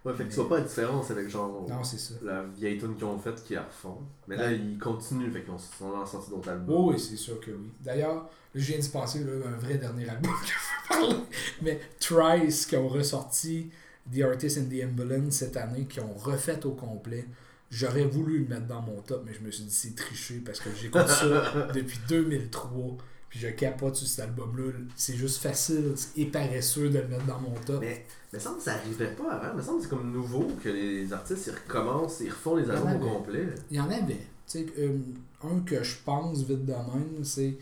Ouais, 0.03 0.15
fait 0.15 0.23
que 0.23 0.29
tu 0.29 0.35
vois 0.37 0.49
pas 0.49 0.57
la 0.57 0.63
différence 0.63 1.11
avec 1.11 1.29
genre 1.29 1.67
Non, 1.69 1.83
c'est 1.83 1.99
ça. 1.99 2.15
la 2.23 2.43
vieille 2.43 2.79
tune 2.79 2.95
qu'ils 2.95 3.05
ont 3.05 3.19
faite 3.19 3.43
qui 3.43 3.53
la 3.53 3.61
refont. 3.65 3.99
Mais 4.27 4.35
là, 4.35 4.51
ils 4.51 4.79
continuent, 4.79 5.29
fait 5.31 5.43
qu'ils 5.43 5.51
ont 5.51 5.57
ont 5.85 6.05
sorti 6.07 6.31
d'autres 6.31 6.49
albums. 6.49 6.75
Oh, 6.75 6.91
oui, 6.91 6.99
c'est 6.99 7.17
sûr 7.17 7.39
que 7.39 7.51
oui. 7.51 7.69
D'ailleurs, 7.81 8.15
là, 8.15 8.29
je 8.55 8.65
viens 8.65 8.77
de 8.77 8.81
se 8.83 8.89
passer 8.89 9.23
là, 9.23 9.33
un 9.47 9.57
vrai 9.59 9.77
dernier 9.77 10.09
album 10.09 10.31
que 10.41 10.47
je 10.47 10.53
veux 10.53 11.07
parler. 11.07 11.23
Mais 11.61 11.79
Trice, 11.99 12.65
qui 12.65 12.77
ont 12.77 12.87
ressorti 12.87 13.69
The 14.13 14.21
Artist 14.21 14.57
in 14.57 14.63
the 14.63 14.83
Ambulance 14.83 15.35
cette 15.35 15.57
année, 15.57 15.85
qui 15.85 15.99
ont 15.99 16.13
refait 16.13 16.65
au 16.65 16.71
complet. 16.71 17.25
J'aurais 17.71 18.05
voulu 18.05 18.39
le 18.39 18.47
mettre 18.47 18.65
dans 18.67 18.81
mon 18.81 18.99
top, 19.01 19.23
mais 19.25 19.33
je 19.33 19.41
me 19.45 19.51
suis 19.51 19.63
dit 19.63 19.73
c'est 19.73 19.95
triché 19.95 20.41
parce 20.43 20.59
que 20.59 20.69
j'écoute 20.79 21.07
ça 21.07 21.67
depuis 21.73 21.99
2003. 22.09 22.97
Puis 23.29 23.39
je 23.39 23.47
capote 23.49 23.95
sur 23.95 24.07
cet 24.07 24.25
album-là. 24.25 24.71
C'est 24.95 25.15
juste 25.15 25.37
facile 25.39 25.93
et 26.15 26.25
paresseux 26.25 26.89
de 26.89 26.97
le 26.97 27.07
mettre 27.07 27.27
dans 27.27 27.39
mon 27.39 27.53
top. 27.63 27.81
Mais, 27.81 28.03
mais 28.33 28.39
ça 28.39 28.49
me 28.49 28.55
semble 28.55 28.57
que 28.57 28.63
ça 28.63 28.73
arrivait 28.73 29.11
pas 29.15 29.33
avant. 29.33 29.55
Mais 29.55 29.61
ça 29.61 29.71
me 29.71 29.77
semble 29.77 29.77
que 29.77 29.83
c'est 29.83 29.89
comme 29.89 30.11
nouveau 30.11 30.47
que 30.63 30.69
les 30.69 31.13
artistes 31.13 31.45
ils 31.45 31.53
recommencent, 31.53 32.21
ils 32.21 32.31
refont 32.31 32.55
les 32.55 32.67
albums 32.69 32.95
au 32.95 33.17
complet. 33.17 33.47
Il 33.69 33.77
y 33.77 33.79
en 33.79 33.91
avait. 33.91 34.25
Tu 34.47 34.59
sais, 34.59 34.65
euh, 34.79 34.97
un 35.43 35.59
que 35.59 35.83
je 35.83 35.95
pense 36.03 36.39
vite 36.39 36.65
de 36.65 36.71
même, 36.73 37.23
c'est 37.23 37.55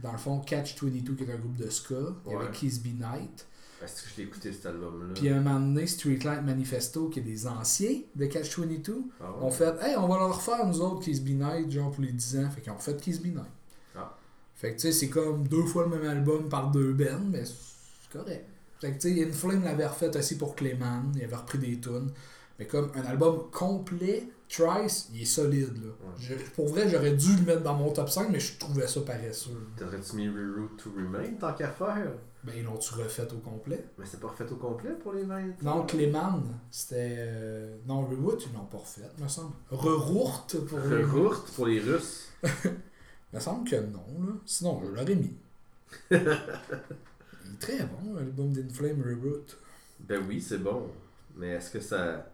dans 0.00 0.12
le 0.12 0.18
fond 0.18 0.38
Catch 0.38 0.80
22 0.80 1.14
qui 1.14 1.24
est 1.24 1.32
un 1.32 1.36
groupe 1.36 1.56
de 1.56 1.68
ska. 1.68 1.96
Il 2.26 2.30
y 2.30 2.34
avait 2.36 2.44
Ouais. 2.44 2.52
Kiss 2.52 2.80
Be 2.80 2.90
Night. 3.00 3.44
Est-ce 3.82 4.02
que 4.02 4.08
je 4.10 4.16
l'ai 4.16 4.22
écouté 4.24 4.52
cet 4.52 4.66
album-là 4.66 5.14
Puis 5.14 5.28
un 5.28 5.40
moment 5.40 5.60
donné, 5.60 5.86
Streetlight 5.86 6.42
Manifesto, 6.44 7.08
qui 7.08 7.20
est 7.20 7.22
des 7.22 7.46
anciens 7.46 8.00
de 8.16 8.26
Catch 8.26 8.58
22, 8.58 9.02
Ah 9.20 9.30
ouais? 9.30 9.44
ont 9.44 9.50
fait 9.50 9.74
Hey, 9.80 9.96
on 9.96 10.08
va 10.08 10.18
leur 10.18 10.34
refaire 10.36 10.66
nous 10.66 10.80
autres 10.80 11.00
Kiss 11.00 11.20
Be 11.22 11.28
Night, 11.30 11.70
genre 11.70 11.90
pour 11.92 12.02
les 12.02 12.12
10 12.12 12.38
ans. 12.38 12.50
Fait 12.50 12.60
qu'ils 12.60 12.72
ont 12.72 12.78
fait 12.78 13.00
Kiss 13.00 13.20
Be 13.20 13.26
Night. 13.26 13.44
Ah. 13.96 14.16
Fait 14.56 14.70
que 14.74 14.80
tu 14.80 14.88
sais, 14.88 14.92
c'est 14.92 15.08
comme 15.08 15.46
deux 15.46 15.64
fois 15.64 15.84
le 15.88 15.96
même 15.96 16.08
album 16.08 16.48
par 16.48 16.70
deux 16.72 16.92
bands, 16.92 17.20
mais 17.30 17.44
c'est 17.44 18.18
correct. 18.18 18.44
Fait 18.80 18.92
que 18.92 18.98
tu 19.00 19.14
sais, 19.14 19.24
Inflame 19.28 19.62
l'avait 19.64 19.86
refait 19.86 20.16
aussi 20.16 20.36
pour 20.36 20.54
Clayman, 20.56 21.12
il 21.16 21.24
avait 21.24 21.36
repris 21.36 21.58
des 21.58 21.78
tunes. 21.80 22.10
Mais 22.58 22.66
comme 22.66 22.90
un 22.96 23.02
album 23.02 23.44
complet, 23.52 24.28
Trice, 24.48 25.10
il 25.14 25.22
est 25.22 25.24
solide 25.26 25.74
là. 25.76 25.88
Ouais. 25.90 26.14
Je- 26.18 26.34
pour 26.56 26.68
vrai, 26.68 26.88
j'aurais 26.88 27.12
dû 27.12 27.36
le 27.36 27.42
mettre 27.42 27.62
dans 27.62 27.74
mon 27.74 27.92
top 27.92 28.08
5, 28.08 28.30
mais 28.30 28.40
je 28.40 28.58
trouvais 28.58 28.86
ça 28.88 29.00
paresseux. 29.02 29.50
T'aurais-tu 29.76 30.16
mis 30.16 30.28
Reroute 30.28 30.76
to 30.82 30.90
Remain 30.96 31.34
tant 31.38 31.52
qu'à 31.52 31.68
faire? 31.68 32.12
Ben, 32.48 32.54
ils 32.58 32.64
l'ont-tu 32.64 32.94
refait 32.94 33.28
au 33.32 33.38
complet? 33.38 33.84
Mais 33.98 34.04
c'est 34.06 34.20
pas 34.20 34.28
refait 34.28 34.50
au 34.50 34.56
complet 34.56 34.90
pour 35.02 35.12
les 35.12 35.22
20 35.24 35.62
Non, 35.62 35.84
Clayman, 35.86 36.42
c'était. 36.70 37.16
euh, 37.18 37.76
Non, 37.86 38.06
Rewood, 38.06 38.40
ils 38.42 38.52
l'ont 38.56 38.64
pas 38.64 38.78
refait, 38.78 39.02
me 39.18 39.28
semble. 39.28 39.52
Rerourt 39.70 40.46
pour 40.68 40.78
les. 40.78 41.04
Reroute 41.04 41.46
pour 41.54 41.66
les 41.66 41.80
Russes? 41.80 42.28
me 43.32 43.40
semble 43.40 43.68
que 43.68 43.76
non, 43.76 44.04
là. 44.26 44.32
Sinon, 44.46 44.80
je 44.82 44.88
l'aurais 44.90 45.14
mis. 45.14 45.36
il 46.10 46.16
est 46.16 47.58
très 47.60 47.78
bon, 47.84 48.14
l'album 48.14 48.52
d'Inflame 48.52 49.02
Reroot. 49.02 49.56
Ben 50.00 50.22
oui, 50.28 50.40
c'est 50.40 50.58
bon. 50.58 50.88
Mais 51.36 51.48
est-ce 51.50 51.70
que 51.70 51.80
ça. 51.80 52.26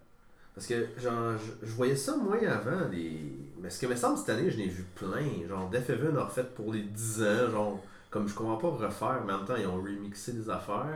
Parce 0.55 0.67
que, 0.69 0.87
genre, 0.99 1.33
je, 1.37 1.67
je 1.67 1.73
voyais 1.73 1.97
ça 1.97 2.17
moins 2.17 2.39
avant. 2.47 2.89
Les... 2.91 3.33
Mais 3.61 3.71
ce 3.71 3.81
que 3.81 3.87
me 3.87 3.97
semble 3.97 4.19
cette 4.19 4.29
année, 4.31 4.51
je 4.51 4.57
l'ai 4.59 4.69
vu 4.69 4.85
plein. 4.95 5.49
Genre, 5.49 5.69
Def 5.71 5.91
Heaven 5.91 6.17
a 6.17 6.25
refait 6.25 6.45
pour 6.45 6.73
les 6.73 6.83
10 6.83 7.23
ans. 7.23 7.51
Genre, 7.51 7.83
comme 8.15 8.29
je 8.29 8.35
comprends 8.35 8.57
pas 8.57 8.87
refaire, 8.87 9.23
mais 9.27 9.33
en 9.33 9.39
même 9.39 9.47
temps, 9.47 9.57
ils 9.57 9.67
ont 9.67 9.75
remixé 9.83 10.33
des 10.33 10.49
affaires. 10.49 10.87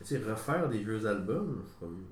Mais 0.00 0.04
tu 0.04 0.16
sais, 0.16 0.18
refaire 0.28 0.68
des 0.68 0.78
vieux 0.78 1.06
albums. 1.06 1.62
comme- 1.78 2.02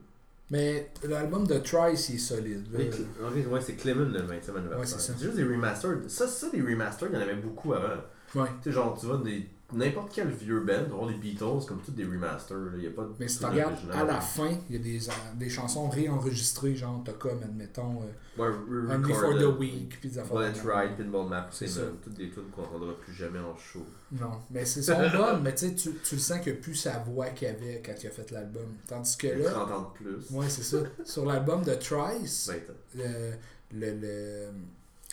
Mais 0.51 0.93
l'album 1.03 1.45
de 1.45 1.59
Trice, 1.59 2.09
il 2.11 2.15
est 2.15 2.19
solide. 2.19 2.65
fait, 2.73 3.47
ouais, 3.47 3.61
c'est 3.61 3.75
Clement 3.75 4.05
le 4.05 4.21
20e 4.21 4.57
anniversaire. 4.57 4.79
Ouais, 4.79 4.87
c'est 4.87 5.01
ça. 5.01 5.13
C'est 5.19 5.25
juste 5.25 5.37
des 5.37 5.43
remastered. 5.43 6.09
Ça, 6.09 6.29
ça, 6.29 6.49
des 6.51 6.63
remastered, 6.63 7.11
il 7.13 7.19
y 7.19 7.19
en 7.19 7.23
avait 7.23 7.35
beaucoup 7.35 7.73
avant. 7.75 8.01
Ouais. 8.37 8.47
Tu 8.63 8.69
sais, 8.69 8.73
genre, 8.73 8.97
tu 8.99 9.07
vois, 9.07 9.19
des... 9.19 9.45
n'importe 9.73 10.11
quel 10.15 10.29
vieux 10.29 10.61
band, 10.61 10.85
voir 10.91 11.09
des 11.09 11.15
Beatles, 11.15 11.67
comme 11.69 11.81
tous 11.85 11.93
des 11.93 12.05
remasters. 12.05 12.57
Il 12.75 12.81
n'y 12.81 12.87
a 12.87 12.91
pas 12.91 13.03
de. 13.03 13.11
Mais 13.21 13.29
si 13.29 13.39
tu 13.39 13.45
regardes, 13.45 13.77
à 13.93 14.05
la 14.05 14.21
fin, 14.21 14.51
il 14.71 14.77
y 14.77 14.79
a 14.79 14.83
des, 14.83 14.99
des 15.37 15.51
chansons 15.51 15.89
réenregistrées, 15.89 16.75
genre, 16.75 17.03
t'as 17.05 17.13
comme, 17.13 17.43
admettons, 17.43 18.03
euh, 18.03 18.07
Ouais, 18.43 18.49
Only 18.95 19.13
for 19.13 19.35
the 19.37 19.59
Week, 19.59 19.99
puis 20.01 20.11
des 20.11 20.19
affaires. 20.19 20.39
Même. 20.39 20.53
Ride, 20.65 20.97
Pinball 20.97 21.29
Map, 21.29 21.49
C'est 21.51 21.67
ça. 21.67 21.81
toutes 22.03 22.15
des 22.15 22.31
tunes 22.31 22.45
qu'on 22.55 22.63
n'entendra 22.63 22.93
plus 22.99 23.13
jamais 23.13 23.41
en 23.41 23.57
show. 23.57 23.85
Non, 24.13 24.31
mais 24.51 24.65
c'est 24.65 24.83
son 24.85 24.97
bonne, 25.11 25.43
mais 25.43 25.55
tu 25.55 25.69
sais, 25.69 25.75
tu 25.75 25.91
le 26.15 26.19
sens 26.21 26.39
qu'il 26.41 26.53
n'y 26.53 26.59
a 26.59 26.63
plus 26.63 26.75
sa 26.77 26.99
voix 27.01 27.27
qu'il 27.31 27.49
avait 27.49 27.83
quand 27.85 27.93
il 28.01 28.07
a 28.07 28.11
fait 28.11 28.31
l'album. 28.31 28.69
Tandis 28.87 29.17
que 29.17 29.27
y 29.27 29.43
là, 29.43 29.51
30 29.51 29.71
ans 29.73 29.93
de 29.93 30.05
plus. 30.05 30.31
ouais, 30.31 30.49
c'est 30.49 30.63
ça. 30.63 30.79
Sur 31.05 31.27
l'album 31.27 31.63
de 31.65 31.75
Trice, 31.75 32.49
20 32.49 32.55
ans. 32.55 32.77
le, 32.95 33.33
le, 33.73 34.01
le- 34.01 34.49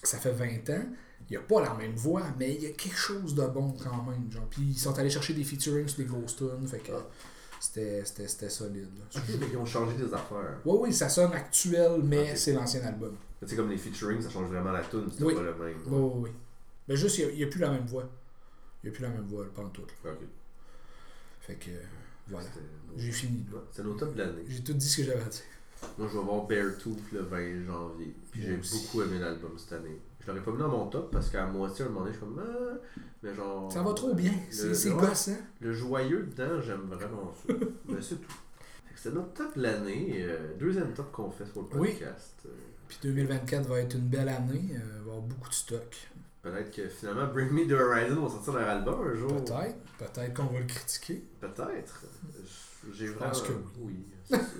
ça 0.04 0.20
fait 0.20 0.32
20 0.32 0.70
ans, 0.70 0.86
il 1.30 1.32
n'y 1.32 1.38
a 1.38 1.42
pas 1.42 1.62
la 1.62 1.74
même 1.74 1.96
voix, 1.96 2.24
mais 2.38 2.54
il 2.56 2.64
y 2.64 2.66
a 2.68 2.72
quelque 2.72 2.96
chose 2.98 3.34
de 3.36 3.46
bon 3.48 3.72
quand 3.72 4.04
même. 4.04 4.32
Genre. 4.32 4.46
Puis 4.50 4.62
ils 4.62 4.78
sont 4.78 4.98
allés 5.00 5.10
chercher 5.10 5.34
des 5.34 5.44
featurings 5.44 5.88
sur 5.88 5.98
des 6.00 6.06
grosses 6.06 6.36
tunes, 6.36 6.68
fait 6.68 6.80
que 6.80 6.92
Ah. 6.94 7.06
c'était, 7.60 8.50
solide. 8.50 8.90
là. 8.98 9.06
Ok, 9.16 9.24
mais 9.40 9.48
ils 9.52 9.58
ont 9.58 9.66
changé 9.66 9.98
des 9.98 10.14
affaires. 10.14 10.60
Ouais, 10.66 10.78
oui, 10.82 10.94
ça 10.94 11.10
sonne 11.10 11.34
actuel, 11.34 12.02
mais 12.04 12.36
c'est 12.36 12.54
l'ancien 12.54 12.84
album. 12.84 13.16
Tu 13.42 13.48
sais, 13.48 13.56
comme 13.56 13.70
les 13.70 13.78
featuring, 13.78 14.22
ça 14.22 14.30
change 14.30 14.50
vraiment 14.50 14.72
la 14.72 14.84
tune, 14.84 15.08
c'est 15.16 15.24
Oui. 15.24 15.34
pas 15.36 15.42
le 15.42 15.56
même. 15.56 15.78
Oui, 15.88 16.00
oui, 16.00 16.12
oui. 16.24 16.30
Mais 16.88 16.96
juste, 16.96 17.18
il 17.18 17.36
n'y 17.36 17.44
a, 17.44 17.48
plus 17.48 17.60
la 17.60 17.72
même 17.72 17.86
voix. 17.88 18.08
Il 18.84 18.90
n'y 18.90 18.96
a 18.96 18.96
plus 18.96 19.04
la 19.04 19.10
même 19.10 19.26
voix, 19.26 19.46
en 19.58 19.70
tout. 19.70 19.82
Ok. 19.82 20.18
Fait 21.42 21.56
que, 21.56 21.72
voilà. 22.28 22.48
J'ai 22.98 23.12
fini. 23.12 23.46
Ouais, 23.52 23.60
C'est 23.72 23.84
top 23.98 24.14
de 24.14 24.20
l'année. 24.20 24.44
J'ai 24.48 24.64
tout 24.64 24.74
dit 24.74 24.88
ce 24.88 24.98
que 24.98 25.04
j'avais 25.04 25.22
à 25.22 25.26
dire. 25.26 25.42
Moi, 25.98 26.08
je 26.12 26.18
vais 26.18 26.24
voir 26.24 26.46
Beartooth 26.48 27.12
le 27.12 27.22
20 27.22 27.66
janvier. 27.66 28.16
Puis 28.32 28.42
j'ai 28.44 28.56
beaucoup 28.58 29.02
aimé 29.02 29.20
l'album 29.20 29.52
cette 29.58 29.74
année. 29.74 30.00
Je 30.26 30.32
l'aurais 30.32 30.42
pas 30.44 30.52
mis 30.52 30.58
dans 30.58 30.70
mon 30.70 30.88
top 30.88 31.12
parce 31.12 31.30
qu'à 31.30 31.46
moitié, 31.46 31.86
à 31.86 31.88
un 31.88 31.92
moment 31.92 32.06
donné, 32.06 32.14
je 32.14 32.18
suis 32.18 32.26
comme. 32.26 32.42
Ah, 32.44 32.78
mais 33.22 33.34
genre. 33.36 33.72
Ça 33.72 33.84
va 33.84 33.94
trop 33.94 34.14
bien. 34.16 34.32
C'est, 34.50 34.90
le- 34.90 34.96
gossant. 34.96 35.32
Le 35.62 35.72
joyeux 35.74 36.24
dedans, 36.24 36.60
j'aime 36.62 36.82
vraiment 36.90 37.32
ça. 37.48 37.54
mais 37.88 37.98
c'est 38.02 38.16
tout. 38.16 38.34
C'est 38.96 39.14
notre 39.14 39.34
top 39.34 39.56
de 39.56 39.62
l'année. 39.62 40.16
euh, 40.28 40.54
deuxième 40.58 40.94
top 40.94 41.12
qu'on 41.12 41.30
fait 41.30 41.46
sur 41.46 41.62
le 41.62 41.68
Oui. 41.80 41.90
podcast. 41.92 42.34
Euh, 42.46 42.50
Puis 42.88 42.98
2024 43.04 43.68
va 43.68 43.80
être 43.82 43.94
une 43.96 44.08
belle 44.08 44.30
année. 44.30 44.70
euh, 44.72 44.80
il 44.80 44.80
va 44.80 44.96
y 44.96 45.00
avoir 45.00 45.22
beaucoup 45.22 45.50
de 45.50 45.54
stock. 45.54 45.96
Peut-être 46.42 46.72
que 46.72 46.88
finalement 46.90 47.28
Bring 47.32 47.52
Me 47.52 47.68
the 47.68 47.74
Horizon 47.74 48.22
va 48.24 48.30
sortir 48.30 48.54
leur 48.54 48.70
album 48.70 49.08
un 49.08 49.14
jour. 49.16 49.30
Peut-être. 49.44 49.76
Peut-être 50.00 50.34
qu'on 50.34 50.46
va 50.46 50.60
le 50.60 50.66
critiquer. 50.66 51.24
Peut-être. 51.42 52.04
J'ai 52.94 53.08
Je 53.08 53.12
vraiment. 53.14 53.32
pense 53.32 53.42
que 53.42 53.54
oui. 53.80 53.96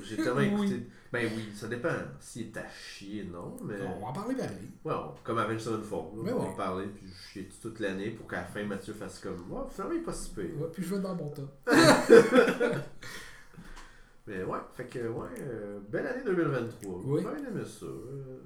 J'ai 0.04 0.18
tellement 0.18 0.36
Oui. 0.60 0.66
écouté. 0.68 0.88
Ben 1.16 1.32
oui, 1.36 1.50
ça 1.56 1.68
dépend. 1.68 1.90
S'il 2.20 2.48
est 2.48 2.58
à 2.58 2.68
chier, 2.70 3.24
non. 3.32 3.56
Mais. 3.64 3.76
On 3.82 4.02
va 4.02 4.08
en 4.08 4.14
parler 4.14 4.36
pareil. 4.36 4.70
Ouais, 4.84 4.94
on- 4.94 5.14
comme 5.24 5.38
Avenged 5.38 5.60
Sevenfold. 5.62 6.08
Mais 6.24 6.32
on 6.34 6.40
va 6.40 6.44
ouais. 6.46 6.50
en 6.50 6.54
parler, 6.54 6.86
puis 6.88 7.08
je 7.08 7.14
chier 7.32 7.50
toute 7.62 7.80
l'année 7.80 8.10
pour 8.12 8.28
qu'à 8.28 8.38
la 8.38 8.44
fin 8.44 8.64
Mathieu 8.64 8.94
fasse 8.94 9.20
comme. 9.20 9.50
Ouais, 9.50 9.62
finalement, 9.72 9.94
il 9.96 10.02
est 10.02 10.04
pas 10.04 10.14
si 10.14 10.30
pire. 10.32 10.46
Ouais, 10.60 10.68
puis 10.74 10.84
je 10.84 10.96
vais 10.96 11.02
dans 11.02 11.16
mon 11.16 11.30
top. 11.30 11.50
Mais 14.28 14.44
ouais, 14.44 14.58
fait 14.74 14.86
que, 14.86 15.00
ouais, 15.08 15.28
euh, 15.40 15.80
belle 15.90 16.08
année 16.08 16.24
2023. 16.26 17.00
Oui. 17.06 17.22
J'ai 17.24 17.42
bien 17.42 17.50
aimé 17.52 17.62
ça. 17.66 17.86
euh. 17.86 18.40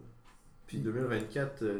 Puis 0.68 0.80
2024, 0.80 1.64
euh, 1.64 1.80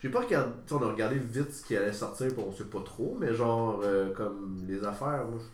j'ai 0.00 0.08
pas 0.10 0.20
regardé, 0.20 0.52
tu 0.64 0.68
sais, 0.68 0.74
on 0.80 0.82
a 0.88 0.92
regardé 0.92 1.18
vite 1.18 1.52
ce 1.52 1.64
qui 1.64 1.76
allait 1.76 1.92
sortir, 1.92 2.28
puis 2.28 2.38
on 2.46 2.52
sait 2.52 2.64
pas 2.64 2.80
trop, 2.82 3.16
mais 3.18 3.34
genre, 3.34 3.80
euh, 3.82 4.12
comme 4.14 4.62
les 4.68 4.82
affaires, 4.84 5.26
moi, 5.26 5.38
je- 5.40 5.44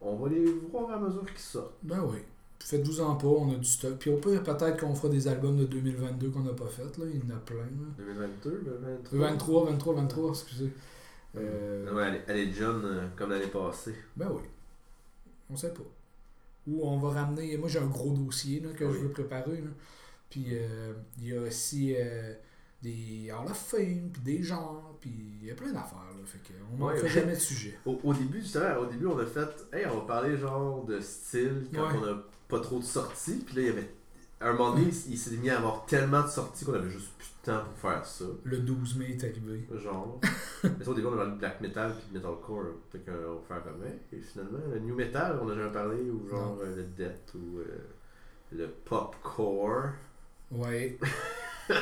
on 0.00 0.14
va 0.16 0.28
les 0.28 0.44
voir 0.72 0.90
à 0.92 0.98
mesure 1.00 1.26
qu'ils 1.26 1.38
sortent. 1.40 1.74
Ben 1.82 2.00
oui. 2.04 2.18
Fait 2.66 2.78
12 2.78 3.00
ans 3.00 3.14
pas, 3.16 3.26
on 3.28 3.52
a 3.52 3.56
du 3.56 3.64
stock. 3.64 3.96
Puis 3.98 4.10
au 4.10 4.16
pire, 4.16 4.42
peut-être 4.42 4.78
qu'on 4.80 4.94
fera 4.94 5.08
des 5.08 5.26
albums 5.28 5.56
de 5.56 5.64
2022 5.64 6.30
qu'on 6.30 6.40
n'a 6.40 6.52
pas 6.52 6.66
fait. 6.66 6.82
Là. 6.98 7.04
Il 7.12 7.20
y 7.20 7.32
en 7.32 7.36
a 7.36 7.38
plein. 7.40 7.56
Là. 7.56 7.94
2022, 7.98 8.62
2023. 8.64 9.18
23, 9.18 9.64
23, 9.70 9.94
23, 9.94 10.30
excusez. 10.30 10.72
Euh, 11.36 11.94
Ouais, 11.94 12.04
elle, 12.08 12.14
est- 12.16 12.24
elle 12.26 12.36
est 12.48 12.52
jeune 12.52 12.82
euh, 12.84 13.06
comme 13.16 13.30
l'année 13.30 13.46
passée. 13.46 13.94
Ben 14.16 14.28
oui. 14.32 14.42
On 15.50 15.56
sait 15.56 15.72
pas. 15.72 15.82
Ou 16.66 16.86
on 16.86 16.98
va 16.98 17.10
ramener. 17.22 17.56
Moi, 17.56 17.68
j'ai 17.68 17.78
un 17.78 17.86
gros 17.86 18.12
dossier 18.12 18.60
là, 18.60 18.70
que 18.72 18.84
Oui. 18.84 18.92
je 18.94 18.98
veux 19.00 19.10
préparer. 19.10 19.60
Là. 19.60 19.70
Puis 20.30 20.46
euh, 20.52 20.92
il 21.18 21.28
y 21.28 21.36
a 21.36 21.40
aussi 21.40 21.94
euh, 21.96 22.34
des 22.82 23.30
Hall 23.32 23.46
of 23.50 23.56
Fame, 23.56 24.10
puis 24.12 24.22
des 24.22 24.42
genres, 24.42 24.96
puis 25.00 25.10
il 25.40 25.46
y 25.46 25.50
a 25.50 25.54
plein 25.54 25.72
d'affaires. 25.72 25.98
Là, 26.16 26.24
fait 26.26 26.38
que 26.38 26.52
on 26.72 26.76
n'en 26.78 26.86
Ouais. 26.88 26.96
fait 26.98 27.08
jamais 27.08 27.34
de 27.34 27.38
sujet. 27.40 27.78
Au, 27.86 27.98
au 28.04 28.12
début, 28.12 28.40
justement, 28.40 28.76
au 28.80 28.86
début, 28.86 29.06
on 29.06 29.18
a 29.18 29.24
fait, 29.26 29.48
hey, 29.72 29.86
on 29.86 30.00
va 30.00 30.06
parler 30.06 30.36
genre 30.36 30.84
de 30.84 31.00
style 31.00 31.68
quand 31.74 31.82
Ouais. 31.88 31.94
on 32.00 32.04
a 32.04 32.22
pas 32.48 32.60
trop 32.60 32.78
de 32.78 32.84
sorties. 32.84 33.44
Puis 33.46 33.56
là, 33.56 33.62
il 33.62 33.66
y 33.66 33.70
avait. 33.70 33.90
À 34.40 34.50
un 34.50 34.52
moment 34.52 34.74
donné, 34.74 34.86
il 35.08 35.18
s'est 35.18 35.36
mis 35.36 35.50
à 35.50 35.58
avoir 35.58 35.84
tellement 35.86 36.22
de 36.22 36.28
sorties 36.28 36.64
qu'on 36.64 36.74
avait 36.74 36.90
juste 36.90 37.10
plus 37.18 37.26
de 37.26 37.50
temps 37.52 37.64
pour 37.64 37.90
faire 37.90 38.06
ça. 38.06 38.24
Le 38.44 38.58
12 38.58 38.96
mai 38.96 39.10
est 39.10 39.24
arrivé. 39.24 39.66
Genre. 39.74 40.20
Mais 40.62 40.84
ça, 40.84 40.90
au 40.90 40.94
début, 40.94 41.08
on 41.08 41.14
a 41.14 41.16
parlé 41.16 41.32
de 41.32 41.36
black 41.38 41.60
metal 41.60 41.94
puis 41.96 42.06
de 42.12 42.18
metalcore. 42.18 42.66
Fait 42.92 43.00
qu'on 43.00 43.12
va 43.12 43.40
faire 43.48 43.64
comme 43.64 43.82
Et 44.12 44.20
finalement, 44.20 44.58
le 44.72 44.78
new 44.78 44.94
metal, 44.94 45.40
on 45.42 45.48
a 45.48 45.54
jamais 45.54 45.72
parlé. 45.72 46.02
Ou 46.10 46.28
genre 46.28 46.56
euh, 46.62 46.76
le 46.76 46.84
death 46.84 47.34
ou 47.34 47.58
euh, 47.58 47.64
le 48.52 48.68
popcore. 48.68 49.90
Ouais. 50.52 50.98
On 51.70 51.74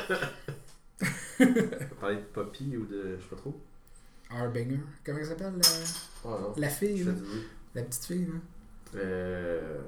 parler 2.01 2.15
de 2.15 2.21
poppy 2.33 2.75
ou 2.75 2.85
de. 2.85 3.17
Je 3.17 3.21
sais 3.21 3.29
pas 3.29 3.35
trop. 3.35 3.55
Harbinger. 4.29 4.79
Comment 5.05 5.19
elle 5.19 5.25
s'appelle 5.25 5.53
la, 5.55 5.69
Oh 6.25 6.53
la 6.57 6.69
fille, 6.69 7.03
là? 7.03 7.11
La 7.75 7.83
petite 7.83 8.05
fille, 8.05 8.25
là? 8.25 8.99
Euh. 8.99 9.79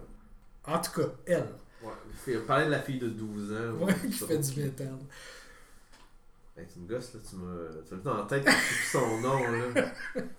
En 0.70 0.80
tout 0.80 1.02
cas, 1.02 1.08
elle. 1.26 1.48
Ouais, 1.84 2.38
parler 2.40 2.66
de 2.66 2.72
la 2.72 2.80
fille 2.80 3.00
de 3.00 3.10
12 3.10 3.54
ans. 3.54 3.86
Ouais, 3.86 3.96
qui 4.08 4.12
fait 4.12 4.38
du 4.38 4.62
métal. 4.62 4.98
Hey, 6.58 6.66
tu 6.72 6.80
me 6.80 6.88
gosses 6.88 7.14
là, 7.14 7.20
tu 7.28 7.36
m'as. 7.38 7.84
Tu 7.88 7.96
mis 7.96 8.02
dans 8.02 8.18
la 8.18 8.24
tête, 8.24 8.44
sais 8.44 8.52
plus 8.52 8.86
son 8.92 9.22
nom 9.22 9.40
là. 9.40 9.86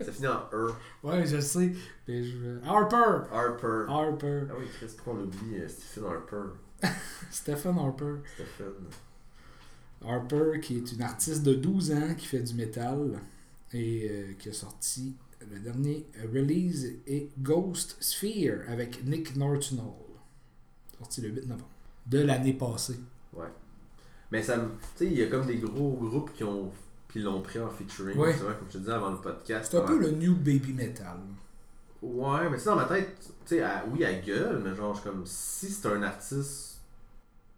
Ça 0.01 0.13
finit 0.13 0.29
en 0.29 0.49
E. 0.53 0.73
Ouais, 1.03 1.27
je 1.27 1.41
sais. 1.41 1.73
Mais 2.07 2.23
je... 2.23 2.59
Harper! 2.65 3.27
Harper. 3.33 3.85
Harper. 3.89 4.43
Ah 4.51 4.55
oui, 4.59 4.67
Chris, 4.77 4.93
pourquoi 4.97 5.15
on 5.15 5.25
oublie 5.25 5.61
euh, 5.61 5.69
Stephen 5.69 6.11
Harper? 6.11 6.89
Stephen 7.31 7.79
Harper. 7.79 8.17
Stephen. 8.35 8.75
Harper, 10.05 10.61
qui 10.61 10.77
est 10.77 10.93
une 10.93 11.03
artiste 11.03 11.43
de 11.43 11.55
12 11.55 11.93
ans 11.93 12.15
qui 12.17 12.27
fait 12.27 12.43
du 12.43 12.55
métal 12.55 13.19
et 13.73 14.09
euh, 14.11 14.33
qui 14.39 14.51
a 14.51 14.53
sorti 14.53 15.17
le 15.51 15.59
dernier 15.59 16.07
release 16.33 16.99
est 17.07 17.31
Ghost 17.39 17.97
Sphere 18.01 18.69
avec 18.69 19.05
Nick 19.05 19.37
Nortonall. 19.37 20.10
Sorti 21.01 21.21
le 21.23 21.29
8 21.31 21.47
novembre 21.49 21.69
de 22.07 22.21
l'année 22.21 22.53
passée. 22.53 23.01
Mais 24.31 24.43
ça 24.43 24.57
me. 24.59 24.69
Tu 24.69 24.71
sais, 24.97 25.07
il 25.07 25.15
y 25.19 25.23
a 25.25 25.27
comme 25.27 25.45
des 25.47 25.57
gros 25.57 25.91
groupes 26.01 26.33
qui 26.35 26.45
ont. 26.45 26.71
Puis 27.09 27.21
l'ont 27.21 27.41
pris 27.43 27.59
en 27.59 27.69
featuring. 27.69 28.17
Ouais. 28.17 28.33
comme 28.39 28.55
je 28.69 28.75
te 28.75 28.79
disais 28.79 28.93
avant 28.93 29.11
le 29.11 29.17
podcast. 29.17 29.69
C'est 29.73 29.79
un 29.79 29.81
peu 29.81 29.99
le 29.99 30.13
new 30.13 30.37
baby 30.37 30.73
metal. 30.73 31.19
Ouais, 32.01 32.49
mais 32.49 32.57
sais, 32.57 32.67
dans 32.67 32.77
ma 32.77 32.85
tête, 32.85 33.19
tu 33.45 33.57
sais, 33.57 33.65
oui, 33.91 34.03
elle 34.05 34.25
gueule, 34.25 34.61
mais 34.65 34.75
genre, 34.77 35.03
comme. 35.03 35.23
Si 35.27 35.69
c'est 35.69 35.89
un 35.89 36.03
artiste 36.05 36.81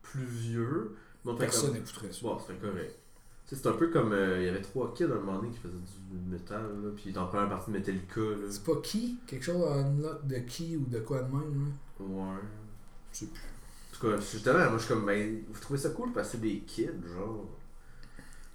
plus 0.02 0.24
vieux. 0.24 0.97
bon, 1.24 1.36
Personne 1.36 1.70
comme- 1.70 1.74
n'écouterait 1.78 2.10
ça. 2.12 2.20
Bon, 2.23 2.39
c'est 2.47 2.59
correct. 2.60 2.97
C'est 3.44 3.66
un 3.66 3.73
peu 3.73 3.89
comme. 3.89 4.12
euh, 4.14 4.40
il 4.40 4.47
y 4.47 4.48
avait 4.48 4.62
trois 4.62 4.94
kids 4.94 5.05
à 5.05 5.06
un 5.09 5.20
moment 5.20 5.36
donné 5.36 5.51
qui 5.51 5.59
faisaient 5.59 5.74
du 6.10 6.31
métal, 6.31 6.62
là. 6.82 6.90
Puis 6.97 7.12
dans 7.12 7.23
la 7.24 7.27
première 7.28 7.48
partie 7.51 7.70
de 7.70 7.77
Metallica. 7.77 8.20
C'est 8.51 8.64
pas 8.64 8.77
qui? 8.82 9.19
Quelque 9.27 9.44
chose 9.44 9.62
à 9.70 9.82
de 9.82 10.39
qui 10.39 10.78
ou 10.78 10.86
de 10.86 11.01
quoi 11.01 11.20
de 11.23 11.31
même 11.31 11.66
là? 12.01 12.05
Ouais. 12.06 12.40
Je 13.12 13.18
sais 13.18 13.26
plus. 13.26 13.40
En 13.40 13.97
tout 13.97 14.10
cas, 14.10 14.16
justement, 14.20 14.59
moi 14.59 14.78
je 14.78 14.84
suis 14.84 14.89
comme, 14.89 15.06
ben, 15.06 15.43
vous 15.48 15.60
trouvez 15.60 15.78
ça 15.78 15.90
cool 15.90 16.12
parce 16.12 16.28
que 16.28 16.32
c'est 16.32 16.40
des 16.40 16.59
kids, 16.60 16.90
genre. 17.14 17.47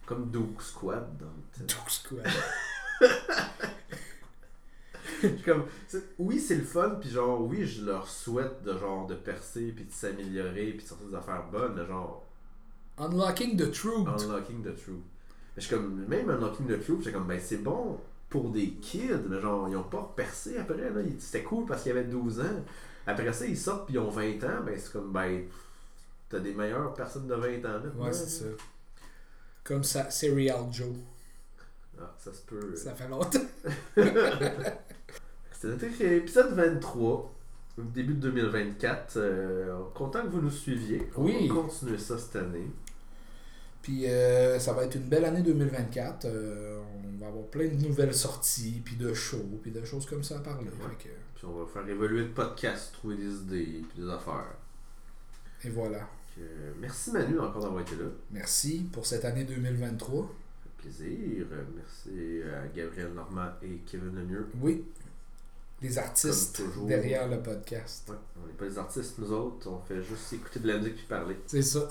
Comme 0.05 0.29
Duke 0.29 0.61
Squad 0.61 1.17
dans 1.17 1.25
le 1.25 1.65
temps. 1.67 1.75
Quoi. 2.07 2.19
Je 5.21 5.27
suis 5.27 5.41
comme, 5.43 5.65
oui, 6.19 6.39
c'est 6.39 6.55
le 6.55 6.63
fun, 6.63 6.97
puis 7.01 7.09
genre, 7.09 7.41
oui, 7.41 7.65
je 7.65 7.83
leur 7.83 8.07
souhaite 8.07 8.63
de 8.63 8.77
genre 8.77 9.07
de 9.07 9.15
percer, 9.15 9.73
puis 9.75 9.85
de 9.85 9.91
s'améliorer, 9.91 10.71
puis 10.71 10.83
de 10.83 10.87
sortir 10.87 11.07
des 11.07 11.15
affaires 11.15 11.45
bonnes, 11.51 11.73
mais 11.75 11.85
genre, 11.85 12.27
Unlocking 12.99 13.55
the 13.57 13.71
truth. 13.71 14.07
Unlocking 14.07 14.63
the 14.63 14.75
Truth. 14.75 15.03
Mais 15.55 15.61
je 15.61 15.67
suis 15.67 15.75
comme, 15.75 16.05
même 16.07 16.29
Unlocking 16.29 16.67
the 16.67 16.83
Truth, 16.83 16.99
j'étais 16.99 17.13
comme, 17.13 17.27
ben, 17.27 17.39
c'est 17.39 17.57
bon 17.63 17.99
pour 18.29 18.49
des 18.49 18.71
kids, 18.71 19.23
mais 19.29 19.39
genre, 19.39 19.69
ils 19.69 19.75
ont 19.75 19.83
pas 19.83 20.13
percé 20.15 20.57
après, 20.57 20.77
là. 20.77 21.01
C'était 21.19 21.43
cool 21.43 21.65
parce 21.65 21.83
qu'ils 21.83 21.91
avaient 21.91 22.03
12 22.03 22.39
ans. 22.41 22.63
Après 23.07 23.31
ça, 23.33 23.45
ils 23.45 23.57
sortent, 23.57 23.85
puis 23.85 23.95
ils 23.95 23.99
ont 23.99 24.09
20 24.09 24.43
ans, 24.43 24.63
ben, 24.65 24.77
c'est 24.77 24.91
comme, 24.91 25.11
ben, 25.11 25.43
t'as 26.29 26.39
des 26.39 26.53
meilleures 26.53 26.93
personnes 26.93 27.27
de 27.27 27.35
20 27.35 27.57
ans, 27.65 27.79
là. 27.83 27.89
Ouais, 28.05 28.13
c'est 28.13 28.29
ça. 28.29 28.45
Comme 29.63 29.83
ça, 29.83 30.09
Serial 30.11 30.65
Joe. 30.71 30.93
Ah, 31.99 32.13
ça 32.19 32.31
se 32.33 32.41
peut. 32.41 32.75
Ça 32.75 32.93
fait 32.93 33.07
longtemps. 33.07 33.39
C'était 35.51 35.67
notre 35.87 36.01
épisode 36.03 36.53
23, 36.53 37.33
au 37.77 37.81
début 37.81 38.13
de 38.13 38.19
2024. 38.29 39.13
Euh, 39.17 39.83
content 39.95 40.21
que 40.23 40.27
vous 40.27 40.41
nous 40.41 40.51
suiviez. 40.51 41.09
On 41.15 41.23
Oui. 41.25 41.47
va 41.47 41.55
continuer 41.55 41.97
ça 41.97 42.17
cette 42.17 42.35
année. 42.35 42.67
Puis 43.81 44.05
euh, 44.07 44.59
ça 44.59 44.73
va 44.73 44.83
être 44.83 44.95
une 44.95 45.07
belle 45.09 45.25
année 45.25 45.41
2024. 45.41 46.25
Euh, 46.25 46.79
on 47.03 47.17
va 47.19 47.27
avoir 47.27 47.45
plein 47.45 47.67
de 47.67 47.75
nouvelles 47.87 48.13
sorties, 48.13 48.81
puis 48.85 48.95
de 48.95 49.13
shows, 49.13 49.59
puis 49.61 49.71
de 49.71 49.83
choses 49.83 50.05
comme 50.05 50.23
ça 50.23 50.37
à 50.37 50.39
parler. 50.41 50.65
Ouais. 50.67 50.89
Fait 50.99 51.05
que- 51.09 51.15
Puis 51.37 51.45
on 51.45 51.63
va 51.63 51.67
faire 51.71 51.87
évoluer 51.87 52.23
le 52.23 52.31
podcast, 52.31 52.93
trouver 52.93 53.15
des 53.15 53.31
idées, 53.31 53.83
puis 53.87 54.01
des 54.03 54.09
affaires. 54.09 54.55
et 55.63 55.69
voilà. 55.69 55.99
Euh, 56.39 56.73
merci 56.79 57.11
Manu 57.11 57.39
encore 57.39 57.61
d'avoir 57.61 57.81
été 57.81 57.95
là. 57.95 58.05
Merci 58.31 58.89
pour 58.91 59.05
cette 59.05 59.23
année 59.23 59.43
2023. 59.43 60.23
Ça 60.23 60.29
fait 60.63 60.89
plaisir. 60.89 61.45
Merci 61.75 62.41
à 62.43 62.67
Gabriel 62.75 63.13
Normand 63.13 63.49
et 63.61 63.81
Kevin 63.85 64.15
Lemieux. 64.15 64.47
Oui, 64.61 64.83
les 65.81 65.97
artistes 65.99 66.61
derrière 66.87 67.27
le 67.27 67.39
podcast. 67.39 68.09
Ouais, 68.09 68.15
on 68.43 68.47
n'est 68.47 68.53
pas 68.53 68.65
des 68.65 68.77
artistes, 68.79 69.19
nous 69.19 69.31
autres. 69.31 69.67
On 69.69 69.79
fait 69.79 70.01
juste 70.01 70.33
écouter 70.33 70.59
de 70.59 70.67
la 70.69 70.77
musique 70.79 70.95
puis 70.95 71.05
parler. 71.05 71.37
C'est 71.45 71.61
ça. 71.61 71.87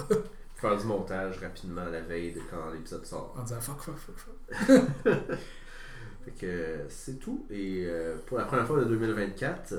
Faire 0.56 0.77
du 0.77 0.86
montage 0.86 1.39
rapidement 1.39 1.85
la 1.85 2.01
veille 2.01 2.32
de 2.32 2.40
quand 2.51 2.70
l'épisode 2.73 3.05
sort. 3.06 3.35
En 3.39 3.43
disant 3.44 3.60
fuck, 3.60 3.81
fuck, 3.81 3.97
fuck, 3.97 4.16
fuck. 4.16 5.14
Fait 6.27 6.32
que 6.32 6.47
euh, 6.47 6.89
c'est 6.89 7.20
tout. 7.20 7.47
Et 7.51 7.85
euh, 7.86 8.16
pour 8.27 8.36
la 8.36 8.44
première 8.47 8.66
fois 8.66 8.81
de 8.81 8.85
2024, 8.85 9.74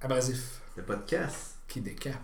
Abrasif 0.00 0.60
le 0.76 0.84
podcast 0.84 1.56
qui 1.66 1.80
décape. 1.80 2.14